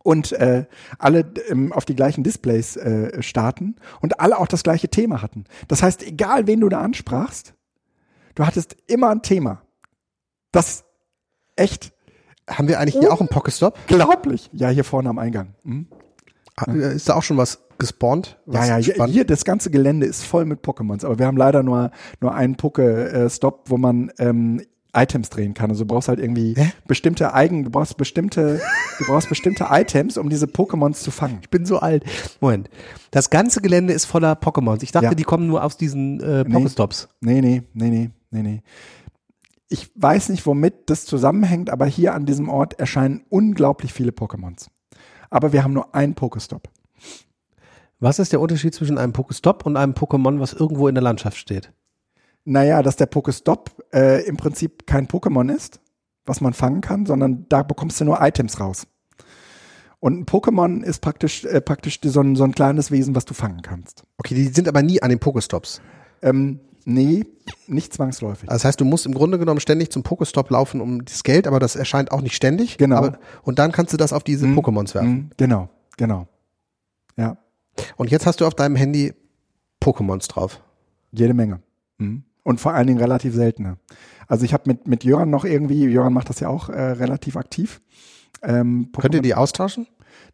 und 0.10 0.32
äh, 0.32 0.66
alle 0.98 1.32
ähm, 1.50 1.72
auf 1.72 1.86
die 1.86 1.96
gleichen 1.96 2.24
Displays 2.24 2.76
äh, 2.78 3.22
starten 3.22 3.76
und 4.02 4.20
alle 4.20 4.40
auch 4.40 4.48
das 4.48 4.64
gleiche 4.64 4.90
Thema 4.90 5.22
hatten. 5.22 5.44
Das 5.68 5.84
heißt, 5.84 6.02
egal 6.02 6.48
wen 6.48 6.62
du 6.62 6.68
da 6.68 6.82
ansprachst, 6.82 7.54
du 8.34 8.44
hattest 8.44 8.76
immer 8.88 9.10
ein 9.12 9.22
Thema. 9.22 9.62
Das 10.52 10.84
echt 11.56 11.94
Haben 12.50 12.68
wir 12.68 12.80
eigentlich 12.80 12.98
hier 12.98 13.14
auch 13.14 13.20
einen 13.20 13.30
Pokestop? 13.30 13.78
unglaublich. 13.88 14.50
Ja, 14.52 14.70
hier 14.70 14.84
vorne 14.84 15.10
am 15.10 15.20
Eingang. 15.20 15.54
Hm? 15.64 15.86
Ist 16.74 17.08
da 17.08 17.14
auch 17.14 17.22
schon 17.22 17.38
was 17.38 17.68
gespawnt? 17.78 18.40
Ja, 18.48 18.62
Was 18.62 18.68
ja, 18.68 18.78
hier, 18.78 18.96
spannend? 18.96 19.14
hier 19.14 19.26
das 19.26 19.46
ganze 19.46 19.70
Gelände 19.70 20.08
ist 20.08 20.24
voll 20.24 20.46
mit 20.46 20.62
Pokémons, 20.62 21.06
aber 21.06 21.20
wir 21.20 21.28
haben 21.28 21.38
leider 21.38 21.62
nur, 21.62 21.92
nur 22.20 22.34
einen 22.34 22.56
Poke-Stop, 22.56 23.70
wo 23.70 23.78
man 23.78 24.12
ähm, 24.18 24.64
Items 24.94 25.30
drehen 25.30 25.54
kann. 25.54 25.70
Also 25.70 25.84
du 25.84 25.94
brauchst 25.94 26.08
halt 26.08 26.20
irgendwie 26.20 26.56
Hä? 26.58 26.72
bestimmte 26.88 27.34
Eigen, 27.34 27.64
du 27.64 27.70
brauchst 27.70 27.96
bestimmte, 27.98 28.60
du 28.98 29.06
brauchst 29.06 29.30
bestimmte 29.30 29.68
Items, 29.70 30.18
um 30.18 30.30
diese 30.30 30.48
Pokémons 30.48 30.96
zu 31.02 31.12
fangen. 31.12 31.40
Ich 31.42 31.50
bin 31.50 31.66
so 31.66 31.80
alt. 31.80 32.04
Moment. 32.42 32.70
Das 33.12 33.30
ganze 33.30 33.62
Gelände 33.62 33.94
ist 33.94 34.06
voller 34.06 34.34
Pokémons. 34.34 34.82
Ich 34.84 34.92
dachte, 34.92 35.06
Ja. 35.08 35.14
die 35.14 35.24
kommen 35.24 35.48
nur 35.48 35.64
aus 35.64 35.78
diesen 35.78 36.20
äh, 36.22 36.44
Nee. 36.48 36.54
Pokestops. 36.54 37.08
Nee, 37.22 37.42
nee, 37.42 37.64
nee, 37.74 37.90
nee, 37.90 38.10
nee, 38.32 38.42
nee. 38.42 38.62
Ich 39.70 39.92
weiß 39.96 40.30
nicht, 40.30 40.46
womit 40.48 40.90
das 40.90 41.06
zusammenhängt, 41.06 41.70
aber 41.70 41.86
hier 41.86 42.16
an 42.16 42.26
diesem 42.26 42.50
Ort 42.50 42.80
erscheinen 42.80 43.22
unglaublich 43.30 43.94
viele 43.94 44.12
Pokémons. 44.12 44.68
Aber 45.30 45.54
wir 45.54 45.64
haben 45.64 45.74
nur 45.74 45.94
einen 45.94 46.16
Pokestop. 46.16 46.70
Was 48.00 48.18
ist 48.18 48.32
der 48.32 48.40
Unterschied 48.42 48.74
zwischen 48.74 48.98
einem 48.98 49.14
Pokestop 49.14 49.66
und 49.66 49.78
einem 49.78 49.94
Pokémon, 49.94 50.40
was 50.40 50.54
irgendwo 50.54 50.88
in 50.88 50.96
der 50.96 51.04
Landschaft 51.04 51.38
steht? 51.38 51.72
Naja, 52.46 52.82
dass 52.82 52.96
der 52.96 53.06
Pokestop 53.06 53.72
äh, 53.94 54.26
im 54.26 54.38
Prinzip 54.38 54.88
kein 54.88 55.08
Pokémon 55.08 55.54
ist, 55.54 55.80
was 56.26 56.42
man 56.42 56.54
fangen 56.54 56.82
kann, 56.82 57.06
sondern 57.06 57.46
da 57.50 57.64
bekommst 57.64 58.00
du 58.02 58.06
nur 58.06 58.20
Items 58.22 58.60
raus. 58.60 58.88
Und 60.00 60.20
ein 60.20 60.26
Pokémon 60.26 60.82
ist 60.82 61.00
praktisch, 61.00 61.44
äh, 61.44 61.60
praktisch 61.62 62.00
so 62.02 62.22
ein, 62.22 62.36
so 62.36 62.44
ein 62.46 62.54
kleines 62.56 62.90
Wesen, 62.92 63.16
was 63.16 63.26
du 63.26 63.34
fangen 63.34 63.62
kannst. 63.62 64.04
Okay, 64.18 64.34
die 64.34 64.46
sind 64.48 64.68
aber 64.68 64.82
nie 64.82 65.02
an 65.02 65.10
den 65.10 65.20
Pokestops. 65.20 65.82
Ähm, 66.22 66.62
nee, 66.86 67.26
nicht 67.68 67.94
zwangsläufig. 67.94 68.48
Das 68.48 68.64
heißt, 68.64 68.80
du 68.80 68.86
musst 68.86 69.06
im 69.06 69.14
Grunde 69.14 69.38
genommen 69.38 69.60
ständig 69.60 69.92
zum 69.92 70.04
Pokestop 70.04 70.50
laufen 70.52 70.80
um 70.80 71.04
das 71.04 71.24
Geld, 71.24 71.48
aber 71.48 71.60
das 71.60 71.76
erscheint 71.76 72.12
auch 72.14 72.22
nicht 72.22 72.36
ständig. 72.36 72.78
Genau. 72.78 72.96
Aber, 72.96 73.20
und 73.44 73.60
dann 73.60 73.74
kannst 73.74 73.92
du 73.92 73.98
das 73.98 74.14
auf 74.14 74.24
diese 74.24 74.46
Pokémons 74.48 74.96
werfen. 74.96 75.10
Mhm, 75.12 75.30
genau, 75.36 75.70
genau. 75.98 76.28
Ja, 77.18 77.38
Und 77.98 78.10
jetzt 78.12 78.26
hast 78.26 78.40
du 78.40 78.46
auf 78.46 78.56
deinem 78.56 78.78
Handy 78.78 79.14
Pokémons 79.82 80.30
drauf. 80.30 80.62
jede 81.12 81.34
Menge. 81.34 81.60
Mhm. 81.98 82.24
Und 82.50 82.60
vor 82.60 82.74
allen 82.74 82.88
Dingen 82.88 82.98
relativ 82.98 83.36
seltene. 83.36 83.78
Also 84.28 84.44
ich 84.44 84.54
habe 84.54 84.64
mit, 84.66 84.88
mit 84.88 85.04
Jöran 85.04 85.30
noch 85.30 85.46
irgendwie, 85.46 85.86
Jöran 85.86 86.14
macht 86.14 86.30
das 86.30 86.40
ja 86.40 86.50
auch 86.50 86.70
äh, 86.70 86.82
relativ 86.82 87.38
aktiv. 87.38 87.80
Ähm, 88.42 88.90
Könnt 89.00 89.14
ihr 89.14 89.22
die 89.22 89.36
austauschen? 89.36 89.86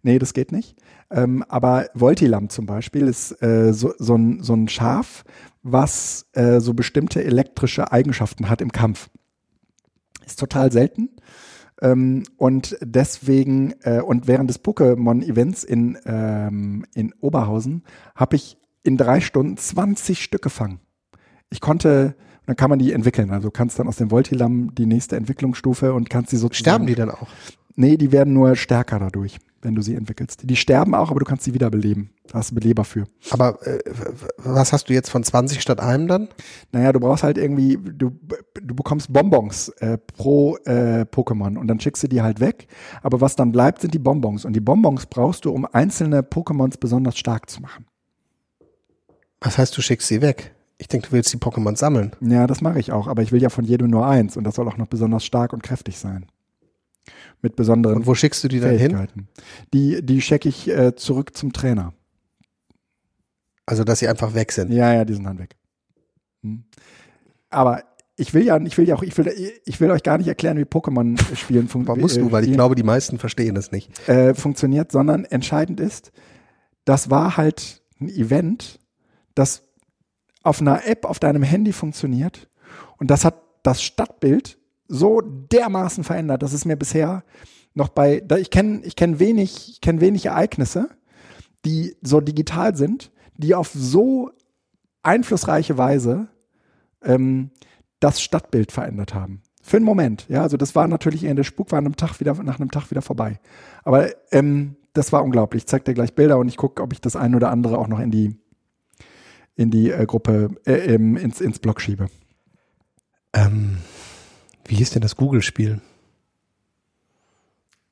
Nee, 0.01 0.17
das 0.17 0.33
geht 0.33 0.53
nicht. 0.53 0.77
Ähm, 1.11 1.43
aber 1.49 1.89
Voltilam 1.93 2.47
zum 2.47 2.67
Beispiel 2.67 3.09
ist 3.09 3.43
äh, 3.43 3.73
so, 3.73 3.91
so, 3.99 4.15
ein, 4.15 4.41
so 4.41 4.53
ein 4.53 4.69
Schaf, 4.69 5.25
was 5.61 6.27
äh, 6.31 6.61
so 6.61 6.73
bestimmte 6.73 7.21
elektrische 7.21 7.91
Eigenschaften 7.91 8.47
hat 8.47 8.61
im 8.61 8.71
Kampf. 8.71 9.09
Ist 10.25 10.39
total 10.39 10.71
selten. 10.71 11.09
Ähm, 11.81 12.23
und 12.37 12.77
deswegen, 12.79 13.73
äh, 13.81 13.99
und 13.99 14.25
während 14.25 14.49
des 14.49 14.63
Pokémon-Events 14.63 15.65
in, 15.65 15.97
ähm, 16.05 16.85
in 16.93 17.13
Oberhausen 17.19 17.83
habe 18.15 18.37
ich 18.37 18.57
in 18.83 18.95
drei 18.95 19.19
Stunden 19.19 19.57
20 19.57 20.23
Stück 20.23 20.43
gefangen. 20.43 20.79
Ich 21.49 21.61
konnte 21.61 22.15
dann 22.45 22.55
kann 22.55 22.69
man 22.69 22.79
die 22.79 22.93
entwickeln. 22.93 23.31
Also 23.31 23.51
kannst 23.51 23.79
dann 23.79 23.87
aus 23.87 23.97
dem 23.97 24.11
Voltilam 24.11 24.73
die 24.75 24.85
nächste 24.85 25.15
Entwicklungsstufe 25.15 25.93
und 25.93 26.09
kannst 26.09 26.31
die 26.31 26.37
sozusagen. 26.37 26.55
Sterben 26.55 26.87
die 26.87 26.95
dann 26.95 27.11
auch? 27.11 27.27
Nee, 27.75 27.97
die 27.97 28.11
werden 28.11 28.33
nur 28.33 28.55
stärker 28.55 28.99
dadurch, 28.99 29.37
wenn 29.61 29.75
du 29.75 29.81
sie 29.81 29.95
entwickelst. 29.95 30.41
Die 30.43 30.55
sterben 30.55 30.95
auch, 30.95 31.11
aber 31.11 31.19
du 31.19 31.25
kannst 31.25 31.43
sie 31.43 31.53
wiederbeleben. 31.53 32.11
Da 32.27 32.39
hast 32.39 32.51
du 32.51 32.55
Beleber 32.55 32.85
für. 32.85 33.05
Aber 33.31 33.61
äh, 33.67 33.79
was 34.37 34.71
hast 34.71 34.89
du 34.89 34.93
jetzt 34.93 35.09
von 35.09 35.23
20 35.23 35.61
statt 35.61 35.81
einem 35.81 36.07
dann? 36.07 36.29
Naja, 36.71 36.93
du 36.93 37.01
brauchst 37.01 37.23
halt 37.23 37.37
irgendwie, 37.37 37.77
du, 37.77 38.17
du 38.53 38.75
bekommst 38.75 39.11
Bonbons 39.11 39.69
äh, 39.79 39.97
pro 39.97 40.55
äh, 40.65 41.01
Pokémon 41.01 41.57
und 41.57 41.67
dann 41.67 41.79
schickst 41.81 42.03
du 42.03 42.07
die 42.07 42.21
halt 42.21 42.39
weg. 42.39 42.67
Aber 43.01 43.19
was 43.19 43.35
dann 43.35 43.51
bleibt, 43.51 43.81
sind 43.81 43.93
die 43.93 43.99
Bonbons. 43.99 44.45
Und 44.45 44.53
die 44.53 44.61
Bonbons 44.61 45.07
brauchst 45.07 45.43
du, 45.43 45.51
um 45.51 45.65
einzelne 45.65 46.21
Pokémons 46.21 46.79
besonders 46.79 47.17
stark 47.17 47.49
zu 47.49 47.61
machen. 47.61 47.87
Was 49.41 49.57
heißt, 49.57 49.75
du 49.75 49.81
schickst 49.81 50.07
sie 50.07 50.21
weg? 50.21 50.54
Ich 50.77 50.87
denke, 50.87 51.07
du 51.07 51.13
willst 51.13 51.31
die 51.31 51.37
Pokémon 51.37 51.77
sammeln. 51.77 52.11
Ja, 52.19 52.47
das 52.47 52.61
mache 52.61 52.79
ich 52.79 52.91
auch, 52.91 53.07
aber 53.07 53.21
ich 53.21 53.31
will 53.31 53.41
ja 53.41 53.49
von 53.49 53.63
jedem 53.63 53.89
nur 53.89 54.05
eins 54.05 54.35
und 54.35 54.43
das 54.43 54.55
soll 54.55 54.67
auch 54.67 54.77
noch 54.77 54.87
besonders 54.87 55.23
stark 55.23 55.53
und 55.53 55.63
kräftig 55.63 55.97
sein. 55.97 56.25
Mit 57.41 57.55
besonderen 57.55 57.97
Und 57.97 58.07
wo 58.07 58.15
schickst 58.15 58.43
du 58.43 58.47
die 58.47 58.59
dann 58.59 58.77
hin? 58.77 59.07
Die, 59.73 60.05
die 60.05 60.21
schicke 60.21 60.49
ich 60.49 60.67
äh, 60.67 60.95
zurück 60.95 61.35
zum 61.37 61.53
Trainer. 61.53 61.93
Also, 63.65 63.83
dass 63.83 63.99
sie 63.99 64.07
einfach 64.07 64.33
weg 64.33 64.51
sind. 64.51 64.71
Ja, 64.71 64.93
ja, 64.93 65.05
die 65.05 65.13
sind 65.13 65.23
dann 65.23 65.39
weg. 65.39 65.55
Hm. 66.43 66.65
Aber 67.49 67.83
ich 68.17 68.33
will 68.33 68.43
ja, 68.43 68.59
ich 68.61 68.77
will 68.77 68.87
ja 68.87 68.95
auch, 68.95 69.03
ich 69.03 69.17
will, 69.17 69.33
ich 69.65 69.81
will 69.81 69.91
euch 69.91 70.03
gar 70.03 70.17
nicht 70.17 70.27
erklären, 70.27 70.57
wie 70.57 70.63
Pokémon-Spielen 70.63 71.67
Warum 71.67 71.69
funktioniert. 71.69 72.01
musst 72.01 72.17
du? 72.17 72.31
Weil 72.31 72.45
ich 72.45 72.53
glaube, 72.53 72.75
die 72.75 72.83
meisten 72.83 73.17
verstehen 73.17 73.55
das 73.55 73.71
nicht. 73.71 74.07
äh, 74.07 74.33
funktioniert, 74.33 74.91
sondern 74.91 75.25
entscheidend 75.25 75.79
ist, 75.79 76.11
das 76.85 77.09
war 77.09 77.37
halt 77.37 77.81
ein 77.99 78.09
Event, 78.09 78.79
das 79.33 79.63
auf 80.45 80.61
einer 80.61 80.87
App 80.87 81.05
auf 81.05 81.19
deinem 81.19 81.43
Handy 81.43 81.73
funktioniert 81.73 82.49
und 82.97 83.11
das 83.11 83.25
hat 83.25 83.35
das 83.63 83.81
Stadtbild 83.81 84.57
so 84.87 85.21
dermaßen 85.21 86.03
verändert, 86.03 86.43
dass 86.43 86.53
es 86.53 86.65
mir 86.65 86.75
bisher 86.75 87.23
noch 87.73 87.89
bei, 87.89 88.23
ich 88.37 88.51
kenne 88.51 88.81
ich 88.83 88.95
kenn 88.95 89.19
wenig, 89.19 89.69
ich 89.69 89.81
kenne 89.81 90.01
wenig 90.01 90.27
Ereignisse, 90.27 90.89
die 91.65 91.95
so 92.01 92.21
digital 92.21 92.75
sind, 92.75 93.11
die 93.37 93.55
auf 93.55 93.71
so 93.73 94.31
einflussreiche 95.03 95.77
Weise 95.77 96.27
ähm, 97.01 97.51
das 97.99 98.21
Stadtbild 98.21 98.71
verändert 98.71 99.13
haben. 99.13 99.41
Für 99.61 99.77
einen 99.77 99.85
Moment, 99.85 100.27
ja. 100.29 100.43
Also 100.43 100.57
das 100.57 100.75
war 100.75 100.87
natürlich 100.87 101.23
eher 101.23 101.33
der 101.33 101.43
Spuk 101.43 101.71
war 101.71 101.79
einem 101.79 101.95
Tag 101.95 102.19
wieder, 102.19 102.35
nach 102.43 102.59
einem 102.59 102.71
Tag 102.71 102.91
wieder 102.91 103.01
vorbei. 103.01 103.39
Aber 103.83 104.09
ähm, 104.31 104.75
das 104.93 105.11
war 105.11 105.23
unglaublich. 105.23 105.63
Ich 105.63 105.67
zeig 105.67 105.85
dir 105.85 105.93
gleich 105.93 106.13
Bilder 106.13 106.37
und 106.37 106.47
ich 106.47 106.55
gucke, 106.55 106.81
ob 106.83 106.93
ich 106.93 107.01
das 107.01 107.15
ein 107.15 107.35
oder 107.35 107.49
andere 107.49 107.77
auch 107.77 107.87
noch 107.87 107.99
in 107.99 108.11
die 108.11 108.37
in 109.55 109.71
die 109.71 109.91
äh, 109.91 110.05
Gruppe 110.05 110.49
äh, 110.65 110.95
ins 110.95 111.41
ins 111.41 111.59
Blog 111.59 111.81
schiebe. 111.81 112.07
Ähm, 113.33 113.77
wie 114.65 114.75
hieß 114.75 114.91
denn 114.91 115.01
das 115.01 115.15
Google-Spiel? 115.15 115.81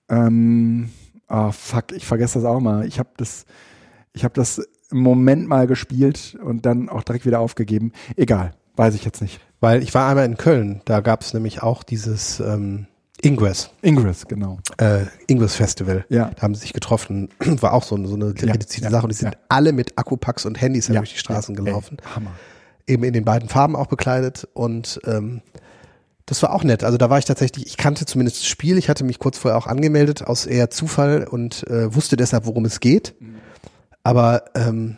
Ähm, 0.09 0.89
ah 1.27 1.51
fuck, 1.51 1.91
ich 1.91 2.05
vergesse 2.05 2.39
das 2.39 2.45
auch 2.45 2.59
mal. 2.59 2.85
Ich 2.87 2.99
habe 2.99 3.09
das, 3.17 3.45
ich 4.13 4.23
habe 4.23 4.33
das 4.33 4.61
im 4.91 4.99
Moment 4.99 5.47
mal 5.47 5.67
gespielt 5.67 6.37
und 6.43 6.65
dann 6.65 6.89
auch 6.89 7.03
direkt 7.03 7.25
wieder 7.25 7.39
aufgegeben. 7.39 7.91
Egal, 8.15 8.53
weiß 8.75 8.95
ich 8.95 9.05
jetzt 9.05 9.21
nicht. 9.21 9.39
Weil 9.59 9.81
ich 9.81 9.93
war 9.93 10.09
einmal 10.09 10.25
in 10.25 10.37
Köln, 10.37 10.81
da 10.85 11.01
gab 11.01 11.21
es 11.21 11.33
nämlich 11.33 11.63
auch 11.63 11.83
dieses 11.83 12.39
ähm, 12.39 12.87
Ingress, 13.23 13.69
Ingress, 13.81 14.27
genau. 14.27 14.59
äh, 14.77 15.05
Ingress 15.27 15.55
Festival. 15.55 16.05
Ja. 16.09 16.31
Da 16.35 16.41
haben 16.41 16.53
sie 16.55 16.61
sich 16.61 16.73
getroffen, 16.73 17.29
war 17.39 17.73
auch 17.73 17.83
so, 17.83 17.95
eine- 17.95 18.07
so 18.07 18.15
eine 18.15 18.27
reduzierte 18.27 18.83
ja, 18.85 18.91
Sache 18.91 19.03
und 19.03 19.09
die 19.11 19.15
sind 19.17 19.33
ja. 19.33 19.39
alle 19.49 19.71
mit 19.71 19.97
Akkupacks 19.97 20.45
und 20.45 20.59
Handys 20.61 20.87
dann 20.87 20.95
Ja, 20.95 20.99
durch 21.01 21.13
die 21.13 21.19
Straßen 21.19 21.55
gelaufen. 21.55 21.97
Ey, 22.01 22.09
Hammer. 22.15 22.31
eben 22.87 23.03
in 23.03 23.13
den 23.13 23.23
beiden 23.25 23.47
Farben 23.49 23.75
auch 23.75 23.87
bekleidet 23.87 24.47
und 24.53 24.99
ähm, 25.05 25.41
das 26.25 26.41
war 26.43 26.53
auch 26.53 26.63
nett. 26.63 26.83
Also 26.83 26.97
da 26.97 27.09
war 27.09 27.17
ich 27.17 27.25
tatsächlich, 27.25 27.65
ich 27.67 27.77
kannte 27.77 28.05
zumindest 28.05 28.39
das 28.39 28.45
Spiel, 28.47 28.77
ich 28.77 28.89
hatte 28.89 29.03
mich 29.03 29.19
kurz 29.19 29.37
vorher 29.37 29.57
auch 29.57 29.67
angemeldet 29.67 30.23
aus 30.23 30.45
eher 30.45 30.69
Zufall 30.69 31.25
und 31.27 31.65
äh, 31.67 31.93
wusste 31.95 32.15
deshalb, 32.17 32.45
worum 32.45 32.65
es 32.65 32.79
geht. 32.79 33.13
Aber 34.03 34.43
ähm, 34.55 34.97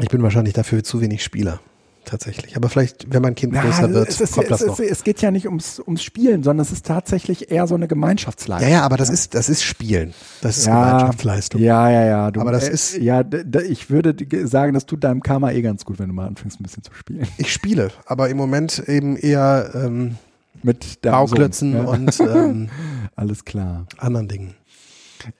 ich 0.00 0.08
bin 0.08 0.22
wahrscheinlich 0.22 0.54
dafür 0.54 0.82
zu 0.84 1.00
wenig 1.00 1.22
Spieler. 1.24 1.60
Tatsächlich. 2.08 2.56
Aber 2.56 2.70
vielleicht, 2.70 3.12
wenn 3.12 3.20
mein 3.20 3.34
Kind 3.34 3.52
größer 3.52 3.92
wird, 3.92 4.08
es, 4.08 4.18
ist, 4.18 4.32
kommt 4.32 4.50
das 4.50 4.62
es, 4.62 4.66
noch. 4.66 4.78
ist, 4.80 4.90
es 4.90 5.04
geht 5.04 5.20
ja 5.20 5.30
nicht 5.30 5.44
ums, 5.46 5.78
ums 5.78 6.02
Spielen, 6.02 6.42
sondern 6.42 6.64
es 6.64 6.72
ist 6.72 6.86
tatsächlich 6.86 7.50
eher 7.50 7.66
so 7.66 7.74
eine 7.74 7.86
Gemeinschaftsleistung. 7.86 8.66
Ja, 8.70 8.78
ja, 8.78 8.82
aber 8.82 8.96
das 8.96 9.10
ist, 9.10 9.34
das 9.34 9.50
ist 9.50 9.62
Spielen. 9.62 10.14
Das 10.40 10.56
ist 10.56 10.66
Ja, 10.66 10.86
Gemeinschaftsleistung. 10.86 11.60
Ja, 11.60 11.90
ja, 11.90 12.06
ja. 12.06 12.30
Du, 12.30 12.40
Aber 12.40 12.50
das 12.52 12.66
äh, 12.66 12.72
ist- 12.72 12.96
Ja, 12.96 13.22
ich 13.68 13.90
würde 13.90 14.16
sagen, 14.46 14.72
das 14.72 14.86
tut 14.86 15.04
deinem 15.04 15.22
Karma 15.22 15.50
eh 15.52 15.60
ganz 15.60 15.84
gut, 15.84 15.98
wenn 15.98 16.08
du 16.08 16.14
mal 16.14 16.26
anfängst, 16.28 16.58
ein 16.58 16.62
bisschen 16.62 16.82
zu 16.82 16.92
spielen. 16.94 17.28
Ich 17.36 17.52
spiele, 17.52 17.90
aber 18.06 18.30
im 18.30 18.38
Moment 18.38 18.82
eben 18.88 19.16
eher 19.18 19.70
ähm, 19.74 20.16
Mit 20.62 21.02
Bauklötzen 21.02 21.72
Sohn, 21.72 21.84
ja. 21.84 21.90
und 21.90 22.20
ähm, 22.20 22.68
Alles 23.16 23.44
klar. 23.44 23.86
anderen 23.98 24.28
Dingen. 24.28 24.54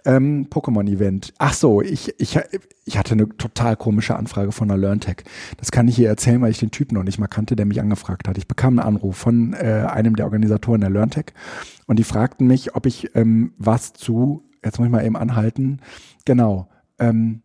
Ähm, 0.05 0.47
Pokémon-Event. 0.51 1.35
Ach 1.39 1.53
so, 1.53 1.83
ich, 1.83 2.15
ich, 2.19 2.39
ich 2.85 2.99
hatte 2.99 3.13
eine 3.13 3.29
total 3.29 3.77
komische 3.77 4.17
Anfrage 4.17 4.53
von 4.53 4.69
der 4.69 4.77
LearnTech. 4.77 5.25
Das 5.57 5.71
kann 5.71 5.89
ich 5.89 5.97
hier 5.97 6.09
erzählen, 6.09 6.41
weil 6.41 6.51
ich 6.51 6.59
den 6.59 6.71
Typen 6.71 6.95
noch 6.95 7.05
nicht 7.05 7.19
mal 7.19 7.27
kannte, 7.27 7.57
der 7.57 7.67
mich 7.67 7.81
angefragt 7.81 8.29
hat. 8.29 8.39
Ich 8.39 8.49
bekam 8.49 8.79
einen 8.79 8.89
Anruf 8.89 9.17
von 9.17 9.55
äh, 9.55 9.87
einem 9.89 10.17
der 10.17 10.27
Organisatoren 10.27 10.81
der 10.81 10.91
LearnTech 10.91 11.27
und 11.87 11.99
die 11.99 12.05
fragten 12.05 12.47
mich, 12.47 12.75
ob 12.75 12.87
ich 12.87 13.15
ähm, 13.15 13.53
was 13.59 13.93
zu, 13.93 14.43
jetzt 14.65 14.79
muss 14.79 14.87
ich 14.87 14.93
mal 14.93 15.05
eben 15.05 15.17
anhalten, 15.17 15.81
genau, 16.25 16.69
ähm, 16.99 17.43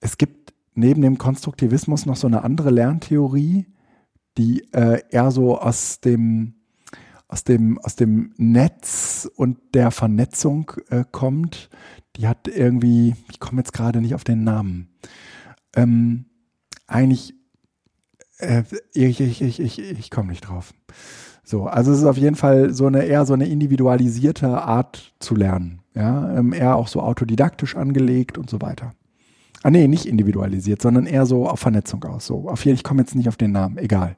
es 0.00 0.18
gibt 0.18 0.52
neben 0.74 1.02
dem 1.02 1.18
Konstruktivismus 1.18 2.06
noch 2.06 2.16
so 2.16 2.26
eine 2.26 2.44
andere 2.44 2.70
Lerntheorie, 2.70 3.66
die 4.38 4.66
äh, 4.72 5.00
eher 5.10 5.30
so 5.30 5.58
aus 5.58 6.00
dem 6.00 6.54
aus 7.32 7.44
dem, 7.44 7.78
aus 7.78 7.96
dem 7.96 8.34
Netz 8.36 9.26
und 9.36 9.56
der 9.72 9.90
Vernetzung 9.90 10.70
äh, 10.90 11.04
kommt. 11.10 11.70
Die 12.16 12.28
hat 12.28 12.46
irgendwie, 12.46 13.16
ich 13.30 13.40
komme 13.40 13.62
jetzt 13.62 13.72
gerade 13.72 14.02
nicht 14.02 14.14
auf 14.14 14.22
den 14.22 14.44
Namen. 14.44 14.90
Ähm, 15.74 16.26
eigentlich, 16.86 17.32
äh, 18.36 18.64
ich, 18.92 19.18
ich, 19.22 19.40
ich, 19.40 19.60
ich, 19.60 19.78
ich 19.78 20.10
komme 20.10 20.28
nicht 20.28 20.42
drauf. 20.42 20.74
So, 21.42 21.64
also 21.64 21.92
es 21.92 22.00
ist 22.00 22.04
auf 22.04 22.18
jeden 22.18 22.36
Fall 22.36 22.74
so 22.74 22.86
eine 22.86 23.04
eher 23.04 23.24
so 23.24 23.32
eine 23.32 23.48
individualisierte 23.48 24.48
Art 24.48 25.14
zu 25.18 25.34
lernen. 25.34 25.80
Ja, 25.94 26.36
ähm, 26.36 26.52
eher 26.52 26.76
auch 26.76 26.88
so 26.88 27.00
autodidaktisch 27.00 27.76
angelegt 27.76 28.36
und 28.36 28.50
so 28.50 28.60
weiter. 28.60 28.92
Ah 29.62 29.70
nee, 29.70 29.88
nicht 29.88 30.04
individualisiert, 30.04 30.82
sondern 30.82 31.06
eher 31.06 31.24
so 31.24 31.48
auf 31.48 31.60
Vernetzung 31.60 32.04
aus. 32.04 32.26
So, 32.26 32.50
auf 32.50 32.62
jeden, 32.66 32.74
ich 32.74 32.84
komme 32.84 33.00
jetzt 33.00 33.14
nicht 33.14 33.28
auf 33.28 33.36
den 33.38 33.52
Namen, 33.52 33.78
egal. 33.78 34.16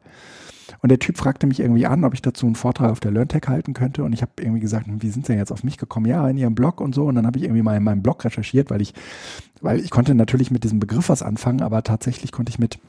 Und 0.85 0.90
der 0.90 0.98
Typ 0.98 1.16
fragte 1.16 1.47
mich 1.47 1.61
irgendwie 1.61 1.86
an, 1.86 2.05
ob 2.05 2.12
ich 2.12 2.20
dazu 2.20 2.44
einen 2.44 2.56
Vortrag 2.56 2.90
auf 2.90 3.01
der 3.01 3.11
LearnTech 3.11 3.44
halten 3.48 3.73
könnte. 3.73 4.05
Und 4.05 4.12
ich 4.12 4.20
habe 4.20 4.32
irgendwie 4.39 4.61
gesagt, 4.61 4.86
hm, 4.86 5.01
wie 5.01 5.09
sind 5.09 5.24
Sie 5.24 5.32
denn 5.32 5.39
jetzt 5.39 5.51
auf 5.51 5.65
mich 5.65 5.78
gekommen? 5.78 6.05
Ja, 6.05 6.28
in 6.28 6.36
Ihrem 6.36 6.55
Blog 6.55 6.82
und 6.82 6.94
so. 6.94 7.06
Und 7.06 7.15
dann 7.15 7.27
habe 7.27 7.39
ich 7.39 7.44
irgendwie 7.44 7.62
mal 7.62 7.74
in 7.74 7.82
meinem 7.82 8.02
Blog 8.02 8.23
recherchiert, 8.23 8.69
weil 8.69 8.82
ich, 8.82 8.93
weil 9.62 9.81
ich 9.81 9.89
konnte 9.89 10.15
natürlich 10.15 10.51
mit 10.51 10.62
diesem 10.62 10.81
Begriff 10.81 11.09
was 11.09 11.23
anfangen, 11.23 11.62
aber 11.62 11.85
tatsächlich 11.85 12.32
konnte 12.32 12.51
ich 12.51 12.59
mit 12.59 12.81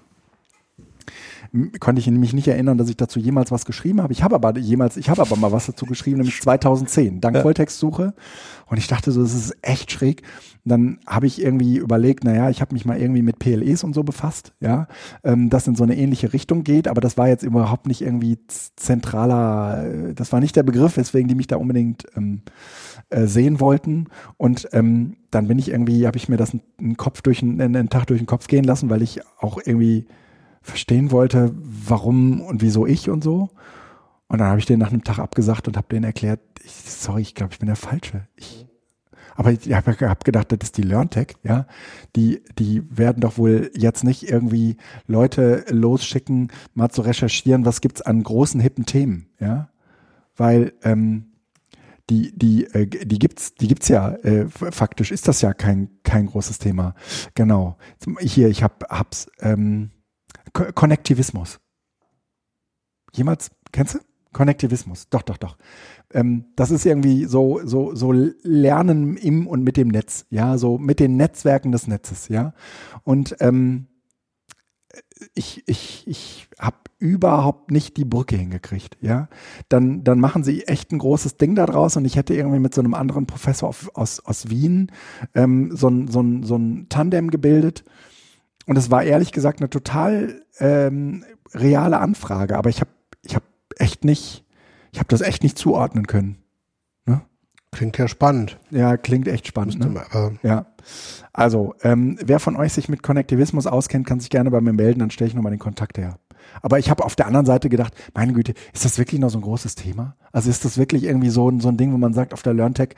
konnte 1.79 1.99
ich 1.99 2.07
mich 2.07 2.33
nicht 2.33 2.47
erinnern, 2.47 2.77
dass 2.77 2.89
ich 2.89 2.97
dazu 2.97 3.19
jemals 3.19 3.51
was 3.51 3.65
geschrieben 3.65 4.01
habe. 4.01 4.13
Ich 4.13 4.23
habe 4.23 4.35
aber 4.35 4.57
jemals, 4.57 4.97
ich 4.97 5.09
habe 5.09 5.21
aber 5.21 5.35
mal 5.35 5.51
was 5.51 5.65
dazu 5.67 5.85
geschrieben, 5.85 6.17
nämlich 6.17 6.41
2010, 6.41 7.21
dank 7.21 7.37
Volltextsuche. 7.37 8.13
Und 8.67 8.77
ich 8.77 8.87
dachte 8.87 9.11
so, 9.11 9.21
das 9.21 9.33
ist 9.33 9.55
echt 9.61 9.91
schräg. 9.91 10.23
Und 10.65 10.69
dann 10.71 10.99
habe 11.05 11.27
ich 11.27 11.41
irgendwie 11.41 11.77
überlegt, 11.77 12.23
naja, 12.23 12.49
ich 12.49 12.61
habe 12.61 12.73
mich 12.73 12.85
mal 12.85 12.99
irgendwie 12.99 13.21
mit 13.21 13.37
PLEs 13.37 13.83
und 13.83 13.93
so 13.93 14.03
befasst, 14.03 14.53
ja, 14.59 14.87
ähm, 15.23 15.49
das 15.49 15.67
in 15.67 15.75
so 15.75 15.83
eine 15.83 15.95
ähnliche 15.95 16.33
Richtung 16.33 16.63
geht, 16.63 16.87
aber 16.87 17.01
das 17.01 17.17
war 17.17 17.27
jetzt 17.27 17.43
überhaupt 17.43 17.85
nicht 17.85 18.01
irgendwie 18.01 18.39
zentraler, 18.47 19.85
äh, 19.85 20.13
das 20.15 20.31
war 20.31 20.39
nicht 20.39 20.55
der 20.55 20.63
Begriff, 20.63 20.97
weswegen 20.97 21.27
die 21.27 21.35
mich 21.35 21.47
da 21.47 21.57
unbedingt 21.57 22.05
ähm, 22.15 22.41
äh, 23.11 23.27
sehen 23.27 23.59
wollten. 23.59 24.07
Und 24.37 24.67
ähm, 24.71 25.17
dann 25.29 25.47
bin 25.47 25.59
ich 25.59 25.69
irgendwie, 25.69 26.07
habe 26.07 26.17
ich 26.17 26.29
mir 26.29 26.37
das 26.37 26.51
einen, 26.51 26.61
einen 26.79 26.97
Kopf 26.97 27.21
durch 27.21 27.43
einen, 27.43 27.61
einen 27.61 27.89
Tag 27.89 28.07
durch 28.07 28.19
den 28.19 28.27
Kopf 28.27 28.47
gehen 28.47 28.63
lassen, 28.63 28.89
weil 28.89 29.03
ich 29.03 29.21
auch 29.39 29.59
irgendwie 29.63 30.07
verstehen 30.65 31.11
wollte, 31.11 31.51
warum 31.55 32.41
und 32.41 32.61
wieso 32.61 32.85
ich 32.85 33.09
und 33.09 33.23
so. 33.23 33.49
Und 34.27 34.39
dann 34.39 34.47
habe 34.49 34.59
ich 34.59 34.65
den 34.65 34.79
nach 34.79 34.91
einem 34.91 35.03
Tag 35.03 35.19
abgesagt 35.19 35.67
und 35.67 35.77
habe 35.77 35.87
denen 35.89 36.05
erklärt, 36.05 36.39
ich, 36.63 36.71
sorry, 36.71 37.21
ich 37.21 37.35
glaube, 37.35 37.53
ich 37.53 37.59
bin 37.59 37.67
der 37.67 37.75
Falsche. 37.75 38.27
Ich, 38.35 38.65
aber 39.35 39.51
ich 39.51 39.71
habe 39.73 39.95
hab 39.99 40.23
gedacht, 40.23 40.51
das 40.51 40.59
ist 40.63 40.77
die 40.77 40.81
LearnTech, 40.81 41.35
ja. 41.43 41.67
Die, 42.15 42.41
die 42.57 42.83
werden 42.89 43.21
doch 43.21 43.37
wohl 43.37 43.69
jetzt 43.75 44.03
nicht 44.03 44.29
irgendwie 44.29 44.77
Leute 45.07 45.65
losschicken, 45.69 46.51
mal 46.73 46.89
zu 46.89 47.01
recherchieren, 47.01 47.65
was 47.65 47.81
gibt's 47.81 48.01
an 48.01 48.23
großen, 48.23 48.59
hippen 48.59 48.85
Themen, 48.85 49.27
ja. 49.39 49.69
Weil 50.35 50.73
ähm, 50.83 51.27
die, 52.09 52.37
die, 52.37 52.65
äh, 52.65 52.87
die 52.87 53.19
gibt's, 53.19 53.53
die 53.55 53.67
gibt's 53.67 53.87
ja, 53.87 54.13
äh, 54.15 54.47
faktisch 54.49 55.11
ist 55.11 55.27
das 55.27 55.41
ja 55.41 55.53
kein, 55.53 55.89
kein 56.03 56.27
großes 56.27 56.57
Thema. 56.59 56.95
Genau. 57.35 57.77
Hier, 58.19 58.49
ich 58.49 58.63
hab, 58.63 58.89
hab's, 58.89 59.27
ähm, 59.39 59.91
Konnektivismus. 60.55 61.59
Jemals, 63.13 63.51
kennst 63.71 63.95
du? 63.95 63.99
Konnektivismus. 64.33 65.07
Doch, 65.09 65.21
doch, 65.21 65.37
doch. 65.37 65.57
Ähm, 66.13 66.45
das 66.55 66.69
ist 66.69 66.85
irgendwie 66.85 67.25
so, 67.25 67.61
so, 67.63 67.95
so 67.95 68.11
Lernen 68.11 69.15
im 69.15 69.47
und 69.47 69.63
mit 69.63 69.77
dem 69.77 69.87
Netz, 69.87 70.25
ja, 70.29 70.57
so 70.57 70.77
mit 70.77 70.99
den 70.99 71.15
Netzwerken 71.15 71.71
des 71.71 71.87
Netzes, 71.87 72.27
ja. 72.27 72.53
Und 73.03 73.37
ähm, 73.39 73.87
ich, 75.33 75.63
ich, 75.67 76.03
ich 76.05 76.49
habe 76.59 76.77
überhaupt 76.99 77.71
nicht 77.71 77.95
die 77.95 78.03
Brücke 78.03 78.35
hingekriegt, 78.35 78.97
ja. 78.99 79.29
Dann, 79.69 80.03
dann 80.03 80.19
machen 80.19 80.43
sie 80.43 80.63
echt 80.63 80.91
ein 80.91 80.99
großes 80.99 81.37
Ding 81.37 81.55
daraus 81.55 81.95
und 81.95 82.03
ich 82.03 82.17
hätte 82.17 82.33
irgendwie 82.33 82.59
mit 82.59 82.73
so 82.73 82.81
einem 82.81 82.93
anderen 82.93 83.27
Professor 83.27 83.73
aus, 83.93 84.19
aus 84.19 84.49
Wien 84.49 84.91
ähm, 85.33 85.75
so, 85.75 85.87
ein, 85.87 86.09
so, 86.09 86.21
ein, 86.21 86.43
so 86.43 86.57
ein 86.57 86.87
Tandem 86.89 87.31
gebildet. 87.31 87.85
Und 88.65 88.77
es 88.77 88.89
war 88.91 89.03
ehrlich 89.03 89.31
gesagt 89.31 89.59
eine 89.59 89.69
total 89.69 90.41
ähm, 90.59 91.23
reale 91.53 91.99
Anfrage, 91.99 92.57
aber 92.57 92.69
ich 92.69 92.81
habe 92.81 92.91
ich 93.23 93.35
hab 93.35 93.43
echt 93.77 94.05
nicht, 94.05 94.43
ich 94.91 94.99
habe 94.99 95.07
das 95.09 95.21
echt 95.21 95.43
nicht 95.43 95.57
zuordnen 95.57 96.07
können. 96.07 96.37
Klingt 97.75 97.97
ja 97.97 98.07
spannend. 98.07 98.57
Ja, 98.71 98.95
klingt 98.95 99.27
echt 99.27 99.47
spannend. 99.47 99.79
Ne? 99.79 100.39
ja. 100.43 100.65
Also, 101.33 101.75
ähm, 101.83 102.17
wer 102.23 102.39
von 102.39 102.55
euch 102.55 102.71
sich 102.71 102.87
mit 102.87 103.03
Konnektivismus 103.03 103.67
auskennt, 103.67 104.07
kann 104.07 104.21
sich 104.21 104.29
gerne 104.29 104.49
bei 104.49 104.61
mir 104.61 104.71
melden, 104.71 104.99
dann 104.99 105.11
stelle 105.11 105.27
ich 105.27 105.35
nochmal 105.35 105.51
den 105.51 105.59
Kontakt 105.59 105.97
her. 105.97 106.17
Aber 106.61 106.79
ich 106.79 106.89
habe 106.89 107.03
auf 107.03 107.15
der 107.15 107.27
anderen 107.27 107.45
Seite 107.45 107.67
gedacht, 107.67 107.93
meine 108.13 108.31
Güte, 108.31 108.53
ist 108.71 108.85
das 108.85 108.97
wirklich 108.97 109.19
noch 109.19 109.29
so 109.29 109.39
ein 109.39 109.41
großes 109.41 109.75
Thema? 109.75 110.15
Also 110.31 110.49
ist 110.49 110.63
das 110.63 110.77
wirklich 110.77 111.03
irgendwie 111.03 111.29
so, 111.29 111.51
so 111.59 111.67
ein 111.67 111.75
Ding, 111.75 111.91
wo 111.91 111.97
man 111.97 112.13
sagt, 112.13 112.33
auf 112.33 112.43
der 112.43 112.53
LearnTech 112.53 112.95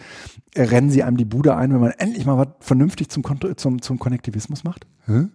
äh, 0.53 0.63
rennen 0.63 0.91
sie 0.91 1.01
einem 1.01 1.17
die 1.17 1.25
Bude 1.25 1.55
ein, 1.55 1.73
wenn 1.73 1.79
man 1.79 1.91
endlich 1.97 2.25
mal 2.25 2.37
was 2.37 2.49
vernünftig 2.59 3.09
zum, 3.09 3.23
zum, 3.55 3.81
zum 3.81 3.97
Konnektivismus 3.97 4.63
macht? 4.63 4.85
Hm? 5.05 5.31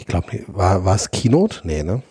Ich 0.00 0.06
glaube, 0.06 0.44
war, 0.46 0.84
war 0.84 0.94
es 0.94 1.10
Keynote? 1.10 1.60
Nee, 1.64 1.82
ne? 1.82 2.02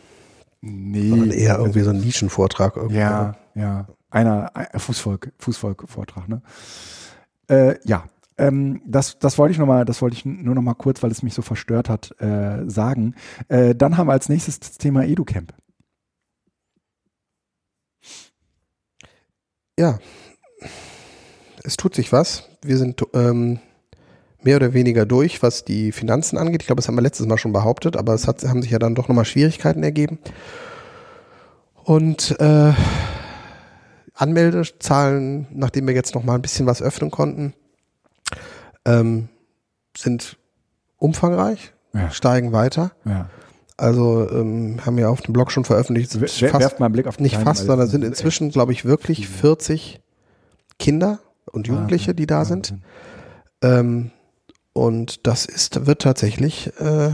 Nee. 0.61 1.09
Sondern 1.09 1.31
eher 1.31 1.57
irgendwie 1.57 1.81
so 1.81 1.89
ein 1.89 1.99
Nischenvortrag. 1.99 2.75
Irgendwie. 2.75 2.97
Ja, 2.97 3.35
ja 3.55 3.87
einer 4.11 4.51
Fußvolk, 4.75 5.33
Fußvolk-Vortrag. 5.39 6.27
Ne? 6.29 6.41
Äh, 7.47 7.79
ja, 7.83 8.05
ähm, 8.37 8.81
das, 8.85 9.19
das 9.19 9.37
wollte 9.37 9.53
ich 9.53 9.57
noch 9.57 9.67
mal, 9.67 9.85
das 9.85 10.01
wollte 10.01 10.15
ich 10.15 10.25
nur 10.25 10.55
noch 10.55 10.61
mal 10.61 10.73
kurz, 10.73 11.03
weil 11.03 11.11
es 11.11 11.23
mich 11.23 11.33
so 11.33 11.41
verstört 11.41 11.89
hat, 11.89 12.19
äh, 12.21 12.69
sagen. 12.69 13.15
Äh, 13.47 13.75
dann 13.75 13.97
haben 13.97 14.07
wir 14.07 14.13
als 14.13 14.29
nächstes 14.29 14.59
das 14.59 14.77
Thema 14.77 15.03
EduCamp. 15.03 15.53
Ja, 19.77 19.97
es 21.63 21.77
tut 21.77 21.95
sich 21.95 22.11
was. 22.11 22.49
Wir 22.61 22.77
sind 22.77 23.01
ähm, 23.13 23.59
mehr 24.41 24.55
oder 24.55 24.73
weniger 24.73 25.05
durch, 25.05 25.43
was 25.43 25.65
die 25.65 25.91
Finanzen 25.91 26.37
angeht. 26.37 26.61
Ich 26.61 26.67
glaube, 26.67 26.81
das 26.81 26.87
haben 26.87 26.95
wir 26.95 27.01
letztes 27.01 27.27
Mal 27.27 27.37
schon 27.37 27.53
behauptet, 27.53 27.97
aber 27.97 28.13
es 28.13 28.27
hat, 28.27 28.43
haben 28.43 28.61
sich 28.61 28.71
ja 28.71 28.79
dann 28.79 28.95
doch 28.95 29.07
nochmal 29.07 29.25
Schwierigkeiten 29.25 29.83
ergeben. 29.83 30.19
Und 31.83 32.39
äh, 32.39 32.73
Anmeldezahlen, 34.13 35.47
nachdem 35.51 35.87
wir 35.87 35.93
jetzt 35.93 36.15
noch 36.15 36.23
mal 36.23 36.35
ein 36.35 36.41
bisschen 36.41 36.65
was 36.65 36.81
öffnen 36.81 37.11
konnten, 37.11 37.53
ähm, 38.85 39.29
sind 39.97 40.37
umfangreich, 40.97 41.73
ja. 41.93 42.11
steigen 42.11 42.51
weiter. 42.51 42.91
Ja. 43.05 43.29
Also 43.77 44.29
ähm, 44.29 44.85
haben 44.85 44.97
wir 44.97 45.09
auf 45.09 45.21
dem 45.21 45.33
Blog 45.33 45.51
schon 45.51 45.63
veröffentlicht. 45.63 46.19
Wer, 46.19 46.27
fast, 46.27 46.59
werft 46.59 46.79
mal 46.79 46.87
einen 46.87 46.93
Blick 46.93 47.07
auf 47.07 47.19
Nicht 47.19 47.37
fast, 47.37 47.65
sondern 47.65 47.87
sind 47.87 48.03
inzwischen, 48.03 48.49
glaube 48.49 48.73
ich, 48.73 48.83
wirklich 48.83 49.29
40 49.29 50.01
Kinder 50.79 51.19
und 51.45 51.67
Jugendliche, 51.67 52.13
die 52.13 52.27
da 52.27 52.43
sind. 52.43 52.73
Ähm, 53.61 54.11
und 54.73 55.27
das 55.27 55.45
ist, 55.45 55.85
wird 55.85 56.01
tatsächlich 56.01 56.71
äh, 56.79 57.11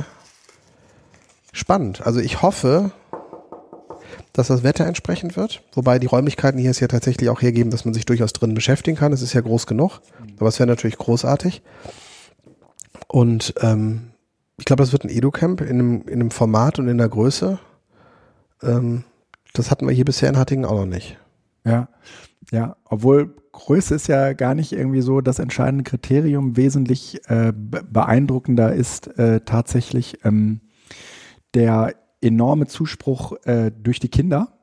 spannend. 1.52 2.06
Also 2.06 2.20
ich 2.20 2.42
hoffe, 2.42 2.92
dass 4.34 4.48
das 4.48 4.64
Wetter 4.64 4.86
entsprechend 4.86 5.38
wird. 5.38 5.64
Wobei 5.74 5.98
die 5.98 6.08
Räumlichkeiten 6.08 6.60
hier 6.60 6.72
es 6.72 6.80
ja 6.80 6.88
tatsächlich 6.88 7.30
auch 7.30 7.42
hergeben, 7.42 7.72
dass 7.72 7.86
man 7.86 7.94
sich 7.94 8.06
durchaus 8.06 8.34
drin 8.34 8.54
beschäftigen 8.54 8.98
kann. 8.98 9.14
Es 9.14 9.22
ist 9.22 9.34
ja 9.34 9.42
groß 9.42 9.66
genug, 9.66 10.02
aber 10.38 10.50
es 10.50 10.60
wäre 10.60 10.68
natürlich 10.68 10.98
großartig. 10.98 11.62
Und 13.08 13.54
ähm, 13.62 14.12
ich 14.58 14.66
glaube, 14.66 14.84
das 14.84 14.92
wird 14.92 15.04
ein 15.04 15.10
Educamp 15.10 15.62
in 15.62 15.80
einem, 15.80 16.02
in 16.08 16.14
einem 16.14 16.32
Format 16.32 16.80
und 16.80 16.88
in 16.88 16.98
der 16.98 17.10
Größe. 17.10 17.60
Ähm, 18.62 19.04
das 19.54 19.72
hatten 19.72 19.88
wir 19.88 19.94
hier 19.94 20.06
bisher 20.06 20.30
in 20.30 20.38
Hattingen 20.38 20.66
auch 20.66 20.80
noch 20.80 20.86
nicht. 20.86 21.18
Ja, 21.64 21.88
ja, 22.52 22.78
obwohl 22.86 23.36
Größe 23.52 23.96
ist 23.96 24.08
ja 24.08 24.34
gar 24.34 24.54
nicht 24.54 24.74
irgendwie 24.74 25.02
so 25.02 25.22
das 25.22 25.40
entscheidende 25.40 25.84
Kriterium. 25.84 26.58
Wesentlich 26.58 27.22
äh, 27.30 27.54
beeindruckender 27.56 28.74
ist 28.74 29.08
äh, 29.18 29.42
tatsächlich 29.42 30.26
ähm, 30.26 30.62
der 31.54 31.96
enorme 32.22 32.68
Zuspruch 32.68 33.34
äh, 33.46 33.72
durch 33.72 34.00
die 34.00 34.10
Kinder. 34.10 34.60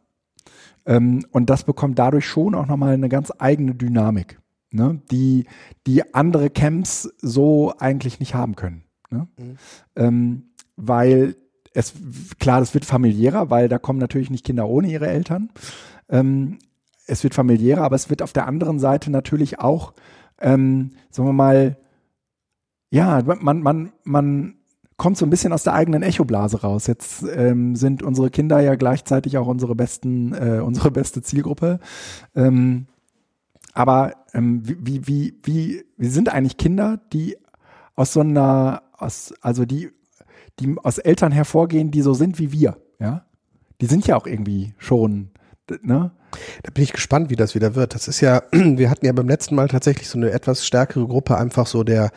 Ähm, 0.84 1.24
und 1.30 1.48
das 1.48 1.64
bekommt 1.64 1.98
dadurch 1.98 2.26
schon 2.26 2.54
auch 2.54 2.66
nochmal 2.66 2.94
eine 2.94 3.08
ganz 3.08 3.32
eigene 3.38 3.74
Dynamik, 3.74 4.40
ne? 4.70 5.00
die, 5.10 5.46
die 5.86 6.14
andere 6.14 6.50
Camps 6.50 7.12
so 7.20 7.72
eigentlich 7.78 8.20
nicht 8.20 8.34
haben 8.34 8.56
können. 8.56 8.84
Ne? 9.10 9.28
Mhm. 9.38 9.56
Ähm, 9.96 10.42
weil 10.76 11.36
es, 11.74 11.94
klar, 12.38 12.60
das 12.60 12.74
wird 12.74 12.84
familiärer, 12.84 13.48
weil 13.48 13.68
da 13.68 13.78
kommen 13.78 13.98
natürlich 13.98 14.30
nicht 14.30 14.44
Kinder 14.44 14.68
ohne 14.68 14.88
ihre 14.90 15.06
Eltern. 15.06 15.50
Ähm, 16.08 16.58
es 17.12 17.22
wird 17.22 17.34
familiärer, 17.34 17.82
aber 17.82 17.96
es 17.96 18.08
wird 18.08 18.22
auf 18.22 18.32
der 18.32 18.46
anderen 18.46 18.78
Seite 18.78 19.10
natürlich 19.10 19.60
auch, 19.60 19.92
ähm, 20.40 20.92
sagen 21.10 21.28
wir 21.28 21.34
mal, 21.34 21.76
ja, 22.90 23.22
man, 23.22 23.62
man, 23.62 23.92
man 24.02 24.54
kommt 24.96 25.18
so 25.18 25.26
ein 25.26 25.30
bisschen 25.30 25.52
aus 25.52 25.62
der 25.62 25.74
eigenen 25.74 26.02
Echoblase 26.02 26.62
raus. 26.62 26.86
Jetzt 26.86 27.24
ähm, 27.34 27.76
sind 27.76 28.02
unsere 28.02 28.30
Kinder 28.30 28.60
ja 28.60 28.74
gleichzeitig 28.76 29.36
auch 29.36 29.46
unsere 29.46 29.74
besten, 29.74 30.32
äh, 30.32 30.60
unsere 30.64 30.90
beste 30.90 31.22
Zielgruppe. 31.22 31.80
Ähm, 32.34 32.86
aber 33.74 34.14
ähm, 34.32 34.62
wie, 34.64 35.06
wie, 35.06 35.38
wie, 35.42 35.84
wie 35.96 36.08
sind 36.08 36.32
eigentlich 36.32 36.56
Kinder, 36.56 37.00
die 37.12 37.36
aus 37.94 38.12
so 38.12 38.20
einer, 38.20 38.82
aus, 38.96 39.34
also 39.40 39.64
die, 39.64 39.90
die 40.60 40.76
aus 40.82 40.98
Eltern 40.98 41.32
hervorgehen, 41.32 41.90
die 41.90 42.02
so 42.02 42.14
sind 42.14 42.38
wie 42.38 42.52
wir, 42.52 42.78
ja? 42.98 43.26
Die 43.80 43.86
sind 43.86 44.06
ja 44.06 44.16
auch 44.16 44.26
irgendwie 44.26 44.74
schon, 44.78 45.32
ne? 45.82 46.10
Da 46.62 46.70
bin 46.72 46.84
ich 46.84 46.92
gespannt, 46.92 47.30
wie 47.30 47.36
das 47.36 47.54
wieder 47.54 47.74
wird. 47.74 47.94
Das 47.94 48.08
ist 48.08 48.20
ja, 48.20 48.42
wir 48.52 48.90
hatten 48.90 49.06
ja 49.06 49.12
beim 49.12 49.28
letzten 49.28 49.54
Mal 49.54 49.68
tatsächlich 49.68 50.08
so 50.08 50.18
eine 50.18 50.30
etwas 50.30 50.66
stärkere 50.66 51.06
Gruppe, 51.06 51.36
einfach 51.36 51.66
so 51.66 51.84
der, 51.84 52.10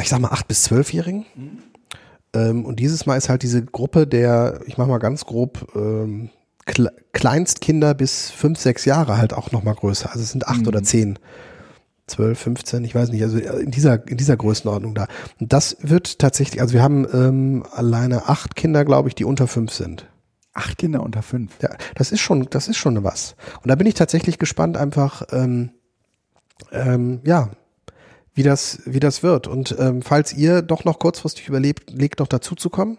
ich 0.00 0.08
sag 0.08 0.20
mal, 0.20 0.30
acht 0.30 0.48
bis 0.48 0.62
zwölfjährigen. 0.62 1.26
Mhm. 1.34 2.64
Und 2.64 2.76
dieses 2.78 3.06
Mal 3.06 3.16
ist 3.16 3.28
halt 3.28 3.42
diese 3.42 3.64
Gruppe 3.64 4.06
der, 4.06 4.60
ich 4.66 4.78
mach 4.78 4.86
mal 4.86 4.98
ganz 4.98 5.26
grob, 5.26 5.66
ähm, 5.74 6.30
Kle 6.64 6.92
Kleinstkinder 7.12 7.94
bis 7.94 8.30
fünf, 8.30 8.60
sechs 8.60 8.84
Jahre 8.84 9.16
halt 9.16 9.32
auch 9.32 9.50
noch 9.50 9.64
mal 9.64 9.74
größer. 9.74 10.10
Also 10.10 10.22
es 10.22 10.30
sind 10.30 10.46
acht 10.46 10.60
mhm. 10.60 10.68
oder 10.68 10.82
zehn. 10.82 11.18
12, 12.06 12.38
15, 12.38 12.84
ich 12.84 12.94
weiß 12.94 13.10
nicht, 13.10 13.22
also 13.22 13.38
in 13.38 13.70
dieser, 13.70 14.06
in 14.08 14.16
dieser 14.16 14.36
Größenordnung 14.36 14.94
da. 14.94 15.06
Und 15.38 15.52
das 15.52 15.76
wird 15.80 16.18
tatsächlich, 16.18 16.60
also 16.60 16.74
wir 16.74 16.82
haben 16.82 17.06
ähm, 17.12 17.64
alleine 17.70 18.28
acht 18.28 18.56
Kinder, 18.56 18.84
glaube 18.84 19.08
ich, 19.08 19.14
die 19.14 19.24
unter 19.24 19.46
fünf 19.46 19.72
sind. 19.72 20.09
Acht 20.52 20.78
Kinder 20.78 21.02
unter 21.02 21.22
fünf. 21.22 21.52
Ja, 21.62 21.70
das 21.94 22.12
ist 22.12 22.20
schon, 22.20 22.48
das 22.50 22.68
ist 22.68 22.76
schon 22.76 23.02
was. 23.04 23.36
Und 23.62 23.68
da 23.68 23.76
bin 23.76 23.86
ich 23.86 23.94
tatsächlich 23.94 24.38
gespannt, 24.38 24.76
einfach, 24.76 25.22
ähm, 25.32 25.70
ähm, 26.72 27.20
ja, 27.24 27.50
wie 28.34 28.42
das, 28.42 28.82
wie 28.84 29.00
das 29.00 29.22
wird. 29.22 29.46
Und 29.46 29.76
ähm, 29.78 30.02
falls 30.02 30.32
ihr 30.32 30.62
doch 30.62 30.84
noch 30.84 30.98
kurzfristig 30.98 31.48
überlebt, 31.48 31.90
legt 31.90 32.20
doch 32.20 32.26
dazu 32.26 32.54
zu 32.54 32.70
kommen. 32.70 32.98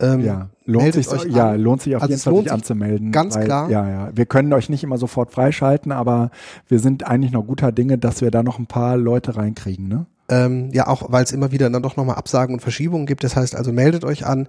Ähm, 0.00 0.24
ja, 0.24 0.48
lohnt 0.64 0.94
sich, 0.94 1.08
euch 1.08 1.24
ja, 1.24 1.52
lohnt 1.54 1.82
sich 1.82 1.94
auf 1.94 2.02
also 2.02 2.12
jeden 2.12 2.22
Fall, 2.22 2.42
sich 2.42 2.52
anzumelden. 2.52 3.12
Ganz 3.12 3.36
weil, 3.36 3.44
klar. 3.44 3.70
Ja, 3.70 3.88
ja. 3.88 4.10
Wir 4.14 4.26
können 4.26 4.52
euch 4.52 4.68
nicht 4.70 4.82
immer 4.82 4.96
sofort 4.96 5.30
freischalten, 5.30 5.92
aber 5.92 6.30
wir 6.68 6.78
sind 6.78 7.06
eigentlich 7.06 7.32
noch 7.32 7.42
guter 7.42 7.70
Dinge, 7.70 7.98
dass 7.98 8.22
wir 8.22 8.30
da 8.30 8.42
noch 8.42 8.58
ein 8.58 8.66
paar 8.66 8.96
Leute 8.96 9.36
reinkriegen, 9.36 9.88
ne? 9.88 10.06
Ähm, 10.30 10.70
ja, 10.72 10.86
auch 10.86 11.10
weil 11.10 11.24
es 11.24 11.32
immer 11.32 11.50
wieder 11.50 11.68
dann 11.68 11.82
doch 11.82 11.96
nochmal 11.96 12.16
Absagen 12.16 12.54
und 12.54 12.60
Verschiebungen 12.60 13.06
gibt. 13.06 13.24
Das 13.24 13.36
heißt 13.36 13.56
also, 13.56 13.72
meldet 13.72 14.04
euch 14.04 14.24
an. 14.24 14.48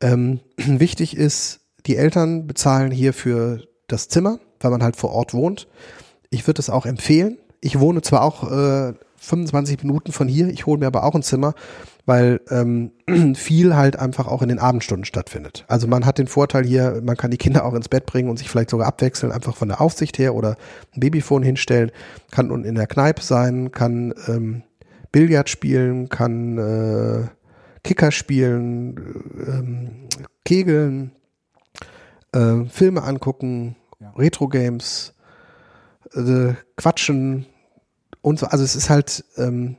Ähm, 0.00 0.40
wichtig 0.56 1.16
ist, 1.16 1.60
die 1.86 1.96
Eltern 1.96 2.46
bezahlen 2.46 2.92
hier 2.92 3.14
für 3.14 3.62
das 3.88 4.08
Zimmer, 4.08 4.38
weil 4.60 4.70
man 4.70 4.82
halt 4.82 4.96
vor 4.96 5.10
Ort 5.10 5.34
wohnt. 5.34 5.68
Ich 6.30 6.46
würde 6.46 6.60
es 6.60 6.70
auch 6.70 6.86
empfehlen. 6.86 7.38
Ich 7.60 7.80
wohne 7.80 8.02
zwar 8.02 8.22
auch 8.22 8.50
äh, 8.50 8.92
25 9.16 9.82
Minuten 9.82 10.12
von 10.12 10.28
hier. 10.28 10.48
Ich 10.48 10.66
hole 10.66 10.78
mir 10.78 10.86
aber 10.86 11.04
auch 11.04 11.14
ein 11.14 11.22
Zimmer, 11.22 11.54
weil 12.04 12.40
ähm, 12.50 12.92
viel 13.34 13.74
halt 13.74 13.98
einfach 13.98 14.26
auch 14.26 14.42
in 14.42 14.48
den 14.48 14.58
Abendstunden 14.58 15.04
stattfindet. 15.04 15.64
Also 15.68 15.86
man 15.86 16.04
hat 16.04 16.18
den 16.18 16.26
Vorteil 16.26 16.64
hier, 16.64 17.00
man 17.02 17.16
kann 17.16 17.30
die 17.30 17.38
Kinder 17.38 17.64
auch 17.64 17.74
ins 17.74 17.88
Bett 17.88 18.04
bringen 18.04 18.28
und 18.28 18.38
sich 18.38 18.50
vielleicht 18.50 18.70
sogar 18.70 18.88
abwechseln, 18.88 19.32
einfach 19.32 19.56
von 19.56 19.68
der 19.68 19.80
Aufsicht 19.80 20.18
her 20.18 20.34
oder 20.34 20.56
ein 20.94 21.00
Babyphone 21.00 21.42
hinstellen, 21.42 21.90
kann 22.30 22.50
unten 22.50 22.66
in 22.66 22.74
der 22.74 22.86
Kneipe 22.86 23.22
sein, 23.22 23.70
kann 23.70 24.12
ähm, 24.26 24.62
Billard 25.12 25.48
spielen, 25.48 26.08
kann 26.08 26.58
äh, 26.58 27.28
Kicker 27.84 28.10
spielen, 28.10 28.96
ähm, 29.46 30.08
kegeln, 30.44 31.12
äh, 32.32 32.64
Filme 32.66 33.02
angucken, 33.02 33.76
ja. 34.00 34.10
Retro-Games, 34.16 35.14
äh, 36.14 36.54
quatschen, 36.76 37.46
und 38.22 38.38
so. 38.38 38.46
Also 38.46 38.64
es 38.64 38.74
ist 38.74 38.88
halt, 38.88 39.24
ähm, 39.36 39.76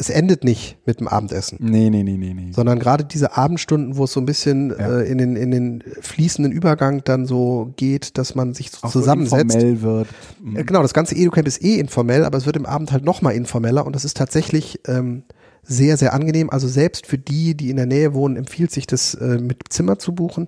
es 0.00 0.08
endet 0.08 0.44
nicht 0.44 0.78
mit 0.86 0.98
dem 0.98 1.08
Abendessen. 1.08 1.58
Nee, 1.60 1.90
nee, 1.90 2.02
nee, 2.02 2.16
nee, 2.16 2.32
nee. 2.32 2.52
Sondern 2.52 2.78
gerade 2.78 3.04
diese 3.04 3.36
Abendstunden, 3.36 3.98
wo 3.98 4.04
es 4.04 4.12
so 4.12 4.20
ein 4.20 4.24
bisschen 4.24 4.70
ja. 4.70 5.00
äh, 5.00 5.10
in, 5.10 5.18
den, 5.18 5.36
in 5.36 5.50
den 5.50 5.84
fließenden 6.00 6.52
Übergang 6.52 7.04
dann 7.04 7.26
so 7.26 7.74
geht, 7.76 8.16
dass 8.16 8.34
man 8.34 8.54
sich 8.54 8.70
so 8.70 8.88
zusammensetzt. 8.88 9.52
So 9.52 9.58
informell 9.58 9.82
wird. 9.82 10.08
Mhm. 10.42 10.66
Genau, 10.66 10.80
das 10.80 10.94
ganze 10.94 11.14
Educamp 11.14 11.46
ist 11.46 11.62
eh 11.62 11.74
informell, 11.78 12.24
aber 12.24 12.38
es 12.38 12.46
wird 12.46 12.56
im 12.56 12.64
Abend 12.64 12.92
halt 12.92 13.04
nochmal 13.04 13.34
informeller 13.34 13.84
und 13.84 13.94
das 13.94 14.06
ist 14.06 14.16
tatsächlich 14.16 14.80
ähm, 14.86 15.24
sehr, 15.62 15.98
sehr 15.98 16.14
angenehm. 16.14 16.48
Also 16.48 16.66
selbst 16.66 17.06
für 17.06 17.18
die, 17.18 17.54
die 17.54 17.68
in 17.68 17.76
der 17.76 17.86
Nähe 17.86 18.14
wohnen, 18.14 18.36
empfiehlt 18.36 18.70
sich 18.70 18.86
das 18.86 19.12
äh, 19.14 19.38
mit 19.38 19.64
Zimmer 19.68 19.98
zu 19.98 20.14
buchen. 20.14 20.46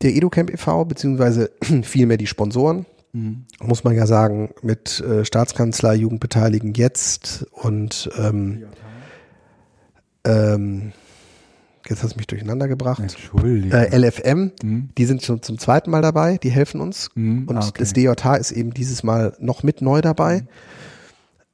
Der 0.00 0.14
EduCamp 0.14 0.52
e.V., 0.52 0.84
beziehungsweise 0.84 1.50
vielmehr 1.82 2.18
die 2.18 2.28
Sponsoren, 2.28 2.86
mhm. 3.18 3.44
muss 3.66 3.84
man 3.84 3.94
ja 3.94 4.06
sagen, 4.06 4.50
mit 4.62 5.00
äh, 5.00 5.24
Staatskanzlei, 5.24 5.94
Jugendbeteiligen 5.94 6.74
jetzt 6.74 7.46
und 7.52 8.10
ähm, 8.18 8.64
ähm, 10.24 10.92
jetzt 11.88 12.02
hast 12.02 12.14
du 12.14 12.16
mich 12.18 12.26
durcheinander 12.26 12.68
gebracht. 12.68 13.00
Entschuldigung. 13.00 13.72
Äh, 13.72 13.96
LFM, 13.96 14.52
mhm. 14.62 14.90
die 14.96 15.04
sind 15.04 15.22
schon 15.22 15.42
zum 15.42 15.58
zweiten 15.58 15.90
Mal 15.90 16.02
dabei, 16.02 16.38
die 16.38 16.50
helfen 16.50 16.80
uns. 16.80 17.10
Mhm. 17.14 17.46
Und 17.48 17.56
ah, 17.56 17.66
okay. 17.66 17.78
das 17.78 17.92
DJH 17.92 18.36
ist 18.36 18.52
eben 18.52 18.74
dieses 18.74 19.02
Mal 19.02 19.34
noch 19.38 19.62
mit 19.62 19.82
neu 19.82 20.00
dabei. 20.00 20.40
Mhm. 20.40 20.48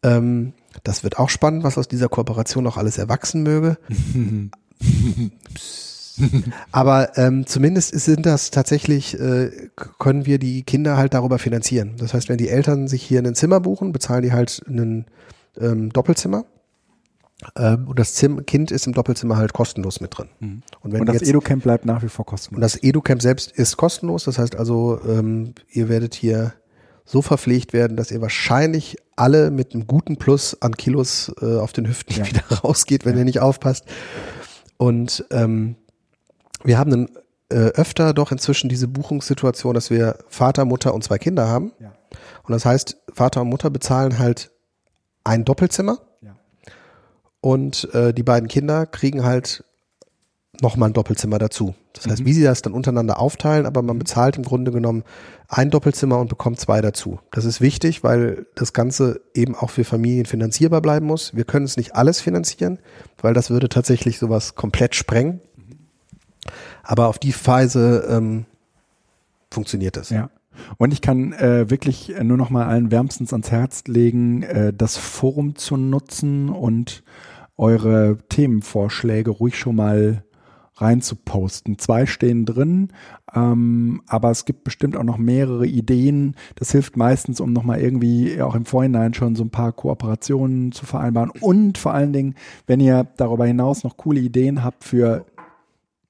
Ähm, 0.02 0.52
das 0.82 1.04
wird 1.04 1.18
auch 1.18 1.30
spannend, 1.30 1.62
was 1.62 1.78
aus 1.78 1.88
dieser 1.88 2.08
Kooperation 2.08 2.64
noch 2.64 2.76
alles 2.76 2.98
erwachsen 2.98 3.42
möge. 3.42 3.78
Aber 6.72 7.16
ähm, 7.18 7.46
zumindest 7.46 7.98
sind 7.98 8.26
das 8.26 8.50
tatsächlich, 8.50 9.18
äh, 9.18 9.50
können 9.98 10.26
wir 10.26 10.38
die 10.38 10.62
Kinder 10.62 10.96
halt 10.96 11.14
darüber 11.14 11.38
finanzieren. 11.38 11.94
Das 11.98 12.14
heißt, 12.14 12.28
wenn 12.28 12.38
die 12.38 12.48
Eltern 12.48 12.88
sich 12.88 13.02
hier 13.02 13.20
ein 13.20 13.34
Zimmer 13.34 13.60
buchen, 13.60 13.92
bezahlen 13.92 14.22
die 14.22 14.32
halt 14.32 14.62
ein 14.68 15.06
ähm, 15.60 15.90
Doppelzimmer. 15.90 16.44
Ähm, 17.56 17.88
und 17.88 17.98
das 17.98 18.14
Zim 18.14 18.46
Kind 18.46 18.70
ist 18.70 18.86
im 18.86 18.92
Doppelzimmer 18.92 19.36
halt 19.36 19.52
kostenlos 19.52 20.00
mit 20.00 20.16
drin. 20.16 20.28
Mhm. 20.40 20.62
Und, 20.80 20.92
wenn 20.92 21.00
und 21.00 21.08
das 21.08 21.22
EduCamp 21.22 21.62
bleibt 21.62 21.84
nach 21.84 22.02
wie 22.02 22.08
vor 22.08 22.24
kostenlos. 22.24 22.56
Und 22.56 22.62
das 22.62 22.82
EduCamp 22.82 23.20
selbst 23.20 23.50
ist 23.52 23.76
kostenlos. 23.76 24.24
Das 24.24 24.38
heißt 24.38 24.56
also, 24.56 25.00
ähm, 25.06 25.54
ihr 25.70 25.88
werdet 25.88 26.14
hier 26.14 26.54
so 27.04 27.20
verpflegt 27.20 27.72
werden, 27.72 27.96
dass 27.96 28.10
ihr 28.10 28.22
wahrscheinlich 28.22 28.96
alle 29.16 29.50
mit 29.50 29.74
einem 29.74 29.86
guten 29.86 30.16
Plus 30.16 30.56
an 30.62 30.76
Kilos 30.76 31.32
äh, 31.42 31.58
auf 31.58 31.72
den 31.72 31.86
Hüften 31.86 32.16
ja. 32.16 32.26
wieder 32.26 32.44
rausgeht, 32.62 33.04
wenn 33.04 33.14
ja. 33.14 33.20
ihr 33.20 33.24
nicht 33.24 33.40
aufpasst. 33.40 33.84
Und 34.76 35.24
ähm, 35.30 35.76
wir 36.64 36.78
haben 36.78 36.90
dann 36.90 37.08
äh, 37.50 37.70
öfter 37.72 38.14
doch 38.14 38.32
inzwischen 38.32 38.68
diese 38.68 38.88
Buchungssituation, 38.88 39.74
dass 39.74 39.90
wir 39.90 40.18
Vater, 40.28 40.64
Mutter 40.64 40.94
und 40.94 41.04
zwei 41.04 41.18
Kinder 41.18 41.46
haben. 41.46 41.72
Ja. 41.78 41.92
Und 42.42 42.52
das 42.52 42.64
heißt, 42.64 42.96
Vater 43.12 43.42
und 43.42 43.48
Mutter 43.48 43.70
bezahlen 43.70 44.18
halt 44.18 44.50
ein 45.24 45.44
Doppelzimmer. 45.44 45.98
Ja. 46.20 46.36
Und 47.40 47.92
äh, 47.94 48.12
die 48.12 48.22
beiden 48.22 48.48
Kinder 48.48 48.86
kriegen 48.86 49.24
halt 49.24 49.64
nochmal 50.60 50.90
ein 50.90 50.92
Doppelzimmer 50.92 51.38
dazu. 51.38 51.74
Das 51.92 52.06
heißt, 52.06 52.22
mhm. 52.22 52.26
wie 52.26 52.32
sie 52.32 52.42
das 52.42 52.62
dann 52.62 52.72
untereinander 52.72 53.18
aufteilen, 53.18 53.66
aber 53.66 53.82
man 53.82 53.98
bezahlt 53.98 54.36
im 54.36 54.44
Grunde 54.44 54.70
genommen 54.70 55.04
ein 55.48 55.70
Doppelzimmer 55.70 56.18
und 56.18 56.28
bekommt 56.28 56.60
zwei 56.60 56.80
dazu. 56.80 57.18
Das 57.30 57.44
ist 57.44 57.60
wichtig, 57.60 58.02
weil 58.02 58.46
das 58.54 58.72
Ganze 58.72 59.20
eben 59.34 59.54
auch 59.54 59.70
für 59.70 59.84
Familien 59.84 60.26
finanzierbar 60.26 60.80
bleiben 60.80 61.06
muss. 61.06 61.34
Wir 61.34 61.44
können 61.44 61.64
es 61.64 61.76
nicht 61.76 61.94
alles 61.94 62.20
finanzieren, 62.20 62.78
weil 63.20 63.34
das 63.34 63.50
würde 63.50 63.68
tatsächlich 63.68 64.18
sowas 64.18 64.54
komplett 64.54 64.94
sprengen. 64.94 65.40
Aber 66.82 67.08
auf 67.08 67.18
die 67.18 67.34
Weise 67.34 68.06
ähm, 68.08 68.46
funktioniert 69.50 69.96
das. 69.96 70.10
Ja. 70.10 70.30
Und 70.78 70.92
ich 70.92 71.00
kann 71.00 71.32
äh, 71.32 71.68
wirklich 71.70 72.14
nur 72.22 72.36
noch 72.36 72.50
mal 72.50 72.66
allen 72.66 72.90
wärmstens 72.90 73.32
ans 73.32 73.50
Herz 73.50 73.84
legen, 73.86 74.42
äh, 74.42 74.72
das 74.72 74.96
Forum 74.96 75.56
zu 75.56 75.76
nutzen 75.76 76.48
und 76.48 77.02
eure 77.56 78.18
Themenvorschläge 78.28 79.30
ruhig 79.30 79.58
schon 79.58 79.76
mal 79.76 80.24
rein 80.76 81.00
zu 81.00 81.14
posten. 81.14 81.78
Zwei 81.78 82.04
stehen 82.06 82.46
drin, 82.46 82.88
ähm, 83.34 84.02
aber 84.08 84.30
es 84.30 84.44
gibt 84.44 84.64
bestimmt 84.64 84.96
auch 84.96 85.04
noch 85.04 85.18
mehrere 85.18 85.66
Ideen. 85.66 86.34
Das 86.56 86.72
hilft 86.72 86.96
meistens, 86.96 87.40
um 87.40 87.52
nochmal 87.52 87.80
irgendwie 87.80 88.40
auch 88.42 88.56
im 88.56 88.64
Vorhinein 88.64 89.14
schon 89.14 89.36
so 89.36 89.44
ein 89.44 89.50
paar 89.50 89.72
Kooperationen 89.72 90.72
zu 90.72 90.84
vereinbaren. 90.84 91.30
Und 91.30 91.78
vor 91.78 91.94
allen 91.94 92.12
Dingen, 92.12 92.34
wenn 92.66 92.80
ihr 92.80 93.06
darüber 93.16 93.46
hinaus 93.46 93.84
noch 93.84 93.96
coole 93.96 94.20
Ideen 94.20 94.64
habt 94.64 94.82
für, 94.82 95.24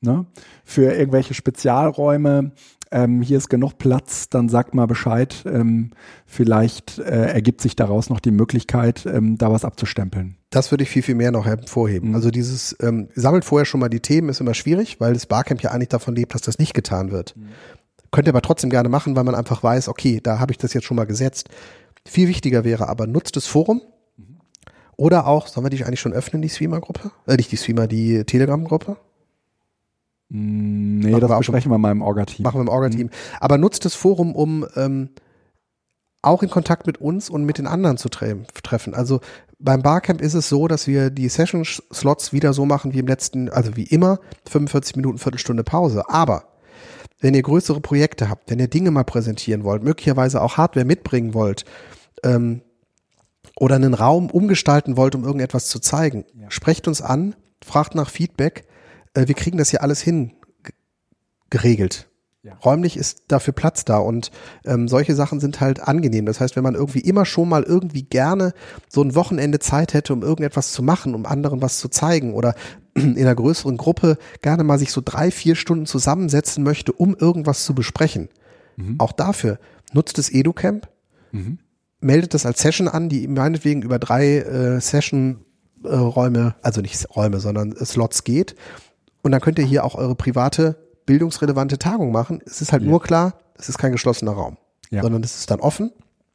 ne, 0.05 0.27
für 0.65 0.93
irgendwelche 0.93 1.35
Spezialräume, 1.35 2.53
ähm, 2.95 3.23
hier 3.23 3.39
ist 3.39 3.49
genug 3.49 3.77
Platz, 3.79 4.29
dann 4.29 4.49
sagt 4.49 4.73
mal 4.73 4.87
Bescheid. 4.87 5.43
Ähm, 5.47 5.91
vielleicht 6.27 7.01
äh, 7.01 7.27
ergibt 7.27 7.61
sich 7.61 7.75
daraus 7.75 8.09
noch 8.09 8.21
die 8.21 8.31
Möglichkeit, 8.31 9.05
ähm, 9.05 9.37
da 9.37 9.51
was 9.51 9.65
abzustempeln. 9.65 10.37
Das 10.51 10.71
würde 10.71 10.85
ich 10.85 10.91
viel, 10.91 11.03
viel 11.03 11.17
mehr 11.17 11.33
noch 11.33 11.45
hervorheben. 11.45 12.11
Mhm. 12.11 12.15
Also 12.15 12.31
dieses 12.31 12.77
ähm, 12.81 13.09
sammelt 13.17 13.45
vorher 13.45 13.67
schon 13.67 13.81
mal 13.81 13.89
die 13.89 13.99
Themen 13.99 14.29
ist 14.29 14.41
immer 14.41 14.55
schwierig, 14.55 15.01
weil 15.01 15.13
das 15.15 15.27
Barcamp 15.27 15.61
ja 15.61 15.73
eigentlich 15.73 15.89
davon 15.89 16.15
lebt, 16.15 16.35
dass 16.35 16.43
das 16.43 16.61
nicht 16.61 16.73
getan 16.73 17.11
wird. 17.11 17.37
Mhm. 17.37 17.49
Könnt 18.13 18.29
ihr 18.29 18.33
aber 18.33 18.43
trotzdem 18.43 18.71
gerne 18.71 18.89
machen, 18.89 19.17
weil 19.17 19.25
man 19.25 19.35
einfach 19.35 19.65
weiß, 19.65 19.89
okay, 19.89 20.21
da 20.23 20.39
habe 20.39 20.53
ich 20.53 20.59
das 20.59 20.73
jetzt 20.73 20.85
schon 20.85 20.97
mal 20.97 21.07
gesetzt. 21.07 21.49
Viel 22.07 22.29
wichtiger 22.29 22.63
wäre 22.63 22.89
aber, 22.89 23.09
nutzt 23.09 23.35
das 23.35 23.47
Forum. 23.47 23.83
Mhm. 24.17 24.39
Oder 24.97 25.27
auch, 25.27 25.49
sollen 25.49 25.67
wir 25.67 25.71
die 25.71 25.85
eigentlich 25.85 25.99
schon 25.99 26.13
öffnen, 26.13 26.43
die 26.43 26.49
Streamer-Gruppe? 26.49 27.11
Äh, 27.27 27.35
nicht 27.35 27.51
die 27.51 27.57
Streamer, 27.57 27.89
die 27.89 28.23
Telegram-Gruppe? 28.23 28.99
Mm, 30.29 30.99
nee, 31.01 31.11
machen 31.11 31.21
das 31.21 31.39
besprechen 31.39 31.71
wir 31.71 31.79
mal 31.79 31.93
im 31.93 32.03
Orga-Team. 32.03 32.43
Machen 32.43 32.59
wir 32.59 32.63
im 32.63 32.69
Orga-Team. 32.69 33.07
Mhm. 33.07 33.11
Aber 33.41 33.59
nutzt 33.59 33.85
das 33.85 33.95
Forum, 33.95 34.35
um 34.35 34.67
ähm, 34.77 35.11
auch 36.23 36.43
in 36.43 36.51
Kontakt 36.51 36.87
mit 36.87 36.99
uns 36.99 37.29
und 37.29 37.45
mit 37.45 37.59
den 37.59 37.67
anderen 37.67 37.99
zu 37.99 38.09
tre 38.09 38.37
treffen. 38.63 38.95
Also 38.95 39.21
beim 39.59 39.83
Barcamp 39.83 40.21
ist 40.21 40.35
es 40.35 40.49
so, 40.49 40.69
dass 40.69 40.87
wir 40.87 41.11
die 41.11 41.29
Session-Slots 41.29 42.33
wieder 42.33 42.53
so 42.53 42.65
machen 42.65 42.93
wie 42.95 42.99
im 42.99 43.07
letzten, 43.07 43.51
also 43.51 43.77
wie 43.77 43.85
immer, 43.85 44.19
45 44.49 44.97
Minuten, 44.97 45.19
Viertelstunde 45.19 45.65
Pause. 45.65 46.09
Aber 46.09 46.45
wenn 47.21 47.35
ihr 47.35 47.43
größere 47.43 47.81
Projekte 47.81 48.29
habt, 48.29 48.51
wenn 48.51 48.59
ihr 48.59 48.69
Dinge 48.69 48.91
mal 48.91 49.05
präsentieren 49.05 49.65
wollt, 49.65 49.83
möglicherweise 49.83 50.43
auch 50.43 50.57
Hardware 50.57 50.87
mitbringen 50.87 51.35
wollt, 51.35 51.65
ähm, 52.23 52.63
oder 53.57 53.77
einen 53.77 53.95
Raum 53.95 54.31
umgestalten 54.31 54.97
wollt, 54.97 55.15
um 55.15 55.25
irgendetwas 55.25 55.69
zu 55.69 55.79
zeigen, 55.79 56.25
ja. 56.35 56.51
sprecht 56.51 56.89
uns 56.89 57.01
an, 57.01 57.37
fragt 57.65 57.95
nach 57.95 58.11
Feedback 58.11 58.67
äh, 59.15 59.27
wir 59.27 59.35
kriegen 59.35 59.59
das 59.59 59.71
hier 59.71 59.83
alles 59.83 60.01
hin 60.01 60.33
geregelt. 61.51 62.09
Ja. 62.45 62.53
Räumlich 62.63 62.99
ist 62.99 63.23
dafür 63.29 63.55
Platz 63.55 63.87
da 63.87 63.97
und 63.97 64.31
ähm, 64.67 64.87
solche 64.87 65.15
Sachen 65.15 65.41
sind 65.41 65.63
halt 65.63 65.81
angenehm. 65.81 66.27
Das 66.27 66.41
heißt, 66.41 66.57
wenn 66.57 66.63
man 66.63 66.75
irgendwie 66.75 67.01
immer 67.01 67.25
schon 67.25 67.49
mal 67.49 67.63
irgendwie 67.63 68.03
gerne 68.03 68.53
so 68.87 69.03
ein 69.03 69.15
Wochenende 69.15 69.61
Zeit 69.61 69.95
hätte, 69.95 70.13
um 70.13 70.23
irgendetwas 70.23 70.73
zu 70.73 70.83
machen, 70.83 71.15
um 71.15 71.25
anderen 71.25 71.63
was 71.63 71.79
zu 71.79 71.89
zeigen 71.89 72.35
oder 72.35 72.55
in 72.95 73.17
einer 73.17 73.35
größeren 73.35 73.79
Gruppe 73.79 74.19
gerne 74.43 74.63
mal 74.63 74.79
sich 74.79 74.93
so 74.93 75.01
drei, 75.03 75.31
vier 75.31 75.55
Stunden 75.55 75.87
zusammensetzen 75.87 76.63
möchte, 76.63 76.93
um 76.93 77.17
irgendwas 77.17 77.65
zu 77.65 77.75
besprechen. 77.75 78.29
Mhm. 78.77 78.97
Auch 78.99 79.13
dafür 79.13 79.59
nutzt 79.95 80.19
das 80.19 80.31
EduCamp, 80.31 80.87
mhm. 81.33 81.59
meldet 82.01 82.35
das 82.35 82.45
als 82.45 82.61
Session 82.61 82.89
an, 82.89 83.09
die 83.09 83.27
meinetwegen 83.27 83.81
über 83.81 83.99
drei 83.99 84.41
äh, 84.41 84.81
Session-Räume, 84.83 86.57
äh, 86.59 86.67
also 86.67 86.83
nicht 86.83 87.09
Räume, 87.17 87.41
sondern 87.41 87.75
Slots 87.75 88.25
geht 88.25 88.55
und 89.25 89.33
dann 89.33 89.41
könnt 89.41 89.59
ihr 89.59 89.65
hier 89.65 89.85
auch 89.85 89.95
eure 89.97 90.15
private, 90.15 90.77
bildungsrelevante 91.07 91.79
Tagung 91.79 92.13
machen. 92.13 92.41
Es 92.47 92.61
ist 92.61 92.73
halt 92.73 92.83
ja. 92.83 92.91
nur 92.91 93.03
klar, 93.03 93.35
es 93.59 93.69
ist 93.69 93.79
kein 93.79 93.91
geschlossener 93.91 94.33
Raum, 94.33 94.59
ja. 94.91 95.03
sondern 95.03 95.23
es 95.25 95.37
ist 95.37 95.51
dann 95.51 95.61
offen. 95.61 95.93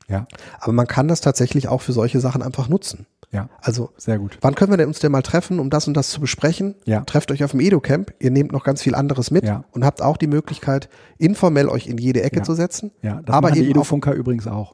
Ja. 0.07 0.27
Aber 0.59 0.73
man 0.73 0.87
kann 0.87 1.07
das 1.07 1.21
tatsächlich 1.21 1.67
auch 1.67 1.81
für 1.81 1.93
solche 1.93 2.19
Sachen 2.19 2.41
einfach 2.41 2.67
nutzen. 2.67 3.05
Ja. 3.31 3.47
Also, 3.61 3.91
sehr 3.95 4.17
gut. 4.17 4.39
Wann 4.41 4.55
können 4.55 4.71
wir 4.71 4.77
denn 4.77 4.87
uns 4.87 4.97
denn 4.97 5.11
mal 5.11 5.21
treffen, 5.21 5.59
um 5.59 5.69
das 5.69 5.87
und 5.87 5.93
das 5.95 6.09
zu 6.09 6.19
besprechen? 6.19 6.73
Ja. 6.85 7.01
Trefft 7.01 7.31
euch 7.31 7.43
auf 7.43 7.51
dem 7.51 7.59
Edu-Camp. 7.59 8.11
Ihr 8.17 8.31
nehmt 8.31 8.51
noch 8.51 8.63
ganz 8.63 8.81
viel 8.81 8.95
anderes 8.95 9.29
mit 9.29 9.45
ja. 9.45 9.65
und 9.71 9.85
habt 9.85 10.01
auch 10.01 10.17
die 10.17 10.25
Möglichkeit, 10.25 10.89
informell 11.19 11.69
euch 11.69 11.85
in 11.85 11.99
jede 11.99 12.23
Ecke 12.23 12.37
ja. 12.37 12.43
zu 12.43 12.55
setzen. 12.55 12.89
Ja, 13.03 13.21
das 13.23 13.35
aber 13.35 13.49
eben 13.49 13.59
die 13.59 13.69
Edu-Funker 13.69 14.13
übrigens 14.13 14.47
auch. 14.47 14.73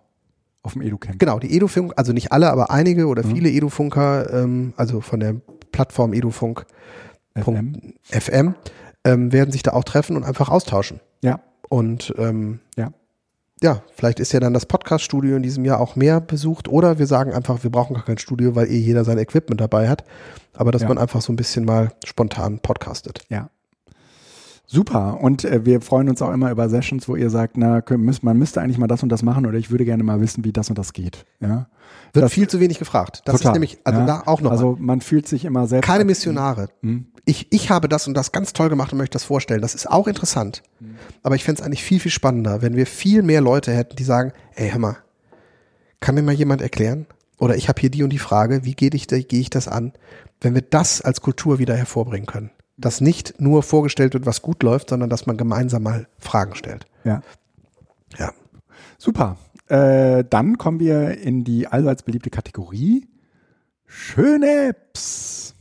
Auf 0.64 0.72
dem 0.72 0.84
Edu-Camp. 0.84 1.20
Genau, 1.20 1.38
die 1.38 1.54
Edu-Funker, 1.54 1.96
also 1.98 2.14
nicht 2.14 2.32
alle, 2.32 2.50
aber 2.50 2.72
einige 2.72 3.08
oder 3.08 3.26
mhm. 3.26 3.36
viele 3.36 3.50
Edu-Funker, 3.50 4.34
ähm, 4.34 4.74
also 4.78 5.02
von 5.02 5.20
der 5.20 5.36
Plattform 5.74 6.14
Edufunk 6.14 6.66
FM, 7.36 7.94
FM 8.04 8.56
ähm, 9.04 9.32
werden 9.32 9.52
sich 9.52 9.64
da 9.64 9.74
auch 9.74 9.84
treffen 9.84 10.16
und 10.16 10.24
einfach 10.24 10.50
austauschen. 10.50 11.00
Ja. 11.22 11.40
Und 11.70 12.14
ähm, 12.18 12.60
ja. 12.78 12.92
ja, 13.62 13.82
vielleicht 13.94 14.20
ist 14.20 14.32
ja 14.32 14.40
dann 14.40 14.54
das 14.54 14.66
Podcast-Studio 14.66 15.36
in 15.36 15.44
diesem 15.44 15.66
Jahr 15.66 15.80
auch 15.80 15.96
mehr 15.96 16.22
besucht 16.22 16.68
oder 16.68 17.00
wir 17.00 17.08
sagen 17.08 17.34
einfach, 17.34 17.64
wir 17.64 17.72
brauchen 17.72 17.96
gar 17.96 18.06
kein 18.06 18.18
Studio, 18.18 18.56
weil 18.56 18.68
eh 18.68 18.78
jeder 18.78 19.04
sein 19.04 19.18
Equipment 19.18 19.60
dabei 19.60 19.90
hat. 19.90 20.04
Aber 20.54 20.72
dass 20.72 20.84
ja. 20.84 20.88
man 20.88 20.98
einfach 20.98 21.22
so 21.22 21.34
ein 21.34 21.36
bisschen 21.36 21.66
mal 21.66 21.92
spontan 22.06 22.60
podcastet. 22.60 23.26
Ja. 23.30 23.50
Super. 24.68 25.20
Und 25.22 25.46
äh, 25.46 25.66
wir 25.66 25.82
freuen 25.82 26.10
uns 26.10 26.22
auch 26.22 26.32
immer 26.32 26.50
über 26.52 26.70
Sessions, 26.70 27.08
wo 27.08 27.16
ihr 27.16 27.30
sagt, 27.30 27.58
na, 27.58 27.84
man 28.22 28.38
müsste 28.38 28.62
eigentlich 28.62 28.78
mal 28.78 28.88
das 28.88 29.04
und 29.04 29.10
das 29.10 29.22
machen 29.24 29.46
oder 29.46 29.58
ich 29.58 29.70
würde 29.70 29.86
gerne 29.86 30.04
mal 30.04 30.22
wissen, 30.22 30.44
wie 30.44 30.52
das 30.52 30.70
und 30.70 30.78
das 30.78 30.94
geht. 30.94 31.26
Ja. 31.40 31.68
Wird 32.14 32.26
das, 32.26 32.34
viel 32.34 32.48
zu 32.48 32.60
wenig 32.60 32.80
gefragt. 32.80 33.22
Das 33.26 33.38
total, 33.38 33.52
ist 33.52 33.54
nämlich, 33.54 33.78
also 33.84 34.00
ja. 34.00 34.06
da 34.06 34.24
auch 34.26 34.42
noch. 34.42 34.52
Also 34.52 34.76
man 34.80 35.02
fühlt 35.02 35.28
sich 35.28 35.46
immer 35.46 35.68
selbst. 35.68 35.86
Keine 35.86 36.06
Missionare. 36.06 36.70
Hm? 36.82 37.08
Ich, 37.26 37.48
ich 37.52 37.70
habe 37.70 37.90
das 37.90 38.08
und 38.08 38.16
das 38.16 38.32
ganz 38.32 38.54
toll 38.54 38.70
gemacht 38.70 38.92
und 38.92 38.98
möchte 38.98 39.14
das 39.14 39.24
vorstellen. 39.24 39.62
Das 39.62 39.76
ist 39.76 39.90
auch 39.90 40.08
interessant. 40.08 40.64
Hm. 40.80 40.96
Aber 41.24 41.36
ich 41.36 41.44
fände 41.44 41.62
es 41.62 41.66
eigentlich 41.66 41.84
viel, 41.84 42.00
viel 42.00 42.12
spannender, 42.12 42.62
wenn 42.62 42.76
wir 42.76 42.88
viel 42.88 43.22
mehr 43.22 43.42
Leute 43.42 43.72
hätten, 43.72 43.96
die 43.96 44.04
sagen, 44.04 44.32
ey, 44.56 44.70
hör 44.70 44.80
mal, 44.80 44.98
kann 46.00 46.16
mir 46.16 46.24
mal 46.24 46.34
jemand 46.34 46.62
erklären? 46.62 47.06
Oder 47.38 47.56
ich 47.56 47.68
habe 47.68 47.82
hier 47.82 47.90
die 47.90 48.04
und 48.04 48.12
die 48.12 48.20
Frage, 48.20 48.64
wie 48.64 48.74
gehe 48.74 48.90
ich, 48.94 49.08
geh 49.08 49.40
ich 49.40 49.50
das 49.50 49.68
an? 49.68 49.94
Wenn 50.40 50.54
wir 50.54 50.62
das 50.62 51.02
als 51.02 51.22
Kultur 51.22 51.60
wieder 51.60 51.76
hervorbringen 51.76 52.28
können 52.28 52.52
dass 52.78 53.02
nicht 53.02 53.40
nur 53.40 53.64
vorgestellt 53.64 54.14
wird, 54.14 54.26
was 54.26 54.42
gut 54.42 54.64
läuft, 54.64 54.90
sondern 54.90 55.10
dass 55.10 55.26
man 55.26 55.38
gemeinsam 55.38 55.84
mal 55.84 56.08
Fragen 56.18 56.56
stellt. 56.56 56.86
Ja. 57.04 57.22
Ja. 58.18 58.32
Super. 58.98 59.38
Äh, 59.68 60.24
dann 60.30 60.58
kommen 60.58 60.80
wir 60.80 61.18
in 61.18 61.44
die 61.44 61.68
allseits 61.68 62.04
beliebte 62.04 62.30
Kategorie 62.30 63.08
Schöne 63.88 64.68
Apps. 64.70 65.56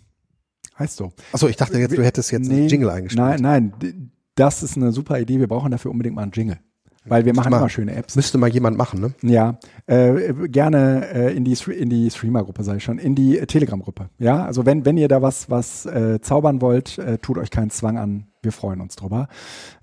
Heißt 0.79 0.97
so. 0.97 1.13
Achso, 1.33 1.47
ich 1.47 1.57
dachte 1.57 1.79
jetzt, 1.79 1.97
du 1.97 2.03
hättest 2.03 2.33
jetzt 2.33 2.49
Nee, 2.49 2.61
einen 2.61 2.69
Jingle 2.69 2.91
eingespielt. 2.91 3.41
Nein, 3.41 3.73
nein, 3.81 4.11
das 4.35 4.63
ist 4.63 4.77
eine 4.77 4.93
super 4.93 5.21
Idee. 5.21 5.39
Wir 5.39 5.47
brauchen 5.47 5.71
dafür 5.71 5.91
unbedingt 5.91 6.17
mal 6.17 6.23
einen 6.23 6.33
Jingle. 6.33 6.59
Weil 7.07 7.25
wir 7.25 7.35
machen 7.35 7.51
mal. 7.51 7.59
immer 7.59 7.69
schöne 7.69 7.95
Apps. 7.95 8.17
Müsste 8.17 8.39
mal 8.39 8.49
jemand 8.49 8.79
machen, 8.79 9.01
ne? 9.01 9.15
Ja, 9.23 9.59
äh, 9.87 10.33
gerne 10.49 11.09
äh, 11.13 11.37
in 11.37 11.45
die 11.45 11.57
in 11.71 11.91
die 11.91 12.11
Streamer-Gruppe 12.11 12.63
sage 12.63 12.79
ich 12.79 12.85
schon, 12.85 12.99
in 12.99 13.15
die 13.15 13.39
äh, 13.39 13.47
Telegram-Gruppe. 13.47 14.09
Ja, 14.19 14.45
also 14.45 14.65
wenn 14.65 14.85
wenn 14.85 14.97
ihr 14.97 15.09
da 15.09 15.23
was 15.23 15.51
was 15.51 15.87
äh, 15.87 16.21
zaubern 16.21 16.61
wollt, 16.61 16.99
äh, 16.99 17.19
tut 17.19 17.39
euch 17.39 17.51
keinen 17.51 17.71
Zwang 17.71 17.99
an. 17.99 18.27
Wir 18.43 18.53
freuen 18.53 18.81
uns 18.81 18.97
drüber. 18.97 19.29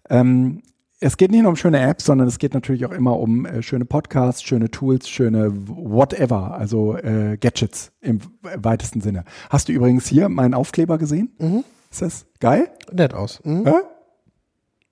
Ähm, 0.09 0.61
es 1.03 1.17
geht 1.17 1.31
nicht 1.31 1.41
nur 1.41 1.49
um 1.49 1.55
schöne 1.55 1.79
Apps, 1.79 2.05
sondern 2.05 2.27
es 2.27 2.37
geht 2.37 2.53
natürlich 2.53 2.85
auch 2.85 2.91
immer 2.91 3.19
um 3.19 3.45
äh, 3.47 3.63
schöne 3.63 3.85
Podcasts, 3.85 4.43
schöne 4.43 4.69
Tools, 4.69 5.09
schöne 5.09 5.51
whatever, 5.67 6.53
also 6.53 6.95
äh, 6.95 7.37
Gadgets 7.37 7.91
im 8.01 8.19
weitesten 8.41 9.01
Sinne. 9.01 9.23
Hast 9.49 9.67
du 9.67 9.73
übrigens 9.73 10.07
hier 10.07 10.29
meinen 10.29 10.53
Aufkleber 10.53 10.99
gesehen? 10.99 11.31
Mhm. 11.39 11.63
Ist 11.89 12.03
das 12.03 12.25
geil? 12.39 12.69
Nett 12.91 13.15
aus. 13.15 13.41
Mhm. 13.43 13.65
Ja, 13.65 13.81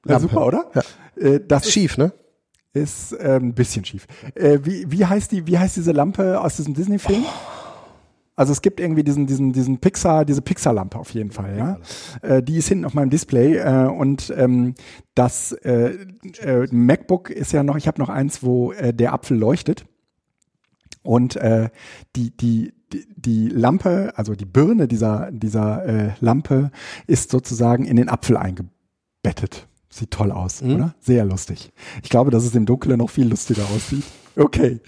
Lampe. 0.04 0.22
super, 0.22 0.46
oder? 0.46 0.72
Ja. 0.74 0.82
Äh, 1.22 1.42
das 1.46 1.66
ist 1.66 1.74
Schief, 1.74 1.98
ne? 1.98 2.14
ist 2.74 3.16
ähm, 3.20 3.50
ein 3.50 3.54
bisschen 3.54 3.84
schief. 3.84 4.06
Äh, 4.36 4.60
wie, 4.64 4.92
wie 4.92 5.06
heißt 5.06 5.32
die, 5.32 5.48
wie 5.48 5.58
heißt 5.58 5.76
diese 5.76 5.92
Lampe 5.92 6.40
aus 6.40 6.58
diesem 6.58 6.74
Disney-Film? 6.74 7.26
Also 8.36 8.54
es 8.54 8.62
gibt 8.62 8.80
irgendwie 8.80 9.04
diesen, 9.04 9.28
diesen, 9.28 9.52
diesen 9.52 9.80
Pixar, 9.80 10.24
diese 10.24 10.42
Pixar-Lampe 10.42 10.98
auf 10.98 11.14
jeden 11.14 11.32
Fall, 11.32 11.58
ja. 11.58 11.78
Äh, 12.22 12.42
die 12.42 12.58
ist 12.58 12.70
hinten 12.70 12.86
auf 12.86 12.94
meinem 12.94 13.10
Display 13.10 13.58
äh, 13.58 13.88
und 13.88 14.34
ähm, 14.38 14.76
das 15.14 15.52
äh, 15.52 15.98
äh, 16.40 16.68
MacBook 16.72 17.32
ist 17.32 17.52
ja 17.52 17.64
noch, 17.64 17.76
ich 17.76 17.88
habe 17.88 18.00
noch 18.00 18.08
eins, 18.08 18.42
wo 18.42 18.72
äh, 18.72 18.94
der 18.94 19.12
Apfel 19.12 19.38
leuchtet 19.38 19.86
und 21.02 21.36
äh, 21.36 21.70
die, 22.16 22.36
die, 22.38 22.74
die, 22.94 23.06
die 23.18 23.50
Lampe, 23.50 24.14
also 24.16 24.36
die 24.36 24.46
Birne 24.46 24.88
dieser, 24.88 25.32
dieser 25.32 25.86
äh, 25.86 26.12
Lampe 26.22 26.72
ist 27.08 27.32
sozusagen 27.32 27.84
in 27.84 27.98
den 27.98 28.08
Apfel 28.08 28.38
eingebettet. 28.38 29.69
Sieht 29.92 30.12
toll 30.12 30.32
aus, 30.32 30.62
Mhm. 30.62 30.76
oder? 30.76 30.96
Sehr 31.00 31.26
lustig. 31.26 31.72
Ich 32.04 32.10
glaube, 32.10 32.30
dass 32.32 32.44
es 32.44 32.54
im 32.56 32.66
Dunkeln 32.66 32.98
noch 33.00 33.10
viel 33.10 33.28
lustiger 33.28 33.64
aussieht. 33.76 34.04
Okay. 34.36 34.80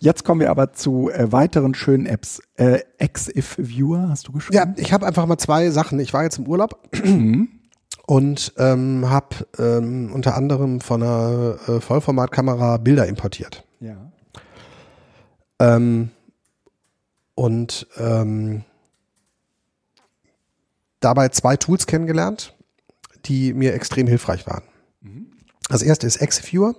Jetzt 0.00 0.24
kommen 0.24 0.40
wir 0.40 0.50
aber 0.50 0.72
zu 0.72 1.10
äh, 1.10 1.30
weiteren 1.32 1.74
schönen 1.74 2.04
Apps. 2.06 2.42
Äh, 2.56 2.80
XIF 2.98 3.56
Viewer, 3.58 4.08
hast 4.10 4.26
du 4.28 4.32
geschrieben? 4.32 4.56
Ja, 4.56 4.74
ich 4.76 4.92
habe 4.92 5.06
einfach 5.06 5.24
mal 5.26 5.38
zwei 5.38 5.70
Sachen. 5.70 5.98
Ich 6.00 6.12
war 6.12 6.24
jetzt 6.24 6.38
im 6.38 6.46
Urlaub 6.46 6.78
und 8.06 8.52
ähm, 8.58 9.08
habe 9.08 9.36
ähm, 9.58 10.10
unter 10.12 10.34
anderem 10.36 10.80
von 10.80 11.02
einer 11.02 11.56
äh, 11.68 11.80
Vollformatkamera 11.80 12.76
Bilder 12.78 13.06
importiert. 13.06 13.64
Ja. 13.80 14.10
Ähm, 15.60 16.10
und 17.34 17.86
ähm, 17.96 18.64
dabei 21.00 21.28
zwei 21.28 21.56
Tools 21.56 21.86
kennengelernt, 21.86 22.54
die 23.28 23.52
mir 23.54 23.74
extrem 23.74 24.06
hilfreich 24.06 24.46
waren. 24.46 24.62
Das 25.68 25.82
erste 25.82 26.06
ist 26.06 26.16
EXIFviewer, 26.16 26.74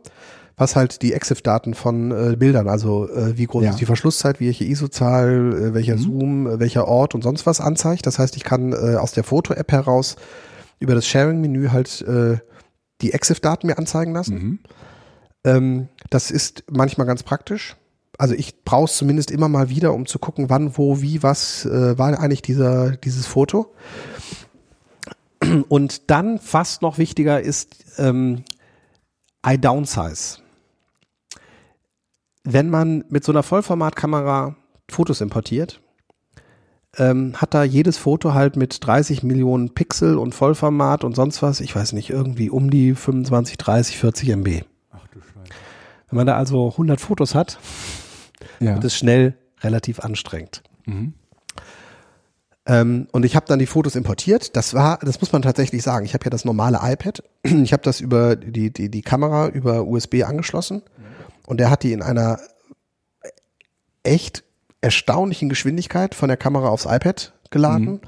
was 0.57 0.75
halt 0.75 1.01
die 1.03 1.13
EXIF-Daten 1.13 1.73
von 1.73 2.11
äh, 2.11 2.35
Bildern, 2.35 2.67
also 2.67 3.07
äh, 3.09 3.37
wie 3.37 3.45
groß 3.45 3.63
Ja. 3.63 3.69
ist 3.69 3.79
die 3.79 3.85
Verschlusszeit, 3.85 4.41
welche 4.41 4.65
ISO-Zahl, 4.65 5.53
äh, 5.53 5.73
welcher 5.73 5.97
Zoom, 5.97 6.47
äh, 6.47 6.59
welcher 6.59 6.87
Ort 6.87 7.15
und 7.15 7.21
sonst 7.21 7.45
was 7.45 7.61
anzeigt. 7.61 8.05
Das 8.07 8.19
heißt, 8.19 8.35
ich 8.35 8.43
kann 8.43 8.73
äh, 8.73 8.95
aus 8.95 9.11
der 9.11 9.23
Foto-App 9.23 9.71
heraus 9.71 10.15
über 10.79 10.95
das 10.95 11.05
Sharing-Menü 11.07 11.69
halt 11.69 12.01
äh, 12.01 12.37
die 13.01 13.13
EXIF-Daten 13.13 13.67
mir 13.67 13.77
anzeigen 13.77 14.11
lassen. 14.13 14.59
Ähm, 15.45 15.87
das 16.09 16.31
ist 16.31 16.63
manchmal 16.69 17.07
ganz 17.07 17.23
praktisch. 17.23 17.77
Also 18.17 18.33
ich 18.33 18.63
brauche 18.65 18.85
es 18.85 18.97
zumindest 18.97 19.31
immer 19.31 19.47
mal 19.47 19.69
wieder, 19.69 19.93
um 19.93 20.05
zu 20.05 20.19
gucken, 20.19 20.49
wann, 20.49 20.77
wo, 20.77 20.99
wie, 21.01 21.23
was 21.23 21.65
war 21.65 22.19
eigentlich 22.19 22.41
dieser, 22.41 22.97
dieses 22.97 23.25
Foto. 23.25 23.73
Und 25.69 26.09
dann 26.09 26.39
fast 26.39 26.81
noch 26.81 26.97
wichtiger 26.97 27.41
ist 27.41 27.85
ähm, 27.97 28.43
iDownsize. 29.45 30.39
Wenn 32.43 32.69
man 32.69 33.03
mit 33.09 33.23
so 33.23 33.31
einer 33.31 33.43
Vollformatkamera 33.43 34.55
Fotos 34.89 35.21
importiert, 35.21 35.81
ähm, 36.97 37.33
hat 37.35 37.53
da 37.53 37.63
jedes 37.63 37.97
Foto 37.97 38.33
halt 38.33 38.55
mit 38.55 38.85
30 38.85 39.21
Millionen 39.23 39.73
Pixel 39.73 40.17
und 40.17 40.33
Vollformat 40.33 41.03
und 41.03 41.15
sonst 41.15 41.41
was, 41.43 41.59
ich 41.59 41.75
weiß 41.75 41.93
nicht, 41.93 42.09
irgendwie 42.09 42.49
um 42.49 42.71
die 42.71 42.95
25, 42.95 43.57
30, 43.57 43.97
40 43.97 44.29
MB. 44.29 44.63
Ach 44.91 45.05
du 45.13 45.19
Scheiße. 45.21 45.53
Wenn 46.09 46.17
man 46.17 46.25
da 46.27 46.35
also 46.37 46.69
100 46.71 46.99
Fotos 46.99 47.35
hat, 47.35 47.59
Ja. 48.59 48.73
wird 48.73 48.83
es 48.85 48.97
schnell 48.97 49.35
relativ 49.61 49.99
anstrengend. 49.99 50.63
Mhm. 50.85 51.13
Ähm, 52.69 53.07
und 53.11 53.25
ich 53.25 53.35
habe 53.35 53.47
dann 53.47 53.57
die 53.57 53.65
Fotos 53.65 53.95
importiert. 53.95 54.55
Das 54.55 54.75
war, 54.75 54.99
das 55.01 55.19
muss 55.19 55.31
man 55.31 55.41
tatsächlich 55.41 55.81
sagen. 55.81 56.05
Ich 56.05 56.13
habe 56.13 56.25
ja 56.25 56.29
das 56.29 56.45
normale 56.45 56.79
iPad. 56.81 57.23
Ich 57.43 57.73
habe 57.73 57.81
das 57.81 57.99
über 57.99 58.35
die, 58.35 58.71
die, 58.71 58.89
die 58.89 59.01
Kamera 59.01 59.47
über 59.47 59.87
USB 59.87 60.23
angeschlossen. 60.23 60.83
Und 61.47 61.59
der 61.59 61.71
hat 61.71 61.81
die 61.81 61.93
in 61.93 62.03
einer 62.03 62.39
echt 64.03 64.43
erstaunlichen 64.81 65.49
Geschwindigkeit 65.49 66.13
von 66.13 66.29
der 66.29 66.37
Kamera 66.37 66.69
aufs 66.69 66.85
iPad 66.85 67.33
geladen 67.49 68.01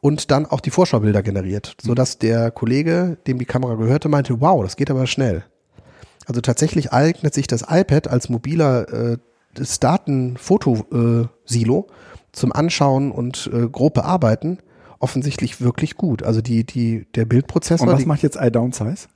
und 0.00 0.30
dann 0.30 0.46
auch 0.46 0.60
die 0.60 0.70
Vorschaubilder 0.70 1.22
generiert, 1.22 1.76
sodass 1.80 2.18
der 2.18 2.50
Kollege, 2.50 3.18
dem 3.26 3.38
die 3.38 3.44
Kamera 3.44 3.74
gehörte, 3.74 4.08
meinte, 4.08 4.40
wow, 4.40 4.62
das 4.62 4.76
geht 4.76 4.90
aber 4.90 5.06
schnell. 5.06 5.44
Also 6.26 6.40
tatsächlich 6.40 6.92
eignet 6.92 7.34
sich 7.34 7.46
das 7.46 7.66
iPad 7.68 8.08
als 8.08 8.30
mobiler 8.30 8.92
äh, 8.92 9.18
das 9.54 9.80
Datenfotosilo 9.80 11.88
zum 12.32 12.52
Anschauen 12.52 13.10
und 13.10 13.50
äh, 13.52 13.68
grob 13.68 13.94
bearbeiten 13.94 14.58
offensichtlich 15.00 15.60
wirklich 15.60 15.96
gut. 15.96 16.22
Also 16.24 16.40
die, 16.40 16.64
die, 16.64 17.06
der 17.14 17.24
Bildprozessor, 17.24 17.86
Und 17.86 17.92
was 17.92 18.00
die, 18.00 18.06
macht 18.06 18.22
jetzt 18.22 18.36
iDownsize? 18.40 19.06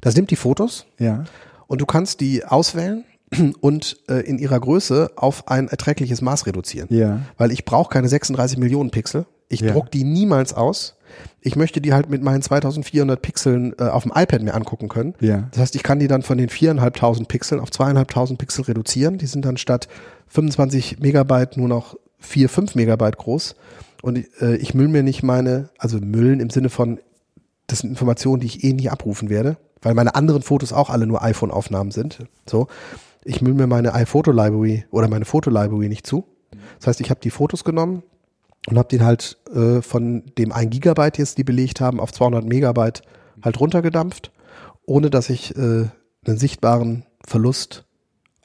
das 0.00 0.14
nimmt 0.14 0.30
die 0.30 0.36
Fotos 0.36 0.86
Ja. 0.98 1.24
und 1.66 1.80
du 1.80 1.86
kannst 1.86 2.20
die 2.20 2.44
auswählen 2.44 3.04
und 3.60 3.96
äh, 4.08 4.20
in 4.20 4.38
ihrer 4.38 4.60
Größe 4.60 5.10
auf 5.16 5.48
ein 5.48 5.66
erträgliches 5.68 6.22
Maß 6.22 6.46
reduzieren. 6.46 6.86
Ja. 6.90 7.20
Weil 7.36 7.50
ich 7.52 7.64
brauche 7.64 7.90
keine 7.90 8.08
36 8.08 8.58
Millionen 8.58 8.90
Pixel. 8.90 9.26
Ich 9.48 9.60
Ja. 9.60 9.72
druck 9.72 9.90
die 9.90 10.04
niemals 10.04 10.54
aus. 10.54 10.94
Ich 11.40 11.56
möchte 11.56 11.80
die 11.80 11.92
halt 11.94 12.08
mit 12.10 12.22
meinen 12.22 12.42
2400 12.42 13.20
Pixeln 13.20 13.74
äh, 13.78 13.84
auf 13.84 14.04
dem 14.04 14.12
iPad 14.14 14.42
mir 14.42 14.54
angucken 14.54 14.88
können. 14.88 15.14
Ja. 15.20 15.48
Das 15.50 15.60
heißt, 15.60 15.74
ich 15.74 15.82
kann 15.82 15.98
die 15.98 16.06
dann 16.06 16.22
von 16.22 16.38
den 16.38 16.48
4.500 16.48 17.26
Pixeln 17.26 17.60
auf 17.60 17.70
2.500 17.70 18.36
Pixel 18.36 18.64
reduzieren. 18.66 19.18
Die 19.18 19.26
sind 19.26 19.44
dann 19.44 19.56
statt 19.56 19.88
25 20.28 21.00
Megabyte 21.00 21.56
nur 21.56 21.68
noch 21.68 21.96
4, 22.18 22.48
5 22.48 22.74
Megabyte 22.74 23.16
groß. 23.16 23.56
Und 24.02 24.26
äh, 24.40 24.56
ich 24.56 24.74
müll 24.74 24.88
mir 24.88 25.02
nicht 25.02 25.22
meine, 25.22 25.70
also 25.78 25.98
müllen 25.98 26.40
im 26.40 26.50
Sinne 26.50 26.70
von, 26.70 27.00
das 27.66 27.80
sind 27.80 27.90
Informationen, 27.90 28.40
die 28.40 28.46
ich 28.46 28.64
eh 28.64 28.72
nie 28.72 28.88
abrufen 28.88 29.28
werde, 29.28 29.56
weil 29.82 29.94
meine 29.94 30.14
anderen 30.14 30.42
Fotos 30.42 30.72
auch 30.72 30.90
alle 30.90 31.06
nur 31.06 31.22
iPhone-Aufnahmen 31.22 31.90
sind. 31.90 32.24
So, 32.48 32.68
ich 33.24 33.42
müll 33.42 33.54
mir 33.54 33.66
meine 33.66 33.94
iPhoto-Library 33.94 34.86
oder 34.90 35.08
meine 35.08 35.24
Foto-Library 35.24 35.88
nicht 35.88 36.06
zu. 36.06 36.24
Das 36.78 36.86
heißt, 36.86 37.00
ich 37.00 37.10
habe 37.10 37.20
die 37.20 37.30
Fotos 37.30 37.64
genommen 37.64 38.02
und 38.68 38.78
habe 38.78 38.88
den 38.88 39.04
halt 39.04 39.38
äh, 39.52 39.82
von 39.82 40.24
dem 40.38 40.52
1 40.52 40.70
Gigabyte 40.70 41.18
jetzt, 41.18 41.38
die 41.38 41.44
belegt 41.44 41.80
haben, 41.80 42.00
auf 42.00 42.12
200 42.12 42.44
Megabyte 42.44 43.02
halt 43.42 43.60
runtergedampft, 43.60 44.32
ohne 44.86 45.10
dass 45.10 45.30
ich 45.30 45.56
äh, 45.56 45.86
einen 46.26 46.38
sichtbaren 46.38 47.04
Verlust 47.26 47.87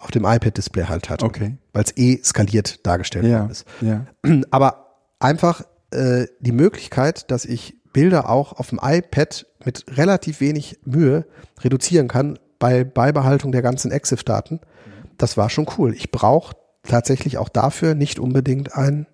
auf 0.04 0.12
dem 0.12 0.26
iPad-Display 0.26 0.86
halt 0.86 1.10
hatte, 1.10 1.26
Okay. 1.26 1.58
weil 1.74 1.84
es 1.84 1.96
eh 1.98 2.22
skaliert 2.24 2.86
dargestellt 2.86 3.26
Ja. 3.26 3.46
ist. 3.48 3.66
Ja. 3.82 4.06
Aber 4.52 4.98
einfach 5.20 5.64
äh, 5.92 6.28
die 6.40 6.52
Möglichkeit, 6.52 7.30
dass 7.32 7.46
ich 7.46 7.76
Bilder 7.94 8.30
auch 8.30 8.54
auf 8.54 8.70
dem 8.70 8.80
iPad 8.82 9.46
mit 9.66 9.86
relativ 9.98 10.42
wenig 10.42 10.80
Mühe 10.84 11.26
reduzieren 11.62 12.08
kann 12.08 12.40
bei 12.60 12.84
Beibehaltung 12.84 13.52
der 13.52 13.62
ganzen 13.62 13.92
EXIF-Daten, 13.92 14.60
das 15.18 15.38
war 15.38 15.50
schon 15.50 15.68
cool. 15.78 15.94
Ich 15.94 16.12
brauche 16.12 16.56
tatsächlich 16.84 17.38
auch 17.38 17.50
dafür 17.50 17.94
nicht 17.96 18.20
unbedingt 18.20 18.74
einen 18.76 19.06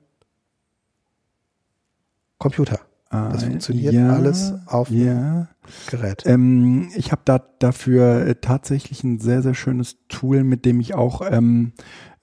Computer. 2.37 2.79
Das 3.09 3.43
funktioniert 3.43 3.93
ja, 3.93 4.13
alles 4.13 4.53
auf 4.67 4.89
dem 4.89 5.05
Ja. 5.05 5.47
Gerät. 5.89 6.23
Ähm, 6.25 6.89
ich 6.95 7.11
habe 7.11 7.21
da 7.25 7.39
dafür 7.59 8.27
äh, 8.27 8.35
tatsächlich 8.35 9.03
ein 9.03 9.19
sehr, 9.19 9.41
sehr 9.41 9.55
schönes 9.55 9.97
Tool, 10.09 10.43
mit 10.43 10.63
dem 10.63 10.79
ich 10.79 10.93
auch 10.93 11.21
ähm, 11.27 11.73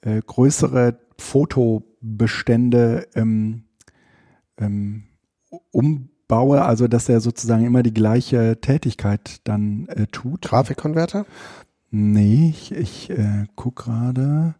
äh, 0.02 0.20
größere 0.24 0.98
Fotobestände 1.18 3.08
ähm, 3.16 3.64
ähm, 4.58 5.04
umbaue, 5.72 6.62
also 6.62 6.86
dass 6.86 7.08
er 7.08 7.20
sozusagen 7.20 7.64
immer 7.64 7.82
die 7.82 7.94
gleiche 7.94 8.60
Tätigkeit 8.60 9.40
dann 9.44 9.88
äh, 9.88 10.06
tut. 10.06 10.42
Grafikkonverter? 10.42 11.26
Nee, 11.90 12.50
ich, 12.50 12.72
ich 12.72 13.10
äh, 13.10 13.46
guck 13.56 13.76
gerade, 13.76 14.54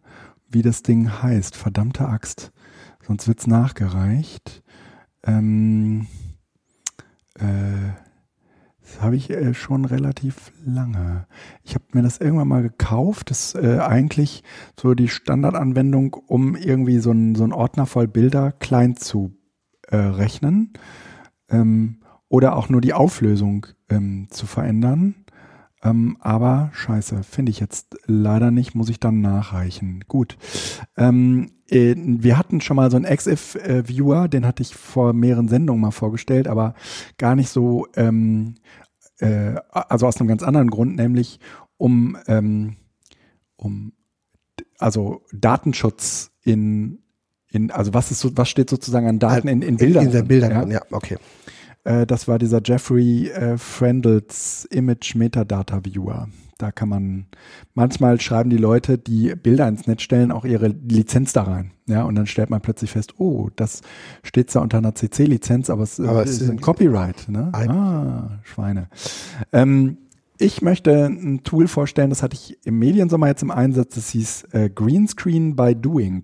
wie 0.49 0.61
das 0.61 0.83
Ding 0.83 1.21
heißt. 1.21 1.55
Verdammte 1.55 2.07
Axt. 2.07 2.51
Sonst 3.05 3.27
wird's 3.27 3.47
nachgereicht. 3.47 4.63
Ähm, 5.23 6.07
äh, 7.39 7.91
Das 8.81 9.01
habe 9.01 9.17
ich 9.17 9.29
äh, 9.29 9.53
schon 9.53 9.83
relativ 9.83 10.53
lange. 10.65 11.27
Ich 11.63 11.75
habe 11.75 11.83
mir 11.91 12.03
das 12.03 12.19
irgendwann 12.19 12.47
mal 12.47 12.61
gekauft. 12.61 13.29
Das 13.29 13.53
ist 13.53 13.61
äh, 13.61 13.79
eigentlich 13.79 14.43
so 14.79 14.93
die 14.93 15.09
Standardanwendung, 15.09 16.13
um 16.13 16.55
irgendwie 16.55 16.99
so 16.99 17.11
ein, 17.11 17.35
so 17.35 17.45
Ordner 17.51 17.85
voll 17.85 18.07
Bilder 18.07 18.53
klein 18.53 18.95
zu 18.95 19.35
äh, 19.89 19.97
rechnen 19.97 20.71
ähm, 21.49 22.01
oder 22.29 22.55
auch 22.55 22.69
nur 22.69 22.79
die 22.79 22.93
Auflösung 22.93 23.67
ähm, 23.89 24.27
zu 24.29 24.45
verändern. 24.45 25.15
Ähm, 25.87 26.17
aber 26.19 26.71
scheiße, 26.73 27.23
finde 27.23 27.51
ich 27.51 27.59
jetzt 27.59 27.97
leider 28.05 28.51
nicht, 28.51 28.75
muss 28.75 28.89
ich 28.89 28.99
dann 28.99 29.21
nachreichen. 29.21 30.03
Gut. 30.07 30.37
Ähm, 30.97 31.51
äh, 31.69 31.95
wir 31.95 32.37
hatten 32.37 32.61
schon 32.61 32.75
mal 32.75 32.91
so 32.91 32.97
einen 32.97 33.05
XIF-Viewer, 33.05 34.27
den 34.27 34.45
hatte 34.45 34.63
ich 34.63 34.75
vor 34.75 35.13
mehreren 35.13 35.47
Sendungen 35.47 35.81
mal 35.81 35.91
vorgestellt, 35.91 36.47
aber 36.47 36.73
gar 37.17 37.35
nicht 37.35 37.49
so, 37.49 37.87
ähm, 37.95 38.55
äh, 39.19 39.55
also 39.71 40.07
aus 40.07 40.19
einem 40.19 40.27
ganz 40.27 40.43
anderen 40.43 40.69
Grund, 40.69 40.95
nämlich 40.95 41.39
um, 41.77 42.17
ähm, 42.27 42.77
um 43.55 43.93
also 44.79 45.21
Datenschutz 45.31 46.31
in, 46.43 46.99
in, 47.49 47.71
also 47.71 47.93
was 47.93 48.11
ist 48.11 48.19
so, 48.19 48.31
was 48.35 48.49
steht 48.49 48.69
sozusagen 48.69 49.07
an 49.07 49.19
Daten 49.19 49.47
in, 49.47 49.61
in 49.61 49.77
Bildern? 49.77 50.07
In, 50.07 50.13
in 50.13 50.27
Bildern, 50.27 50.51
ja, 50.51 50.79
ja 50.79 50.81
okay. 50.91 51.17
Äh, 51.87 52.05
das 52.05 52.27
war 52.27 52.37
dieser 52.37 52.61
Jeffrey 52.63 53.29
äh, 53.29 53.57
Frendels 53.57 54.65
Image 54.65 55.15
Metadata 55.15 55.85
Viewer. 55.85 56.27
Da 56.57 56.71
kann 56.71 56.89
man, 56.89 57.27
manchmal 57.75 58.19
schreiben 58.19 58.49
die 58.49 58.57
Leute, 58.57 58.97
die 58.97 59.35
Bilder 59.35 59.67
ins 59.67 59.85
Netz 59.87 60.01
stellen, 60.01 60.31
auch 60.31 60.43
ihre 60.43 60.67
Lizenz 60.67 61.31
da 61.31 61.43
rein. 61.43 61.71
Ja, 61.85 62.03
und 62.03 62.15
dann 62.15 62.25
stellt 62.25 62.49
man 62.49 62.61
plötzlich 62.61 62.91
fest, 62.91 63.13
oh, 63.19 63.49
das 63.55 63.81
steht 64.23 64.49
zwar 64.49 64.63
unter 64.63 64.79
einer 64.79 64.95
CC-Lizenz, 64.95 65.69
aber 65.69 65.83
es, 65.83 65.99
aber 65.99 66.23
es 66.23 66.41
ist 66.41 66.49
ein 66.49 66.59
Copyright. 66.59 67.29
Ne? 67.29 67.51
Ah, 67.53 68.39
Schweine. 68.43 68.89
Ähm, 69.53 69.97
ich 70.39 70.61
möchte 70.61 71.05
ein 71.05 71.43
Tool 71.43 71.67
vorstellen, 71.67 72.09
das 72.09 72.23
hatte 72.23 72.35
ich 72.35 72.57
im 72.65 72.79
Mediensommer 72.79 73.27
jetzt 73.27 73.43
im 73.43 73.51
Einsatz, 73.51 73.95
das 73.95 74.09
hieß 74.09 74.47
äh, 74.51 74.69
Greenscreen 74.69 75.55
by 75.55 75.75
Doing. 75.75 76.23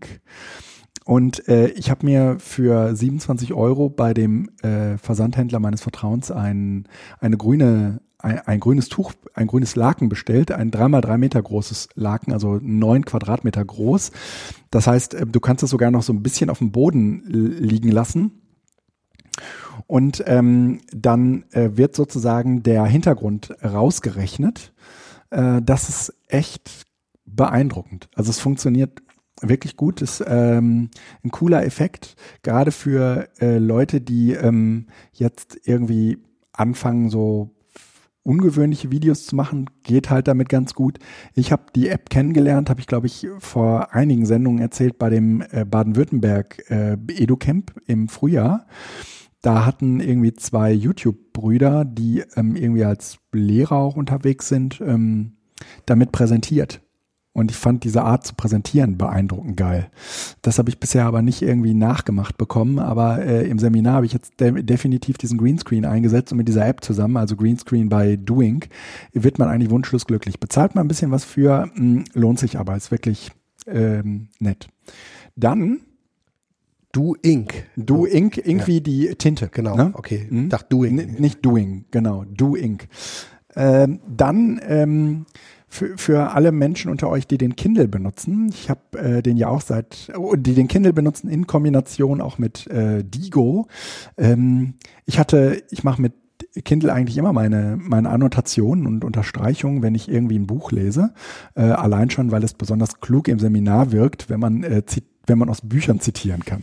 Und 1.05 1.47
äh, 1.47 1.67
ich 1.69 1.89
habe 1.89 2.05
mir 2.05 2.37
für 2.39 2.95
27 2.95 3.53
Euro 3.53 3.89
bei 3.89 4.13
dem 4.13 4.49
äh, 4.61 4.97
Versandhändler 4.97 5.59
meines 5.59 5.81
Vertrauens 5.81 6.31
ein, 6.31 6.87
eine 7.19 7.37
grüne, 7.37 8.01
ein, 8.19 8.39
ein 8.39 8.59
grünes 8.59 8.89
Tuch, 8.89 9.13
ein 9.33 9.47
grünes 9.47 9.75
Laken 9.75 10.07
bestellt, 10.07 10.51
ein 10.51 10.71
dreimal 10.71 11.01
drei 11.01 11.17
Meter 11.17 11.41
großes 11.41 11.89
Laken, 11.95 12.31
also 12.31 12.59
neun 12.61 13.03
Quadratmeter 13.03 13.65
groß. 13.65 14.11
Das 14.71 14.87
heißt, 14.87 15.13
äh, 15.15 15.25
du 15.25 15.39
kannst 15.39 15.63
es 15.63 15.69
sogar 15.69 15.91
noch 15.91 16.03
so 16.03 16.13
ein 16.13 16.23
bisschen 16.23 16.49
auf 16.49 16.59
dem 16.59 16.71
Boden 16.71 17.23
liegen 17.27 17.91
lassen. 17.91 18.39
Und 19.87 20.23
ähm, 20.27 20.81
dann 20.91 21.45
äh, 21.51 21.71
wird 21.73 21.95
sozusagen 21.95 22.63
der 22.63 22.85
Hintergrund 22.85 23.53
rausgerechnet. 23.63 24.73
Äh, 25.31 25.61
das 25.61 25.89
ist 25.89 26.13
echt 26.27 26.85
beeindruckend. 27.25 28.09
Also 28.15 28.29
es 28.29 28.39
funktioniert 28.39 29.02
wirklich 29.43 29.77
gut. 29.77 30.01
Ist 30.01 30.23
ähm, 30.25 30.89
ein 31.23 31.31
cooler 31.31 31.65
Effekt, 31.65 32.15
gerade 32.41 32.71
für 32.71 33.29
äh, 33.39 33.57
Leute, 33.57 34.01
die 34.01 34.33
ähm, 34.33 34.87
jetzt 35.13 35.57
irgendwie 35.65 36.17
anfangen, 36.53 37.09
so 37.09 37.51
ungewöhnliche 38.23 38.89
Videos 38.89 39.25
zu 39.25 39.35
machen, 39.35 39.69
geht 39.83 40.09
halt 40.09 40.27
damit 40.27 40.49
ganz 40.49 40.73
gut. 40.73 40.99
Ich 41.35 41.51
habe 41.51 41.63
die 41.75 41.89
App 41.89 42.09
kennengelernt, 42.09 42.69
habe 42.69 42.79
ich 42.79 42.87
glaube 42.87 43.07
ich 43.07 43.27
vor 43.39 43.93
einigen 43.93 44.25
Sendungen 44.25 44.61
erzählt 44.61 44.97
bei 44.97 45.09
dem 45.09 45.43
äh, 45.51 45.65
Baden-Württemberg 45.65 46.69
äh, 46.69 46.97
EduCamp 47.07 47.73
im 47.85 48.07
Frühjahr. 48.07 48.65
Da 49.41 49.65
hatten 49.65 49.99
irgendwie 49.99 50.33
zwei 50.33 50.71
YouTube-Brüder, 50.71 51.83
die 51.83 52.23
ähm, 52.37 52.55
irgendwie 52.55 52.85
als 52.85 53.17
Lehrer 53.33 53.75
auch 53.75 53.97
unterwegs 53.97 54.47
sind, 54.47 54.79
ähm, 54.79 55.33
damit 55.85 56.13
präsentiert. 56.13 56.81
Und 57.33 57.49
ich 57.49 57.57
fand 57.57 57.83
diese 57.83 58.03
Art 58.03 58.25
zu 58.25 58.35
präsentieren 58.35 58.97
beeindruckend 58.97 59.57
geil. 59.57 59.89
Das 60.43 60.59
habe 60.59 60.69
ich 60.69 60.79
bisher 60.79 61.05
aber 61.05 61.23
nicht 61.23 61.41
irgendwie 61.41 61.73
nachgemacht 61.73 62.37
bekommen. 62.37 62.77
Aber 62.77 63.25
äh, 63.25 63.47
im 63.49 63.57
Seminar 63.57 63.95
habe 63.95 64.05
ich 64.05 64.13
jetzt 64.13 64.39
de 64.39 64.61
definitiv 64.61 65.17
diesen 65.17 65.39
Greenscreen 65.39 65.85
eingesetzt 65.85 66.31
und 66.31 66.37
mit 66.37 66.47
dieser 66.47 66.67
App 66.67 66.83
zusammen, 66.83 67.17
also 67.17 67.35
Greenscreen 67.35 67.89
by 67.89 68.17
Doing, 68.17 68.65
wird 69.13 69.39
man 69.39 69.49
eigentlich 69.49 69.71
wunschlos 69.71 70.05
glücklich. 70.05 70.39
Bezahlt 70.39 70.75
man 70.75 70.85
ein 70.85 70.87
bisschen 70.87 71.09
was 71.09 71.25
für, 71.25 71.65
mh, 71.65 71.75
hm, 71.75 72.03
lohnt 72.13 72.39
sich 72.39 72.59
aber, 72.59 72.75
ist 72.75 72.91
wirklich 72.91 73.31
ähm, 73.65 74.27
nett. 74.39 74.67
Dann 75.35 75.79
Do 76.93 77.15
Ink. 77.23 77.65
Do 77.75 78.05
Ink, 78.05 78.37
Ink 78.37 78.61
ja. 78.61 78.67
wie 78.67 78.81
die 78.81 79.15
Tinte. 79.15 79.49
Genau, 79.49 79.75
ne? 79.75 79.91
okay. 79.95 80.27
Hm? 80.29 80.49
Dachte 80.49 80.67
Doing. 80.69 80.99
N 80.99 81.15
nicht 81.17 81.43
Doing, 81.43 81.85
genau. 81.89 82.23
Do 82.25 82.55
Ink. 82.55 82.87
Ähm, 83.55 83.99
dann 84.07 84.61
ähm, 84.63 85.25
für, 85.73 85.97
für 85.97 86.31
alle 86.31 86.51
Menschen 86.51 86.91
unter 86.91 87.09
euch, 87.09 87.25
die 87.25 87.39
den 87.39 87.55
Kindle 87.55 87.87
benutzen, 87.87 88.49
ich 88.49 88.69
habe 88.69 88.99
äh, 88.99 89.23
den 89.23 89.37
ja 89.37 89.47
auch 89.47 89.61
seit, 89.61 90.11
oh, 90.15 90.35
die 90.35 90.53
den 90.53 90.67
Kindle 90.67 90.93
benutzen 90.93 91.29
in 91.29 91.47
Kombination 91.47 92.21
auch 92.21 92.37
mit 92.37 92.67
äh, 92.67 93.03
Digo. 93.03 93.67
Ähm, 94.15 94.75
ich 95.05 95.17
hatte, 95.17 95.63
ich 95.71 95.83
mache 95.83 95.99
mit 95.99 96.13
Kindle 96.63 96.93
eigentlich 96.93 97.17
immer 97.17 97.33
meine, 97.33 97.75
meine 97.79 98.09
Annotationen 98.09 98.85
und 98.85 99.03
Unterstreichungen, 99.03 99.81
wenn 99.81 99.95
ich 99.95 100.09
irgendwie 100.09 100.37
ein 100.37 100.45
Buch 100.45 100.71
lese. 100.71 101.13
Äh, 101.55 101.61
allein 101.61 102.11
schon, 102.11 102.29
weil 102.29 102.43
es 102.43 102.53
besonders 102.53 102.99
klug 102.99 103.27
im 103.27 103.39
Seminar 103.39 103.91
wirkt, 103.91 104.29
wenn 104.29 104.39
man, 104.39 104.63
äh, 104.63 104.83
wenn 105.25 105.39
man 105.39 105.49
aus 105.49 105.61
Büchern 105.61 105.99
zitieren 105.99 106.45
kann. 106.45 106.61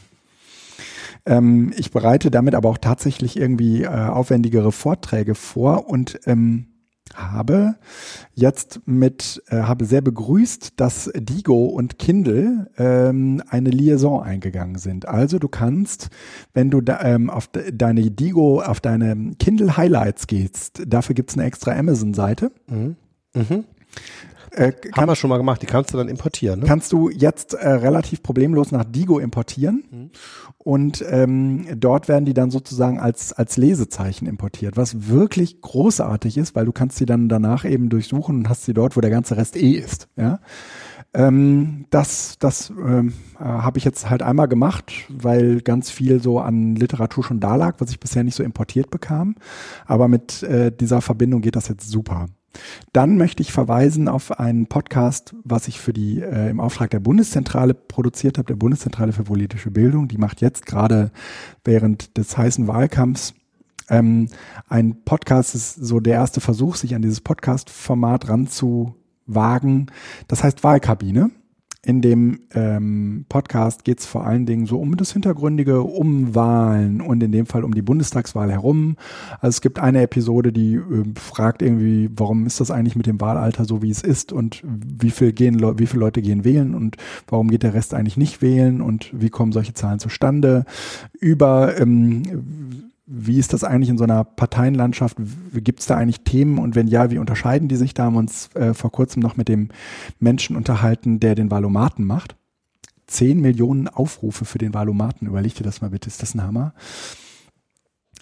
Ähm, 1.27 1.73
ich 1.77 1.91
bereite 1.91 2.31
damit 2.31 2.55
aber 2.55 2.69
auch 2.69 2.79
tatsächlich 2.79 3.37
irgendwie 3.37 3.83
äh, 3.83 3.89
aufwendigere 3.89 4.71
Vorträge 4.71 5.35
vor 5.35 5.89
und 5.89 6.21
ähm, 6.27 6.70
habe 7.15 7.77
jetzt 8.35 8.81
mit, 8.87 9.43
äh, 9.49 9.63
habe 9.63 9.85
sehr 9.85 10.01
begrüßt, 10.01 10.75
dass 10.77 11.11
Digo 11.15 11.67
und 11.67 11.99
Kindle 11.99 12.71
ähm, 12.79 13.43
eine 13.49 13.71
Liaison 13.71 14.23
eingegangen 14.23 14.77
sind. 14.79 15.07
Also 15.07 15.39
du 15.39 15.49
kannst, 15.49 16.11
wenn 16.55 16.71
du 16.71 16.81
da, 16.81 17.03
ähm, 17.03 17.31
auf 17.31 17.49
de, 17.49 17.73
deine 17.73 18.11
Digo, 18.11 18.61
auf 18.61 18.81
deine 18.81 19.33
Kindle 19.39 19.77
Highlights 19.77 20.27
gehst, 20.27 20.83
dafür 20.87 21.15
gibt's 21.15 21.35
eine 21.35 21.45
extra 21.45 21.73
Amazon-Seite. 21.77 22.53
Mhm. 22.69 22.97
Mhm. 23.35 23.65
Äh, 24.53 24.73
Haben 24.97 25.09
wir 25.09 25.15
schon 25.15 25.31
mal 25.31 25.37
gemacht, 25.37 25.63
die 25.63 25.67
kannst 25.67 25.93
du 25.93 25.97
dann 25.97 26.09
importieren. 26.09 26.61
Ne? 26.61 26.67
Kannst 26.67 26.93
du 26.93 27.09
jetzt 27.09 27.55
äh, 27.55 27.69
relativ 27.69 28.23
problemlos 28.23 28.73
nach 28.73 28.85
Digo 28.85 29.19
importieren 29.19 29.85
mhm. 29.91 30.11
Und 30.63 31.03
ähm, 31.09 31.67
dort 31.75 32.07
werden 32.09 32.27
die 32.27 32.35
dann 32.35 32.51
sozusagen 32.51 33.01
als, 33.01 33.33
als 33.33 33.57
Lesezeichen 33.57 34.27
importiert, 34.27 34.77
was 34.77 35.09
wirklich 35.09 35.63
großartig 35.63 36.37
ist, 36.37 36.55
weil 36.55 36.67
du 36.67 36.73
kannst 36.73 36.99
sie 36.99 37.07
dann 37.07 37.31
danach 37.31 37.65
eben 37.65 37.89
durchsuchen 37.89 38.37
und 38.37 38.49
hast 38.49 38.65
sie 38.65 38.75
dort, 38.75 38.95
wo 38.95 39.01
der 39.01 39.11
ganze 39.11 39.39
Rest 39.39 39.57
eh 39.57 39.73
ist. 39.73 40.09
Ja? 40.17 40.41
Ähm, 41.15 41.87
das 41.89 42.37
das 42.39 42.69
ähm, 42.71 43.15
äh, 43.39 43.45
habe 43.45 43.79
ich 43.79 43.85
jetzt 43.85 44.11
halt 44.11 44.23
einmal 44.23 44.49
gemacht, 44.49 44.93
weil 45.09 45.63
ganz 45.63 45.91
viel 45.91 46.23
so 46.23 46.41
an 46.41 46.77
Literatur 46.77 47.25
schon 47.25 47.41
da 47.41 47.57
lag, 47.57 47.77
was 47.79 47.91
ich 47.91 47.99
bisher 47.99 48.23
nicht 48.23 48.37
so 48.37 48.43
importiert 48.43 48.91
bekam. 48.91 49.37
Aber 49.87 50.09
mit 50.09 50.43
äh, 50.43 50.71
dieser 50.71 51.01
Verbindung 51.01 51.41
geht 51.41 51.57
das 51.57 51.69
jetzt 51.69 51.89
super. 51.89 52.27
Dann 52.93 53.17
möchte 53.17 53.43
ich 53.43 53.53
verweisen 53.53 54.09
auf 54.09 54.39
einen 54.39 54.67
Podcast, 54.67 55.35
was 55.45 55.69
ich 55.69 55.81
für 55.81 55.93
die 55.93 56.21
äh, 56.21 56.51
im 56.51 56.61
Auftrag 56.61 56.91
der 56.91 57.01
Bundeszentrale 57.01 57.75
produziert 57.75 58.39
habe, 58.39 58.47
der 58.47 58.57
Bundeszentrale 58.57 59.13
für 59.13 59.25
politische 59.25 59.71
Bildung. 59.71 60.09
Die 60.09 60.19
macht 60.19 60.41
jetzt 60.41 60.67
gerade 60.67 61.11
während 61.65 62.17
des 62.17 62.37
heißen 62.37 62.67
Wahlkampfs 62.67 63.35
ähm, 63.89 64.29
ein 64.69 65.05
Podcast. 65.05 65.55
Ist 65.55 65.75
so 65.75 66.01
der 66.01 66.15
erste 66.15 66.41
Versuch, 66.41 66.77
sich 66.77 66.95
an 66.95 67.03
dieses 67.03 67.21
Podcast-Format 67.21 68.29
ranzuwagen. 68.29 69.91
Das 70.29 70.43
heißt 70.43 70.65
Wahlkabine. 70.65 71.31
In 71.83 72.03
dem 72.03 72.41
ähm, 72.53 73.25
Podcast 73.31 73.85
geht 73.85 74.01
es 74.01 74.07
vor 74.07 74.27
allen 74.27 74.45
Dingen 74.45 74.67
so 74.67 74.79
um 74.79 74.99
das 74.99 75.15
Hintergründige, 75.15 75.81
um 75.81 76.35
Wahlen 76.35 77.01
und 77.01 77.23
in 77.23 77.33
dem 77.33 77.47
Fall 77.47 77.65
um 77.65 77.73
die 77.73 77.81
Bundestagswahl 77.81 78.51
herum. 78.51 78.97
Also 79.41 79.57
es 79.57 79.61
gibt 79.63 79.79
eine 79.79 80.03
Episode, 80.03 80.53
die 80.53 80.75
äh, 80.75 81.05
fragt 81.19 81.63
irgendwie, 81.63 82.11
warum 82.15 82.45
ist 82.45 82.61
das 82.61 82.71
eigentlich 82.71 82.97
mit 82.97 83.07
dem 83.07 83.19
Wahlalter 83.19 83.65
so, 83.65 83.81
wie 83.81 83.89
es 83.89 84.03
ist 84.03 84.31
und 84.31 84.63
wie 84.63 85.11
viel 85.11 85.33
gehen, 85.33 85.59
wie 85.79 85.87
viele 85.87 86.01
Leute 86.01 86.21
gehen 86.21 86.45
wählen 86.45 86.75
und 86.75 86.99
warum 87.27 87.49
geht 87.49 87.63
der 87.63 87.73
Rest 87.73 87.95
eigentlich 87.95 88.19
nicht 88.19 88.43
wählen 88.43 88.83
und 88.83 89.11
wie 89.15 89.31
kommen 89.31 89.53
solche 89.53 89.73
Zahlen 89.73 90.01
zustande? 90.01 90.67
Über 91.19 91.81
ähm, 91.81 92.90
wie 93.13 93.39
ist 93.39 93.53
das 93.53 93.65
eigentlich 93.65 93.89
in 93.89 93.99
so 93.99 94.05
einer 94.05 94.23
Parteienlandschaft? 94.23 95.17
Gibt 95.53 95.81
es 95.81 95.87
da 95.87 95.97
eigentlich 95.97 96.21
Themen 96.21 96.59
und 96.59 96.77
wenn 96.77 96.87
ja, 96.87 97.11
wie 97.11 97.19
unterscheiden 97.19 97.67
die 97.67 97.75
sich? 97.75 97.93
Da 97.93 98.05
haben 98.05 98.15
wir 98.15 98.21
uns 98.21 98.55
äh, 98.55 98.73
vor 98.73 98.93
kurzem 98.93 99.21
noch 99.21 99.37
mit 99.37 99.49
dem 99.49 99.71
Menschen 100.21 100.55
unterhalten, 100.55 101.19
der 101.19 101.35
den 101.35 101.51
Valomaten 101.51 102.05
macht. 102.05 102.37
Zehn 103.09 103.41
Millionen 103.41 103.89
Aufrufe 103.89 104.45
für 104.45 104.59
den 104.59 104.73
Valomaten. 104.73 105.27
Überleg 105.27 105.57
dir 105.57 105.65
das 105.65 105.81
mal 105.81 105.91
bitte, 105.91 106.07
ist 106.07 106.23
das 106.23 106.37
ein 106.37 106.45
Hammer? 106.45 106.73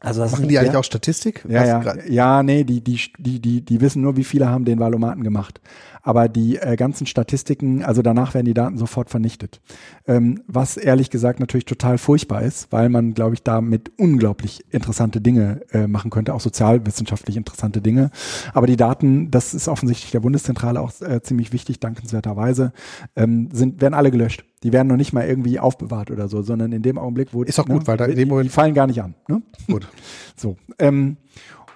Also 0.01 0.20
das 0.20 0.33
Machen 0.33 0.45
ist 0.45 0.51
die 0.51 0.59
eigentlich 0.59 0.70
der- 0.70 0.81
auch 0.81 0.85
Statistik? 0.85 1.45
Ja, 1.49 1.65
ja, 1.65 1.95
ja, 2.09 2.43
nee, 2.43 2.62
die, 2.65 2.81
die, 2.83 3.01
die, 3.19 3.41
die, 3.41 3.65
die 3.65 3.81
wissen 3.81 4.03
nur, 4.03 4.16
wie 4.16 4.25
viele 4.25 4.49
haben 4.49 4.65
den 4.65 4.79
Valomaten 4.79 5.25
gemacht. 5.25 5.61
Aber 6.03 6.29
die 6.29 6.57
äh, 6.57 6.77
ganzen 6.77 7.07
Statistiken, 7.07 7.83
also 7.85 8.01
danach 8.01 8.33
werden 8.33 8.47
die 8.47 8.55
Daten 8.55 8.79
sofort 8.79 9.11
vernichtet. 9.11 9.61
Ähm, 10.07 10.43
was 10.47 10.77
ehrlich 10.77 11.11
gesagt 11.11 11.41
natürlich 11.41 11.65
total 11.66 11.99
furchtbar 11.99 12.43
ist, 12.43 12.70
weil 12.70 12.89
man, 12.89 13.12
glaube 13.12 13.35
ich, 13.35 13.43
damit 13.43 13.91
unglaublich 13.99 14.65
interessante 14.70 15.20
Dinge 15.20 15.62
äh, 15.73 15.87
machen 15.89 16.11
könnte, 16.11 16.33
auch 16.33 16.41
sozialwissenschaftlich 16.41 17.37
interessante 17.37 17.83
Dinge. 17.83 18.11
Aber 18.55 18.66
die 18.69 18.77
Daten, 18.77 19.31
das 19.31 19.53
ist 19.53 19.66
offensichtlich 19.69 20.12
der 20.12 20.20
Bundeszentrale 20.20 20.81
auch 20.81 20.93
äh, 21.03 21.20
ziemlich 21.23 21.53
wichtig, 21.53 21.81
dankenswerterweise, 21.81 22.73
ähm, 23.16 23.49
sind, 23.53 23.81
werden 23.81 23.95
alle 23.95 24.11
gelöscht. 24.12 24.45
Die 24.62 24.72
werden 24.72 24.89
noch 24.89 24.97
nicht 24.97 25.12
mal 25.12 25.26
irgendwie 25.26 25.60
aufbewahrt 25.60 26.10
oder 26.10 26.28
so, 26.28 26.43
sondern 26.43 26.72
in 26.72 26.82
dem 26.82 26.98
Augenblick, 26.98 27.32
wo 27.32 27.43
Ist 27.43 27.59
doch 27.59 27.66
gut, 27.66 27.86
weil 27.86 27.97
da 27.97 28.06
in 28.06 28.12
dem 28.16 28.18
die, 28.18 28.24
Moment- 28.26 28.47
die 28.51 28.52
fallen 28.55 28.74
gar 28.74 28.86
nicht 28.86 29.02
an. 29.02 29.14
Ne? 29.28 29.43
Gut. 29.66 29.86
So. 30.36 30.56
Ähm, 30.78 31.16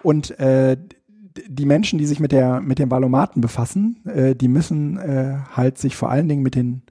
und 0.04 0.38
äh, 0.38 0.76
die 1.48 1.66
Menschen, 1.66 1.98
die 1.98 2.06
sich 2.06 2.20
mit 2.20 2.30
der 2.30 2.60
mit 2.60 2.78
den 2.78 2.90
Valomaten 2.90 3.40
befassen, 3.40 4.04
äh, 4.06 4.36
die 4.36 4.48
müssen 4.48 4.98
äh, 4.98 5.34
halt 5.52 5.78
sich 5.78 5.96
vor 5.96 6.10
allen 6.10 6.28
Dingen 6.28 6.42
mit 6.42 6.54
den 6.54 6.82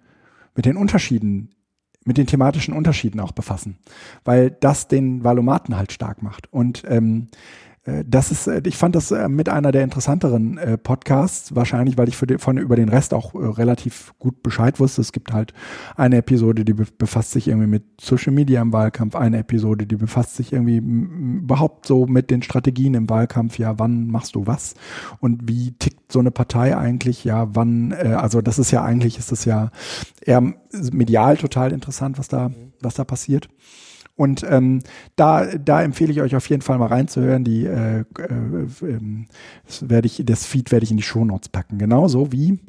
mit 0.56 0.66
den 0.66 0.76
Unterschieden, 0.76 1.52
mit 2.04 2.18
den 2.18 2.28
thematischen 2.28 2.74
Unterschieden 2.74 3.20
auch 3.22 3.32
befassen, 3.32 3.78
weil 4.26 4.52
das 4.52 4.88
den 4.90 5.24
Valomaten 5.24 5.78
halt 5.78 5.92
stark 5.94 6.22
macht. 6.24 6.52
Und 6.52 6.84
ähm, 6.88 7.28
äh, 7.30 7.36
das 7.84 8.30
ist, 8.32 8.46
äh, 8.46 8.62
ich 8.66 8.78
fand 8.78 8.96
das 8.96 9.10
äh, 9.10 9.28
mit 9.28 9.50
einer 9.50 9.72
der 9.72 9.84
interessanteren 9.84 10.60
äh, 10.60 10.78
Podcasts, 10.78 11.56
wahrscheinlich, 11.56 11.98
weil 11.98 12.10
ich 12.10 12.18
für 12.18 12.28
den, 12.28 12.38
von 12.38 12.58
über 12.60 12.76
den 12.76 12.90
Rest 12.90 13.12
auch 13.14 13.34
äh, 13.34 13.40
relativ 13.40 14.14
gut 14.20 14.44
Bescheid 14.44 14.80
wusste. 14.80 15.02
Es 15.02 15.12
gibt 15.12 15.34
halt 15.34 15.54
eine 15.96 16.18
Episode, 16.18 16.64
die 16.64 16.74
be 16.74 16.86
befasst 16.98 17.32
sich 17.32 17.48
irgendwie 17.48 17.68
mit 17.68 17.84
Social 18.00 18.34
Media 18.34 18.62
im 18.62 18.72
Wahlkampf, 18.72 19.16
eine 19.16 19.40
Episode, 19.40 19.88
die 19.88 19.96
befasst 19.96 20.36
sich 20.36 20.54
irgendwie 20.54 20.78
überhaupt 20.78 21.88
so 21.88 22.06
mit 22.06 22.30
den 22.30 22.44
Strategien 22.44 22.94
im 22.94 23.10
Wahlkampf. 23.10 23.58
Ja, 23.58 23.80
wann 23.80 24.08
machst 24.08 24.36
du 24.36 24.46
was? 24.46 24.76
Und 25.20 25.48
wie 25.48 25.72
tickt 25.72 26.12
so 26.12 26.20
eine 26.20 26.32
Partei 26.32 26.78
eigentlich? 26.78 27.24
Ja, 27.24 27.56
wann, 27.56 27.94
äh, 27.94 28.16
also 28.16 28.42
das 28.42 28.60
ist 28.60 28.70
ja 28.70 28.84
eigentlich, 28.84 29.18
ist 29.18 29.32
das 29.32 29.46
ja 29.46 29.72
eher 30.22 30.42
medial 30.92 31.38
total 31.38 31.72
interessant, 31.72 32.20
was 32.20 32.28
da, 32.28 32.52
was 32.80 32.94
da 32.94 33.06
passiert. 33.06 33.50
Und 34.22 34.46
ähm, 34.48 34.84
da, 35.16 35.48
da 35.58 35.82
empfehle 35.82 36.12
ich 36.12 36.22
euch 36.22 36.36
auf 36.36 36.48
jeden 36.48 36.62
Fall 36.62 36.78
mal 36.78 36.86
reinzuhören. 36.86 37.44
Die, 37.44 37.66
äh, 37.66 38.02
äh, 38.02 38.04
ähm, 38.84 39.26
das 39.66 39.90
werde 39.90 40.06
ich, 40.06 40.22
das 40.24 40.46
Feed 40.46 40.72
werde 40.72 40.84
ich 40.84 40.92
in 40.92 40.98
die 40.98 41.04
Shownotes 41.04 41.50
packen. 41.50 41.80
Genauso 41.80 42.32
wie 42.32 42.60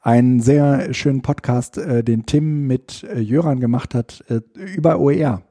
einen 0.00 0.40
sehr 0.40 0.94
schönen 0.94 1.20
Podcast, 1.20 1.76
äh, 1.76 2.02
den 2.02 2.24
Tim 2.24 2.66
mit 2.66 3.04
äh, 3.04 3.20
Jöran 3.20 3.60
gemacht 3.60 3.94
hat, 3.94 4.24
äh, 4.30 4.40
über 4.74 4.98
OER. 4.98 5.42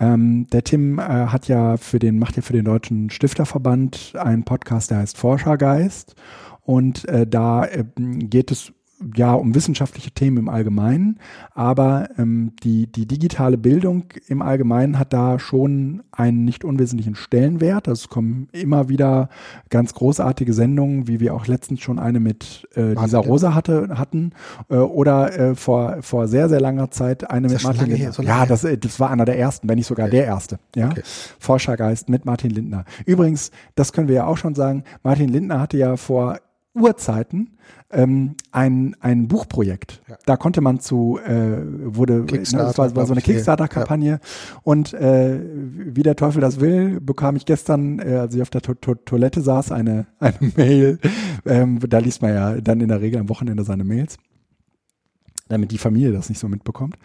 Ähm, 0.00 0.48
der 0.50 0.64
Tim 0.64 0.98
äh, 0.98 1.02
hat 1.02 1.46
ja 1.46 1.76
für 1.76 2.00
den, 2.00 2.18
macht 2.18 2.34
ja 2.34 2.42
für 2.42 2.54
den 2.54 2.64
Deutschen 2.64 3.08
Stifterverband 3.10 4.14
einen 4.18 4.42
Podcast, 4.42 4.90
der 4.90 4.98
heißt 4.98 5.16
Forschergeist. 5.16 6.16
Und 6.62 7.08
äh, 7.08 7.24
da 7.24 7.64
äh, 7.66 7.84
geht 7.94 8.50
es 8.50 8.72
ja 9.14 9.34
um 9.34 9.54
wissenschaftliche 9.54 10.10
Themen 10.10 10.38
im 10.38 10.48
Allgemeinen, 10.48 11.18
aber 11.54 12.08
ähm, 12.18 12.52
die, 12.62 12.86
die 12.86 13.06
digitale 13.06 13.58
Bildung 13.58 14.04
im 14.26 14.40
Allgemeinen 14.40 14.98
hat 14.98 15.12
da 15.12 15.38
schon 15.38 16.02
einen 16.12 16.44
nicht 16.44 16.64
unwesentlichen 16.64 17.14
Stellenwert. 17.14 17.88
Also 17.88 18.04
es 18.04 18.08
kommen 18.08 18.48
immer 18.52 18.88
wieder 18.88 19.28
ganz 19.68 19.92
großartige 19.94 20.52
Sendungen, 20.52 21.08
wie 21.08 21.20
wir 21.20 21.34
auch 21.34 21.46
letztens 21.46 21.80
schon 21.80 21.98
eine 21.98 22.20
mit 22.20 22.68
äh, 22.74 22.94
Lisa 22.94 23.18
Rosa 23.18 23.54
hatte, 23.54 23.98
hatten 23.98 24.32
äh, 24.70 24.76
oder 24.76 25.38
äh, 25.38 25.54
vor, 25.54 25.98
vor 26.00 26.26
sehr, 26.28 26.48
sehr 26.48 26.60
langer 26.60 26.90
Zeit 26.90 27.28
eine 27.30 27.48
mit 27.48 27.62
Martin 27.62 27.86
her? 27.86 27.96
Lindner. 27.96 28.12
So 28.12 28.22
lange 28.22 28.30
ja, 28.30 28.38
her? 28.40 28.46
das, 28.46 28.64
äh, 28.64 28.78
das 28.78 28.98
war 28.98 29.10
einer 29.10 29.26
der 29.26 29.38
ersten, 29.38 29.68
wenn 29.68 29.76
nicht 29.76 29.86
sogar 29.86 30.08
der 30.08 30.24
erste. 30.24 30.58
Ja? 30.74 30.88
Okay. 30.90 31.02
Forschergeist 31.38 32.08
mit 32.08 32.24
Martin 32.24 32.50
Lindner. 32.50 32.84
Übrigens, 33.04 33.50
das 33.74 33.92
können 33.92 34.08
wir 34.08 34.14
ja 34.14 34.26
auch 34.26 34.38
schon 34.38 34.54
sagen, 34.54 34.84
Martin 35.02 35.28
Lindner 35.28 35.60
hatte 35.60 35.76
ja 35.76 35.96
vor 35.96 36.38
Urzeiten 36.76 37.56
ähm, 37.90 38.34
ein, 38.50 38.96
ein 39.00 39.28
Buchprojekt. 39.28 40.02
Ja. 40.08 40.16
Da 40.26 40.36
konnte 40.36 40.60
man 40.60 40.80
zu, 40.80 41.18
äh, 41.24 41.58
wurde, 41.62 42.24
ne, 42.24 42.26
das 42.26 42.78
war, 42.78 42.94
war 42.96 43.06
so 43.06 43.12
eine 43.12 43.22
Kickstarter-Kampagne 43.22 44.20
und 44.62 44.92
äh, 44.94 45.40
wie 45.42 46.02
der 46.02 46.16
Teufel 46.16 46.40
das 46.40 46.60
will, 46.60 47.00
bekam 47.00 47.36
ich 47.36 47.44
gestern, 47.44 47.98
äh, 47.98 48.16
als 48.16 48.34
ich 48.34 48.42
auf 48.42 48.50
der 48.50 48.62
to 48.62 48.74
to 48.74 48.94
Toilette 48.94 49.40
saß, 49.40 49.72
eine, 49.72 50.06
eine 50.18 50.36
Mail. 50.56 50.98
Ähm, 51.44 51.78
da 51.80 51.98
liest 51.98 52.22
man 52.22 52.34
ja 52.34 52.60
dann 52.60 52.80
in 52.80 52.88
der 52.88 53.00
Regel 53.00 53.20
am 53.20 53.28
Wochenende 53.28 53.64
seine 53.64 53.84
Mails, 53.84 54.16
damit 55.48 55.70
die 55.70 55.78
Familie 55.78 56.12
das 56.12 56.28
nicht 56.28 56.38
so 56.38 56.48
mitbekommt. 56.48 56.96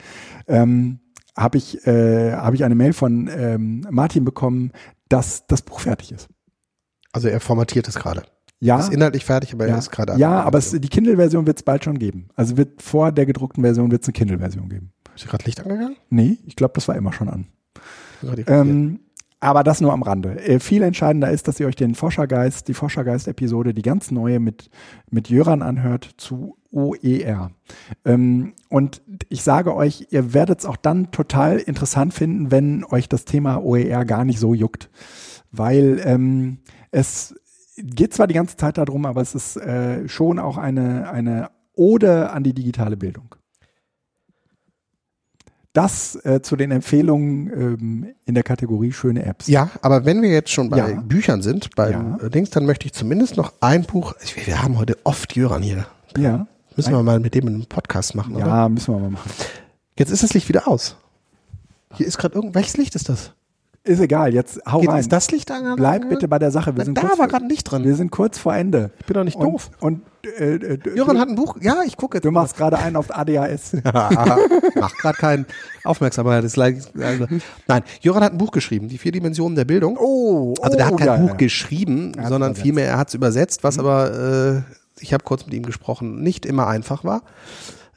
Ähm, 0.47 0.99
habe 1.37 1.57
ich, 1.57 1.85
äh, 1.87 2.33
hab 2.33 2.53
ich 2.53 2.63
eine 2.63 2.75
Mail 2.75 2.93
von 2.93 3.29
ähm, 3.33 3.85
Martin 3.89 4.25
bekommen, 4.25 4.71
dass 5.09 5.47
das 5.47 5.61
Buch 5.61 5.79
fertig 5.79 6.11
ist. 6.11 6.27
Also 7.13 7.27
er 7.27 7.39
formatiert 7.39 7.87
es 7.87 7.95
gerade. 7.95 8.23
Ja, 8.63 8.79
Ist 8.79 8.93
inhaltlich 8.93 9.25
fertig, 9.25 9.53
aber 9.53 9.67
ja, 9.67 9.73
er 9.73 9.79
ist 9.79 9.89
gerade 9.89 10.17
ja 10.17 10.41
aber 10.41 10.59
es, 10.59 10.69
die 10.69 10.87
Kindle-Version 10.87 11.47
wird 11.47 11.57
es 11.57 11.63
bald 11.63 11.83
schon 11.83 11.97
geben. 11.97 12.29
Also 12.35 12.57
wird 12.57 12.81
vor 12.81 13.11
der 13.11 13.25
gedruckten 13.25 13.63
Version 13.63 13.89
wird 13.89 14.03
es 14.03 14.07
eine 14.07 14.13
Kindle-Version 14.13 14.69
geben. 14.69 14.91
Ist 15.15 15.27
gerade 15.27 15.45
Licht 15.45 15.61
angegangen? 15.61 15.97
Nee, 16.09 16.37
ich 16.45 16.55
glaube, 16.55 16.73
das 16.75 16.87
war 16.87 16.95
immer 16.95 17.11
schon 17.11 17.27
an. 17.27 17.47
Ähm, 18.47 18.99
aber 19.39 19.63
das 19.63 19.81
nur 19.81 19.91
am 19.91 20.03
Rande. 20.03 20.39
Äh, 20.39 20.59
viel 20.59 20.83
entscheidender 20.83 21.31
ist, 21.31 21.47
dass 21.47 21.59
ihr 21.59 21.65
euch 21.65 21.75
den 21.75 21.95
Forschergeist, 21.95 22.67
die 22.67 22.75
Forschergeist-Episode, 22.75 23.73
die 23.73 23.81
ganz 23.81 24.11
neue 24.11 24.39
mit, 24.39 24.69
mit 25.09 25.29
Jöran 25.29 25.63
anhört 25.63 26.07
zu 26.17 26.55
OER. 26.71 27.49
Ähm, 28.05 28.53
und 28.69 29.01
ich 29.29 29.41
sage 29.41 29.75
euch, 29.75 30.07
ihr 30.11 30.35
werdet 30.35 30.59
es 30.59 30.65
auch 30.67 30.77
dann 30.77 31.09
total 31.09 31.57
interessant 31.57 32.13
finden, 32.13 32.51
wenn 32.51 32.85
euch 32.85 33.09
das 33.09 33.25
Thema 33.25 33.63
OER 33.63 34.05
gar 34.05 34.23
nicht 34.23 34.39
so 34.39 34.53
juckt. 34.53 34.91
Weil 35.51 35.99
ähm, 36.05 36.59
es 36.91 37.35
geht 37.77 38.13
zwar 38.13 38.27
die 38.27 38.33
ganze 38.33 38.57
Zeit 38.57 38.77
darum, 38.77 39.05
aber 39.05 39.21
es 39.21 39.35
ist 39.35 39.57
äh, 39.57 40.07
schon 40.07 40.39
auch 40.39 40.57
eine, 40.57 41.09
eine 41.11 41.49
Ode 41.73 42.29
an 42.31 42.43
die 42.43 42.53
digitale 42.53 42.97
Bildung. 42.97 43.35
Das 45.73 46.15
äh, 46.25 46.41
zu 46.41 46.57
den 46.57 46.69
Empfehlungen 46.71 47.47
ähm, 47.49 48.07
in 48.25 48.33
der 48.35 48.43
Kategorie 48.43 48.91
schöne 48.91 49.23
Apps. 49.25 49.47
Ja, 49.47 49.69
aber 49.81 50.03
wenn 50.03 50.21
wir 50.21 50.29
jetzt 50.29 50.49
schon 50.51 50.69
bei 50.69 50.77
Ja. 50.79 50.99
Büchern 51.01 51.41
sind, 51.41 51.73
bei 51.77 51.91
Ja. 51.91 52.17
Dings, 52.27 52.49
dann 52.49 52.65
möchte 52.65 52.87
ich 52.87 52.93
zumindest 52.93 53.37
noch 53.37 53.53
ein 53.61 53.83
Buch. 53.83 54.13
Ich, 54.21 54.45
wir 54.47 54.61
haben 54.61 54.77
heute 54.77 54.97
oft 55.05 55.33
Jöran 55.33 55.61
hier. 55.61 55.85
Ja, 56.17 56.45
Müssen 56.75 56.91
wir 56.93 57.03
mal 57.03 57.19
mit 57.21 57.35
dem 57.35 57.47
einen 57.47 57.65
Podcast 57.67 58.15
machen, 58.15 58.35
oder? 58.35 58.47
ja 58.47 58.69
müssen 58.69 58.93
wir 58.93 58.99
mal 58.99 59.11
machen. 59.11 59.29
Jetzt 59.97 60.09
ist 60.11 60.23
das 60.23 60.33
Licht 60.33 60.49
wieder 60.49 60.67
aus. 60.67 60.97
Hier 61.93 62.05
ist 62.07 62.17
gerade 62.17 62.35
irgend. 62.35 62.53
Welches 62.53 62.75
Licht 62.77 62.95
ist 62.95 63.07
das? 63.07 63.33
Ist 63.83 63.99
egal, 63.99 64.31
jetzt 64.31 64.61
hau 64.71 64.79
Geht, 64.81 64.89
rein. 64.89 64.99
ist 64.99 65.11
das 65.11 65.31
Licht 65.31 65.49
an? 65.49 65.75
Bleib 65.75 66.07
bitte 66.07 66.27
bei 66.27 66.37
der 66.37 66.51
Sache. 66.51 66.77
Wir 66.77 66.85
sind, 66.85 66.95
da 66.99 67.01
kurz, 67.01 67.17
war 67.17 67.27
gerade 67.27 67.45
Licht 67.47 67.71
wir 67.71 67.79
dran. 67.79 67.95
sind 67.95 68.11
kurz 68.11 68.37
vor 68.37 68.53
Ende. 68.53 68.91
Ich 68.99 69.05
bin 69.07 69.15
doch 69.15 69.23
nicht 69.23 69.37
Und, 69.37 69.51
doof. 69.53 69.71
und 69.79 70.01
äh, 70.37 70.53
äh, 70.53 70.77
du, 70.77 70.91
Jöran 70.91 71.17
hat 71.19 71.29
ein 71.29 71.35
Buch. 71.35 71.57
Ja, 71.61 71.77
ich 71.83 71.97
gucke 71.97 72.17
jetzt. 72.17 72.25
du 72.25 72.29
machst 72.29 72.55
gerade 72.55 72.77
einen 72.77 72.95
auf 72.95 73.09
ADHS. 73.09 73.73
Macht 73.83 74.97
gerade 74.99 75.17
keinen 75.17 75.45
Aufmerksamkeit. 75.83 76.43
Das 76.43 76.51
ist 76.51 76.57
like- 76.57 76.77
also, 76.99 77.25
nein, 77.67 77.81
Jöran 78.01 78.23
hat 78.23 78.33
ein 78.33 78.37
Buch 78.37 78.51
geschrieben, 78.51 78.87
die 78.87 78.99
vier 78.99 79.13
Dimensionen 79.13 79.55
der 79.55 79.65
Bildung. 79.65 79.97
Oh, 79.99 80.53
Also 80.61 80.77
der 80.77 80.85
hat 80.85 80.93
oh, 80.93 80.97
kein 80.97 81.07
ja, 81.07 81.17
Buch 81.17 81.29
ja. 81.29 81.35
geschrieben, 81.37 82.11
sondern. 82.27 82.51
Mhm. 82.51 82.55
vielmehr 82.57 82.85
er 82.87 82.97
hat 82.99 83.07
es 83.07 83.15
übersetzt, 83.15 83.63
was 83.63 83.79
aber 83.79 84.57
äh, 84.57 84.61
ich 84.99 85.11
habe 85.11 85.23
kurz 85.23 85.43
mit 85.45 85.55
ihm 85.55 85.63
gesprochen, 85.63 86.21
nicht 86.21 86.45
immer 86.45 86.67
einfach 86.67 87.03
war. 87.03 87.23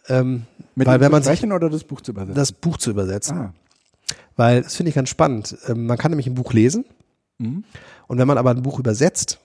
Ähm, 0.08 0.44
Mit 0.74 0.86
weil 0.86 0.96
dem 0.98 1.02
wenn 1.04 1.12
man 1.12 1.22
sich 1.22 1.44
oder 1.44 1.68
das 1.68 1.84
Buch 1.84 2.00
zu 2.00 2.12
übersetzen? 2.12 2.34
das 2.34 2.52
Buch 2.52 2.76
zu 2.78 2.90
übersetzen, 2.90 3.36
ah, 3.38 3.52
weil 4.36 4.62
das 4.62 4.74
finde 4.76 4.88
ich 4.90 4.94
ganz 4.94 5.08
spannend. 5.08 5.56
Ähm, 5.68 5.86
man 5.86 5.98
kann 5.98 6.10
nämlich 6.10 6.26
ein 6.26 6.34
Buch 6.34 6.52
lesen 6.52 6.84
Mhm. 7.38 7.64
und 8.06 8.18
wenn 8.18 8.28
man 8.28 8.38
aber 8.38 8.50
ein 8.50 8.62
Buch 8.62 8.78
übersetzt, 8.78 9.40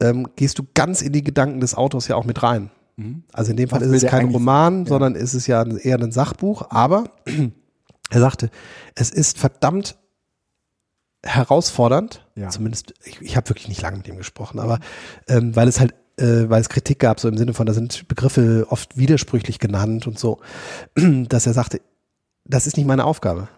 ähm, 0.00 0.26
gehst 0.36 0.58
du 0.58 0.62
ganz 0.74 1.02
in 1.02 1.12
die 1.12 1.22
Gedanken 1.22 1.60
des 1.60 1.74
Autors 1.74 2.08
ja 2.08 2.16
auch 2.16 2.24
mit 2.24 2.42
rein. 2.42 2.70
Mhm. 2.96 3.24
Also 3.32 3.50
in 3.50 3.56
dem 3.56 3.68
Fall 3.68 3.80
Was 3.80 3.88
ist 3.88 4.02
es 4.04 4.10
kein 4.10 4.28
Roman, 4.30 4.80
Ja. 4.84 4.88
sondern 4.88 5.14
ist 5.14 5.34
es 5.34 5.46
ja 5.46 5.62
eher 5.64 5.98
ein 5.98 6.12
Sachbuch, 6.12 6.66
aber 6.70 7.04
er 8.10 8.20
sagte, 8.20 8.50
es 8.94 9.10
ist 9.10 9.38
verdammt 9.38 9.96
herausfordernd, 11.24 12.26
Ja. 12.34 12.48
zumindest, 12.48 12.94
ich, 13.04 13.20
ich 13.20 13.36
habe 13.36 13.48
wirklich 13.48 13.68
nicht 13.68 13.80
lange 13.82 13.98
mit 13.98 14.08
ihm 14.08 14.16
gesprochen, 14.16 14.58
aber 14.58 14.80
ähm, 15.28 15.54
weil 15.54 15.68
es 15.68 15.78
halt, 15.78 15.94
äh, 16.18 16.48
weil 16.48 16.60
es 16.60 16.68
Kritik 16.68 16.98
gab, 16.98 17.20
so 17.20 17.28
im 17.28 17.36
Sinne 17.38 17.54
von, 17.54 17.66
da 17.66 17.72
sind 17.74 18.08
Begriffe 18.08 18.66
oft 18.70 18.96
widersprüchlich 18.96 19.58
genannt 19.58 20.06
und 20.06 20.18
so, 20.18 20.40
dass 20.94 21.46
er 21.46 21.52
sagte, 21.52 21.80
das 22.44 22.66
ist 22.66 22.76
nicht 22.76 22.86
meine 22.86 23.04
Aufgabe. 23.04 23.48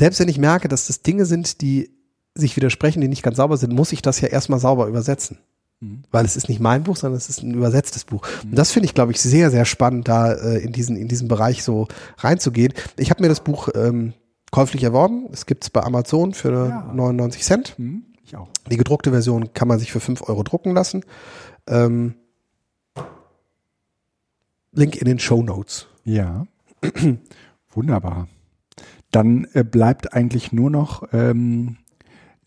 Selbst 0.00 0.18
wenn 0.18 0.28
ich 0.28 0.38
merke, 0.38 0.68
dass 0.68 0.86
das 0.86 1.02
Dinge 1.02 1.26
sind, 1.26 1.60
die 1.60 1.90
sich 2.34 2.56
widersprechen, 2.56 3.02
die 3.02 3.08
nicht 3.08 3.22
ganz 3.22 3.36
sauber 3.36 3.58
sind, 3.58 3.74
muss 3.74 3.92
ich 3.92 4.00
das 4.00 4.18
ja 4.22 4.28
erstmal 4.28 4.58
sauber 4.58 4.86
übersetzen. 4.86 5.36
Mhm. 5.80 6.04
Weil 6.10 6.24
es 6.24 6.38
ist 6.38 6.48
nicht 6.48 6.58
mein 6.58 6.84
Buch, 6.84 6.96
sondern 6.96 7.18
es 7.18 7.28
ist 7.28 7.42
ein 7.42 7.52
übersetztes 7.52 8.04
Buch. 8.04 8.26
Und 8.42 8.56
das 8.56 8.70
finde 8.72 8.86
ich, 8.86 8.94
glaube 8.94 9.12
ich, 9.12 9.20
sehr, 9.20 9.50
sehr 9.50 9.66
spannend, 9.66 10.08
da 10.08 10.32
äh, 10.32 10.56
in, 10.60 10.72
diesen, 10.72 10.96
in 10.96 11.06
diesen 11.06 11.28
Bereich 11.28 11.62
so 11.62 11.86
reinzugehen. 12.16 12.72
Ich 12.96 13.10
habe 13.10 13.22
mir 13.22 13.28
das 13.28 13.40
Buch 13.40 13.68
ähm, 13.74 14.14
käuflich 14.50 14.82
erworben. 14.84 15.28
Es 15.32 15.44
gibt 15.44 15.64
es 15.64 15.70
bei 15.70 15.82
Amazon 15.82 16.32
für 16.32 16.68
Ja. 16.68 16.92
99 16.94 17.42
Cent. 17.42 17.74
Hm, 17.76 18.06
ich 18.24 18.34
auch. 18.36 18.48
Die 18.70 18.78
gedruckte 18.78 19.10
Version 19.10 19.52
kann 19.52 19.68
man 19.68 19.78
sich 19.78 19.92
für 19.92 20.00
5 20.00 20.22
Euro 20.30 20.44
drucken 20.44 20.72
lassen. 20.72 21.04
Ähm, 21.66 22.14
Link 24.72 24.96
in 24.96 25.04
den 25.04 25.18
Show 25.18 25.42
Notes. 25.42 25.88
Ja. 26.04 26.46
Wunderbar. 27.74 28.28
Dann 29.10 29.46
äh, 29.52 29.64
bleibt 29.64 30.14
eigentlich 30.14 30.52
nur 30.52 30.70
noch 30.70 31.04
ähm, 31.12 31.76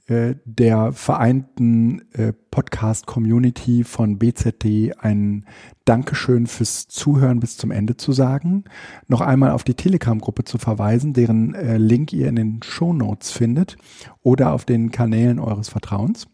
äh, 0.07 0.35
der 0.43 0.91
vereinten 0.91 2.01
äh, 2.11 2.33
Podcast-Community 2.51 3.85
von 3.85 4.19
BZD 4.19 4.97
ein 4.99 5.45
Dankeschön 5.85 6.45
fürs 6.45 6.89
Zuhören 6.89 7.39
bis 7.39 7.55
zum 7.55 7.71
Ende 7.71 7.95
zu 7.95 8.11
sagen. 8.11 8.65
Noch 9.07 9.21
einmal 9.21 9.51
auf 9.51 9.63
die 9.63 9.75
Telegram-Gruppe 9.75 10.43
zu 10.43 10.57
verweisen, 10.57 11.13
deren 11.13 11.55
äh, 11.55 11.77
Link 11.77 12.11
ihr 12.11 12.27
in 12.27 12.35
den 12.35 12.61
Show 12.63 12.91
Notes 12.91 13.31
findet 13.31 13.77
oder 14.21 14.51
auf 14.51 14.65
den 14.65 14.91
Kanälen 14.91 15.39
eures 15.39 15.69
Vertrauens. 15.69 16.27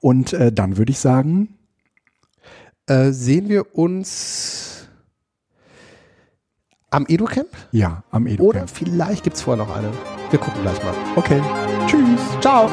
Und 0.00 0.32
äh, 0.32 0.50
dann 0.50 0.78
würde 0.78 0.92
ich 0.92 0.98
sagen, 0.98 1.58
äh, 2.86 3.10
sehen 3.10 3.50
wir 3.50 3.76
uns 3.76 4.77
am 6.90 7.06
EduCamp? 7.08 7.48
Ja, 7.72 8.02
am 8.10 8.26
EduCamp. 8.26 8.48
Oder 8.48 8.68
vielleicht 8.68 9.24
gibt 9.24 9.36
es 9.36 9.42
vorher 9.42 9.64
noch 9.64 9.74
eine. 9.74 9.88
Wir 10.30 10.38
gucken 10.38 10.62
gleich 10.62 10.82
mal. 10.82 10.94
Okay. 11.16 11.40
Tschüss. 11.86 12.20
Ciao. 12.40 12.70